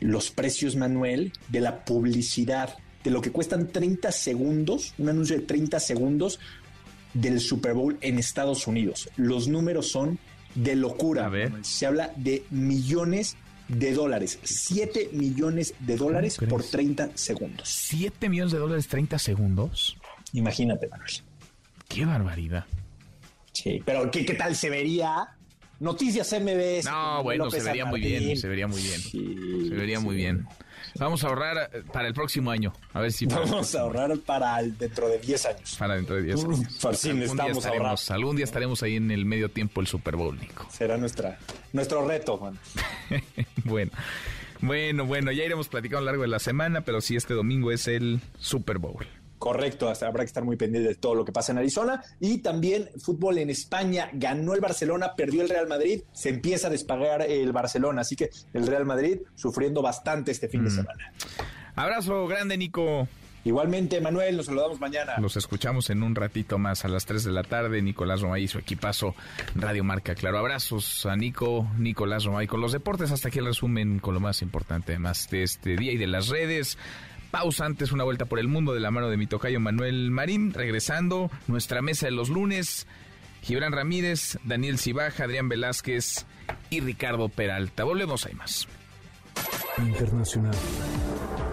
los 0.00 0.30
precios, 0.30 0.76
Manuel, 0.76 1.32
de 1.48 1.60
la 1.60 1.84
publicidad, 1.84 2.76
de 3.04 3.10
lo 3.10 3.20
que 3.20 3.30
cuestan 3.32 3.68
30 3.68 4.12
segundos, 4.12 4.94
un 4.98 5.08
anuncio 5.08 5.36
de 5.36 5.42
30 5.42 5.80
segundos 5.80 6.40
del 7.14 7.40
Super 7.40 7.74
Bowl 7.74 7.96
en 8.00 8.18
Estados 8.18 8.66
Unidos. 8.66 9.08
Los 9.16 9.48
números 9.48 9.88
son 9.88 10.18
de 10.54 10.76
locura. 10.76 11.30
Se 11.62 11.86
habla 11.86 12.12
de 12.16 12.44
millones 12.50 13.36
de 13.68 13.92
dólares. 13.92 14.38
7 14.42 15.10
millones 15.12 15.74
de 15.80 15.96
dólares 15.96 16.38
por 16.48 16.62
30 16.62 17.10
segundos. 17.14 17.68
7 17.68 18.28
millones 18.28 18.52
de 18.52 18.58
dólares 18.58 18.88
30 18.88 19.18
segundos. 19.18 19.96
Imagínate, 20.32 20.88
Manuel. 20.88 21.12
Qué 21.88 22.04
barbaridad. 22.04 22.64
Sí, 23.52 23.82
pero 23.84 24.10
¿qué, 24.10 24.26
qué 24.26 24.34
tal 24.34 24.54
se 24.54 24.68
vería 24.68 25.35
Noticias 25.78 26.32
MBS. 26.32 26.84
No, 26.84 27.22
bueno, 27.22 27.50
se 27.50 27.62
vería 27.62 27.84
muy 27.84 28.00
bien, 28.00 28.36
se 28.36 28.48
vería 28.48 28.66
muy 28.66 28.82
bien. 28.82 29.00
se 29.00 29.74
vería 29.74 30.00
muy 30.00 30.16
bien. 30.16 30.46
Vamos 30.98 31.24
a 31.24 31.28
ahorrar 31.28 31.70
eh, 31.72 31.82
para 31.92 32.08
el 32.08 32.14
próximo 32.14 32.50
año. 32.50 32.72
A 32.92 33.00
ver 33.00 33.12
si 33.12 33.26
Vamos 33.26 33.74
a 33.74 33.80
ahorrar 33.80 34.16
para 34.18 34.62
dentro 34.62 35.08
de 35.08 35.18
10 35.18 35.46
años. 35.46 35.76
Para 35.78 35.96
dentro 35.96 36.16
de 36.16 36.22
10 36.22 36.44
años. 36.44 36.84
algún, 37.04 37.36
día 37.36 37.52
estaremos, 37.52 38.10
algún 38.10 38.36
día 38.36 38.44
estaremos 38.44 38.82
ahí 38.82 38.96
en 38.96 39.10
el 39.10 39.24
medio 39.26 39.50
tiempo 39.50 39.80
el 39.80 39.86
Super 39.86 40.16
Bowl, 40.16 40.38
Nico. 40.38 40.66
Será 40.70 40.96
nuestra, 40.96 41.38
nuestro 41.72 42.06
reto, 42.06 42.38
Juan. 42.38 42.58
bueno. 43.64 43.92
Bueno, 44.60 45.04
bueno, 45.04 45.32
ya 45.32 45.44
iremos 45.44 45.68
platicando 45.68 45.98
a 45.98 46.00
lo 46.00 46.06
largo 46.06 46.22
de 46.22 46.28
la 46.28 46.38
semana, 46.38 46.80
pero 46.80 47.02
sí, 47.02 47.14
este 47.14 47.34
domingo 47.34 47.72
es 47.72 47.88
el 47.88 48.20
Super 48.38 48.78
Bowl. 48.78 49.06
Correcto, 49.38 49.88
habrá 49.88 50.24
que 50.24 50.28
estar 50.28 50.44
muy 50.44 50.56
pendiente 50.56 50.88
de 50.88 50.94
todo 50.94 51.14
lo 51.14 51.24
que 51.24 51.32
pasa 51.32 51.52
en 51.52 51.58
Arizona. 51.58 52.02
Y 52.20 52.38
también 52.38 52.88
fútbol 52.98 53.38
en 53.38 53.50
España, 53.50 54.10
ganó 54.14 54.54
el 54.54 54.60
Barcelona, 54.60 55.14
perdió 55.16 55.42
el 55.42 55.48
Real 55.48 55.66
Madrid, 55.66 56.02
se 56.12 56.30
empieza 56.30 56.68
a 56.68 56.70
despagar 56.70 57.22
el 57.22 57.52
Barcelona, 57.52 58.02
así 58.02 58.16
que 58.16 58.30
el 58.54 58.66
Real 58.66 58.86
Madrid 58.86 59.18
sufriendo 59.34 59.82
bastante 59.82 60.32
este 60.32 60.48
fin 60.48 60.64
de 60.64 60.70
semana. 60.70 61.12
Abrazo 61.74 62.26
grande, 62.26 62.56
Nico. 62.56 63.06
Igualmente, 63.46 64.00
Manuel, 64.00 64.36
nos 64.36 64.46
saludamos 64.46 64.80
mañana. 64.80 65.14
Los 65.18 65.36
escuchamos 65.36 65.88
en 65.90 66.02
un 66.02 66.16
ratito 66.16 66.58
más 66.58 66.84
a 66.84 66.88
las 66.88 67.06
3 67.06 67.22
de 67.22 67.30
la 67.30 67.44
tarde. 67.44 67.80
Nicolás 67.80 68.20
Romay 68.20 68.42
y 68.42 68.48
su 68.48 68.58
equipazo 68.58 69.14
Radio 69.54 69.84
Marca. 69.84 70.16
Claro, 70.16 70.38
abrazos 70.38 71.06
a 71.06 71.14
Nico, 71.14 71.64
Nicolás 71.78 72.24
Romay 72.24 72.48
con 72.48 72.60
los 72.60 72.72
deportes. 72.72 73.12
Hasta 73.12 73.28
aquí 73.28 73.38
el 73.38 73.44
resumen 73.44 74.00
con 74.00 74.14
lo 74.14 74.20
más 74.20 74.42
importante, 74.42 74.92
además 74.92 75.30
de 75.30 75.44
este 75.44 75.76
día 75.76 75.92
y 75.92 75.96
de 75.96 76.08
las 76.08 76.26
redes 76.26 76.76
pausa 77.38 77.66
antes, 77.66 77.92
una 77.92 78.02
vuelta 78.02 78.24
por 78.24 78.38
el 78.38 78.48
mundo 78.48 78.72
de 78.72 78.80
la 78.80 78.90
mano 78.90 79.10
de 79.10 79.18
mi 79.18 79.26
tocayo 79.26 79.60
Manuel 79.60 80.10
Marín. 80.10 80.54
Regresando, 80.54 81.30
nuestra 81.48 81.82
mesa 81.82 82.06
de 82.06 82.12
los 82.12 82.30
lunes. 82.30 82.86
Gibran 83.42 83.72
Ramírez, 83.72 84.38
Daniel 84.42 84.78
Cibaja, 84.78 85.24
Adrián 85.24 85.50
Velázquez 85.50 86.24
y 86.70 86.80
Ricardo 86.80 87.28
Peralta. 87.28 87.84
Volvemos, 87.84 88.24
hay 88.24 88.32
más. 88.32 88.66
Internacional. 89.78 90.54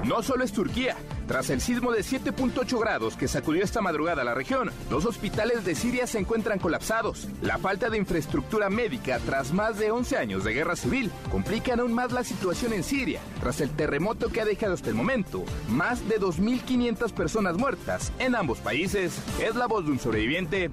No 0.03 0.21
solo 0.21 0.43
es 0.43 0.51
Turquía. 0.51 0.97
Tras 1.27 1.49
el 1.49 1.61
sismo 1.61 1.93
de 1.93 2.01
7.8 2.01 2.77
grados 2.77 3.15
que 3.15 3.29
sacudió 3.29 3.63
esta 3.63 3.81
madrugada 3.81 4.25
la 4.25 4.33
región, 4.33 4.71
los 4.91 5.05
hospitales 5.05 5.63
de 5.63 5.73
Siria 5.73 6.05
se 6.05 6.19
encuentran 6.19 6.59
colapsados. 6.59 7.29
La 7.41 7.57
falta 7.57 7.89
de 7.89 7.97
infraestructura 7.97 8.69
médica 8.69 9.19
tras 9.25 9.53
más 9.53 9.79
de 9.79 9.91
11 9.91 10.17
años 10.17 10.43
de 10.43 10.53
guerra 10.53 10.75
civil 10.75 11.09
complican 11.31 11.79
aún 11.79 11.93
más 11.93 12.11
la 12.11 12.25
situación 12.25 12.73
en 12.73 12.83
Siria, 12.83 13.21
tras 13.39 13.61
el 13.61 13.69
terremoto 13.69 14.27
que 14.29 14.41
ha 14.41 14.45
dejado 14.45 14.73
hasta 14.73 14.89
el 14.89 14.95
momento 14.95 15.45
más 15.69 16.07
de 16.09 16.19
2.500 16.19 17.13
personas 17.13 17.55
muertas 17.55 18.11
en 18.19 18.35
ambos 18.35 18.59
países. 18.59 19.13
Es 19.41 19.55
la 19.55 19.67
voz 19.67 19.85
de 19.85 19.91
un 19.91 19.99
sobreviviente. 19.99 20.71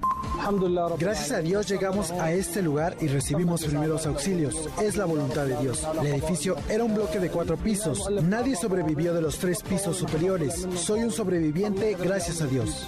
Gracias 0.98 1.30
a 1.30 1.38
Dios 1.38 1.68
llegamos 1.68 2.10
a 2.12 2.32
este 2.32 2.62
lugar 2.62 2.96
y 3.00 3.06
recibimos 3.06 3.64
primeros 3.64 4.06
auxilios. 4.06 4.68
Es 4.82 4.96
la 4.96 5.04
voluntad 5.04 5.46
de 5.46 5.56
Dios. 5.58 5.86
El 6.00 6.06
edificio 6.08 6.56
era 6.68 6.82
un 6.82 6.94
bloque 7.00 7.18
de 7.18 7.30
cuatro 7.30 7.56
pisos. 7.56 8.10
Nadie 8.22 8.54
sobrevivió 8.54 9.14
de 9.14 9.22
los 9.22 9.38
tres 9.38 9.62
pisos 9.62 9.96
superiores 9.96 10.66
soy 10.76 11.02
un 11.02 11.10
sobreviviente 11.10 11.96
gracias 11.98 12.42
a 12.42 12.46
Dios. 12.46 12.86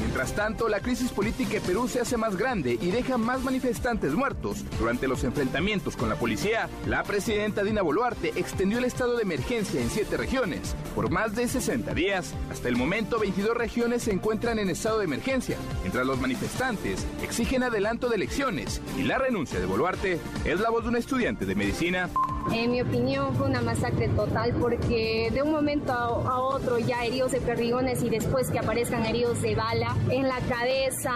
Mientras 0.00 0.32
tanto, 0.34 0.68
la 0.68 0.80
crisis 0.80 1.10
política 1.10 1.56
en 1.56 1.62
Perú 1.62 1.88
se 1.88 2.00
hace 2.00 2.16
más 2.16 2.36
grande 2.36 2.78
y 2.80 2.90
deja 2.90 3.18
más 3.18 3.42
manifestantes 3.42 4.12
muertos. 4.14 4.64
Durante 4.78 5.08
los 5.08 5.24
enfrentamientos 5.24 5.96
con 5.96 6.08
la 6.08 6.16
policía, 6.16 6.68
la 6.86 7.02
presidenta 7.02 7.62
Dina 7.62 7.82
Boluarte 7.82 8.32
extendió 8.36 8.78
el 8.78 8.84
estado 8.84 9.16
de 9.16 9.22
emergencia 9.22 9.80
en 9.80 9.90
siete 9.90 10.16
regiones 10.16 10.74
por 10.94 11.10
más 11.10 11.34
de 11.34 11.48
60 11.48 11.94
días. 11.94 12.34
Hasta 12.50 12.68
el 12.68 12.76
momento, 12.76 13.18
22 13.18 13.56
regiones 13.56 14.02
se 14.02 14.12
encuentran 14.12 14.58
en 14.58 14.70
estado 14.70 14.98
de 14.98 15.04
emergencia, 15.04 15.56
mientras 15.82 16.06
los 16.06 16.20
manifestantes 16.20 17.06
exigen 17.22 17.62
adelanto 17.62 18.08
de 18.08 18.16
elecciones 18.16 18.80
y 18.98 19.02
la 19.02 19.18
renuncia 19.18 19.60
de 19.60 19.66
Boluarte 19.66 20.18
es 20.44 20.60
la 20.60 20.70
voz 20.70 20.82
de 20.82 20.90
un 20.90 20.96
estudiante 20.96 21.46
de 21.46 21.54
medicina. 21.54 22.10
En 22.52 22.72
mi 22.72 22.82
opinión 22.82 23.34
fue 23.36 23.46
una 23.46 23.62
masacre 23.62 24.08
total 24.08 24.54
porque 24.60 25.30
de 25.32 25.42
un 25.42 25.50
momento 25.50 25.92
a 25.92 26.40
otro 26.40 26.78
ya 26.78 27.04
heridos 27.04 27.32
de 27.32 27.40
perdigones 27.40 28.02
y 28.02 28.10
después 28.10 28.50
que 28.50 28.58
aparezcan 28.58 29.06
heridos 29.06 29.40
de 29.40 29.54
bala 29.54 29.83
en 30.10 30.28
la 30.28 30.38
cabeza, 30.40 31.12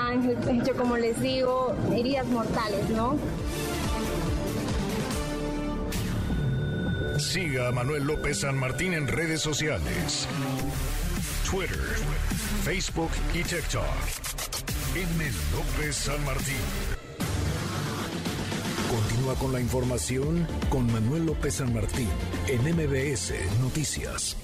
hecho 0.51 0.75
como 0.77 0.97
les 0.97 1.21
digo, 1.21 1.75
heridas 1.93 2.27
mortales, 2.27 2.89
¿no? 2.91 3.17
Siga 7.19 7.69
a 7.69 7.73
Manuel 7.73 8.05
López 8.05 8.41
San 8.41 8.57
Martín 8.57 8.95
en 8.95 9.09
redes 9.09 9.41
sociales. 9.41 10.29
Twitter, 11.51 11.97
Facebook 12.65 13.11
y 13.35 13.43
TikTok. 13.43 13.85
M. 14.95 15.25
López 15.53 15.97
San 15.97 16.25
Martín. 16.25 16.55
Continúa 18.89 19.35
con 19.35 19.53
la 19.53 19.61
información 19.61 20.47
con 20.71 20.91
Manuel 20.93 21.27
López 21.27 21.55
San 21.55 21.75
Martín 21.75 22.09
en 22.47 22.61
MBS 22.63 23.35
Noticias. 23.61 24.37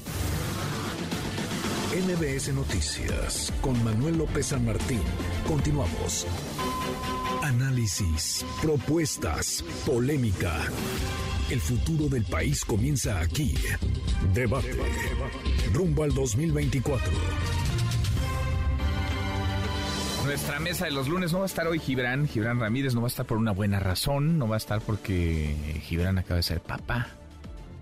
MBS 1.94 2.52
Noticias 2.52 3.52
con 3.60 3.82
Manuel 3.84 4.18
López 4.18 4.46
San 4.46 4.64
Martín. 4.64 5.00
Continuamos. 5.46 6.26
Análisis, 7.40 8.44
propuestas, 8.60 9.64
polémica. 9.86 10.52
El 11.50 11.60
futuro 11.60 12.08
del 12.08 12.24
país 12.24 12.64
comienza 12.64 13.20
aquí. 13.20 13.54
Debate. 14.32 14.76
Rumbo 15.72 16.02
al 16.02 16.12
2024. 16.12 17.12
Nuestra 20.24 20.58
mesa 20.58 20.86
de 20.86 20.90
los 20.90 21.06
lunes 21.06 21.32
no 21.32 21.38
va 21.38 21.44
a 21.44 21.46
estar 21.46 21.68
hoy 21.68 21.78
Gibran, 21.78 22.26
Gibran 22.26 22.58
Ramírez 22.58 22.96
no 22.96 23.02
va 23.02 23.06
a 23.06 23.08
estar 23.08 23.24
por 23.24 23.38
una 23.38 23.52
buena 23.52 23.78
razón, 23.78 24.36
no 24.36 24.48
va 24.48 24.56
a 24.56 24.58
estar 24.58 24.80
porque 24.80 25.54
Gibran 25.84 26.18
acaba 26.18 26.38
de 26.38 26.42
ser 26.42 26.60
papá. 26.60 27.06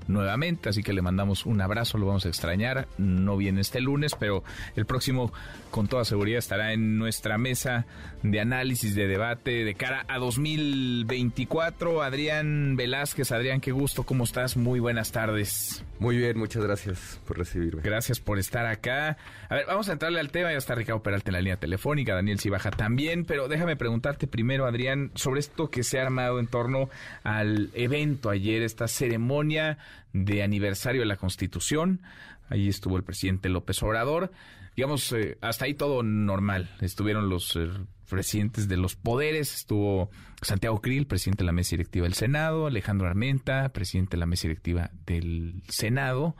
Nuevamente, 0.09 0.69
así 0.69 0.83
que 0.83 0.93
le 0.93 1.03
mandamos 1.03 1.47
un 1.47 1.61
abrazo, 1.61 1.99
lo 1.99 2.07
vamos 2.07 2.27
a 2.27 2.29
extrañar. 2.29 2.89
No 2.99 3.37
viene 3.37 3.61
este 3.61 3.81
lunes, 3.81 4.15
pero 4.19 4.45
el 4.77 4.87
próximo 4.87 5.33
con 5.71 5.89
toda 5.89 6.05
seguridad 6.05 6.39
estará 6.39 6.73
en 6.73 6.99
nuestra 6.99 7.39
mesa 7.39 7.87
de 8.23 8.41
análisis, 8.41 8.95
de 8.95 9.07
debate 9.07 9.65
de 9.65 9.75
cara 9.75 10.05
a 10.09 10.19
2024. 10.19 12.03
Adrián 12.03 12.77
Velázquez, 12.77 13.33
Adrián, 13.33 13.61
qué 13.61 13.73
gusto, 13.73 14.05
¿cómo 14.05 14.25
estás? 14.25 14.57
Muy 14.57 14.81
buenas 14.81 15.13
tardes. 15.13 15.85
Muy 16.03 16.17
bien, 16.17 16.37
muchas 16.37 16.65
gracias 16.65 17.21
por 17.29 17.39
recibirme. 17.39 17.81
Gracias 17.81 18.19
por 18.19 18.41
estar 18.41 18.67
acá. 18.67 19.17
A 19.49 19.55
ver, 19.55 19.67
vamos 19.67 19.89
a 19.89 19.93
entrarle 19.93 20.19
al 20.19 20.33
tema, 20.33 20.51
ya 20.51 20.59
está 20.59 20.75
Ricardo 20.75 21.01
Peralta 21.01 21.31
en 21.31 21.35
la 21.35 21.39
línea 21.39 21.59
telefónica, 21.59 22.13
Daniel 22.13 22.41
Cibaja 22.41 22.73
también, 22.73 23.25
pero 23.25 23.47
déjame 23.47 23.77
preguntarte 23.77 24.27
primero, 24.27 24.67
Adrián, 24.67 25.13
sobre 25.15 25.39
esto 25.39 25.71
que 25.71 25.85
se 25.85 26.01
ha 26.01 26.03
armado 26.03 26.41
en 26.41 26.49
torno 26.49 26.91
al 27.23 27.71
evento 27.75 28.31
ayer, 28.31 28.63
esta 28.63 28.89
ceremonia 28.89 29.79
de 30.13 30.43
aniversario 30.43 31.03
de 31.03 31.07
la 31.07 31.19
Constitución. 31.19 32.01
Ahí 32.49 32.67
estuvo 32.67 32.97
el 32.97 33.05
presidente 33.05 33.49
López 33.49 33.81
Obrador. 33.85 34.33
Digamos, 34.75 35.13
eh, 35.13 35.39
hasta 35.41 35.67
ahí 35.67 35.75
todo 35.75 36.03
normal. 36.03 36.69
Estuvieron 36.81 37.29
los 37.29 37.55
eh, 37.55 37.71
presidentes 38.13 38.69
de 38.69 38.77
los 38.77 38.95
poderes, 38.95 39.55
estuvo 39.55 40.11
Santiago 40.43 40.83
Krill, 40.83 41.07
presidente 41.07 41.45
de 41.45 41.47
la 41.47 41.53
mesa 41.53 41.71
directiva 41.71 42.05
del 42.05 42.13
Senado, 42.13 42.67
Alejandro 42.67 43.09
Armenta, 43.09 43.71
presidente 43.71 44.19
de 44.19 44.21
la 44.21 44.27
mesa 44.27 44.49
directiva 44.49 44.91
del 45.07 45.63
Senado, 45.67 46.37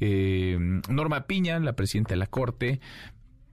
eh, 0.00 0.58
Norma 0.88 1.28
Piña, 1.28 1.60
la 1.60 1.76
presidenta 1.76 2.14
de 2.14 2.16
la 2.16 2.26
Corte, 2.26 2.80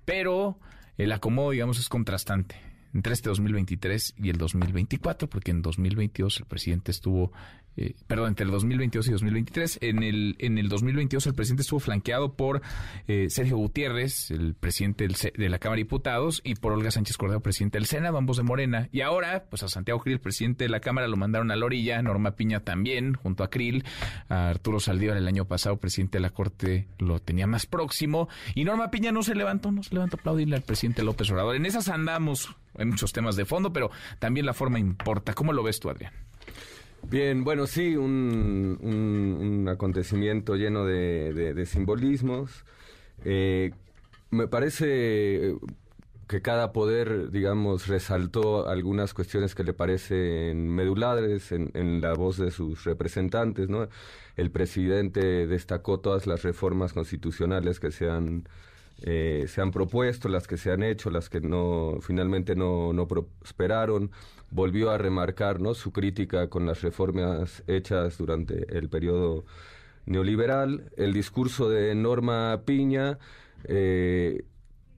pero 0.04 0.60
el 0.98 1.12
acomodo, 1.12 1.52
digamos, 1.52 1.78
es 1.78 1.90
contrastante 1.90 2.56
entre 2.92 3.14
este 3.14 3.30
2023 3.30 4.16
y 4.18 4.30
el 4.32 4.38
2024, 4.38 5.30
porque 5.30 5.52
en 5.52 5.62
2022 5.62 6.40
el 6.40 6.46
presidente 6.48 6.90
estuvo 6.90 7.32
eh, 7.80 7.96
perdón, 8.08 8.30
entre 8.30 8.46
el 8.46 8.52
2022 8.52 9.08
y 9.08 9.12
2023. 9.12 9.80
En 9.82 10.04
el, 10.04 10.36
en 10.40 10.58
el 10.58 10.68
2022 10.68 11.28
el 11.28 11.34
presidente 11.34 11.62
estuvo 11.62 11.80
flanqueado 11.80 12.34
por 12.34 12.62
eh, 13.08 13.28
Sergio 13.30 13.56
Gutiérrez, 13.56 14.32
el 14.32 14.54
presidente 14.54 15.08
de 15.08 15.50
la 15.50 15.60
Cámara 15.60 15.78
de 15.78 15.84
Diputados, 15.84 16.42
y 16.44 16.56
por 16.56 16.74
Olga 16.74 16.92
Sánchez 16.92 17.16
Cordero, 17.16 17.40
presidente 17.40 17.78
del 17.78 17.86
Senado, 17.86 18.18
ambos 18.18 18.36
de 18.36 18.44
Morena. 18.44 18.90
Y 18.92 19.00
ahora, 19.00 19.46
pues 19.50 19.64
a 19.64 19.70
Santiago 19.70 20.02
Krill, 20.02 20.20
presidente 20.20 20.66
de 20.66 20.70
la 20.70 20.82
Cámara, 20.82 21.08
lo 21.08 21.16
mandaron 21.16 21.52
a 21.52 21.56
la 21.56 21.66
orilla, 21.66 22.02
Norma 22.02 22.36
Piña 22.36 22.60
también, 22.60 23.14
junto 23.14 23.46
a 23.46 23.50
Krill, 23.50 23.86
a 24.28 24.50
Arturo 24.50 24.82
Saldívar 24.82 25.16
el 25.16 25.28
año 25.28 25.46
pasado, 25.46 25.78
presidente 25.78 26.18
de 26.18 26.24
la 26.24 26.32
Corte, 26.32 26.90
lo 26.98 27.20
tenía 27.20 27.48
más 27.48 27.66
próximo, 27.66 28.28
y 28.56 28.66
Norma 28.66 28.92
Piña 28.92 29.14
no 29.14 29.24
se 29.24 29.36
levantó, 29.36 29.72
no 29.72 29.84
se 29.84 29.94
levantó 29.94 30.18
aplaudirle 30.18 30.58
al 30.58 30.64
presidente 30.64 31.02
López 31.02 31.32
Obrador. 31.32 31.56
En 31.56 31.66
esas 31.66 31.88
andamos, 31.88 32.54
hay 32.78 32.88
muchos 32.88 33.14
temas 33.14 33.38
de 33.38 33.46
fondo, 33.46 33.72
pero 33.72 33.90
también 34.20 34.46
la 34.46 34.54
forma 34.54 34.80
importa. 34.80 35.34
¿Cómo 35.34 35.54
lo 35.54 35.64
ves 35.64 35.80
tú, 35.80 35.90
Adrián? 35.90 36.12
Bien, 37.10 37.44
bueno, 37.44 37.66
sí, 37.66 37.96
un, 37.96 39.68
acontecimiento 39.68 40.56
lleno 40.56 40.86
de, 40.86 41.66
simbolismos. 41.66 42.66
Eh, 43.26 43.72
me 44.30 44.48
parece 44.48 45.56
que 46.28 46.42
cada 46.44 46.72
poder, 46.72 47.32
digamos, 47.32 47.88
resaltó 47.88 48.68
algunas 48.68 49.16
cuestiones 49.16 49.56
que 49.56 49.64
le 49.64 49.74
parecen 49.74 50.68
medulares 50.70 51.52
en, 51.52 52.00
la 52.00 52.14
voz 52.14 52.38
de 52.38 52.52
sus 52.52 52.84
representantes, 52.84 53.70
¿no? 53.70 53.88
El 54.36 54.52
presidente 54.52 55.48
destacó 55.48 56.00
todas 56.02 56.28
las 56.28 56.44
reformas 56.44 56.94
constitucionales 56.94 57.80
que 57.80 57.90
se 57.90 58.08
han, 58.08 58.48
eh, 59.02 59.46
se 59.48 59.62
han 59.62 59.72
propuesto, 59.72 60.30
las 60.30 60.46
que 60.48 60.58
se 60.58 60.72
han 60.72 60.84
hecho, 60.84 61.10
las 61.10 61.30
que 61.30 61.42
no 61.42 61.98
finalmente 62.02 62.56
no, 62.56 62.94
no 62.94 63.08
prosperaron 63.08 64.12
volvió 64.52 64.92
a 64.92 64.98
remarcar 64.98 65.60
¿no? 65.60 65.74
su 65.74 65.92
crítica 65.92 66.50
con 66.50 66.66
las 66.66 66.82
reformas 66.82 67.64
hechas 67.68 68.18
durante 68.18 68.78
el 68.78 68.90
periodo 68.90 69.46
neoliberal. 70.06 70.92
El 70.98 71.14
discurso 71.14 71.70
de 71.70 71.94
Norma 71.96 72.62
Piña, 72.66 73.20
eh, 73.66 74.44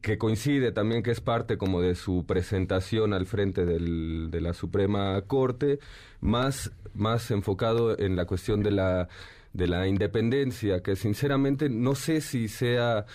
que 0.01 0.17
coincide 0.17 0.71
también 0.71 1.03
que 1.03 1.11
es 1.11 1.21
parte 1.21 1.57
como 1.57 1.81
de 1.81 1.95
su 1.95 2.25
presentación 2.25 3.13
al 3.13 3.27
frente 3.27 3.65
de 3.65 4.41
la 4.41 4.53
Suprema 4.53 5.21
Corte, 5.21 5.79
más, 6.21 6.71
más 6.93 7.29
enfocado 7.29 7.97
en 7.99 8.15
la 8.15 8.25
cuestión 8.25 8.63
de 8.63 8.71
la, 8.71 9.09
de 9.53 9.67
la 9.67 9.87
independencia, 9.87 10.81
que 10.81 10.95
sinceramente 10.95 11.69
no 11.69 11.93
sé 11.93 12.21
si 12.21 12.47
sea 12.47 13.05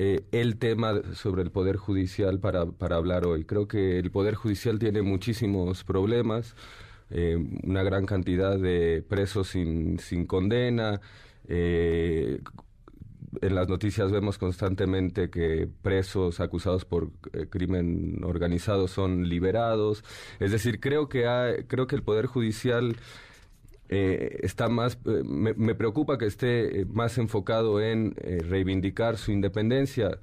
eh, 0.00 0.22
el 0.30 0.58
tema 0.58 1.02
sobre 1.14 1.42
el 1.42 1.50
Poder 1.50 1.74
Judicial 1.76 2.38
para, 2.38 2.66
para 2.66 2.94
hablar 2.94 3.26
hoy. 3.26 3.44
Creo 3.44 3.66
que 3.66 3.98
el 3.98 4.12
Poder 4.12 4.36
Judicial 4.36 4.78
tiene 4.78 5.02
muchísimos 5.02 5.82
problemas, 5.82 6.54
eh, 7.10 7.36
una 7.64 7.82
gran 7.82 8.06
cantidad 8.06 8.56
de 8.56 9.02
presos 9.08 9.48
sin, 9.48 9.98
sin 9.98 10.24
condena. 10.24 11.00
Eh, 11.48 12.40
en 13.42 13.54
las 13.56 13.68
noticias 13.68 14.12
vemos 14.12 14.38
constantemente 14.38 15.30
que 15.30 15.68
presos 15.82 16.38
acusados 16.38 16.84
por 16.84 17.10
crimen 17.50 18.22
organizado 18.22 18.86
son 18.86 19.28
liberados. 19.28 20.04
Es 20.38 20.52
decir, 20.52 20.78
creo 20.78 21.08
que, 21.08 21.64
creo 21.66 21.88
que 21.88 21.96
el 21.96 22.04
Poder 22.04 22.26
Judicial 22.26 22.94
eh, 23.88 24.40
está 24.42 24.68
más, 24.68 24.98
eh, 25.06 25.22
me, 25.24 25.74
preocupa 25.74 26.18
que 26.18 26.26
esté 26.26 26.80
eh, 26.80 26.84
más 26.84 27.16
enfocado 27.16 27.80
en 27.80 28.14
reivindicar 28.14 29.16
su 29.16 29.32
independencia, 29.32 30.18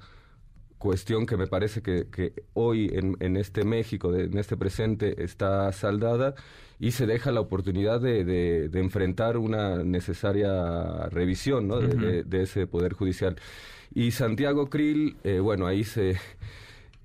cuestión 0.78 1.26
que 1.26 1.36
me 1.36 1.48
parece 1.48 1.82
que, 1.82 2.32
hoy 2.54 2.90
en, 2.92 3.36
este 3.36 3.64
México, 3.64 4.14
en 4.14 4.38
este 4.38 4.56
presente, 4.56 5.24
está 5.24 5.72
saldada 5.72 6.34
y 6.78 6.92
se 6.92 7.06
deja 7.06 7.32
la 7.32 7.40
oportunidad 7.40 8.00
de, 8.00 8.70
enfrentar 8.74 9.36
una 9.36 9.82
necesaria 9.82 11.08
revisión 11.08 11.68
de, 11.68 12.22
de, 12.24 12.42
ese 12.42 12.66
Poder 12.66 12.92
Judicial. 12.92 13.36
Y 13.94 14.10
Santiago 14.10 14.66
Krill, 14.66 15.16
bueno, 15.42 15.66
ahí 15.66 15.82
se 15.82 16.16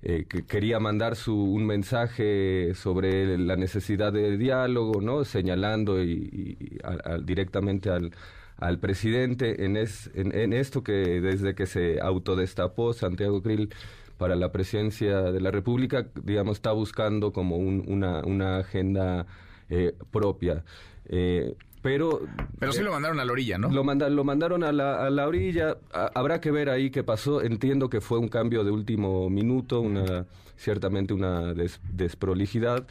eh, 0.02 0.26
que 0.28 0.44
quería 0.44 0.80
mandar 0.80 1.16
su, 1.16 1.34
un 1.34 1.64
mensaje 1.64 2.74
sobre 2.74 3.38
la 3.38 3.56
necesidad 3.56 4.12
de 4.12 4.36
diálogo, 4.36 5.00
¿no? 5.00 5.24
señalando 5.24 6.02
y, 6.02 6.78
directamente 7.24 7.90
al, 7.90 8.12
al 8.58 8.78
presidente 8.78 9.64
en, 9.64 9.76
es, 9.76 10.10
en, 10.14 10.52
esto 10.52 10.82
que 10.82 11.20
desde 11.20 11.54
que 11.54 11.66
se 11.66 12.00
autodestapó 12.00 12.92
Santiago 12.92 13.42
Krill 13.42 13.70
para 14.18 14.36
la 14.36 14.52
presidencia 14.52 15.20
de 15.32 15.40
la 15.40 15.50
República, 15.50 16.06
digamos, 16.22 16.58
está 16.58 16.72
buscando 16.72 17.32
como 17.32 17.56
una, 17.56 18.24
una 18.24 18.58
agenda 18.58 19.26
eh, 19.68 19.94
propia. 20.10 20.64
Eh, 21.06 21.56
pero 21.82 22.20
pero 22.58 22.72
sí 22.72 22.82
lo 22.82 22.92
mandaron 22.92 23.20
a 23.20 23.24
la 23.24 23.32
orilla, 23.32 23.58
¿no? 23.58 23.68
Lo, 23.68 23.82
lo 23.82 24.24
mandaron 24.24 24.64
a 24.64 24.72
la, 24.72 25.04
a 25.04 25.10
la 25.10 25.26
orilla. 25.26 25.76
habrá 25.92 26.40
que 26.40 26.50
ver 26.50 26.70
ahí 26.70 26.90
qué 26.90 27.02
pasó. 27.02 27.42
Entiendo 27.42 27.90
que 27.90 28.00
fue 28.00 28.18
un 28.18 28.28
cambio 28.28 28.64
de 28.64 28.70
último 28.70 29.28
minuto, 29.28 29.80
una 29.80 30.26
ciertamente 30.56 31.12
una 31.12 31.54
desprolijidad. 31.92 32.86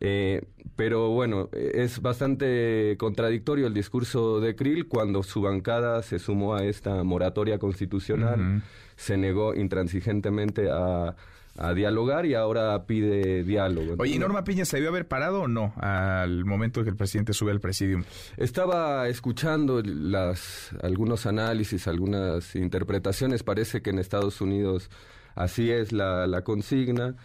Eh, 0.00 0.42
pero 0.74 1.10
bueno, 1.10 1.48
es 1.52 2.02
bastante 2.02 2.96
contradictorio 2.98 3.68
el 3.68 3.74
discurso 3.74 4.40
de 4.40 4.56
Krill 4.56 4.88
cuando 4.88 5.22
su 5.22 5.42
bancada 5.42 6.02
se 6.02 6.18
sumó 6.18 6.56
a 6.56 6.64
esta 6.64 7.04
moratoria 7.04 7.60
constitucional, 7.60 8.64
se 8.96 9.16
negó 9.16 9.54
intransigentemente 9.54 10.68
a 10.72 11.14
a 11.58 11.74
dialogar 11.74 12.26
y 12.26 12.34
ahora 12.34 12.86
pide 12.86 13.44
diálogo. 13.44 13.96
Oye, 13.98 14.14
¿y 14.14 14.18
Norma 14.18 14.44
Piña 14.44 14.64
se 14.64 14.76
debió 14.76 14.90
haber 14.90 15.06
parado 15.06 15.42
o 15.42 15.48
no 15.48 15.74
al 15.76 16.44
momento 16.44 16.82
que 16.82 16.90
el 16.90 16.96
presidente 16.96 17.32
sube 17.32 17.50
al 17.50 17.60
presidium? 17.60 18.04
Estaba 18.36 19.08
escuchando 19.08 19.82
las 19.82 20.70
algunos 20.82 21.26
análisis, 21.26 21.86
algunas 21.88 22.56
interpretaciones. 22.56 23.42
Parece 23.42 23.82
que 23.82 23.90
en 23.90 23.98
Estados 23.98 24.40
Unidos 24.40 24.90
así 25.34 25.70
es 25.70 25.92
la, 25.92 26.26
la 26.26 26.42
consigna. 26.42 27.16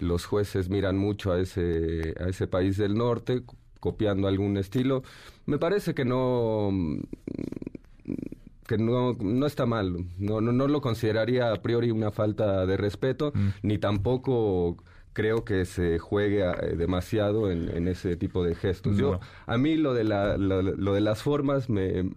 Los 0.00 0.24
jueces 0.26 0.70
miran 0.70 0.96
mucho 0.96 1.32
a 1.32 1.40
ese, 1.40 2.14
a 2.18 2.28
ese 2.28 2.46
país 2.46 2.76
del 2.76 2.94
norte, 2.94 3.42
copiando 3.80 4.28
algún 4.28 4.56
estilo. 4.56 5.02
Me 5.46 5.58
parece 5.58 5.94
que 5.94 6.04
no 6.04 6.70
que 8.66 8.78
no, 8.78 9.14
no 9.14 9.46
está 9.46 9.66
mal, 9.66 10.06
no, 10.18 10.40
no, 10.40 10.52
no, 10.52 10.68
lo 10.68 10.80
consideraría 10.80 11.52
a 11.52 11.62
priori 11.62 11.90
una 11.90 12.10
falta 12.10 12.66
de 12.66 12.76
respeto, 12.76 13.32
mm. 13.34 13.48
ni 13.62 13.78
tampoco 13.78 14.76
creo 15.14 15.44
que 15.44 15.64
se 15.64 15.98
juegue 15.98 16.42
eh, 16.42 16.76
demasiado 16.76 17.50
en, 17.50 17.88
ese 17.88 18.16
tipo 18.16 18.44
de 18.44 18.54
gestos. 18.54 18.96
Yo, 18.96 19.20
a 19.46 19.56
mí 19.56 19.76
lo 19.76 19.94
de, 19.94 20.04
la, 20.04 20.36
lo, 20.36 20.62
de 20.62 21.00
las 21.00 21.22
formas 21.22 21.70
me, 21.70 22.10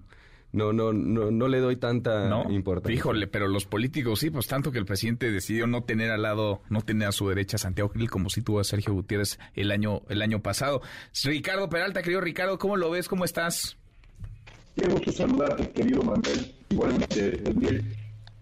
no, 0.52 0.74
no, 0.74 0.91
no, 0.91 1.32
no 1.32 1.48
le 1.48 1.60
doy 1.60 1.78
tanta 1.78 2.44
importancia. 2.49 2.98
Híjole, 2.98 3.28
pero 3.28 3.48
los 3.48 3.65
políticos 3.65 4.19
sí, 4.19 4.30
pues 4.30 4.48
tanto 4.48 4.72
que 4.72 4.80
el 4.80 4.86
presidente 4.86 5.32
decidió 5.32 5.68
no 5.68 5.84
tener 5.84 6.11
al 6.11 6.24
lado, 6.24 6.61
no 6.69 6.82
tener 6.82 7.07
a 7.07 7.11
su 7.11 7.30
derecha 7.30 7.56
a 7.56 7.60
Santiago 7.60 7.90
Gil 7.90 8.10
como 8.10 8.30
si 8.30 8.41
tuvo 8.41 8.60
a 8.60 8.64
Sergio 8.64 8.94
Gutiérrez 8.94 9.40
el 9.53 9.72
año, 9.72 10.02
el 10.10 10.22
año 10.22 10.41
pasado. 10.41 10.82
Ricardo 11.24 11.69
Peralta, 11.69 12.02
querido 12.02 12.22
Ricardo, 12.22 12.57
¿cómo 12.57 12.76
lo 12.78 12.90
ves? 12.90 13.07
¿Cómo 13.07 13.26
estás? 13.26 13.78
Quiero 14.78 14.94
mucho 14.94 15.12
saludarte, 15.12 15.72
querido 15.72 16.04
Manuel, 16.04 16.54
igualmente 16.70 17.32
Daniel 17.41 17.84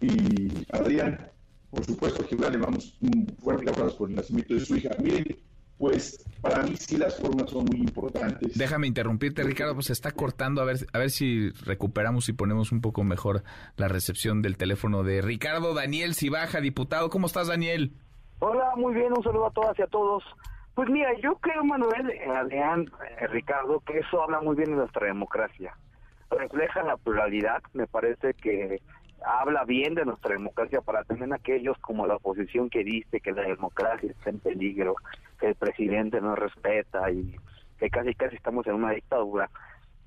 y 0.02 0.66
Adrián. 0.70 1.32
Por 1.72 1.86
supuesto, 1.86 2.28
que 2.28 2.36
le 2.36 2.57
damos 2.57 2.98
un 2.99 3.26
fuerte 3.41 3.70
abrazo 3.70 3.98
por 3.98 4.10
el 4.10 4.18
nacimiento 4.18 4.53
de 4.53 4.60
su 4.60 4.76
hija. 4.76 4.90
Miren, 5.02 5.38
pues 5.78 6.26
para 6.41 6.64
mí 6.64 6.76
sí 6.76 6.98
las 6.98 7.18
formas 7.22 7.49
son 7.49 7.64
muy 7.64 7.80
importantes. 7.80 8.57
Déjame 8.57 8.86
interrumpirte, 8.88 9.44
Ricardo, 9.44 9.76
pues 9.76 9.86
se 9.86 9.94
está 9.94 10.12
cortando, 10.12 10.62
a 10.62 10.66
ver, 10.66 10.80
a 10.91 10.99
ver 10.99 11.10
si 11.10 11.52
recuperamos 11.52 12.28
y 12.28 12.34
ponemos 12.34 12.74
un 12.74 12.82
poco 12.82 13.06
mejor 13.06 13.44
la 13.78 13.88
recepción 13.88 14.41
del 14.41 14.57
teléfono 14.57 15.03
de 15.03 15.22
Ricardo 15.22 15.74
Daniel 15.74 16.16
Cibaja, 16.16 16.60
diputado. 16.60 17.10
¿Cómo 17.10 17.28
estás, 17.28 17.48
Daniel? 17.48 17.94
Hola, 18.40 18.74
muy 18.76 18.94
bien, 18.94 19.14
un 19.16 19.24
saludo 19.24 19.48
a 19.48 19.52
todas 19.52 19.80
y 19.80 19.84
a 19.84 19.88
todos. 19.88 20.22
Pues 20.74 20.90
mira, 20.90 21.12
yo 21.24 21.38
creo, 21.38 21.64
Manuel, 21.64 22.10
eh, 22.10 22.30
Adrián, 22.36 22.91
eh, 23.22 23.28
Ricardo, 23.28 23.80
que 23.88 23.99
eso 23.99 24.22
habla 24.22 24.41
muy 24.41 24.57
bien 24.57 24.72
de 24.72 24.76
nuestra 24.76 25.07
democracia. 25.07 25.74
Refleja 26.30 26.84
la 26.84 26.97
pluralidad, 26.97 27.61
me 27.73 27.88
parece 27.88 28.34
que 28.34 28.81
habla 29.26 29.64
bien 29.64 29.95
de 29.95 30.06
nuestra 30.06 30.34
democracia 30.34 30.81
para 30.81 31.03
tener 31.03 31.31
aquellos 31.34 31.77
como 31.80 32.06
la 32.07 32.15
oposición 32.15 32.69
que 32.69 32.84
dice 32.84 33.19
que 33.19 33.31
la 33.31 33.43
democracia 33.43 34.11
está 34.11 34.30
en 34.30 34.39
peligro, 34.39 34.95
que 35.39 35.47
el 35.47 35.56
presidente 35.56 36.22
no 36.22 36.35
respeta 36.35 37.10
y 37.11 37.35
que 37.80 37.89
casi 37.89 38.14
casi 38.14 38.35
estamos 38.35 38.65
en 38.68 38.76
una 38.76 38.91
dictadura. 38.91 39.49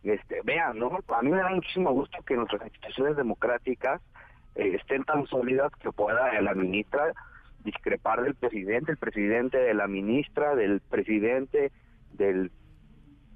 Este, 0.03 0.40
vean, 0.45 0.78
¿no? 0.78 0.90
A 1.09 1.23
mí 1.23 1.31
me 1.31 1.39
da 1.39 1.49
muchísimo 1.51 1.93
gusto 1.93 2.19
que 2.24 2.36
nuestras 2.36 2.62
instituciones 2.62 3.16
democráticas 3.16 4.01
eh, 4.55 4.77
estén 4.81 5.05
tan 5.05 5.27
sólidas 5.27 5.73
que 5.81 5.90
pueda 5.90 6.40
la 6.40 6.55
ministra 6.55 7.12
discrepar 7.65 8.23
del 8.23 8.35
presidente, 8.35 8.93
el 8.93 8.99
presidente 8.99 9.59
de 9.59 9.74
la 9.74 9.89
ministra, 9.89 10.55
del 10.55 10.81
presidente 10.81 11.73
del 12.12 12.51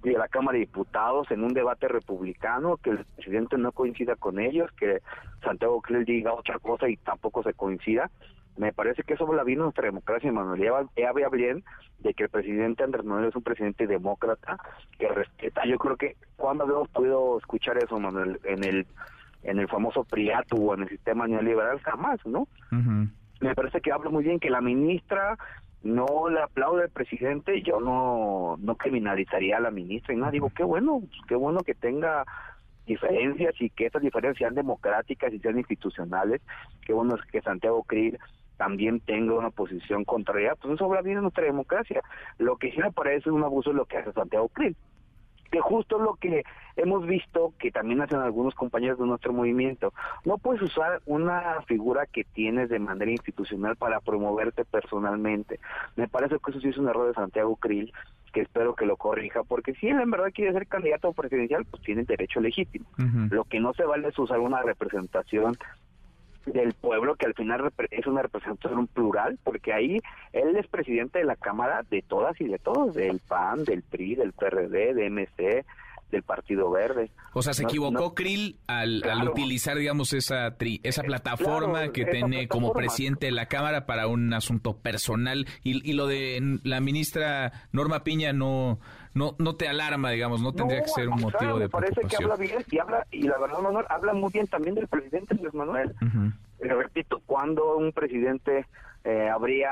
de 0.02 0.12
la 0.12 0.28
Cámara 0.28 0.54
de 0.54 0.66
Diputados 0.66 1.30
en 1.30 1.44
un 1.44 1.54
debate 1.54 1.88
republicano, 1.88 2.76
que 2.76 2.90
el 2.90 3.04
presidente 3.16 3.56
no 3.56 3.72
coincida 3.72 4.16
con 4.16 4.38
ellos, 4.40 4.70
que 4.72 5.00
Santiago 5.42 5.80
Creel 5.80 6.04
diga 6.04 6.34
otra 6.34 6.58
cosa 6.58 6.88
y 6.88 6.96
tampoco 6.96 7.42
se 7.42 7.54
coincida. 7.54 8.10
Me 8.56 8.72
parece 8.72 9.02
que 9.02 9.14
eso 9.14 9.32
la 9.32 9.44
vino 9.44 9.62
nuestra 9.62 9.86
democracia, 9.86 10.30
Manuel. 10.30 10.60
Ya 10.96 11.08
había 11.08 11.28
bien 11.28 11.64
de 12.00 12.12
que 12.12 12.24
el 12.24 12.28
presidente 12.28 12.84
Andrés 12.84 13.04
Manuel 13.04 13.28
es 13.28 13.36
un 13.36 13.42
presidente 13.42 13.86
demócrata 13.86 14.58
que 14.98 15.08
respeta. 15.08 15.64
Yo 15.64 15.78
creo 15.78 15.96
que 15.96 16.16
cuando 16.36 16.64
habíamos 16.64 16.88
podido 16.88 17.38
escuchar 17.38 17.78
eso, 17.78 17.98
Manuel, 17.98 18.40
en 18.44 18.64
el 18.64 18.86
en 19.44 19.58
el 19.58 19.68
famoso 19.68 20.04
PRIATU 20.04 20.70
o 20.70 20.74
en 20.74 20.82
el 20.82 20.88
sistema 20.88 21.26
neoliberal, 21.26 21.80
jamás, 21.80 22.24
¿no? 22.24 22.46
Me 23.40 23.54
parece 23.54 23.80
que 23.80 23.90
habla 23.90 24.10
muy 24.10 24.22
bien 24.22 24.38
que 24.38 24.50
la 24.50 24.60
ministra 24.60 25.36
no 25.82 26.28
le 26.28 26.40
aplaude 26.40 26.84
al 26.84 26.90
presidente, 26.90 27.62
yo 27.62 27.80
no, 27.80 28.56
no 28.60 28.76
criminalizaría 28.76 29.56
a 29.56 29.60
la 29.60 29.70
ministra 29.70 30.14
y 30.14 30.16
nada, 30.16 30.30
digo, 30.30 30.50
qué 30.54 30.62
bueno, 30.64 31.02
qué 31.28 31.34
bueno 31.34 31.60
que 31.60 31.74
tenga 31.74 32.24
diferencias 32.86 33.54
y 33.60 33.70
que 33.70 33.86
esas 33.86 34.02
diferencias 34.02 34.38
sean 34.38 34.54
democráticas 34.54 35.32
y 35.32 35.38
sean 35.38 35.58
institucionales, 35.58 36.40
qué 36.86 36.92
bueno 36.92 37.16
es 37.16 37.30
que 37.30 37.40
Santiago 37.40 37.82
Krill 37.84 38.18
también 38.56 39.00
tenga 39.00 39.34
una 39.34 39.50
posición 39.50 40.04
contraria, 40.04 40.54
pues 40.54 40.74
eso 40.74 40.84
habla 40.84 41.02
bien 41.02 41.16
de 41.16 41.22
nuestra 41.22 41.44
democracia. 41.44 42.00
Lo 42.38 42.56
que 42.56 42.70
sí 42.70 42.78
me 42.78 42.92
parece 42.92 43.30
un 43.30 43.42
abuso 43.42 43.70
es 43.70 43.76
lo 43.76 43.86
que 43.86 43.98
hace 43.98 44.12
Santiago 44.12 44.48
Krill 44.48 44.76
que 45.52 45.60
justo 45.60 45.98
lo 45.98 46.14
que 46.14 46.44
hemos 46.76 47.06
visto 47.06 47.52
que 47.58 47.70
también 47.70 48.00
hacen 48.00 48.20
algunos 48.20 48.54
compañeros 48.54 48.98
de 48.98 49.06
nuestro 49.06 49.34
movimiento. 49.34 49.92
No 50.24 50.38
puedes 50.38 50.62
usar 50.62 51.02
una 51.04 51.60
figura 51.66 52.06
que 52.06 52.24
tienes 52.24 52.70
de 52.70 52.78
manera 52.78 53.10
institucional 53.10 53.76
para 53.76 54.00
promoverte 54.00 54.64
personalmente. 54.64 55.60
Me 55.94 56.08
parece 56.08 56.38
que 56.42 56.50
eso 56.50 56.60
sí 56.60 56.70
es 56.70 56.78
un 56.78 56.88
error 56.88 57.06
de 57.06 57.14
Santiago 57.14 57.54
Krill, 57.56 57.92
que 58.32 58.40
espero 58.40 58.74
que 58.74 58.86
lo 58.86 58.96
corrija, 58.96 59.42
porque 59.44 59.74
si 59.74 59.88
él 59.88 60.00
en 60.00 60.10
verdad 60.10 60.32
quiere 60.34 60.54
ser 60.54 60.66
candidato 60.66 61.12
presidencial, 61.12 61.66
pues 61.66 61.82
tiene 61.82 62.04
derecho 62.04 62.40
legítimo. 62.40 62.86
Lo 63.30 63.44
que 63.44 63.60
no 63.60 63.74
se 63.74 63.84
vale 63.84 64.08
es 64.08 64.18
usar 64.18 64.40
una 64.40 64.62
representación 64.62 65.58
del 66.46 66.72
pueblo, 66.74 67.16
que 67.16 67.26
al 67.26 67.34
final 67.34 67.72
es 67.90 68.06
una 68.06 68.22
representación 68.22 68.86
plural, 68.86 69.38
porque 69.44 69.72
ahí 69.72 69.98
él 70.32 70.56
es 70.56 70.66
presidente 70.66 71.18
de 71.18 71.24
la 71.24 71.36
Cámara 71.36 71.82
de 71.90 72.02
todas 72.02 72.40
y 72.40 72.44
de 72.44 72.58
todos, 72.58 72.94
del 72.94 73.20
PAN, 73.20 73.64
del 73.64 73.82
PRI, 73.82 74.16
del 74.16 74.32
PRD, 74.32 74.94
de 74.94 75.10
MC, 75.10 75.64
del 76.12 76.22
Partido 76.22 76.70
Verde. 76.70 77.10
O 77.32 77.42
sea, 77.42 77.54
se 77.54 77.64
equivocó 77.64 78.14
Krill 78.14 78.58
al, 78.66 79.02
utilizar, 79.28 79.76
digamos, 79.76 80.12
esa 80.12 80.54
esa 80.82 81.02
plataforma 81.02 81.90
que 81.90 82.04
tiene 82.04 82.46
como 82.46 82.72
presidente 82.72 83.26
de 83.26 83.32
la 83.32 83.46
Cámara 83.46 83.86
para 83.86 84.06
un 84.06 84.32
asunto 84.32 84.76
personal. 84.76 85.46
Y, 85.64 85.88
y, 85.88 85.94
lo 85.94 86.06
de 86.06 86.60
la 86.62 86.80
ministra 86.80 87.52
Norma 87.72 88.04
Piña 88.04 88.32
no 88.32 88.78
no 89.14 89.34
no 89.38 89.54
te 89.54 89.68
alarma, 89.68 90.10
digamos, 90.10 90.40
no 90.40 90.52
tendría 90.52 90.82
que 90.82 90.88
ser 90.88 91.08
un 91.08 91.20
motivo 91.20 91.58
de 91.58 91.68
parece 91.68 92.00
que 92.02 92.16
habla 92.16 92.36
bien 92.36 92.64
y 92.70 92.78
habla 92.78 93.06
y 93.10 93.22
la 93.22 93.38
verdad 93.38 93.58
Manuel 93.60 93.86
habla 93.88 94.14
muy 94.14 94.30
bien 94.32 94.46
también 94.46 94.74
del 94.74 94.88
presidente 94.88 95.34
Luis 95.34 95.54
Manuel. 95.54 95.94
repito, 96.60 97.20
cuando 97.26 97.76
un 97.76 97.92
presidente 97.92 98.66
eh, 99.04 99.28
habría 99.28 99.70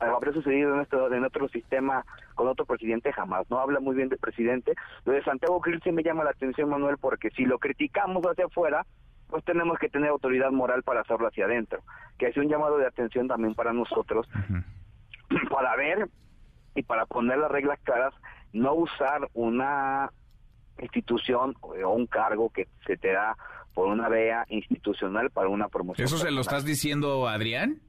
habría 0.00 0.32
sucedido 0.32 0.70
en 0.70 0.76
nuestro 0.76 1.12
en 1.12 1.24
otro 1.24 1.48
sistema 1.48 2.04
con 2.34 2.48
otro 2.48 2.64
presidente 2.64 3.12
jamás 3.12 3.48
no 3.50 3.60
habla 3.60 3.78
muy 3.80 3.94
bien 3.94 4.08
del 4.08 4.18
presidente. 4.18 4.74
Lo 5.04 5.12
de 5.12 5.22
Santiago 5.22 5.60
Krill 5.60 5.80
sí 5.82 5.92
me 5.92 6.02
llama 6.02 6.24
la 6.24 6.30
atención 6.30 6.68
Manuel 6.68 6.96
porque 6.98 7.30
si 7.30 7.44
lo 7.44 7.58
criticamos 7.58 8.24
hacia 8.24 8.46
afuera 8.46 8.86
pues 9.28 9.44
tenemos 9.44 9.78
que 9.78 9.88
tener 9.88 10.10
autoridad 10.10 10.50
moral 10.50 10.82
para 10.82 11.02
hacerlo 11.02 11.28
hacia 11.28 11.44
adentro 11.44 11.82
que 12.18 12.26
es 12.26 12.36
un 12.36 12.48
llamado 12.48 12.78
de 12.78 12.86
atención 12.86 13.28
también 13.28 13.54
para 13.54 13.72
nosotros 13.72 14.26
para 15.50 15.76
ver 15.76 16.08
y 16.74 16.82
para 16.82 17.06
poner 17.06 17.38
las 17.38 17.50
reglas 17.50 17.78
claras 17.82 18.14
no 18.52 18.74
usar 18.74 19.28
una 19.34 20.10
institución 20.80 21.54
o 21.60 21.90
un 21.90 22.06
cargo 22.06 22.50
que 22.50 22.68
se 22.86 22.96
te 22.96 23.12
da 23.12 23.36
por 23.74 23.88
una 23.88 24.08
vía 24.08 24.44
institucional 24.48 25.30
para 25.30 25.48
una 25.48 25.68
promoción. 25.68 26.04
¿Eso 26.04 26.18
se 26.18 26.30
lo 26.30 26.40
estás 26.40 26.64
diciendo, 26.64 27.28
Adrián? 27.28 27.80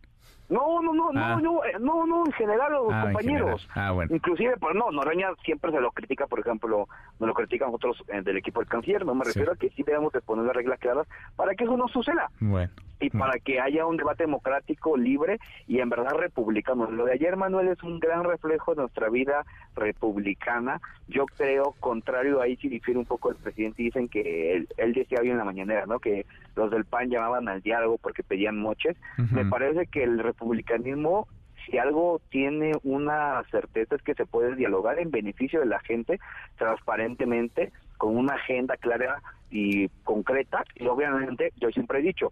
No, 0.50 0.82
no, 0.82 0.94
no, 0.94 1.14
no, 1.14 1.22
ah. 1.24 1.40
no, 1.42 1.64
eh, 1.64 1.72
no, 1.80 2.06
no, 2.06 2.26
en 2.26 2.32
general 2.34 2.74
los 2.74 2.92
ah, 2.92 3.04
compañeros. 3.04 3.70
Ah, 3.74 3.92
bueno. 3.92 4.14
Inclusive, 4.14 4.58
pues 4.60 4.76
no, 4.76 4.92
Noroña 4.92 5.30
siempre 5.46 5.72
se 5.72 5.80
lo 5.80 5.92
critica, 5.92 6.28
por 6.28 6.42
ejemplo, 6.42 6.90
nos 7.20 7.28
lo 7.28 7.34
critican 7.34 7.70
otros 7.74 8.04
eh, 8.10 8.22
del 8.22 8.36
equipo 8.36 8.60
del 8.60 8.68
canciller, 8.68 9.06
no 9.06 9.16
me 9.16 9.24
refiero 9.24 9.54
a 9.54 9.56
que 9.56 9.70
sí 9.70 9.84
debemos 9.84 10.12
de 10.12 10.20
poner 10.20 10.46
las 10.46 10.56
reglas 10.56 10.78
claras 10.80 11.08
para 11.38 11.56
que 11.56 11.64
eso 11.64 11.78
no 11.78 11.88
suceda. 11.88 12.30
Bueno 12.42 12.74
y 13.02 13.10
para 13.10 13.40
que 13.40 13.60
haya 13.60 13.86
un 13.86 13.98
debate 13.98 14.23
democrático 14.23 14.95
libre 14.95 15.40
y 15.68 15.80
en 15.80 15.90
verdad 15.90 16.14
republicano. 16.14 16.90
Lo 16.90 17.06
de 17.06 17.14
ayer, 17.14 17.36
Manuel, 17.36 17.69
es 17.69 17.82
un 17.84 17.99
gran 17.99 18.23
reflejo 18.23 18.76
de 18.76 18.82
nuestra 18.82 19.10
vida 19.10 19.44
republicana. 19.76 20.80
Yo 21.07 21.26
creo, 21.26 21.76
contrario 21.80 22.41
ahí, 22.41 22.56
si 22.57 22.69
difiere 22.69 22.99
un 22.99 23.06
poco 23.06 23.32
el 23.32 23.38
presidente, 23.38 23.82
dicen 23.82 24.07
que 24.07 24.65
él, 24.78 24.94
decía 24.94 25.19
hoy 25.19 25.32
en 25.32 25.38
la 25.38 25.44
mañanera, 25.44 25.86
¿no? 25.88 25.99
Que 25.99 26.26
los 26.56 26.69
del 26.69 26.86
PAN 26.86 27.10
llamaban 27.10 27.49
al 27.49 27.61
diálogo 27.61 27.98
porque 27.98 28.23
pedían 28.23 28.60
moches. 28.60 28.95
Me 29.32 29.45
parece 29.45 29.88
que 29.88 30.03
el 30.03 30.19
republicanismo 30.19 31.28
si 31.65 31.78
algo 31.78 32.22
tiene 32.30 32.73
una 32.84 33.44
certeza 33.52 33.95
es 33.95 34.02
que 34.02 34.15
se 34.15 34.26
puede 34.26 34.56
dialogar 34.56 34.99
en 34.99 35.11
beneficio 35.11 35.60
de 35.60 35.68
la 35.68 35.80
gente 35.80 36.19
transparentemente, 36.57 37.72
con 37.98 38.18
una 38.18 38.34
agenda 38.34 38.78
clara 38.78 39.22
y 39.52 39.88
concreta. 40.03 40.64
Y 40.76 40.88
obviamente, 40.88 41.53
yo 41.57 41.69
siempre 41.69 41.99
he 41.99 42.02
dicho, 42.02 42.32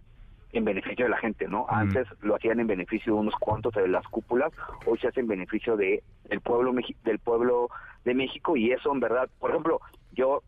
en 0.52 0.66
beneficio 0.66 1.06
de 1.06 1.12
la 1.12 1.18
gente, 1.18 1.48
¿no? 1.48 1.66
Antes 1.70 2.08
lo 2.22 2.36
hacían 2.36 2.60
en 2.60 2.68
beneficio 2.68 3.14
de 3.14 3.20
unos 3.20 3.36
cuantos 3.36 3.74
de 3.74 3.88
las 3.88 4.06
cúpulas, 4.08 4.52
hoy 4.86 4.98
se 4.98 5.08
hace 5.08 5.20
en 5.20 5.28
beneficio 5.28 5.78
de 5.78 6.04
del 6.28 6.42
pueblo 6.42 6.74
del 7.04 7.20
pueblo 7.20 7.70
de 8.06 8.14
México 8.14 8.58
y 8.58 8.72
eso 8.72 8.92
en 8.92 9.00
verdad, 9.00 9.30
por 9.40 9.52
ejemplo, 9.52 9.82
yo 10.14 10.42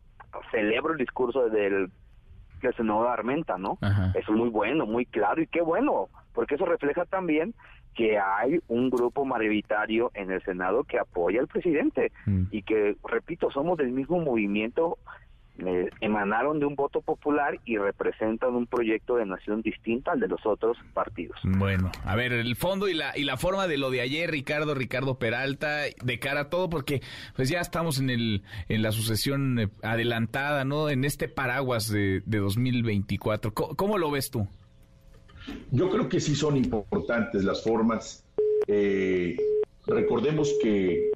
celebro 0.50 0.92
el 0.92 0.98
discurso 0.98 1.48
del 1.48 1.90
del 2.60 2.74
senador 2.76 3.08
Armenta, 3.08 3.58
¿no? 3.58 3.78
Es 4.14 4.28
muy 4.28 4.48
bueno, 4.48 4.86
muy 4.86 5.04
claro 5.04 5.42
y 5.42 5.46
qué 5.48 5.60
bueno, 5.60 6.08
porque 6.32 6.54
eso 6.54 6.64
refleja 6.64 7.04
también 7.04 7.54
que 7.94 8.18
hay 8.18 8.60
un 8.68 8.88
grupo 8.88 9.24
mayoritario 9.24 10.10
en 10.14 10.30
el 10.30 10.42
Senado 10.44 10.84
que 10.84 10.98
apoya 10.98 11.40
al 11.40 11.48
presidente 11.48 12.10
mm. 12.26 12.44
y 12.50 12.62
que, 12.62 12.96
repito, 13.04 13.50
somos 13.50 13.76
del 13.76 13.90
mismo 13.90 14.18
movimiento 14.20 14.98
eh, 15.58 15.90
emanaron 16.00 16.58
de 16.58 16.66
un 16.66 16.74
voto 16.74 17.02
popular 17.02 17.60
y 17.66 17.76
representan 17.76 18.54
un 18.54 18.66
proyecto 18.66 19.16
de 19.16 19.26
nación 19.26 19.60
distinto 19.60 20.10
al 20.10 20.18
de 20.18 20.26
los 20.26 20.44
otros 20.46 20.78
partidos. 20.94 21.38
Bueno, 21.44 21.92
a 22.04 22.16
ver, 22.16 22.32
el 22.32 22.56
fondo 22.56 22.88
y 22.88 22.94
la 22.94 23.16
y 23.16 23.24
la 23.24 23.36
forma 23.36 23.68
de 23.68 23.76
lo 23.76 23.90
de 23.90 24.00
ayer, 24.00 24.30
Ricardo, 24.30 24.74
Ricardo 24.74 25.18
Peralta, 25.18 25.82
de 26.02 26.18
cara 26.18 26.40
a 26.40 26.50
todo, 26.50 26.70
porque 26.70 27.02
pues 27.36 27.50
ya 27.50 27.60
estamos 27.60 28.00
en 28.00 28.08
el 28.08 28.42
en 28.68 28.82
la 28.82 28.92
sucesión 28.92 29.58
eh, 29.58 29.68
adelantada, 29.82 30.64
¿no? 30.64 30.88
En 30.88 31.04
este 31.04 31.28
paraguas 31.28 31.88
de, 31.90 32.22
de 32.24 32.38
2024. 32.38 33.52
¿Cómo, 33.52 33.98
lo 33.98 34.10
ves 34.10 34.30
tú? 34.30 34.48
Yo 35.70 35.90
creo 35.90 36.08
que 36.08 36.18
sí 36.18 36.34
son 36.34 36.56
importantes 36.56 37.44
las 37.44 37.62
formas. 37.62 38.24
Eh, 38.66 39.36
recordemos 39.86 40.54
que 40.62 41.10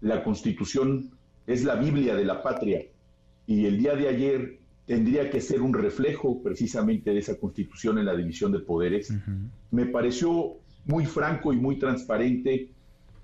la 0.00 0.24
Constitución 0.24 1.10
es 1.46 1.64
la 1.64 1.74
Biblia 1.74 2.14
de 2.14 2.24
la 2.24 2.42
patria 2.42 2.86
y 3.52 3.66
el 3.66 3.76
día 3.76 3.94
de 3.94 4.08
ayer 4.08 4.58
tendría 4.86 5.28
que 5.28 5.42
ser 5.42 5.60
un 5.60 5.74
reflejo 5.74 6.42
precisamente 6.42 7.10
de 7.10 7.18
esa 7.18 7.36
constitución 7.36 7.98
en 7.98 8.06
la 8.06 8.16
división 8.16 8.50
de 8.50 8.60
poderes. 8.60 9.12
Me 9.70 9.84
pareció 9.84 10.54
muy 10.86 11.04
franco 11.04 11.52
y 11.52 11.56
muy 11.56 11.78
transparente 11.78 12.70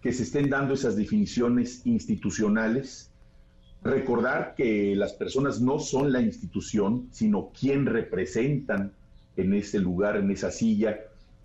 que 0.02 0.12
se 0.12 0.24
estén 0.24 0.50
dando 0.50 0.74
esas 0.74 0.96
definiciones 0.96 1.80
institucionales. 1.86 3.10
Recordar 3.82 4.54
que 4.54 4.94
las 4.96 5.14
personas 5.14 5.62
no 5.62 5.78
son 5.78 6.12
la 6.12 6.20
institución, 6.20 7.08
sino 7.10 7.50
quien 7.58 7.86
representan 7.86 8.92
en 9.36 9.54
ese 9.54 9.78
lugar, 9.78 10.18
en 10.18 10.30
esa 10.30 10.50
silla. 10.50 10.98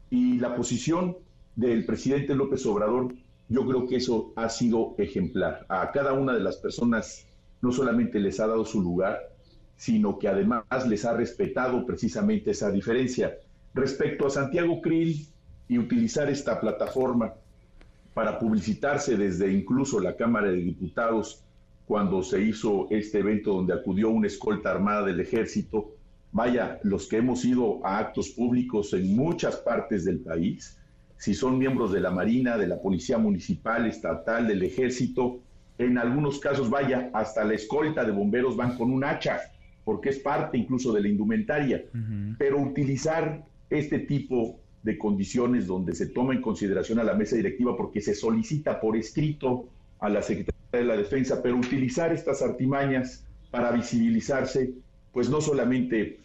Y 0.09 0.39
la 0.39 0.57
posición 0.57 1.15
del 1.55 1.85
presidente 1.85 2.35
López 2.35 2.65
Obrador 2.65 3.15
yo 3.47 3.65
creo 3.65 3.87
que 3.87 3.95
eso 3.95 4.33
ha 4.35 4.49
sido 4.49 4.93
ejemplar. 4.97 5.65
A 5.69 5.89
cada 5.93 6.11
una 6.11 6.33
de 6.33 6.41
las 6.41 6.57
personas 6.57 7.27
no 7.63 7.71
solamente 7.71 8.19
les 8.19 8.41
ha 8.41 8.47
dado 8.47 8.65
su 8.65 8.81
lugar, 8.81 9.31
sino 9.77 10.19
que 10.19 10.27
además 10.27 10.65
les 10.85 11.05
ha 11.05 11.13
respetado 11.13 11.85
precisamente 11.85 12.51
esa 12.51 12.69
diferencia. 12.69 13.37
Respecto 13.73 14.27
a 14.27 14.29
Santiago 14.29 14.81
Krill 14.81 15.25
y 15.69 15.77
utilizar 15.77 16.29
esta 16.29 16.59
plataforma 16.59 17.33
para 18.13 18.37
publicitarse 18.37 19.15
desde 19.15 19.51
incluso 19.53 20.01
la 20.01 20.17
Cámara 20.17 20.51
de 20.51 20.57
Diputados 20.57 21.41
cuando 21.87 22.21
se 22.21 22.41
hizo 22.43 22.87
este 22.89 23.19
evento 23.19 23.53
donde 23.53 23.73
acudió 23.73 24.09
una 24.09 24.27
escolta 24.27 24.69
armada 24.69 25.05
del 25.05 25.21
ejército, 25.21 25.95
vaya, 26.33 26.79
los 26.83 27.07
que 27.07 27.17
hemos 27.17 27.45
ido 27.45 27.79
a 27.85 27.97
actos 27.97 28.29
públicos 28.31 28.91
en 28.91 29.15
muchas 29.15 29.55
partes 29.55 30.03
del 30.03 30.19
país, 30.19 30.77
si 31.17 31.33
son 31.33 31.57
miembros 31.57 31.93
de 31.93 32.01
la 32.01 32.11
Marina, 32.11 32.57
de 32.57 32.67
la 32.67 32.81
Policía 32.81 33.17
Municipal, 33.17 33.85
Estatal, 33.85 34.49
del 34.49 34.63
Ejército, 34.63 35.39
en 35.77 35.97
algunos 35.97 36.39
casos, 36.39 36.69
vaya, 36.69 37.09
hasta 37.13 37.43
la 37.43 37.53
escolta 37.53 38.03
de 38.03 38.11
bomberos 38.11 38.55
van 38.55 38.77
con 38.77 38.91
un 38.91 39.03
hacha, 39.03 39.39
porque 39.83 40.09
es 40.09 40.19
parte 40.19 40.57
incluso 40.57 40.93
de 40.93 41.01
la 41.01 41.07
indumentaria. 41.07 41.83
Pero 42.37 42.59
utilizar 42.59 43.43
este 43.69 43.99
tipo 43.99 44.59
de 44.83 44.97
condiciones 44.97 45.65
donde 45.65 45.95
se 45.95 46.07
toma 46.07 46.33
en 46.33 46.41
consideración 46.41 46.99
a 46.99 47.03
la 47.03 47.13
mesa 47.13 47.35
directiva 47.35 47.75
porque 47.75 48.01
se 48.01 48.13
solicita 48.13 48.79
por 48.79 48.97
escrito 48.97 49.65
a 49.99 50.09
la 50.09 50.21
Secretaría 50.21 50.53
de 50.71 50.83
la 50.83 50.97
Defensa, 50.97 51.41
pero 51.41 51.55
utilizar 51.55 52.11
estas 52.11 52.41
artimañas 52.41 53.25
para 53.49 53.71
visibilizarse, 53.71 54.73
pues 55.11 55.29
no 55.29 55.39
solamente 55.39 56.19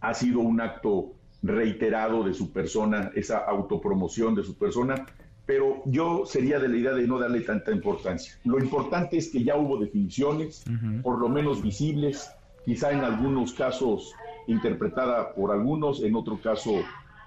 ha 0.00 0.14
sido 0.14 0.40
un 0.40 0.60
acto 0.60 1.12
reiterado 1.42 2.24
de 2.24 2.34
su 2.34 2.52
persona, 2.52 3.10
esa 3.14 3.38
autopromoción 3.38 4.34
de 4.34 4.44
su 4.44 4.56
persona, 4.56 5.06
pero 5.50 5.82
yo 5.84 6.26
sería 6.26 6.60
de 6.60 6.68
la 6.68 6.76
idea 6.76 6.92
de 6.92 7.08
no 7.08 7.18
darle 7.18 7.40
tanta 7.40 7.72
importancia. 7.72 8.34
Lo 8.44 8.60
importante 8.60 9.18
es 9.18 9.30
que 9.30 9.42
ya 9.42 9.56
hubo 9.56 9.78
definiciones, 9.78 10.62
por 11.02 11.18
lo 11.18 11.28
menos 11.28 11.60
visibles, 11.60 12.30
quizá 12.64 12.92
en 12.92 13.00
algunos 13.00 13.52
casos 13.52 14.14
interpretada 14.46 15.34
por 15.34 15.50
algunos, 15.50 16.04
en 16.04 16.14
otro 16.14 16.40
caso, 16.40 16.70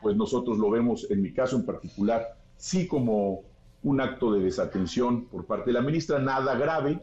pues 0.01 0.15
nosotros 0.15 0.57
lo 0.57 0.69
vemos, 0.69 1.05
en 1.11 1.21
mi 1.21 1.33
caso 1.33 1.57
en 1.57 1.65
particular, 1.65 2.37
sí 2.55 2.87
como 2.87 3.41
un 3.83 3.99
acto 3.99 4.31
de 4.31 4.41
desatención 4.41 5.25
por 5.25 5.43
parte 5.43 5.71
de 5.71 5.73
la 5.73 5.81
ministra, 5.81 6.17
nada 6.17 6.55
grave. 6.55 7.01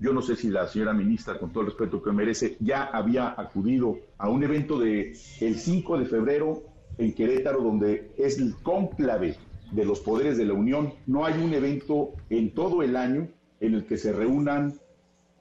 Yo 0.00 0.12
no 0.12 0.22
sé 0.22 0.34
si 0.34 0.48
la 0.48 0.66
señora 0.66 0.92
ministra, 0.92 1.38
con 1.38 1.50
todo 1.50 1.60
el 1.60 1.66
respeto 1.68 2.02
que 2.02 2.10
merece, 2.10 2.56
ya 2.58 2.82
había 2.86 3.32
acudido 3.40 3.96
a 4.18 4.28
un 4.28 4.42
evento 4.42 4.76
de 4.76 5.16
el 5.40 5.54
5 5.54 5.98
de 5.98 6.06
febrero 6.06 6.73
en 6.98 7.12
Querétaro, 7.12 7.62
donde 7.62 8.12
es 8.16 8.38
el 8.38 8.54
cónclave 8.62 9.36
de 9.72 9.84
los 9.84 10.00
poderes 10.00 10.36
de 10.36 10.44
la 10.44 10.54
Unión. 10.54 10.94
No 11.06 11.24
hay 11.24 11.40
un 11.42 11.52
evento 11.52 12.12
en 12.30 12.52
todo 12.52 12.82
el 12.82 12.96
año 12.96 13.28
en 13.60 13.74
el 13.74 13.84
que 13.84 13.96
se 13.96 14.12
reúnan 14.12 14.74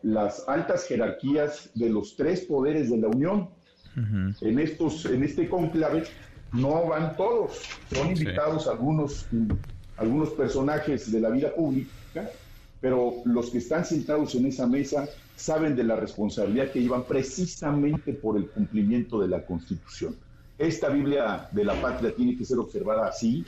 las 0.01 0.47
altas 0.47 0.85
jerarquías 0.85 1.69
de 1.75 1.89
los 1.89 2.15
tres 2.15 2.41
poderes 2.41 2.89
de 2.89 2.97
la 2.97 3.07
Unión. 3.07 3.49
En 4.41 4.59
estos, 4.59 5.05
en 5.05 5.23
este 5.23 5.47
cónclave 5.47 6.03
no 6.51 6.87
van 6.87 7.15
todos, 7.15 7.61
son 7.93 8.07
invitados 8.09 8.67
algunos, 8.67 9.27
algunos 9.97 10.29
personajes 10.31 11.11
de 11.11 11.19
la 11.19 11.29
vida 11.29 11.53
pública, 11.53 12.29
pero 12.81 13.21
los 13.25 13.51
que 13.51 13.59
están 13.59 13.85
sentados 13.85 14.33
en 14.35 14.47
esa 14.47 14.65
mesa 14.67 15.07
saben 15.35 15.75
de 15.75 15.83
la 15.83 15.95
responsabilidad 15.95 16.71
que 16.71 16.81
llevan 16.81 17.03
precisamente 17.03 18.13
por 18.13 18.37
el 18.37 18.47
cumplimiento 18.49 19.21
de 19.21 19.27
la 19.27 19.45
Constitución. 19.45 20.15
Esta 20.57 20.89
Biblia 20.89 21.47
de 21.51 21.65
la 21.65 21.73
patria 21.81 22.13
tiene 22.15 22.37
que 22.37 22.45
ser 22.45 22.59
observada 22.59 23.07
así. 23.07 23.45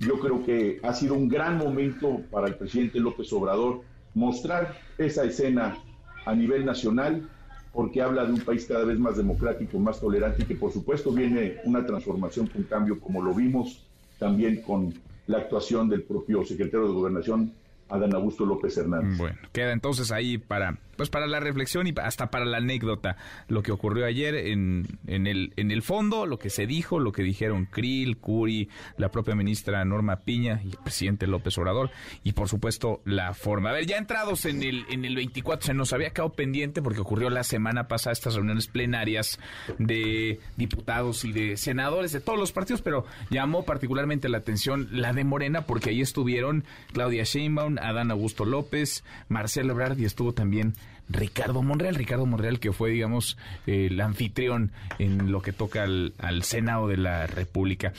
Yo 0.00 0.18
creo 0.20 0.44
que 0.44 0.80
ha 0.82 0.94
sido 0.94 1.14
un 1.14 1.28
gran 1.28 1.58
momento 1.58 2.20
para 2.30 2.46
el 2.46 2.54
presidente 2.54 3.00
López 3.00 3.32
Obrador 3.32 3.82
mostrar 4.14 4.78
esa 4.98 5.24
escena 5.24 5.76
a 6.24 6.34
nivel 6.34 6.64
nacional 6.64 7.28
porque 7.72 8.02
habla 8.02 8.24
de 8.24 8.32
un 8.32 8.40
país 8.40 8.66
cada 8.66 8.84
vez 8.84 8.98
más 8.98 9.16
democrático, 9.16 9.78
más 9.78 10.00
tolerante 10.00 10.42
y 10.42 10.46
que 10.46 10.56
por 10.56 10.72
supuesto 10.72 11.12
viene 11.12 11.56
una 11.64 11.84
transformación 11.84 12.50
un 12.54 12.64
cambio 12.64 12.98
como 12.98 13.22
lo 13.22 13.34
vimos 13.34 13.84
también 14.18 14.62
con 14.62 14.94
la 15.26 15.38
actuación 15.38 15.88
del 15.88 16.02
propio 16.02 16.44
secretario 16.44 16.88
de 16.88 16.92
Gobernación, 16.92 17.52
Adán 17.88 18.14
Augusto 18.14 18.44
López 18.44 18.76
Hernández. 18.76 19.18
Bueno, 19.18 19.38
queda 19.52 19.72
entonces 19.72 20.10
ahí 20.10 20.38
para 20.38 20.78
pues 20.98 21.08
para 21.10 21.28
la 21.28 21.40
reflexión 21.40 21.86
y 21.86 21.94
hasta 22.02 22.30
para 22.30 22.44
la 22.44 22.58
anécdota 22.58 23.16
lo 23.46 23.62
que 23.62 23.72
ocurrió 23.72 24.04
ayer 24.04 24.34
en, 24.34 24.98
en, 25.06 25.26
el, 25.26 25.54
en 25.56 25.70
el 25.70 25.82
fondo, 25.82 26.26
lo 26.26 26.38
que 26.38 26.50
se 26.50 26.66
dijo, 26.66 26.98
lo 26.98 27.12
que 27.12 27.22
dijeron 27.22 27.66
Krill, 27.66 28.18
Curi, 28.18 28.68
la 28.96 29.10
propia 29.10 29.36
ministra 29.36 29.84
Norma 29.84 30.16
Piña 30.16 30.60
y 30.64 30.70
el 30.70 30.76
presidente 30.76 31.28
López 31.28 31.56
Obrador 31.56 31.90
y 32.24 32.32
por 32.32 32.48
supuesto 32.48 33.00
la 33.04 33.32
forma. 33.32 33.70
A 33.70 33.72
ver, 33.72 33.86
ya 33.86 33.96
entrados 33.96 34.44
en 34.44 34.62
el, 34.62 34.84
en 34.90 35.04
el 35.04 35.14
24, 35.14 35.68
se 35.68 35.74
nos 35.74 35.92
había 35.92 36.10
quedado 36.10 36.32
pendiente 36.32 36.82
porque 36.82 37.00
ocurrió 37.00 37.30
la 37.30 37.44
semana 37.44 37.86
pasada 37.86 38.12
estas 38.12 38.34
reuniones 38.34 38.66
plenarias 38.66 39.38
de 39.78 40.40
diputados 40.56 41.24
y 41.24 41.32
de 41.32 41.56
senadores 41.56 42.10
de 42.10 42.20
todos 42.20 42.38
los 42.38 42.50
partidos, 42.50 42.82
pero 42.82 43.06
llamó 43.30 43.64
particularmente 43.64 44.28
la 44.28 44.38
atención 44.38 44.88
la 44.90 45.12
de 45.12 45.22
Morena 45.22 45.62
porque 45.62 45.90
ahí 45.90 46.00
estuvieron 46.00 46.64
Claudia 46.92 47.22
Sheinbaum, 47.22 47.78
Adán 47.78 48.10
Augusto 48.10 48.44
López, 48.44 49.04
Marcelo 49.28 49.74
Ebrard 49.74 49.96
y 49.98 50.04
estuvo 50.04 50.34
también 50.34 50.74
Ricardo 51.08 51.62
Monreal. 51.62 51.94
Ricardo 51.94 52.26
Monreal, 52.26 52.60
que 52.60 52.72
fue, 52.72 52.90
digamos, 52.90 53.36
el 53.66 54.00
anfitrión 54.00 54.72
en 54.98 55.32
lo 55.32 55.42
que 55.42 55.52
toca 55.52 55.84
al, 55.84 56.42
Senado 56.42 56.88
de 56.88 56.96
la 56.96 57.26
República. 57.26 57.92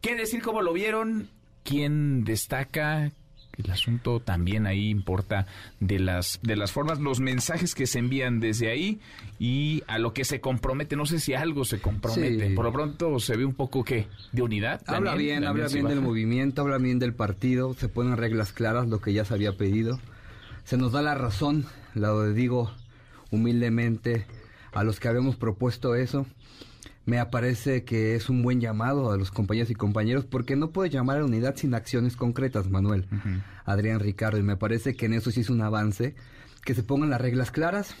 ¿Qué 0.00 0.14
decir 0.14 0.42
cómo 0.42 0.62
lo 0.62 0.72
vieron? 0.72 1.28
¿Quién 1.62 2.24
destaca? 2.24 3.10
el 3.56 3.70
asunto 3.70 4.18
también 4.18 4.66
ahí 4.66 4.90
importa 4.90 5.46
de 5.78 6.00
las 6.00 6.40
de 6.42 6.56
las 6.56 6.72
formas 6.72 6.98
los 6.98 7.20
mensajes 7.20 7.76
que 7.76 7.86
se 7.86 8.00
envían 8.00 8.40
desde 8.40 8.68
ahí 8.68 8.98
y 9.38 9.84
a 9.86 10.00
lo 10.00 10.12
que 10.12 10.24
se 10.24 10.40
compromete 10.40 10.96
no 10.96 11.06
sé 11.06 11.20
si 11.20 11.34
algo 11.34 11.64
se 11.64 11.80
compromete 11.80 12.50
por 12.50 12.64
lo 12.64 12.72
pronto 12.72 13.20
se 13.20 13.36
ve 13.36 13.44
un 13.44 13.54
poco 13.54 13.84
que 13.84 14.08
de 14.32 14.42
unidad 14.42 14.82
habla 14.88 15.14
bien 15.14 15.44
habla 15.44 15.68
bien 15.68 15.86
del 15.86 16.00
movimiento 16.00 16.62
habla 16.62 16.78
bien 16.78 16.98
del 16.98 17.14
partido 17.14 17.74
se 17.74 17.88
ponen 17.88 18.16
reglas 18.16 18.52
claras 18.52 18.88
lo 18.88 19.00
que 19.00 19.12
ya 19.12 19.24
se 19.24 19.34
había 19.34 19.56
pedido 19.56 20.00
se 20.64 20.76
nos 20.76 20.90
da 20.90 21.00
la 21.00 21.14
razón 21.14 21.64
lo 21.94 22.32
digo 22.32 22.70
humildemente 23.30 24.26
a 24.72 24.84
los 24.84 25.00
que 25.00 25.08
habíamos 25.08 25.36
propuesto 25.36 25.94
eso. 25.94 26.26
Me 27.06 27.24
parece 27.26 27.84
que 27.84 28.14
es 28.14 28.30
un 28.30 28.42
buen 28.42 28.60
llamado 28.60 29.12
a 29.12 29.18
los 29.18 29.30
compañeros 29.30 29.70
y 29.70 29.74
compañeros 29.74 30.24
porque 30.24 30.56
no 30.56 30.70
puede 30.70 30.88
llamar 30.88 31.16
a 31.16 31.20
la 31.20 31.26
unidad 31.26 31.54
sin 31.56 31.74
acciones 31.74 32.16
concretas, 32.16 32.70
Manuel, 32.70 33.06
Adrián 33.66 34.00
Ricardo, 34.00 34.38
y 34.38 34.42
me 34.42 34.56
parece 34.56 34.94
que 34.94 35.06
en 35.06 35.12
eso 35.12 35.30
sí 35.30 35.40
es 35.40 35.50
un 35.50 35.60
avance, 35.60 36.14
que 36.64 36.74
se 36.74 36.82
pongan 36.82 37.10
las 37.10 37.20
reglas 37.20 37.50
claras, 37.50 37.94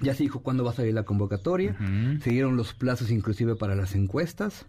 ya 0.00 0.14
se 0.14 0.24
dijo 0.24 0.40
cuándo 0.40 0.64
va 0.64 0.72
a 0.72 0.74
salir 0.74 0.92
la 0.92 1.04
convocatoria, 1.04 1.76
se 2.22 2.30
dieron 2.30 2.56
los 2.56 2.74
plazos 2.74 3.10
inclusive 3.10 3.56
para 3.56 3.74
las 3.74 3.94
encuestas, 3.94 4.66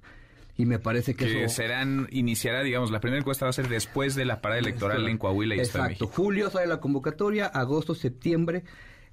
y 0.58 0.66
me 0.66 0.80
parece 0.80 1.16
que, 1.16 1.26
que 1.26 1.50
serán 1.50 2.08
iniciará 2.12 2.64
digamos 2.64 2.92
la 2.92 3.00
primera 3.00 3.20
encuesta 3.20 3.46
va 3.46 3.52
a 3.52 3.54
ser 3.54 3.70
después 3.70 4.16
de 4.16 4.26
la 4.26 4.42
parada 4.42 4.60
electoral 4.60 5.08
en 5.08 5.18
Coahuila 5.18 5.56
y 5.56 5.60
Exacto. 5.60 6.08
Julio 6.08 6.50
sale 6.50 6.68
la 6.68 6.80
convocatoria, 6.80 7.46
agosto, 7.46 7.94
septiembre 7.96 8.64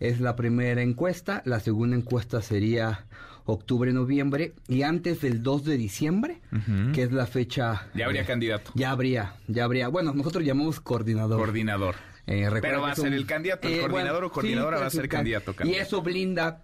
es 0.01 0.21
la 0.21 0.37
primera 0.37 0.83
encuesta, 0.83 1.43
la 1.45 1.61
segunda 1.61 1.97
encuesta 1.97 2.43
sería 2.43 3.07
octubre, 3.45 3.93
noviembre 3.93 4.55
y 4.69 4.83
antes 4.83 5.21
del 5.21 5.43
2 5.43 5.65
de 5.65 5.77
diciembre, 5.77 6.41
que 6.93 7.03
es 7.03 7.13
la 7.13 7.27
fecha 7.27 7.89
ya 7.95 8.07
habría 8.07 8.25
candidato. 8.25 8.73
Ya 8.75 8.91
habría, 8.91 9.37
ya 9.47 9.65
habría. 9.65 9.89
Bueno, 9.89 10.13
nosotros 10.15 10.45
llamamos 10.45 10.81
coordinador. 10.81 11.39
Coordinador. 11.39 11.97
Eh, 12.27 12.49
Pero 12.63 12.81
va 12.81 12.93
a 12.93 12.95
ser 12.95 13.13
el 13.13 13.27
candidato, 13.27 13.69
el 13.69 13.75
eh, 13.75 13.81
coordinador 13.81 14.25
o 14.25 14.33
coordinadora 14.33 14.79
va 14.79 14.87
a 14.87 14.91
ser 14.91 15.09
candidato. 15.09 15.55
Y 15.63 15.75
eso 15.75 16.01
blinda 16.01 16.63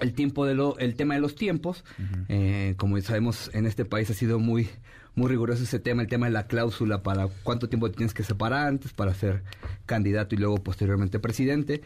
el 0.00 0.12
tiempo 0.14 0.46
de 0.46 0.54
lo, 0.54 0.78
el 0.78 0.94
tema 0.94 1.14
de 1.14 1.20
los 1.20 1.34
tiempos, 1.34 1.84
eh, 2.28 2.74
como 2.76 3.00
sabemos 3.00 3.50
en 3.54 3.66
este 3.66 3.84
país 3.84 4.10
ha 4.10 4.14
sido 4.14 4.38
muy 4.38 4.68
muy 5.14 5.28
riguroso 5.28 5.62
ese 5.62 5.78
tema, 5.78 6.02
el 6.02 6.08
tema 6.08 6.26
de 6.26 6.32
la 6.32 6.46
cláusula 6.46 7.02
para 7.02 7.28
cuánto 7.42 7.68
tiempo 7.68 7.90
tienes 7.90 8.14
que 8.14 8.22
separar 8.22 8.68
antes 8.68 8.92
para 8.92 9.12
ser 9.12 9.42
candidato 9.84 10.34
y 10.34 10.38
luego 10.38 10.56
posteriormente 10.56 11.18
presidente. 11.18 11.82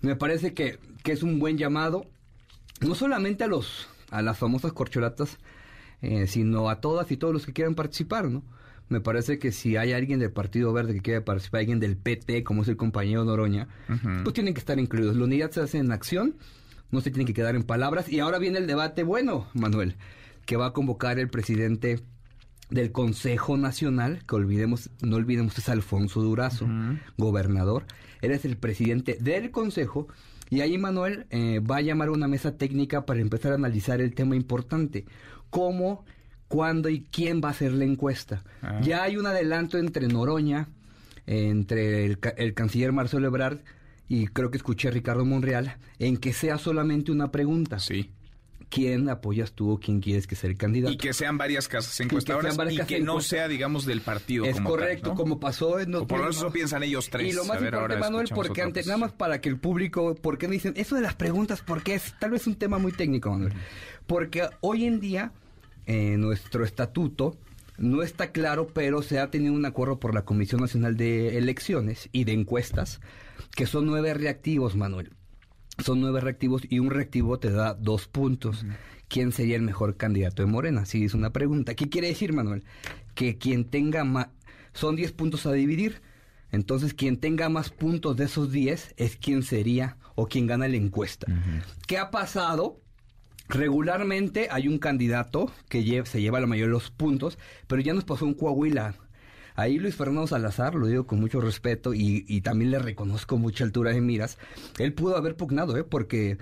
Me 0.00 0.16
parece 0.16 0.54
que, 0.54 0.78
que 1.02 1.12
es 1.12 1.22
un 1.22 1.38
buen 1.38 1.58
llamado, 1.58 2.06
no 2.80 2.94
solamente 2.94 3.44
a 3.44 3.46
los 3.46 3.88
a 4.10 4.22
las 4.22 4.38
famosas 4.38 4.72
corcholatas, 4.72 5.38
eh, 6.02 6.26
sino 6.26 6.68
a 6.68 6.80
todas 6.80 7.10
y 7.10 7.16
todos 7.16 7.32
los 7.32 7.46
que 7.46 7.52
quieran 7.52 7.74
participar, 7.74 8.28
¿no? 8.30 8.42
Me 8.88 9.00
parece 9.00 9.38
que 9.38 9.52
si 9.52 9.76
hay 9.76 9.92
alguien 9.92 10.20
del 10.20 10.30
Partido 10.30 10.72
Verde 10.72 10.92
que 10.92 11.00
quiere 11.00 11.20
participar, 11.22 11.60
alguien 11.60 11.80
del 11.80 11.96
PT, 11.96 12.44
como 12.44 12.60
es 12.60 12.68
el 12.68 12.76
compañero 12.76 13.24
Noroña, 13.24 13.68
pues 14.22 14.34
tienen 14.34 14.52
que 14.52 14.60
estar 14.60 14.78
incluidos. 14.78 15.16
La 15.16 15.24
unidad 15.24 15.50
se 15.50 15.62
hace 15.62 15.78
en 15.78 15.92
acción 15.92 16.34
no 16.92 17.00
se 17.00 17.10
tiene 17.10 17.24
que 17.24 17.34
quedar 17.34 17.56
en 17.56 17.64
palabras. 17.64 18.08
Y 18.08 18.20
ahora 18.20 18.38
viene 18.38 18.58
el 18.58 18.68
debate 18.68 19.02
bueno, 19.02 19.48
Manuel, 19.54 19.96
que 20.46 20.56
va 20.56 20.66
a 20.66 20.72
convocar 20.72 21.18
el 21.18 21.28
presidente 21.28 22.00
del 22.70 22.92
Consejo 22.92 23.56
Nacional, 23.56 24.22
que 24.26 24.36
olvidemos, 24.36 24.90
no 25.02 25.16
olvidemos 25.16 25.58
es 25.58 25.68
Alfonso 25.68 26.22
Durazo, 26.22 26.68
gobernador. 27.18 27.86
Él 28.20 28.30
es 28.30 28.44
el 28.44 28.56
presidente 28.56 29.18
del 29.20 29.50
Consejo. 29.50 30.06
Y 30.48 30.60
ahí 30.60 30.78
Manuel 30.78 31.26
eh, 31.30 31.60
va 31.60 31.78
a 31.78 31.80
llamar 31.80 32.08
a 32.08 32.12
una 32.12 32.28
mesa 32.28 32.56
técnica 32.56 33.06
para 33.06 33.20
empezar 33.20 33.52
a 33.52 33.56
analizar 33.56 34.00
el 34.00 34.14
tema 34.14 34.36
importante. 34.36 35.06
¿Cómo 35.50 36.04
cuándo 36.52 36.90
y 36.90 37.04
quién 37.10 37.40
va 37.42 37.48
a 37.48 37.52
hacer 37.52 37.72
la 37.72 37.84
encuesta. 37.84 38.44
Ah. 38.60 38.78
Ya 38.82 39.04
hay 39.04 39.16
un 39.16 39.24
adelanto 39.24 39.78
entre 39.78 40.06
Noroña, 40.06 40.68
entre 41.24 42.04
el, 42.04 42.18
el 42.36 42.52
canciller 42.52 42.92
Marcelo 42.92 43.26
Ebrard 43.26 43.60
y 44.12 44.26
creo 44.26 44.50
que 44.50 44.58
escuché 44.58 44.88
a 44.88 44.90
Ricardo 44.90 45.24
Monreal, 45.24 45.78
en 45.98 46.18
que 46.18 46.34
sea 46.34 46.58
solamente 46.58 47.10
una 47.10 47.32
pregunta. 47.32 47.78
Sí. 47.78 48.10
¿Quién 48.68 49.08
apoyas 49.08 49.52
tú 49.52 49.70
o 49.70 49.80
quién 49.80 50.00
quieres 50.00 50.26
que 50.26 50.36
sea 50.36 50.50
el 50.50 50.58
candidato? 50.58 50.92
Y 50.92 50.98
que 50.98 51.14
sean 51.14 51.38
varias 51.38 51.66
casas 51.66 51.98
encuestadoras 51.98 52.52
y 52.52 52.56
que, 52.56 52.58
varias 52.58 52.78
casas 52.80 52.90
no 52.90 52.96
encuestadoras. 52.96 53.26
sea, 53.26 53.48
digamos, 53.48 53.86
del 53.86 54.02
partido 54.02 54.44
Es 54.44 54.56
como 54.56 54.68
tal, 54.68 54.78
correcto, 54.78 55.08
¿no? 55.08 55.14
como 55.14 55.40
pasó 55.40 55.80
en 55.80 55.94
O 55.94 56.06
por 56.06 56.18
lo 56.18 56.24
menos 56.24 56.36
eso 56.36 56.52
piensan 56.52 56.82
ellos 56.82 57.08
tres. 57.08 57.32
Y 57.32 57.32
lo 57.32 57.46
más 57.46 57.56
A 57.56 57.60
ver, 57.60 57.72
importante, 57.72 58.00
Manuel, 58.00 58.28
porque 58.34 58.60
antes, 58.60 58.86
nada 58.86 58.98
más 58.98 59.12
para 59.12 59.40
que 59.40 59.48
el 59.48 59.58
público, 59.58 60.14
porque 60.20 60.46
me 60.46 60.56
dicen, 60.56 60.74
eso 60.76 60.94
de 60.94 61.00
las 61.00 61.14
preguntas, 61.14 61.62
porque 61.66 61.94
es 61.94 62.14
tal 62.18 62.32
vez 62.32 62.46
un 62.46 62.56
tema 62.56 62.76
muy 62.76 62.92
técnico, 62.92 63.30
Manuel. 63.30 63.54
Porque 64.06 64.46
hoy 64.60 64.84
en 64.84 65.00
día, 65.00 65.32
eh, 65.86 66.18
nuestro 66.18 66.66
estatuto 66.66 67.38
no 67.78 68.02
está 68.02 68.30
claro, 68.30 68.66
pero 68.66 69.00
se 69.00 69.18
ha 69.18 69.30
tenido 69.30 69.54
un 69.54 69.64
acuerdo 69.64 69.98
por 69.98 70.12
la 70.12 70.26
Comisión 70.26 70.60
Nacional 70.60 70.98
de 70.98 71.38
Elecciones 71.38 72.10
y 72.12 72.24
de 72.24 72.32
Encuestas, 72.32 73.00
que 73.54 73.66
son 73.66 73.86
nueve 73.86 74.14
reactivos, 74.14 74.76
Manuel. 74.76 75.12
Son 75.78 76.00
nueve 76.00 76.20
reactivos 76.20 76.62
y 76.68 76.78
un 76.78 76.90
reactivo 76.90 77.38
te 77.38 77.50
da 77.50 77.74
dos 77.74 78.06
puntos. 78.06 78.64
¿Quién 79.08 79.32
sería 79.32 79.56
el 79.56 79.62
mejor 79.62 79.96
candidato 79.96 80.42
de 80.42 80.46
Morena? 80.46 80.86
Si 80.86 81.04
es 81.04 81.14
una 81.14 81.32
pregunta. 81.32 81.74
¿Qué 81.74 81.88
quiere 81.88 82.08
decir, 82.08 82.32
Manuel? 82.32 82.64
Que 83.14 83.36
quien 83.38 83.64
tenga 83.64 84.04
más... 84.04 84.28
Son 84.72 84.96
10 84.96 85.12
puntos 85.12 85.44
a 85.46 85.52
dividir. 85.52 86.00
Entonces, 86.50 86.94
quien 86.94 87.18
tenga 87.18 87.48
más 87.48 87.70
puntos 87.70 88.16
de 88.16 88.24
esos 88.24 88.52
10 88.52 88.94
es 88.96 89.16
quien 89.16 89.42
sería 89.42 89.96
o 90.14 90.28
quien 90.28 90.46
gana 90.46 90.68
la 90.68 90.76
encuesta. 90.76 91.26
¿Qué 91.86 91.98
ha 91.98 92.10
pasado? 92.10 92.80
Regularmente 93.48 94.48
hay 94.50 94.68
un 94.68 94.78
candidato 94.78 95.52
que 95.68 96.04
se 96.06 96.20
lleva 96.22 96.40
la 96.40 96.46
mayoría 96.46 96.68
de 96.68 96.72
los 96.72 96.90
puntos, 96.90 97.38
pero 97.66 97.82
ya 97.82 97.92
nos 97.92 98.04
pasó 98.04 98.26
en 98.26 98.34
Coahuila. 98.34 98.94
Ahí 99.54 99.78
Luis 99.78 99.94
Fernando 99.96 100.26
Salazar, 100.26 100.74
lo 100.74 100.86
digo 100.86 101.06
con 101.06 101.20
mucho 101.20 101.40
respeto 101.40 101.94
y, 101.94 102.24
y 102.28 102.40
también 102.40 102.70
le 102.70 102.78
reconozco 102.78 103.36
mucha 103.38 103.64
altura 103.64 103.92
de 103.92 104.00
miras, 104.00 104.38
él 104.78 104.92
pudo 104.94 105.16
haber 105.16 105.36
pugnado, 105.36 105.76
¿eh? 105.76 105.84
porque 105.84 106.38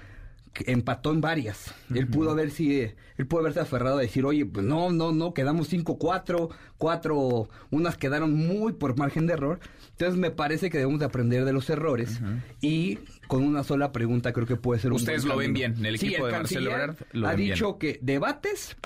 que 0.52 0.72
empató 0.72 1.12
en 1.12 1.20
varias. 1.20 1.72
Él 1.94 2.08
pudo 2.08 2.32
haber 2.32 2.50
si 2.50 2.80
él 2.80 3.26
pudo 3.28 3.42
haberse 3.42 3.60
aferrado 3.60 3.98
a 3.98 4.00
decir, 4.00 4.24
oye, 4.24 4.44
pues 4.44 4.66
no, 4.66 4.90
no, 4.90 5.12
no, 5.12 5.32
quedamos 5.32 5.72
5-4, 5.72 6.48
cuatro, 6.76 7.48
unas 7.70 7.96
quedaron 7.96 8.34
muy 8.34 8.72
por 8.72 8.98
margen 8.98 9.28
de 9.28 9.34
error. 9.34 9.60
Entonces 9.92 10.18
me 10.18 10.32
parece 10.32 10.68
que 10.68 10.78
debemos 10.78 10.98
de 10.98 11.06
aprender 11.06 11.44
de 11.44 11.52
los 11.52 11.70
errores 11.70 12.20
y 12.60 12.98
con 13.28 13.44
una 13.44 13.62
sola 13.62 13.92
pregunta 13.92 14.32
creo 14.32 14.46
que 14.48 14.56
puede 14.56 14.80
ser 14.80 14.90
un 14.90 14.96
Ustedes 14.96 15.24
lo 15.24 15.36
ven 15.36 15.52
bien, 15.52 15.84
el 15.86 15.98
Sí, 15.98 16.08
equipo 16.08 16.26
de 16.26 16.32
Marcelo 16.32 16.72
Ebrard 16.72 16.96
lo 17.12 17.28
ha 17.28 17.30
ven 17.30 17.38
bien. 17.38 17.52
dicho 17.54 17.78
que 17.78 18.00
debates, 18.02 18.76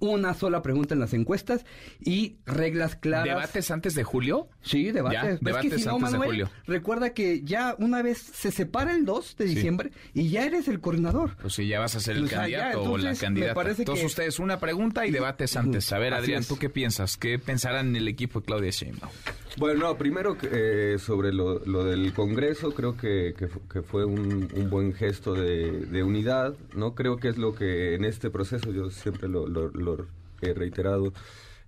una 0.00 0.34
sola 0.34 0.62
pregunta 0.62 0.94
en 0.94 1.00
las 1.00 1.12
encuestas 1.14 1.64
y 2.00 2.36
reglas 2.46 2.96
claras. 2.96 3.24
¿Debates 3.26 3.70
antes 3.70 3.94
de 3.94 4.04
julio? 4.04 4.48
Sí, 4.62 4.90
debates. 4.90 5.20
Ya, 5.22 5.38
que 5.38 5.44
debates 5.44 5.86
no, 5.86 5.96
antes 5.96 6.12
de 6.12 6.18
julio. 6.18 6.50
recuerda 6.66 7.14
que 7.14 7.42
ya 7.42 7.74
una 7.78 8.02
vez 8.02 8.18
se 8.18 8.50
separa 8.50 8.94
el 8.94 9.04
2 9.04 9.36
de 9.36 9.48
Sí. 9.48 9.54
diciembre 9.54 9.90
y 10.14 10.28
ya 10.30 10.44
eres 10.44 10.68
el 10.68 10.80
coordinador. 10.80 11.36
Pues 11.40 11.54
si 11.54 11.66
ya 11.66 11.80
vas 11.80 11.94
a 11.96 12.00
ser 12.00 12.16
el 12.16 12.24
O 12.24 12.28
sea, 12.28 12.48
ya, 12.48 12.58
candidato 12.58 12.82
o 12.82 12.96
la 12.96 13.02
entonces, 13.02 13.20
candidata. 13.20 13.60
Entonces 13.70 14.00
que- 14.00 14.06
ustedes 14.06 14.38
una 14.38 14.58
pregunta 14.58 15.06
y 15.06 15.10
debates 15.10 15.56
antes. 15.56 15.92
A 15.92 15.98
ver, 15.98 16.14
Así 16.14 16.22
Adrián, 16.24 16.40
es. 16.40 16.48
¿tú 16.48 16.58
qué 16.58 16.68
piensas? 16.70 17.16
¿Qué 17.16 17.38
pensarán 17.38 17.88
en 17.88 17.96
el 17.96 18.08
equipo 18.08 18.40
de 18.40 18.46
Claudia 18.46 18.70
Sheinbaum? 18.70 19.12
Bueno, 19.58 19.80
no, 19.88 19.98
primero 19.98 20.36
eh, 20.42 20.96
sobre 21.00 21.32
lo, 21.32 21.58
lo 21.64 21.84
del 21.84 22.12
Congreso, 22.12 22.72
creo 22.72 22.96
que, 22.96 23.34
que 23.36 23.48
que 23.72 23.82
fue 23.82 24.04
un, 24.04 24.48
un 24.54 24.70
buen 24.70 24.92
gesto 24.92 25.34
de, 25.34 25.72
de 25.86 26.02
unidad, 26.04 26.54
¿no? 26.76 26.94
Creo 26.94 27.16
que 27.16 27.28
es 27.28 27.38
lo 27.38 27.54
que 27.54 27.94
en 27.94 28.04
este 28.04 28.30
proceso, 28.30 28.70
yo 28.72 28.90
siempre 28.90 29.28
lo, 29.28 29.48
lo- 29.48 29.70
lo 29.70 30.06
he 30.42 30.54
reiterado, 30.54 31.12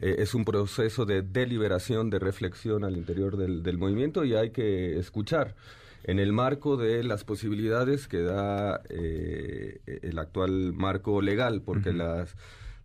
eh, 0.01 0.17
es 0.19 0.35
un 0.35 0.45
proceso 0.45 1.05
de 1.05 1.23
deliberación, 1.23 2.11
de 2.11 2.21
reflexión 2.21 2.85
al 2.85 2.97
interior 2.97 3.37
del, 3.37 3.63
del 3.65 3.77
movimiento 3.77 4.25
y 4.25 4.35
hay 4.35 4.51
que 4.51 4.97
escuchar 4.99 5.57
en 6.05 6.21
el 6.21 6.33
marco 6.33 6.77
de 6.77 7.03
las 7.03 7.25
posibilidades 7.25 8.07
que 8.07 8.23
da 8.23 8.83
eh, 8.89 9.81
el 10.03 10.19
actual 10.19 10.73
marco 10.75 11.21
legal, 11.21 11.61
porque 11.61 11.93
las 11.93 12.37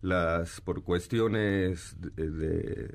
las 0.06 0.60
por 0.60 0.82
cuestiones 0.84 1.96
de, 2.00 2.30
de- 2.30 2.90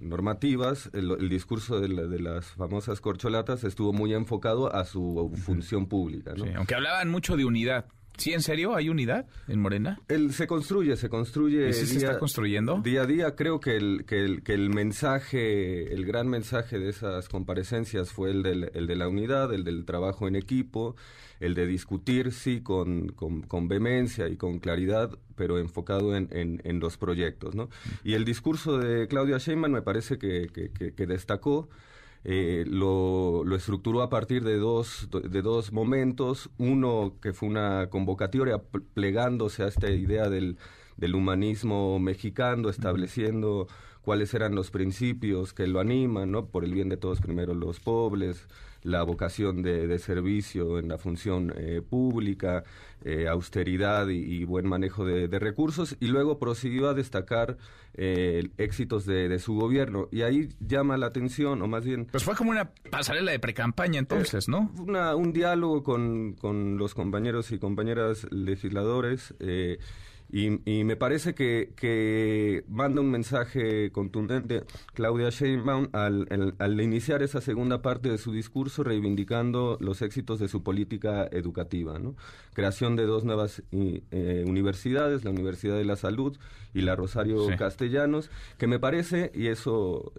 normativas 0.00 0.90
el, 0.92 1.10
el 1.12 1.28
discurso 1.28 1.80
de, 1.80 1.88
la- 1.88 2.06
de 2.06 2.18
las 2.20 2.46
famosas 2.46 3.00
corcholatas 3.00 3.64
estuvo 3.64 3.92
muy 3.92 4.14
enfocado 4.14 4.74
a 4.74 4.84
su 4.84 5.32
función 5.44 5.86
pública 5.86 6.34
¿no? 6.36 6.44
Sí, 6.44 6.50
aunque 6.56 6.74
hablaban 6.74 7.08
mucho 7.10 7.36
de 7.36 7.44
unidad. 7.44 7.86
¿Sí, 8.18 8.34
en 8.34 8.42
serio? 8.42 8.74
¿Hay 8.74 8.90
unidad 8.90 9.26
en 9.48 9.60
Morena? 9.60 9.98
El, 10.08 10.34
se 10.34 10.46
construye, 10.46 10.94
se 10.96 11.08
construye. 11.08 11.70
¿Y 11.70 11.72
sí 11.72 11.86
se 11.86 11.96
está 11.98 12.18
construyendo? 12.18 12.80
Día 12.82 13.02
a 13.02 13.06
día. 13.06 13.34
Creo 13.34 13.60
que 13.60 13.76
el, 13.76 14.04
que 14.04 14.22
el, 14.24 14.42
que 14.42 14.52
el 14.52 14.68
mensaje, 14.68 15.94
el 15.94 16.04
gran 16.04 16.28
mensaje 16.28 16.78
de 16.78 16.90
esas 16.90 17.30
comparecencias 17.30 18.12
fue 18.12 18.30
el, 18.32 18.42
del, 18.42 18.70
el 18.74 18.86
de 18.86 18.96
la 18.96 19.08
unidad, 19.08 19.54
el 19.54 19.64
del 19.64 19.86
trabajo 19.86 20.28
en 20.28 20.36
equipo, 20.36 20.96
el 21.40 21.54
de 21.54 21.66
discutir, 21.66 22.32
sí, 22.32 22.60
con, 22.60 23.08
con, 23.08 23.42
con 23.42 23.66
vehemencia 23.68 24.28
y 24.28 24.36
con 24.36 24.58
claridad, 24.58 25.18
pero 25.36 25.58
enfocado 25.58 26.14
en, 26.14 26.28
en, 26.30 26.80
los 26.80 26.96
proyectos, 26.98 27.54
¿no? 27.54 27.68
Y 28.04 28.12
el 28.14 28.24
discurso 28.24 28.78
de 28.78 29.08
Claudia 29.08 29.38
Sheinbaum 29.38 29.72
me 29.72 29.82
parece 29.82 30.18
que, 30.18 30.48
que, 30.52 31.06
destacó. 31.06 31.68
eh, 32.24 32.64
lo, 32.68 33.42
lo 33.44 33.56
estructuró 33.56 34.02
a 34.02 34.10
partir 34.10 34.44
de 34.44 34.56
dos, 34.58 35.08
de 35.10 35.42
dos 35.42 35.72
momentos. 35.72 36.50
Uno 36.58 37.14
que 37.22 37.32
fue 37.32 37.48
una 37.48 37.88
convocatoria 37.88 38.58
pl- 38.58 38.84
plegándose 38.94 39.62
a 39.62 39.68
esta 39.68 39.90
idea 39.90 40.28
del, 40.28 40.58
del 40.96 41.14
humanismo 41.14 41.98
mexicano, 41.98 42.68
estableciendo 42.68 43.66
cuáles 44.02 44.34
eran 44.34 44.54
los 44.54 44.70
principios 44.70 45.52
que 45.54 45.66
lo 45.66 45.80
animan, 45.80 46.30
¿no? 46.30 46.46
Por 46.46 46.64
el 46.64 46.74
bien 46.74 46.88
de 46.88 46.96
todos, 46.98 47.20
primero 47.20 47.54
los 47.54 47.80
pobres, 47.80 48.46
la 48.82 49.02
vocación 49.02 49.62
de, 49.62 49.86
de 49.86 49.98
servicio 49.98 50.78
en 50.78 50.88
la 50.88 50.98
función 50.98 51.52
eh, 51.56 51.82
pública, 51.88 52.64
eh, 53.04 53.28
austeridad 53.28 54.08
y, 54.08 54.18
y 54.18 54.44
buen 54.44 54.66
manejo 54.68 55.04
de, 55.04 55.28
de 55.28 55.38
recursos, 55.38 55.96
y 56.00 56.06
luego 56.06 56.38
prosiguió 56.38 56.88
a 56.88 56.94
destacar 56.94 57.56
eh, 57.94 58.48
éxitos 58.58 59.04
de, 59.06 59.28
de 59.28 59.38
su 59.38 59.54
gobierno. 59.54 60.08
Y 60.12 60.22
ahí 60.22 60.48
llama 60.60 60.96
la 60.96 61.06
atención, 61.06 61.60
o 61.62 61.66
más 61.66 61.84
bien... 61.84 62.06
Pues 62.10 62.24
fue 62.24 62.34
como 62.34 62.50
una 62.50 62.70
pasarela 62.90 63.32
de 63.32 63.38
precampaña 63.38 63.98
entonces, 63.98 64.48
¿no? 64.48 64.70
Una- 64.78 65.14
un 65.16 65.32
diálogo 65.32 65.82
con, 65.82 66.34
con 66.34 66.78
los 66.78 66.94
compañeros 66.94 67.52
y 67.52 67.58
compañeras 67.58 68.26
legisladores 68.30 69.34
eh, 69.40 69.78
y, 70.32 70.60
y 70.70 70.84
me 70.84 70.96
parece 70.96 71.34
que, 71.34 71.72
que 71.76 72.64
manda 72.68 73.00
un 73.00 73.10
mensaje 73.10 73.90
contundente 73.90 74.62
Claudia 74.94 75.30
Sheinbaum 75.30 75.88
al, 75.92 76.26
al- 76.30 76.54
al 76.58 76.80
iniciar 76.80 77.22
esa 77.22 77.40
segunda 77.40 77.82
parte 77.82 78.08
de 78.10 78.18
su 78.18 78.32
discurso 78.32 78.84
reivindicando 78.84 79.76
los 79.80 80.02
éxitos 80.02 80.38
de 80.38 80.48
su 80.48 80.62
política 80.62 81.26
educativa, 81.32 81.98
¿no? 81.98 82.14
Creación 82.54 82.96
de 82.96 83.06
dos 83.06 83.24
nuevas 83.24 83.62
i- 83.72 84.02
eh, 84.10 84.44
universidades, 84.46 85.24
la 85.24 85.30
Universidad 85.30 85.76
de 85.76 85.84
la 85.84 85.96
Salud 85.96 86.36
y 86.74 86.82
la 86.82 86.94
Rosario 86.96 87.48
Sí. 87.48 87.56
Castellanos, 87.56 88.30
que 88.58 88.66
me 88.66 88.78
parece, 88.78 89.32
y 89.34 89.48
eso 89.48 90.12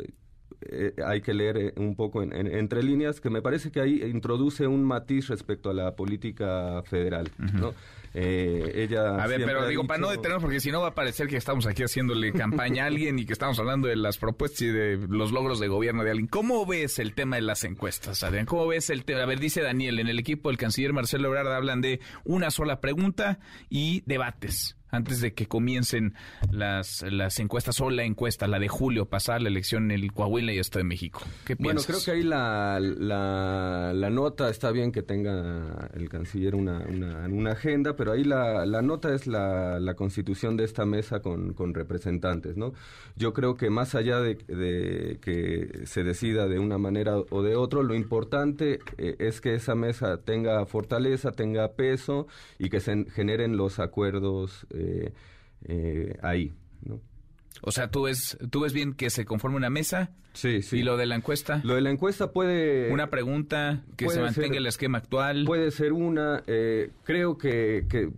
eh, 0.63 0.93
hay 1.05 1.21
que 1.21 1.33
leer 1.33 1.57
eh, 1.57 1.73
un 1.77 1.95
poco 1.95 2.21
en- 2.21 2.33
en- 2.35 2.47
entre 2.47 2.83
líneas, 2.83 3.19
que 3.21 3.29
me 3.31 3.41
parece 3.41 3.71
que 3.71 3.81
ahí 3.81 4.03
introduce 4.03 4.67
un 4.67 4.83
matiz 4.83 5.27
respecto 5.29 5.69
a 5.69 5.73
la 5.73 5.95
política 5.95 6.83
federal, 6.83 7.31
¿no? 7.53 7.73
Eh, 8.13 8.71
ella 8.75 9.23
A 9.23 9.27
ver, 9.27 9.43
pero 9.45 9.67
digo, 9.67 9.85
para 9.87 9.99
no 9.99 10.09
detenernos, 10.09 10.41
porque 10.41 10.59
si 10.59 10.71
no 10.71 10.81
va 10.81 10.89
a 10.89 10.95
parecer 10.95 11.27
que 11.27 11.37
estamos 11.37 11.65
aquí 11.65 11.83
haciéndole 11.83 12.33
campaña 12.33 12.83
a 12.83 12.87
alguien 12.87 13.17
y 13.19 13.25
que 13.25 13.33
estamos 13.33 13.57
hablando 13.59 13.87
de 13.87 13.95
las 13.95 14.17
propuestas 14.17 14.61
y 14.63 14.67
de 14.67 14.97
los 15.09 15.31
logros 15.31 15.59
de 15.59 15.67
gobierno 15.67 16.03
de 16.03 16.11
alguien. 16.11 16.27
¿Cómo 16.27 16.65
ves 16.65 16.99
el 16.99 17.13
tema 17.13 17.37
de 17.37 17.43
las 17.43 17.63
encuestas, 17.63 18.23
Adrián? 18.23 18.45
¿Cómo 18.45 18.67
ves 18.67 18.89
el 18.89 19.05
tema? 19.05 19.21
A 19.21 19.25
ver, 19.25 19.39
dice 19.39 19.61
Daniel, 19.61 19.99
en 19.99 20.07
el 20.07 20.19
equipo 20.19 20.49
del 20.49 20.57
canciller 20.57 20.93
Marcelo 20.93 21.29
Ebrard 21.29 21.51
hablan 21.53 21.81
de 21.81 22.01
una 22.25 22.51
sola 22.51 22.81
pregunta 22.81 23.39
y 23.69 24.03
debates 24.05 24.75
antes 24.91 25.21
de 25.21 25.33
que 25.33 25.47
comiencen 25.47 26.13
las, 26.51 27.03
las 27.09 27.39
encuestas 27.39 27.79
o 27.81 27.89
la 27.89 28.03
encuesta, 28.03 28.47
la 28.47 28.59
de 28.59 28.67
julio, 28.67 29.05
pasar 29.05 29.41
la 29.41 29.49
elección 29.49 29.85
en 29.85 29.91
el 29.91 30.11
Coahuila 30.11 30.53
y 30.53 30.59
Estado 30.59 30.83
de 30.83 30.89
México. 30.89 31.21
¿Qué 31.45 31.55
Bueno, 31.55 31.81
piensas? 31.81 32.03
creo 32.03 32.15
que 32.15 32.21
ahí 32.21 32.23
la, 32.27 32.79
la, 32.79 33.93
la 33.93 34.09
nota 34.09 34.49
está 34.49 34.71
bien 34.71 34.91
que 34.91 35.01
tenga 35.03 35.89
el 35.93 36.09
canciller 36.09 36.55
una, 36.55 36.85
una, 36.87 37.27
una 37.27 37.51
agenda, 37.51 37.95
pero 37.95 38.11
ahí 38.11 38.23
la, 38.23 38.65
la 38.65 38.81
nota 38.81 39.13
es 39.13 39.27
la, 39.27 39.79
la 39.79 39.93
constitución 39.95 40.57
de 40.57 40.65
esta 40.65 40.85
mesa 40.85 41.21
con, 41.21 41.53
con 41.53 41.73
representantes, 41.73 42.57
¿no? 42.57 42.73
Yo 43.15 43.33
creo 43.33 43.55
que 43.55 43.69
más 43.69 43.95
allá 43.95 44.19
de, 44.19 44.35
de 44.47 45.19
que 45.21 45.85
se 45.85 46.03
decida 46.03 46.47
de 46.47 46.59
una 46.59 46.77
manera 46.77 47.17
o 47.17 47.41
de 47.41 47.55
otro, 47.55 47.83
lo 47.83 47.95
importante 47.95 48.79
eh, 48.97 49.15
es 49.19 49.41
que 49.41 49.55
esa 49.55 49.75
mesa 49.75 50.17
tenga 50.17 50.65
fortaleza, 50.65 51.31
tenga 51.31 51.69
peso 51.73 52.27
y 52.59 52.69
que 52.69 52.79
se 52.79 53.05
generen 53.11 53.57
los 53.57 53.79
acuerdos 53.79 54.65
eh, 54.71 54.80
eh, 55.65 56.17
ahí, 56.21 56.53
¿no? 56.83 56.99
O 57.61 57.71
sea, 57.71 57.91
¿tú 57.91 58.03
ves, 58.03 58.37
tú 58.49 58.61
ves 58.61 58.73
bien 58.73 58.93
que 58.93 59.09
se 59.09 59.25
conforme 59.25 59.57
una 59.57 59.69
mesa 59.69 60.11
Sí, 60.33 60.61
sí. 60.61 60.77
y 60.77 60.83
lo 60.83 60.95
de 60.97 61.05
la 61.05 61.15
encuesta, 61.15 61.61
Lo 61.63 61.75
de 61.75 61.81
la 61.81 61.91
encuesta 61.91 62.31
puede... 62.31 62.91
una 62.91 63.09
pregunta, 63.09 63.83
que 63.97 64.09
se 64.09 64.21
mantenga 64.21 64.47
ser- 64.47 64.57
el 64.57 64.65
esquema 64.67 64.97
actual. 64.99 65.43
Puede 65.45 65.69
ser 65.71 65.91
una. 65.93 66.43
eh, 66.47 66.89
creo 67.03 67.37
que, 67.37 67.85
que 67.89 68.09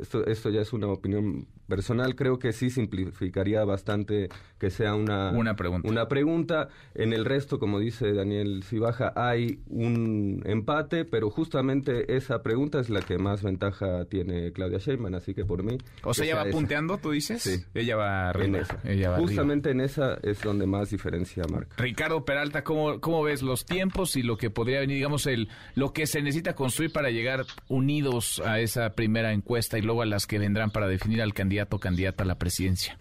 esto, 0.00 0.24
esto 0.26 0.50
ya 0.50 0.60
es 0.60 0.72
una 0.72 0.86
opinión 0.88 1.46
personal 1.66 2.14
creo 2.14 2.38
que 2.38 2.52
sí 2.52 2.70
simplificaría 2.70 3.64
bastante 3.64 4.28
que 4.58 4.70
sea 4.70 4.94
una, 4.94 5.30
una 5.30 5.56
pregunta. 5.56 5.88
Una 5.88 6.08
pregunta. 6.08 6.68
En 6.94 7.12
el 7.12 7.24
resto, 7.24 7.58
como 7.58 7.78
dice 7.78 8.12
Daniel 8.12 8.62
Cibaja, 8.64 9.12
hay 9.16 9.60
un 9.68 10.42
empate, 10.44 11.04
pero 11.04 11.30
justamente 11.30 12.16
esa 12.16 12.42
pregunta 12.42 12.80
es 12.80 12.90
la 12.90 13.00
que 13.00 13.18
más 13.18 13.42
ventaja 13.42 14.04
tiene 14.06 14.52
Claudia 14.52 14.78
Sheinbaum, 14.78 15.14
así 15.14 15.34
que 15.34 15.44
por 15.44 15.62
mí... 15.62 15.78
O 16.02 16.14
sea, 16.14 16.24
ella 16.24 16.36
va 16.36 16.50
punteando, 16.50 16.98
tú 16.98 17.10
dices. 17.10 17.42
Sí. 17.42 17.64
Ella 17.74 17.96
va 17.96 18.28
arriba. 18.30 18.46
En 18.46 18.54
esa. 18.56 18.80
Ella 18.84 19.10
va 19.10 19.18
justamente 19.18 19.70
en 19.70 19.80
esa 19.80 20.18
es 20.22 20.40
donde 20.42 20.66
más 20.66 20.90
diferencia 20.90 21.44
marca. 21.50 21.76
Ricardo 21.78 22.24
Peralta, 22.24 22.64
¿cómo, 22.64 23.00
¿cómo 23.00 23.22
ves 23.22 23.42
los 23.42 23.66
tiempos 23.66 24.16
y 24.16 24.22
lo 24.22 24.36
que 24.36 24.50
podría 24.50 24.80
venir, 24.80 24.96
digamos, 24.96 25.26
el 25.26 25.48
lo 25.74 25.92
que 25.92 26.06
se 26.06 26.22
necesita 26.22 26.54
construir 26.54 26.92
para 26.92 27.10
llegar 27.10 27.44
unidos 27.68 28.40
a 28.44 28.60
esa 28.60 28.94
primera 28.94 29.32
encuesta 29.32 29.78
y 29.78 29.82
luego 29.82 30.02
a 30.02 30.06
las 30.06 30.26
que 30.26 30.38
vendrán 30.38 30.70
para 30.70 30.88
definir 30.88 31.22
al 31.22 31.34
candidato 31.34 31.55
o 31.62 31.78
candidata 31.78 32.24
a 32.24 32.26
la 32.26 32.38
presidencia? 32.38 32.98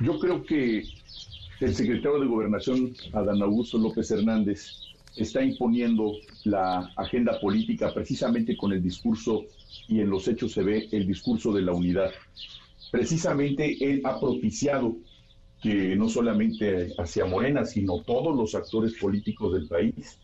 Yo 0.00 0.18
creo 0.18 0.42
que 0.44 0.84
el 1.60 1.74
secretario 1.74 2.20
de 2.20 2.26
Gobernación, 2.26 2.94
Adán 3.12 3.42
Augusto 3.42 3.76
López 3.76 4.10
Hernández, 4.10 4.70
está 5.16 5.42
imponiendo 5.42 6.12
la 6.44 6.90
agenda 6.96 7.38
política 7.40 7.92
precisamente 7.92 8.56
con 8.56 8.72
el 8.72 8.82
discurso, 8.82 9.44
y 9.88 10.00
en 10.00 10.08
los 10.08 10.26
hechos 10.28 10.52
se 10.52 10.62
ve 10.62 10.88
el 10.92 11.06
discurso 11.06 11.52
de 11.52 11.62
la 11.62 11.72
unidad. 11.72 12.10
Precisamente 12.90 13.76
él 13.80 14.00
ha 14.04 14.18
propiciado 14.18 14.96
que 15.62 15.94
no 15.96 16.08
solamente 16.08 16.94
hacia 16.96 17.26
Morena, 17.26 17.66
sino 17.66 18.00
todos 18.02 18.34
los 18.34 18.54
actores 18.54 18.94
políticos 18.94 19.52
del 19.52 19.68
país 19.68 20.18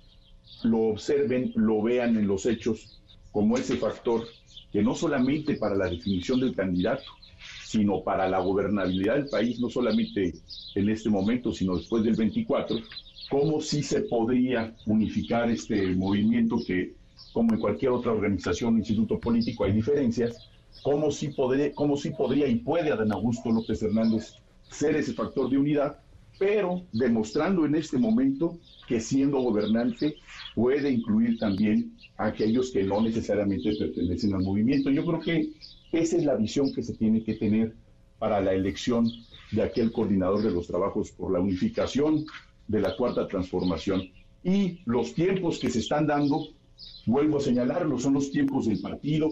lo 0.62 0.78
observen, 0.88 1.52
lo 1.54 1.82
vean 1.82 2.16
en 2.16 2.26
los 2.26 2.46
hechos 2.46 3.00
como 3.32 3.58
ese 3.58 3.76
factor 3.76 4.26
que 4.72 4.82
no 4.82 4.94
solamente 4.94 5.54
para 5.54 5.76
la 5.76 5.88
definición 5.88 6.40
del 6.40 6.54
candidato, 6.54 7.04
sino 7.64 8.02
para 8.02 8.28
la 8.28 8.40
gobernabilidad 8.40 9.14
del 9.14 9.28
país, 9.28 9.60
no 9.60 9.68
solamente 9.68 10.34
en 10.74 10.88
este 10.88 11.10
momento, 11.10 11.52
sino 11.52 11.76
después 11.76 12.04
del 12.04 12.14
24, 12.14 12.76
cómo 13.30 13.60
sí 13.60 13.82
se 13.82 14.02
podría 14.02 14.74
unificar 14.86 15.50
este 15.50 15.94
movimiento 15.94 16.56
que, 16.66 16.94
como 17.32 17.54
en 17.54 17.60
cualquier 17.60 17.92
otra 17.92 18.12
organización 18.12 18.74
o 18.74 18.78
instituto 18.78 19.18
político, 19.18 19.64
hay 19.64 19.72
diferencias, 19.72 20.48
cómo 20.82 21.10
sí, 21.10 21.28
podría, 21.28 22.46
y 22.48 22.56
puede 22.56 22.92
Adán 22.92 23.12
Augusto 23.12 23.50
López 23.50 23.82
Hernández 23.82 24.34
ser 24.70 24.94
ese 24.96 25.14
factor 25.14 25.50
de 25.50 25.58
unidad, 25.58 25.98
pero 26.38 26.82
demostrando 26.92 27.64
en 27.64 27.74
este 27.74 27.98
momento 27.98 28.58
que 28.86 29.00
siendo 29.00 29.40
gobernante 29.40 30.16
puede 30.54 30.90
incluir 30.90 31.38
también 31.38 31.95
aquellos 32.16 32.70
que 32.70 32.82
no 32.84 33.00
necesariamente 33.00 33.74
pertenecen 33.76 34.34
al 34.34 34.42
movimiento. 34.42 34.90
Yo 34.90 35.04
creo 35.04 35.20
que 35.20 35.52
esa 35.92 36.16
es 36.16 36.24
la 36.24 36.36
visión 36.36 36.72
que 36.72 36.82
se 36.82 36.94
tiene 36.94 37.22
que 37.22 37.34
tener 37.34 37.74
para 38.18 38.40
la 38.40 38.52
elección 38.52 39.10
de 39.52 39.62
aquel 39.62 39.92
coordinador 39.92 40.42
de 40.42 40.50
los 40.50 40.66
trabajos 40.66 41.10
por 41.12 41.32
la 41.32 41.40
unificación 41.40 42.24
de 42.66 42.80
la 42.80 42.96
cuarta 42.96 43.28
transformación. 43.28 44.02
Y 44.42 44.80
los 44.84 45.14
tiempos 45.14 45.58
que 45.58 45.70
se 45.70 45.80
están 45.80 46.06
dando, 46.06 46.48
vuelvo 47.04 47.38
a 47.38 47.40
señalarlo, 47.40 47.98
son 47.98 48.14
los 48.14 48.30
tiempos 48.30 48.66
del 48.66 48.80
partido. 48.80 49.30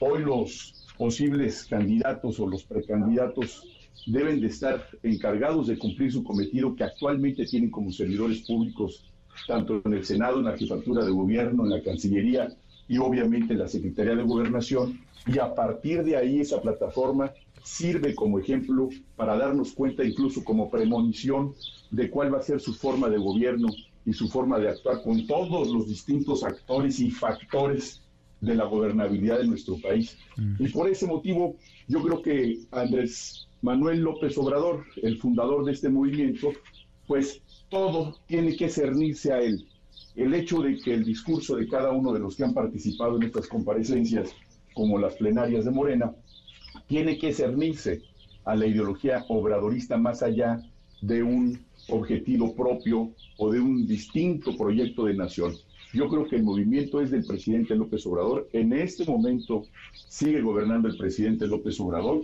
Hoy 0.00 0.22
los 0.22 0.86
posibles 0.96 1.64
candidatos 1.64 2.38
o 2.38 2.46
los 2.46 2.64
precandidatos 2.64 3.64
deben 4.06 4.40
de 4.40 4.48
estar 4.48 4.86
encargados 5.02 5.66
de 5.66 5.78
cumplir 5.78 6.12
su 6.12 6.24
cometido 6.24 6.74
que 6.74 6.84
actualmente 6.84 7.44
tienen 7.46 7.70
como 7.70 7.92
servidores 7.92 8.42
públicos, 8.42 9.11
tanto 9.46 9.80
en 9.84 9.92
el 9.94 10.04
Senado, 10.04 10.38
en 10.38 10.46
la 10.46 10.56
jefatura 10.56 11.04
de 11.04 11.10
gobierno, 11.10 11.64
en 11.64 11.70
la 11.70 11.82
Cancillería 11.82 12.48
y 12.88 12.98
obviamente 12.98 13.52
en 13.52 13.60
la 13.60 13.68
Secretaría 13.68 14.14
de 14.14 14.22
Gobernación. 14.22 15.00
Y 15.26 15.38
a 15.38 15.54
partir 15.54 16.02
de 16.04 16.16
ahí 16.16 16.40
esa 16.40 16.60
plataforma 16.60 17.32
sirve 17.62 18.14
como 18.14 18.38
ejemplo 18.38 18.88
para 19.16 19.36
darnos 19.36 19.72
cuenta, 19.72 20.04
incluso 20.04 20.42
como 20.42 20.70
premonición, 20.70 21.54
de 21.90 22.10
cuál 22.10 22.34
va 22.34 22.38
a 22.38 22.42
ser 22.42 22.60
su 22.60 22.74
forma 22.74 23.08
de 23.08 23.18
gobierno 23.18 23.68
y 24.04 24.12
su 24.12 24.28
forma 24.28 24.58
de 24.58 24.68
actuar 24.68 25.02
con 25.02 25.26
todos 25.26 25.68
los 25.68 25.86
distintos 25.86 26.42
actores 26.42 26.98
y 26.98 27.10
factores 27.10 28.02
de 28.40 28.56
la 28.56 28.64
gobernabilidad 28.64 29.38
de 29.38 29.46
nuestro 29.46 29.76
país. 29.80 30.18
Y 30.58 30.68
por 30.68 30.88
ese 30.88 31.06
motivo, 31.06 31.56
yo 31.86 32.02
creo 32.02 32.20
que 32.20 32.58
Andrés 32.72 33.46
Manuel 33.62 34.00
López 34.00 34.36
Obrador, 34.36 34.84
el 35.00 35.18
fundador 35.18 35.64
de 35.64 35.72
este 35.72 35.88
movimiento, 35.88 36.52
pues 37.06 37.40
todo 37.72 38.14
tiene 38.26 38.54
que 38.54 38.68
cernirse 38.68 39.32
a 39.32 39.40
él. 39.40 39.66
El 40.14 40.34
hecho 40.34 40.60
de 40.60 40.78
que 40.78 40.92
el 40.92 41.04
discurso 41.04 41.56
de 41.56 41.66
cada 41.66 41.90
uno 41.90 42.12
de 42.12 42.20
los 42.20 42.36
que 42.36 42.44
han 42.44 42.52
participado 42.52 43.16
en 43.16 43.22
estas 43.22 43.48
comparecencias, 43.48 44.30
como 44.74 44.98
las 44.98 45.14
plenarias 45.14 45.64
de 45.64 45.70
Morena, 45.70 46.14
tiene 46.86 47.16
que 47.16 47.32
cernirse 47.32 48.02
a 48.44 48.54
la 48.56 48.66
ideología 48.66 49.24
obradorista 49.28 49.96
más 49.96 50.22
allá 50.22 50.60
de 51.00 51.22
un 51.22 51.64
objetivo 51.88 52.54
propio 52.54 53.10
o 53.38 53.50
de 53.50 53.60
un 53.60 53.86
distinto 53.86 54.54
proyecto 54.54 55.06
de 55.06 55.14
nación. 55.14 55.54
Yo 55.94 56.10
creo 56.10 56.26
que 56.26 56.36
el 56.36 56.42
movimiento 56.42 57.00
es 57.00 57.10
del 57.10 57.24
presidente 57.24 57.74
López 57.74 58.06
Obrador. 58.06 58.50
En 58.52 58.74
este 58.74 59.06
momento 59.06 59.62
sigue 60.08 60.42
gobernando 60.42 60.88
el 60.88 60.98
presidente 60.98 61.46
López 61.46 61.80
Obrador 61.80 62.20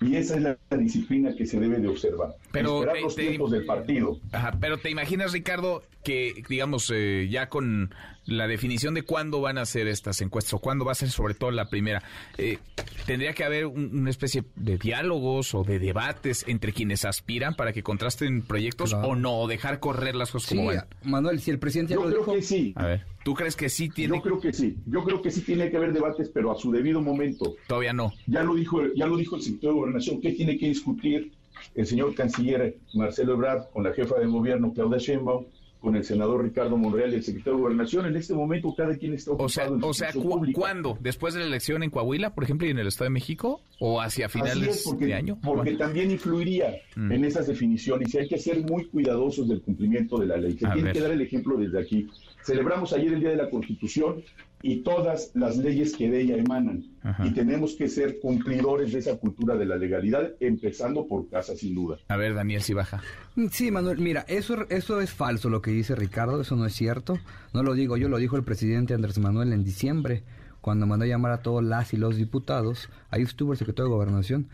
y 0.00 0.16
esa 0.16 0.36
es 0.36 0.42
la 0.42 0.56
disciplina 0.76 1.34
que 1.36 1.46
se 1.46 1.60
debe 1.60 1.78
de 1.78 1.88
observar. 1.88 2.34
Pero 2.52 2.80
Esperar 2.80 3.02
los 3.02 3.14
tiempos 3.14 3.50
del 3.50 3.66
partido. 3.66 4.18
Ajá, 4.32 4.56
pero 4.58 4.78
te 4.78 4.90
imaginas, 4.90 5.32
Ricardo, 5.32 5.82
que 6.02 6.42
digamos 6.48 6.90
eh, 6.94 7.28
ya 7.30 7.48
con 7.48 7.94
la 8.26 8.46
definición 8.46 8.94
de 8.94 9.02
cuándo 9.02 9.40
van 9.40 9.58
a 9.58 9.66
ser 9.66 9.88
estas 9.88 10.20
encuestas 10.20 10.54
o 10.54 10.58
cuándo 10.58 10.84
va 10.84 10.92
a 10.92 10.94
ser 10.94 11.10
sobre 11.10 11.34
todo 11.34 11.50
la 11.50 11.68
primera, 11.68 12.02
eh, 12.38 12.58
tendría 13.06 13.32
que 13.32 13.44
haber 13.44 13.66
un- 13.66 13.90
una 13.98 14.10
especie 14.10 14.44
de 14.56 14.78
diálogos 14.78 15.54
o 15.54 15.64
de 15.64 15.78
debates 15.78 16.44
entre 16.48 16.72
quienes 16.72 17.04
aspiran 17.04 17.54
para 17.54 17.72
que 17.72 17.82
contrasten 17.82 18.42
proyectos 18.42 18.90
Claro. 18.90 19.08
o 19.08 19.14
no, 19.16 19.38
o 19.40 19.48
dejar 19.48 19.80
correr 19.80 20.14
las 20.14 20.30
cosas 20.30 20.50
Sí, 20.50 20.56
como 20.56 20.68
van. 20.68 20.86
Manuel, 21.02 21.40
si 21.40 21.50
el 21.50 21.58
presidente 21.58 21.94
Yo 21.94 22.00
lo 22.02 22.06
creo 22.08 22.20
dijo, 22.20 22.32
que 22.34 22.42
sí. 22.42 22.72
A 22.76 22.86
ver, 22.86 23.04
¿tú 23.24 23.34
crees 23.34 23.56
que 23.56 23.68
sí 23.68 23.88
tiene? 23.88 24.16
Yo 24.16 24.22
creo 24.22 24.40
que 24.40 24.52
sí. 24.52 24.76
Yo 24.86 25.02
creo 25.04 25.20
que 25.20 25.30
sí 25.30 25.40
tiene 25.42 25.70
que 25.70 25.76
haber 25.76 25.92
debates, 25.92 26.30
pero 26.32 26.52
a 26.52 26.56
su 26.56 26.70
debido 26.70 27.00
momento. 27.02 27.56
Todavía 27.66 27.92
no. 27.92 28.12
Ya 28.26 28.42
lo 28.42 28.54
dijo, 28.54 28.80
ya 28.94 29.06
lo 29.06 29.16
dijo 29.16 29.36
el 29.36 29.42
secretario 29.42 29.70
de 29.74 29.80
Gobernación. 29.80 30.20
¿Qué 30.20 30.32
tiene 30.32 30.56
que 30.56 30.68
discutir 30.68 31.32
el 31.74 31.86
señor 31.86 32.14
canciller 32.14 32.78
Marcelo 32.94 33.34
Ebrard 33.34 33.64
con 33.72 33.82
la 33.84 33.92
jefa 33.92 34.18
de 34.18 34.26
gobierno 34.26 34.72
Claudia 34.72 34.98
Sheinbaum, 34.98 35.44
con 35.80 35.96
el 35.96 36.04
senador 36.04 36.44
Ricardo 36.44 36.76
Monreal 36.76 37.12
y 37.12 37.16
el 37.16 37.22
secretario 37.24 37.54
de 37.56 37.62
Gobernación? 37.62 38.06
En 38.06 38.16
este 38.16 38.34
momento 38.34 38.74
cada 38.76 38.94
quien 38.96 39.14
está 39.14 39.30
ocupado 39.32 39.46
O 39.46 39.48
sea, 39.48 39.64
en 39.66 39.80
su 39.80 39.86
o 39.88 39.94
sea 39.94 40.12
función 40.12 40.30
¿cu- 40.32 40.38
pública. 40.38 40.60
¿cuándo? 40.60 40.98
¿Después 41.00 41.34
de 41.34 41.40
la 41.40 41.46
elección 41.46 41.82
en 41.82 41.90
Coahuila, 41.90 42.34
por 42.34 42.44
ejemplo, 42.44 42.66
y 42.66 42.70
en 42.70 42.78
el 42.78 42.86
Estado 42.86 43.06
de 43.06 43.10
México? 43.14 43.60
¿O 43.78 44.00
hacia 44.00 44.28
finales 44.28 44.76
es, 44.76 44.82
porque, 44.84 45.06
de 45.06 45.14
año? 45.14 45.38
porque 45.42 45.72
también 45.72 46.10
influiría 46.10 46.74
Mm. 46.96 47.12
en 47.12 47.24
esas 47.24 47.46
definiciones 47.46 48.12
y 48.14 48.18
hay 48.18 48.28
que 48.28 48.36
ser 48.38 48.60
muy 48.62 48.84
cuidadosos 48.86 49.48
del 49.48 49.62
cumplimiento 49.62 50.18
de 50.18 50.26
la 50.26 50.36
ley. 50.36 50.52
Se 50.58 50.66
A 50.66 50.72
tiene 50.72 50.88
ver. 50.88 50.92
que 50.92 51.00
dar 51.00 51.12
el 51.12 51.20
ejemplo 51.22 51.56
desde 51.56 51.80
aquí. 51.80 52.06
Celebramos 52.42 52.92
ayer 52.92 53.12
el 53.14 53.20
Día 53.20 53.30
de 53.30 53.36
la 53.36 53.48
Constitución 53.50 54.22
y 54.62 54.82
todas 54.82 55.30
las 55.34 55.56
leyes 55.56 55.96
que 55.96 56.10
de 56.10 56.20
ella 56.20 56.36
emanan. 56.36 56.84
Ajá. 57.02 57.26
Y 57.26 57.30
tenemos 57.30 57.74
que 57.74 57.88
ser 57.88 58.18
cumplidores 58.20 58.92
de 58.92 58.98
esa 58.98 59.16
cultura 59.16 59.56
de 59.56 59.64
la 59.64 59.76
legalidad, 59.76 60.32
empezando 60.40 61.06
por 61.06 61.28
casa, 61.28 61.54
sin 61.56 61.74
duda. 61.74 61.98
A 62.08 62.16
ver, 62.16 62.34
Daniel, 62.34 62.62
si 62.62 62.74
baja. 62.74 63.02
Sí, 63.50 63.70
Manuel, 63.70 63.98
mira, 63.98 64.24
eso, 64.28 64.68
eso 64.68 65.00
es 65.00 65.10
falso 65.10 65.48
lo 65.48 65.62
que 65.62 65.70
dice 65.70 65.94
Ricardo, 65.94 66.40
eso 66.40 66.56
no 66.56 66.66
es 66.66 66.74
cierto. 66.74 67.18
No 67.54 67.62
lo 67.62 67.74
digo 67.74 67.96
yo, 67.96 68.08
lo 68.08 68.18
dijo 68.18 68.36
el 68.36 68.44
presidente 68.44 68.94
Andrés 68.94 69.18
Manuel 69.18 69.52
en 69.52 69.64
diciembre, 69.64 70.22
cuando 70.60 70.86
mandó 70.86 71.04
a 71.04 71.08
llamar 71.08 71.32
a 71.32 71.42
todos 71.42 71.64
las 71.64 71.94
y 71.94 71.96
los 71.96 72.16
diputados. 72.16 72.90
Ahí 73.10 73.22
estuvo 73.22 73.52
el 73.52 73.58
secretario 73.58 73.90
de 73.90 73.96
Gobernación. 73.96 74.48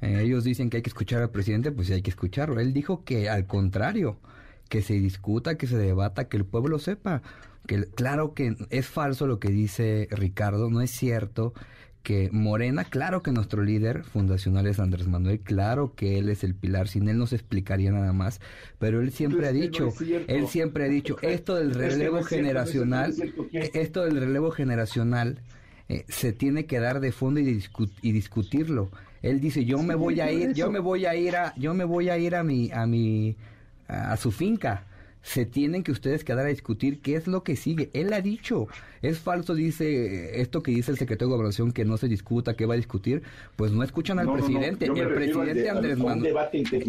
Eh, 0.00 0.22
ellos 0.22 0.42
dicen 0.42 0.68
que 0.68 0.78
hay 0.78 0.82
que 0.82 0.90
escuchar 0.90 1.22
al 1.22 1.30
presidente, 1.30 1.70
pues 1.70 1.86
sí 1.86 1.92
hay 1.92 2.02
que 2.02 2.10
escucharlo. 2.10 2.58
Él 2.60 2.72
dijo 2.72 3.04
que 3.04 3.30
al 3.30 3.46
contrario, 3.46 4.16
que 4.68 4.82
se 4.82 4.94
discuta, 4.94 5.56
que 5.56 5.66
se 5.66 5.76
debata, 5.76 6.28
que 6.28 6.36
el 6.36 6.44
pueblo 6.44 6.78
sepa. 6.78 7.22
Que 7.66 7.84
claro 7.86 8.34
que 8.34 8.56
es 8.70 8.86
falso 8.86 9.26
lo 9.26 9.38
que 9.38 9.48
dice 9.50 10.08
Ricardo, 10.10 10.68
no 10.70 10.80
es 10.80 10.90
cierto 10.90 11.54
que 12.02 12.28
Morena, 12.32 12.82
claro 12.82 13.22
que 13.22 13.30
nuestro 13.30 13.62
líder 13.62 14.02
fundacional 14.02 14.66
es 14.66 14.80
Andrés 14.80 15.06
Manuel, 15.06 15.38
claro 15.38 15.94
que 15.94 16.18
él 16.18 16.28
es 16.30 16.42
el 16.42 16.56
pilar, 16.56 16.88
sin 16.88 17.08
él 17.08 17.16
no 17.16 17.28
se 17.28 17.36
explicaría 17.36 17.92
nada 17.92 18.12
más, 18.12 18.40
pero 18.80 19.00
él 19.00 19.12
siempre 19.12 19.46
ha 19.46 19.52
no 19.52 19.60
dicho, 19.60 19.92
él 20.26 20.48
siempre 20.48 20.84
ha 20.86 20.88
dicho, 20.88 21.16
esto 21.22 21.54
del 21.54 21.70
Es 21.70 21.76
que 21.76 21.82
no 21.84 21.88
relevo 21.90 22.16
cierto, 22.16 22.28
generacional, 22.28 23.14
es 23.52 23.70
esto 23.74 24.04
del 24.04 24.16
relevo 24.16 24.50
generacional 24.50 25.38
eh, 25.88 26.04
se 26.08 26.32
tiene 26.32 26.66
que 26.66 26.80
dar 26.80 26.98
de 26.98 27.12
fondo 27.12 27.38
y, 27.38 27.44
discu- 27.44 27.92
y 28.02 28.10
discutirlo. 28.10 28.90
Él 29.22 29.40
dice, 29.40 29.64
yo 29.64 29.80
me 29.80 29.94
voy 29.94 30.18
a 30.20 30.32
ir, 30.32 30.54
yo 30.54 30.72
me 30.72 30.80
voy 30.80 31.06
a 31.06 31.14
ir 31.14 31.36
a, 31.36 31.54
yo 31.56 31.72
me 31.74 31.84
voy 31.84 32.08
a 32.08 32.18
ir 32.18 32.34
a 32.34 32.42
mi, 32.42 32.72
a 32.72 32.86
mi, 32.86 33.36
a 33.86 34.16
su 34.16 34.32
finca. 34.32 34.86
Se 35.22 35.46
tienen 35.46 35.84
que 35.84 35.92
ustedes 35.92 36.24
quedar 36.24 36.46
a 36.46 36.48
discutir 36.48 36.98
qué 37.00 37.14
es 37.14 37.28
lo 37.28 37.44
que 37.44 37.54
sigue. 37.54 37.90
Él 37.92 38.12
ha 38.12 38.20
dicho, 38.20 38.66
es 39.02 39.20
falso, 39.20 39.54
dice 39.54 40.40
esto 40.40 40.64
que 40.64 40.72
dice 40.72 40.90
el 40.90 40.98
secretario 40.98 41.28
de 41.28 41.34
Gobernación, 41.36 41.70
que 41.70 41.84
no 41.84 41.96
se 41.96 42.08
discuta, 42.08 42.54
que 42.54 42.66
va 42.66 42.74
a 42.74 42.76
discutir. 42.76 43.22
Pues 43.54 43.70
no 43.70 43.84
escuchan 43.84 44.18
al 44.18 44.26
No, 44.26 44.32
no, 44.32 44.38
no, 44.38 44.44
presidente. 44.44 44.86
el 44.86 44.92
presidente 45.14 45.62
de- 45.62 45.70
Andrés 45.70 45.98
Manuel. 45.98 46.34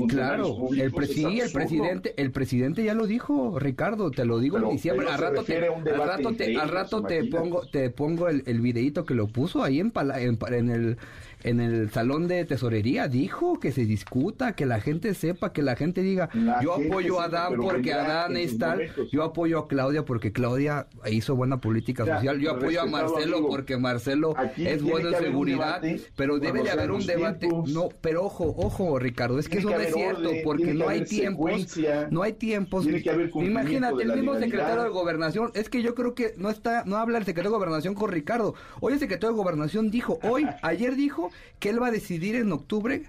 Claro, 0.07 0.57
el, 0.75 0.91
pre- 0.91 1.05
sí, 1.07 1.39
el 1.41 1.51
presidente, 1.51 2.13
el 2.17 2.31
presidente 2.31 2.83
ya 2.83 2.93
lo 2.95 3.05
dijo, 3.07 3.59
Ricardo, 3.59 4.09
te 4.11 4.25
lo 4.25 4.39
digo 4.39 4.55
Pero- 4.57 4.69
en 4.69 4.75
diciembre. 4.77 5.07
Al 5.09 5.19
rato 5.19 5.43
te, 5.43 5.57
al 5.67 5.83
rato 6.07 6.33
te, 6.35 6.57
al 6.57 6.69
rato 6.69 7.03
te 7.03 7.23
pongo, 7.25 7.61
te 7.67 7.89
pongo 7.91 8.29
el, 8.29 8.43
el 8.47 8.61
videíto 8.61 9.05
que 9.05 9.13
lo 9.13 9.27
puso 9.27 9.63
ahí 9.63 9.79
en, 9.79 9.91
pala- 9.91 10.19
en, 10.21 10.37
en 10.49 10.69
el 10.71 10.97
en 11.43 11.59
el 11.59 11.91
salón 11.91 12.27
de 12.27 12.45
tesorería 12.45 13.07
dijo 13.07 13.59
que 13.59 13.71
se 13.71 13.85
discuta, 13.85 14.53
que 14.53 14.65
la 14.65 14.79
gente 14.79 15.13
sepa, 15.13 15.53
que 15.53 15.61
la 15.61 15.75
gente 15.75 16.01
diga, 16.01 16.29
yo 16.61 16.73
apoyo 16.73 17.19
a 17.19 17.25
Adán 17.25 17.53
porque 17.57 17.93
Adán 17.93 18.37
es 18.37 18.57
tal, 18.57 18.81
yo 19.11 19.23
apoyo 19.23 19.59
a 19.59 19.67
Claudia 19.67 20.05
porque 20.05 20.31
Claudia 20.31 20.87
hizo 21.11 21.35
buena 21.35 21.57
política 21.57 22.05
social, 22.05 22.39
yo 22.39 22.51
apoyo 22.51 22.81
a 22.81 22.85
Marcelo 22.85 23.45
porque 23.47 23.77
Marcelo 23.77 24.35
es 24.57 24.81
bueno 24.81 25.09
en 25.09 25.23
seguridad, 25.23 25.81
pero 26.15 26.39
debe 26.39 26.63
de 26.63 26.71
haber 26.71 26.91
un 26.91 27.05
debate, 27.05 27.47
no, 27.67 27.89
pero 28.01 28.23
ojo, 28.23 28.53
ojo 28.57 28.97
Ricardo, 28.99 29.39
es 29.39 29.49
que 29.49 29.59
eso 29.59 29.69
no 29.69 29.79
es 29.79 29.93
cierto, 29.93 30.29
porque 30.43 30.73
no 30.73 30.87
hay 30.87 31.03
tiempos, 31.03 31.77
no 32.09 32.23
hay 32.23 32.33
tiempos, 32.33 32.87
imagínate, 32.87 34.03
el 34.03 34.13
mismo 34.13 34.35
secretario 34.39 34.83
de 34.83 34.89
gobernación, 34.89 35.51
es 35.53 35.69
que 35.69 35.81
yo 35.81 35.93
creo 35.93 36.15
que 36.15 36.33
no 36.37 36.49
está, 36.49 36.83
no 36.85 36.97
habla 36.97 37.17
el 37.17 37.25
secretario 37.25 37.51
de 37.51 37.57
gobernación 37.57 37.95
con 37.95 38.11
Ricardo, 38.11 38.55
hoy 38.79 38.93
el 38.93 38.99
secretario 38.99 39.35
de 39.35 39.41
gobernación 39.41 39.91
dijo, 39.91 40.19
hoy, 40.23 40.45
ayer 40.61 40.95
dijo 40.95 41.31
que 41.59 41.69
él 41.69 41.81
va 41.81 41.87
a 41.87 41.91
decidir 41.91 42.35
en 42.35 42.51
octubre 42.51 43.03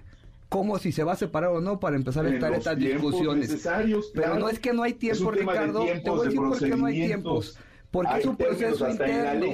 cómo 0.49 0.79
si 0.79 0.91
se 0.91 1.03
va 1.03 1.13
a 1.13 1.17
separar 1.17 1.51
o 1.51 1.61
no 1.61 1.79
para 1.79 1.95
empezar 1.95 2.25
a 2.25 2.29
estar 2.29 2.53
estas 2.53 2.77
discusiones. 2.77 3.67
Pero 4.13 4.39
no 4.39 4.49
es 4.49 4.59
que 4.59 4.73
no 4.73 4.83
hay 4.83 4.93
tiempo, 4.93 5.31
Ricardo. 5.31 5.85
Te 5.85 6.09
voy 6.09 6.19
a 6.19 6.23
decir 6.23 6.39
por 6.39 6.59
qué 6.59 6.75
no 6.75 6.85
hay 6.85 7.05
tiempos. 7.05 7.57
Porque 7.91 8.19
es 8.19 8.25
un 8.25 8.35
proceso 8.35 8.89
interno. 8.89 9.45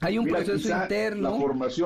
Hay 0.00 0.18
un 0.18 0.26
proceso 0.26 0.68
interno. 0.68 1.38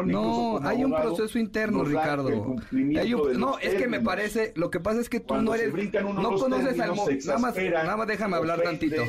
no, 0.05 0.61
hay 0.63 0.85
un 0.85 0.93
proceso 0.93 1.39
interno, 1.39 1.85
Ricardo. 1.85 2.57
no, 2.73 3.59
es 3.59 3.75
que 3.75 3.87
me 3.87 4.01
parece, 4.01 4.53
lo 4.57 4.71
que 4.71 4.81
pasa 4.81 5.01
es 5.01 5.09
que 5.09 5.21
tú 5.21 5.37
no 5.37 5.55
eres, 5.55 5.73
no 6.03 6.35
conoces 6.37 6.81
al 6.81 6.97
nada 6.97 7.39
más, 7.39 7.57
nada 7.57 7.97
más 7.97 8.07
déjame 8.07 8.37
hablar 8.37 8.63
tantito. 8.63 9.05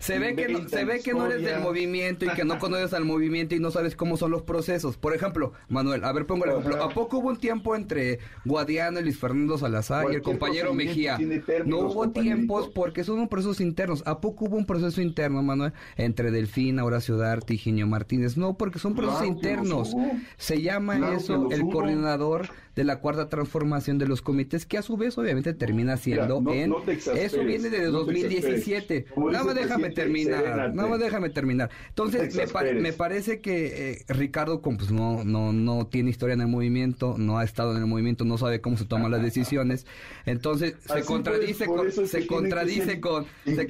Se 0.00 0.18
ve 0.18 0.34
que 0.34 0.48
no, 0.48 0.66
se 0.66 0.84
ve 0.86 1.00
que 1.00 1.12
no 1.12 1.26
eres 1.26 1.42
del 1.42 1.60
movimiento 1.60 2.24
y 2.24 2.30
que 2.30 2.44
no 2.44 2.58
conoces 2.58 2.94
al 2.94 3.04
movimiento 3.04 3.54
y 3.54 3.60
no 3.60 3.70
sabes 3.70 3.94
cómo 3.94 4.16
son 4.16 4.30
los 4.30 4.42
procesos. 4.42 4.96
Por 4.96 5.14
ejemplo, 5.14 5.52
Manuel, 5.68 6.04
a 6.04 6.12
ver, 6.12 6.26
pongo 6.26 6.46
el 6.46 6.52
ejemplo. 6.52 6.82
¿A 6.82 6.88
poco 6.88 7.18
hubo 7.18 7.28
un 7.28 7.36
tiempo 7.36 7.76
entre 7.76 8.18
Guadiana 8.46 9.00
y 9.00 9.02
Luis 9.04 9.18
Fernando 9.18 9.58
Salazar 9.58 10.06
y 10.10 10.14
el 10.14 10.22
compañero 10.22 10.72
Mejía? 10.72 11.18
No 11.66 11.80
hubo 11.80 12.10
tiempos 12.10 12.70
porque 12.74 13.04
son 13.04 13.28
procesos 13.28 13.60
internos. 13.60 14.02
¿A 14.06 14.22
poco 14.22 14.46
hubo 14.46 14.56
un 14.56 14.64
proceso 14.64 15.02
interno, 15.02 15.42
Manuel, 15.42 15.74
entre 15.96 16.30
Delfina, 16.30 16.82
Horacio 16.82 17.18
Darte 17.18 17.52
y 17.52 17.58
Ginio 17.58 17.86
Martínez? 17.86 18.38
No, 18.38 18.54
porque 18.54 18.78
son 18.78 18.94
procesos 18.94 19.26
internos. 19.26 19.94
Se 20.38 20.62
llama 20.62 21.14
eso 21.14 21.50
el 21.50 21.60
coordinador 21.68 22.48
de 22.80 22.84
la 22.84 23.00
cuarta 23.00 23.28
transformación 23.28 23.98
de 23.98 24.08
los 24.08 24.22
comités, 24.22 24.64
que 24.64 24.78
a 24.78 24.82
su 24.82 24.96
vez 24.96 25.18
obviamente 25.18 25.52
termina 25.52 25.98
siendo 25.98 26.42
en... 26.50 26.72
eso 27.14 27.44
viene 27.44 27.68
desde 27.68 27.90
2017. 27.90 29.04
Nada 29.30 29.44
más 29.44 29.54
déjame 29.54 29.90
terminar, 29.90 30.72
nada 30.74 30.88
más 30.88 30.98
déjame 30.98 31.28
terminar. 31.28 31.68
Entonces, 31.88 32.34
me, 32.34 32.74
me, 32.80 32.92
parece 32.94 33.42
que 33.42 33.90
eh, 33.90 34.04
Ricardo 34.08 34.62
pues, 34.62 34.90
no, 34.90 35.24
no, 35.24 35.52
no 35.52 35.88
tiene 35.88 36.08
historia 36.08 36.32
en 36.32 36.40
el 36.40 36.46
movimiento, 36.46 37.16
no 37.18 37.38
ha 37.38 37.44
estado 37.44 37.72
en 37.76 37.82
el 37.82 37.86
movimiento, 37.86 38.24
no 38.24 38.38
sabe 38.38 38.62
cómo 38.62 38.78
se 38.78 38.86
toman 38.86 39.10
las 39.10 39.20
decisiones. 39.20 39.86
Entonces, 40.24 40.76
se 40.86 41.02
contradice 41.02 41.66
con... 41.66 41.92
Se 41.92 42.26
contradice 42.26 42.98
con... 42.98 43.26
Se, 43.44 43.66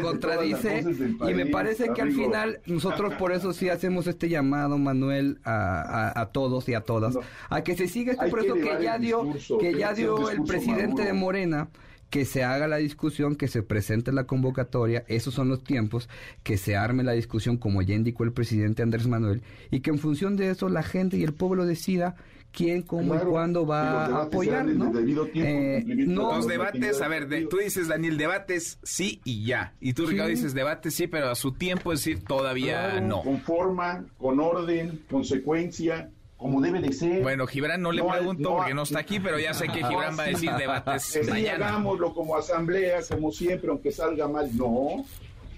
contradice 0.00 0.84
y 1.28 1.34
me 1.34 1.46
parece 1.46 1.88
que 1.92 2.02
al 2.02 2.12
final 2.12 2.60
nosotros 2.66 3.14
por 3.14 3.32
eso 3.32 3.52
sí 3.52 3.68
hacemos 3.68 4.06
este 4.06 4.28
llamado, 4.28 4.78
Manuel, 4.78 5.40
a, 5.42 6.20
a, 6.20 6.26
todos 6.26 6.68
y 6.68 6.74
a 6.74 6.82
todas, 6.82 7.18
a 7.50 7.64
que 7.64 7.76
se 7.76 7.88
siga 7.88 8.12
este 8.12 8.28
proceso 8.28 8.43
que 8.52 8.82
ya 8.82 8.98
dio, 8.98 9.32
que 9.58 9.74
ya 9.74 9.94
dio 9.94 10.30
el 10.30 10.42
presidente 10.42 11.04
de 11.04 11.12
Morena 11.12 11.68
que 12.14 12.24
se 12.24 12.44
haga 12.44 12.68
la 12.68 12.76
discusión, 12.76 13.34
que 13.34 13.48
se 13.48 13.64
presente 13.64 14.12
la 14.12 14.22
convocatoria, 14.22 15.04
esos 15.08 15.34
son 15.34 15.48
los 15.48 15.64
tiempos, 15.64 16.08
que 16.44 16.58
se 16.58 16.76
arme 16.76 17.02
la 17.02 17.10
discusión 17.10 17.56
como 17.56 17.82
ya 17.82 17.96
indicó 17.96 18.22
el 18.22 18.32
presidente 18.32 18.84
Andrés 18.84 19.08
Manuel, 19.08 19.42
y 19.72 19.80
que 19.80 19.90
en 19.90 19.98
función 19.98 20.36
de 20.36 20.50
eso 20.50 20.68
la 20.68 20.84
gente 20.84 21.16
y 21.16 21.24
el 21.24 21.34
pueblo 21.34 21.66
decida 21.66 22.14
quién, 22.52 22.82
cómo 22.82 23.16
y 23.16 23.18
cuándo 23.18 23.66
va 23.66 24.06
a 24.06 24.22
apoyar, 24.22 24.64
¿no? 24.66 24.92
Eh, 25.34 25.84
los 25.86 26.46
debates, 26.46 27.02
a 27.02 27.08
ver, 27.08 27.28
tú 27.48 27.56
dices, 27.56 27.88
Daniel, 27.88 28.16
debates 28.16 28.78
sí 28.82 29.20
y 29.24 29.44
ya. 29.44 29.74
Y 29.80 29.94
tú, 29.94 30.06
Ricardo, 30.06 30.30
dices 30.30 30.54
debates 30.54 30.94
sí, 30.94 31.08
pero 31.08 31.30
a 31.30 31.34
su 31.34 31.52
tiempo, 31.52 31.92
es 31.92 32.04
decir, 32.04 32.22
todavía 32.22 33.00
no. 33.00 33.22
Con 33.22 33.40
forma, 33.40 34.04
con 34.18 34.38
orden, 34.38 35.00
consecuencia, 35.10 36.10
como 36.36 36.60
debe 36.60 36.80
de 36.80 36.92
ser. 36.92 37.22
Bueno, 37.22 37.46
Gibran 37.46 37.80
no 37.80 37.92
le 37.92 38.02
pregunto 38.02 38.56
porque 38.56 38.74
no 38.74 38.82
está 38.82 39.00
aquí, 39.00 39.20
pero 39.20 39.38
ya 39.38 39.54
sé 39.54 39.66
que 39.68 39.84
Gibran 39.84 40.18
va 40.18 40.24
a 40.24 40.26
decir 40.26 40.50
debates 40.52 41.02
sí, 41.02 41.46
hagámoslo 41.46 42.12
como 42.12 42.36
asamblea, 42.36 43.00
como 43.08 43.30
siempre, 43.30 43.70
aunque 43.70 43.92
salga 43.92 44.28
mal. 44.28 44.54
No, 44.56 45.04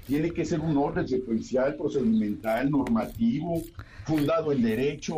tiene 0.06 0.30
que 0.30 0.44
ser 0.44 0.60
un 0.60 0.76
orden 0.76 1.08
secuencial, 1.08 1.74
procedimental, 1.76 2.70
normativo, 2.70 3.62
fundado 4.04 4.52
en 4.52 4.62
derecho, 4.62 5.16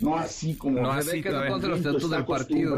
no 0.00 0.16
así 0.16 0.54
como 0.54 0.80
no 0.80 0.92
así 0.92 1.22
que 1.22 1.30
no 1.30 1.44
los 1.44 1.78
estatutos 1.78 2.10
del 2.10 2.24
partido. 2.24 2.76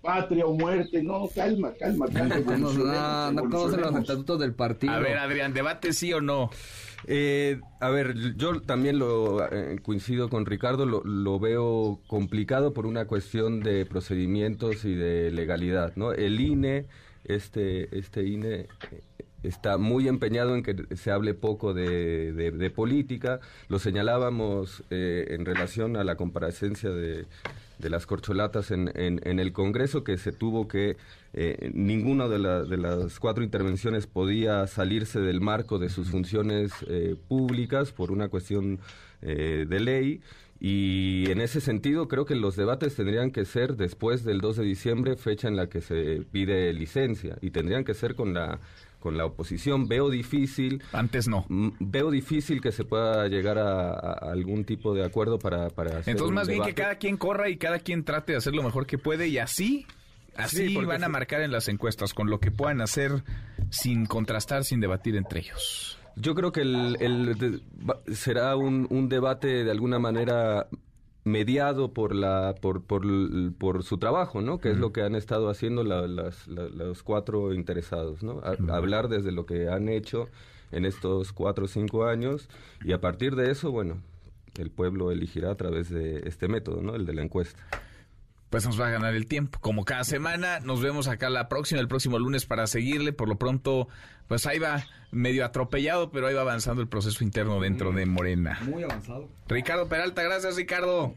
Patria 0.00 0.46
o 0.46 0.54
muerte, 0.54 1.02
no, 1.02 1.28
calma, 1.34 1.72
calma, 1.78 2.06
calma. 2.06 2.36
no, 2.56 2.72
no, 2.72 3.32
no 3.32 3.42
conocen 3.42 3.80
los 3.82 3.96
estatutos 3.96 4.40
del 4.40 4.54
partido. 4.54 4.94
A 4.94 4.98
ver, 4.98 5.18
Adrián, 5.18 5.52
debate 5.52 5.92
sí 5.92 6.10
o 6.14 6.22
no. 6.22 6.50
Eh, 7.06 7.60
a 7.80 7.88
ver, 7.88 8.14
yo 8.36 8.60
también 8.60 8.98
lo 8.98 9.44
eh, 9.44 9.78
coincido 9.82 10.28
con 10.28 10.46
Ricardo, 10.46 10.84
lo, 10.86 11.40
veo 11.40 12.00
complicado 12.06 12.72
por 12.72 12.86
una 12.86 13.06
cuestión 13.06 13.60
de 13.60 13.86
procedimientos 13.86 14.84
y 14.84 14.94
de 14.94 15.30
legalidad, 15.30 15.94
¿no? 15.96 16.12
El 16.12 16.40
INE, 16.40 16.86
este, 17.24 17.96
este 17.98 18.26
INE 18.26 18.68
eh, 18.90 19.02
está 19.42 19.78
muy 19.78 20.08
empeñado 20.08 20.54
en 20.54 20.62
que 20.62 20.76
se 20.96 21.10
hable 21.10 21.34
poco 21.34 21.72
de, 21.72 22.72
política. 22.74 23.40
Lo 23.68 23.78
señalábamos 23.78 24.84
en 24.90 25.44
relación 25.46 25.96
a 25.96 26.04
la 26.04 26.16
comparecencia 26.16 26.90
de, 26.90 27.26
de 27.80 27.90
las 27.90 28.06
corcholatas 28.06 28.70
en, 28.70 28.90
en, 28.94 29.38
el 29.38 29.52
Congreso, 29.52 30.04
que 30.04 30.16
se 30.16 30.32
tuvo 30.32 30.68
que, 30.68 30.96
eh, 31.32 31.70
ninguna 31.74 32.28
de, 32.28 32.38
de, 32.38 32.76
las 32.76 33.18
cuatro 33.18 33.42
intervenciones 33.42 34.06
podía 34.06 34.66
salirse 34.66 35.20
del 35.20 35.40
marco 35.40 35.78
de 35.78 35.88
sus 35.88 36.10
funciones 36.10 36.72
eh, 36.88 37.16
públicas 37.28 37.92
por 37.92 38.12
una 38.12 38.28
cuestión 38.28 38.80
eh, 39.22 39.66
de 39.68 39.80
ley. 39.80 40.20
Y 40.62 41.30
en 41.30 41.40
ese 41.40 41.60
sentido 41.62 42.06
creo 42.06 42.26
que 42.26 42.36
los 42.36 42.54
debates 42.54 42.94
tendrían 42.94 43.30
que 43.30 43.46
ser 43.46 43.76
después 43.76 44.24
del 44.24 44.40
2 44.40 44.58
de 44.58 44.64
diciembre, 44.64 45.16
fecha 45.16 45.48
en 45.48 45.56
la 45.56 45.68
que 45.68 45.80
se 45.80 46.22
pide 46.30 46.72
licencia, 46.74 47.38
y 47.40 47.50
tendrían 47.50 47.84
que 47.84 47.94
ser 47.94 48.14
con 48.14 48.34
la 48.34 48.60
con 49.00 49.16
la 49.16 49.24
oposición. 49.24 49.88
Veo 49.88 50.10
difícil. 50.10 50.82
Antes 50.92 51.26
no. 51.26 51.44
Veo 51.48 52.10
difícil 52.10 52.60
que 52.60 52.70
se 52.70 52.84
pueda 52.84 53.26
llegar 53.26 53.58
a, 53.58 53.90
algún 54.30 54.64
tipo 54.64 54.94
de 54.94 55.04
acuerdo 55.04 55.38
para, 55.38 55.70
para 55.70 55.98
hacer 55.98 56.12
Entonces, 56.12 56.34
más 56.34 56.46
bien 56.46 56.62
que 56.62 56.74
cada 56.74 56.96
quien 56.96 57.16
corra 57.16 57.48
y 57.48 57.56
cada 57.56 57.80
quien 57.80 58.04
trate 58.04 58.32
de 58.32 58.38
hacer 58.38 58.54
lo 58.54 58.62
mejor 58.62 58.86
que 58.86 58.98
puede 58.98 59.28
y 59.28 59.38
así. 59.38 59.86
Así 60.36 60.76
van 60.76 61.02
a 61.02 61.08
marcar 61.08 61.40
en 61.42 61.50
las 61.50 61.68
encuestas 61.68 62.14
con 62.14 62.30
lo 62.30 62.38
que 62.38 62.50
puedan 62.50 62.80
hacer 62.80 63.24
sin 63.70 64.06
contrastar, 64.06 64.64
sin 64.64 64.80
debatir 64.80 65.16
entre 65.16 65.40
ellos. 65.40 65.98
Yo 66.16 66.34
creo 66.34 66.52
que 66.52 66.60
el, 66.60 67.62
será 68.12 68.56
un, 68.56 68.86
un 68.90 69.08
debate 69.08 69.64
de 69.64 69.70
alguna 69.70 69.98
manera 69.98 70.68
mediado 71.24 71.92
por 71.92 72.14
la 72.14 72.54
por, 72.60 72.82
por, 72.82 73.04
por, 73.58 73.82
su 73.82 73.98
trabajo, 73.98 74.40
¿no? 74.40 74.58
Que 74.58 74.70
es 74.70 74.78
lo 74.78 74.92
que 74.92 75.02
han 75.02 75.14
estado 75.14 75.50
haciendo 75.50 75.84
las, 75.84 76.48
los 76.48 77.02
cuatro 77.02 77.52
interesados, 77.52 78.22
¿no? 78.22 78.40
Hablar 78.68 79.08
desde 79.08 79.32
lo 79.32 79.46
que 79.46 79.68
han 79.68 79.88
hecho 79.88 80.28
en 80.72 80.84
estos 80.84 81.32
cuatro 81.32 81.64
o 81.64 81.68
cinco 81.68 82.06
años 82.06 82.48
y 82.84 82.92
a 82.92 83.00
partir 83.00 83.36
de 83.36 83.50
eso, 83.50 83.70
bueno, 83.70 84.00
el 84.58 84.70
pueblo 84.70 85.10
elegirá 85.10 85.50
a 85.50 85.56
través 85.56 85.90
de 85.90 86.28
este 86.28 86.48
método, 86.48 86.82
¿no? 86.82 86.94
El 86.94 87.06
de 87.06 87.14
la 87.14 87.22
encuesta 87.22 87.64
pues 88.50 88.66
nos 88.66 88.80
va 88.80 88.88
a 88.88 88.90
ganar 88.90 89.14
el 89.14 89.26
tiempo. 89.26 89.58
Como 89.60 89.84
cada 89.84 90.04
semana, 90.04 90.58
nos 90.60 90.82
vemos 90.82 91.08
acá 91.08 91.30
la 91.30 91.48
próxima, 91.48 91.80
el 91.80 91.88
próximo 91.88 92.18
lunes 92.18 92.44
para 92.46 92.66
seguirle. 92.66 93.12
Por 93.12 93.28
lo 93.28 93.36
pronto, 93.36 93.88
pues 94.28 94.46
ahí 94.46 94.58
va 94.58 94.84
medio 95.12 95.44
atropellado, 95.44 96.10
pero 96.10 96.26
ahí 96.26 96.34
va 96.34 96.42
avanzando 96.42 96.82
el 96.82 96.88
proceso 96.88 97.22
interno 97.24 97.60
dentro 97.60 97.92
de 97.92 98.06
Morena. 98.06 98.58
Muy 98.62 98.82
avanzado. 98.82 99.28
Ricardo 99.48 99.88
Peralta, 99.88 100.22
gracias 100.22 100.56
Ricardo. 100.56 101.14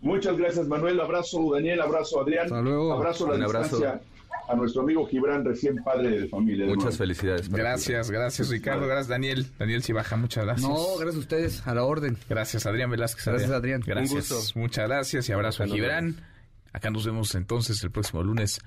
Muchas 0.00 0.36
gracias 0.36 0.66
Manuel, 0.66 1.00
abrazo 1.00 1.52
Daniel, 1.52 1.80
abrazo 1.80 2.20
Adrián. 2.20 2.44
Hasta 2.44 2.60
luego. 2.60 2.92
Abrazo 2.92 3.26
a 3.26 3.36
la 3.36 3.44
distancia 3.44 4.00
a 4.48 4.56
nuestro 4.56 4.82
amigo 4.82 5.06
Gibran, 5.06 5.44
recién 5.44 5.76
padre 5.84 6.20
de 6.20 6.28
familia. 6.28 6.66
Muchas 6.66 6.96
felicidades. 6.96 7.48
Gracias, 7.48 8.10
gracias 8.10 8.48
Ricardo, 8.50 8.86
gracias 8.86 9.08
Daniel. 9.08 9.46
Daniel 9.58 9.82
Cibaja, 9.82 10.16
muchas 10.16 10.44
gracias. 10.44 10.68
No, 10.68 10.96
gracias 10.96 11.16
a 11.16 11.18
ustedes, 11.18 11.66
a 11.66 11.74
la 11.74 11.84
orden. 11.84 12.16
Gracias 12.28 12.66
Adrián 12.66 12.90
Velázquez. 12.90 13.26
Gracias 13.26 13.50
Adrián. 13.50 13.82
Gracias. 13.84 14.56
Muchas 14.56 14.88
gracias 14.88 15.28
y 15.28 15.32
abrazo 15.32 15.64
a 15.64 15.66
Gibran. 15.66 16.31
Acá 16.72 16.90
nos 16.90 17.06
vemos 17.06 17.34
entonces 17.34 17.82
el 17.84 17.90
próximo 17.90 18.22
lunes 18.22 18.60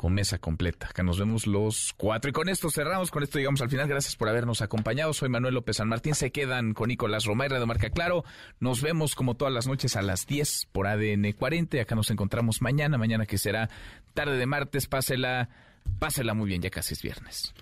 con 0.00 0.14
mesa 0.14 0.38
completa. 0.38 0.86
Acá 0.88 1.02
nos 1.02 1.18
vemos 1.18 1.46
los 1.46 1.92
cuatro. 1.94 2.30
Y 2.30 2.32
con 2.32 2.48
esto 2.48 2.70
cerramos, 2.70 3.10
con 3.10 3.22
esto 3.22 3.38
llegamos 3.38 3.60
al 3.60 3.68
final. 3.68 3.86
Gracias 3.86 4.16
por 4.16 4.30
habernos 4.30 4.62
acompañado. 4.62 5.12
Soy 5.12 5.28
Manuel 5.28 5.52
López 5.52 5.76
San 5.76 5.88
Martín. 5.88 6.14
Se 6.14 6.32
quedan 6.32 6.72
con 6.72 6.88
Nicolás 6.88 7.26
Romay, 7.26 7.48
Radio 7.48 7.66
Marca 7.66 7.90
Claro. 7.90 8.24
Nos 8.60 8.80
vemos 8.80 9.14
como 9.14 9.34
todas 9.34 9.52
las 9.52 9.66
noches 9.66 9.96
a 9.96 10.02
las 10.02 10.26
10 10.26 10.68
por 10.72 10.86
ADN 10.86 11.32
40. 11.32 11.82
Acá 11.82 11.94
nos 11.94 12.10
encontramos 12.10 12.62
mañana, 12.62 12.96
mañana 12.96 13.26
que 13.26 13.36
será 13.36 13.68
tarde 14.14 14.38
de 14.38 14.46
martes. 14.46 14.86
Pásela, 14.86 15.50
pásela 15.98 16.32
muy 16.32 16.48
bien, 16.48 16.62
ya 16.62 16.70
casi 16.70 16.94
es 16.94 17.02
viernes. 17.02 17.52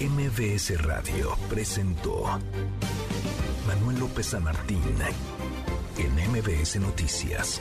MBS 0.00 0.82
Radio 0.82 1.36
presentó 1.48 2.40
Manuel 3.66 4.00
López 4.00 4.26
San 4.26 4.42
Martín 4.42 4.80
en 5.98 6.12
MBS 6.30 6.76
Noticias. 6.76 7.60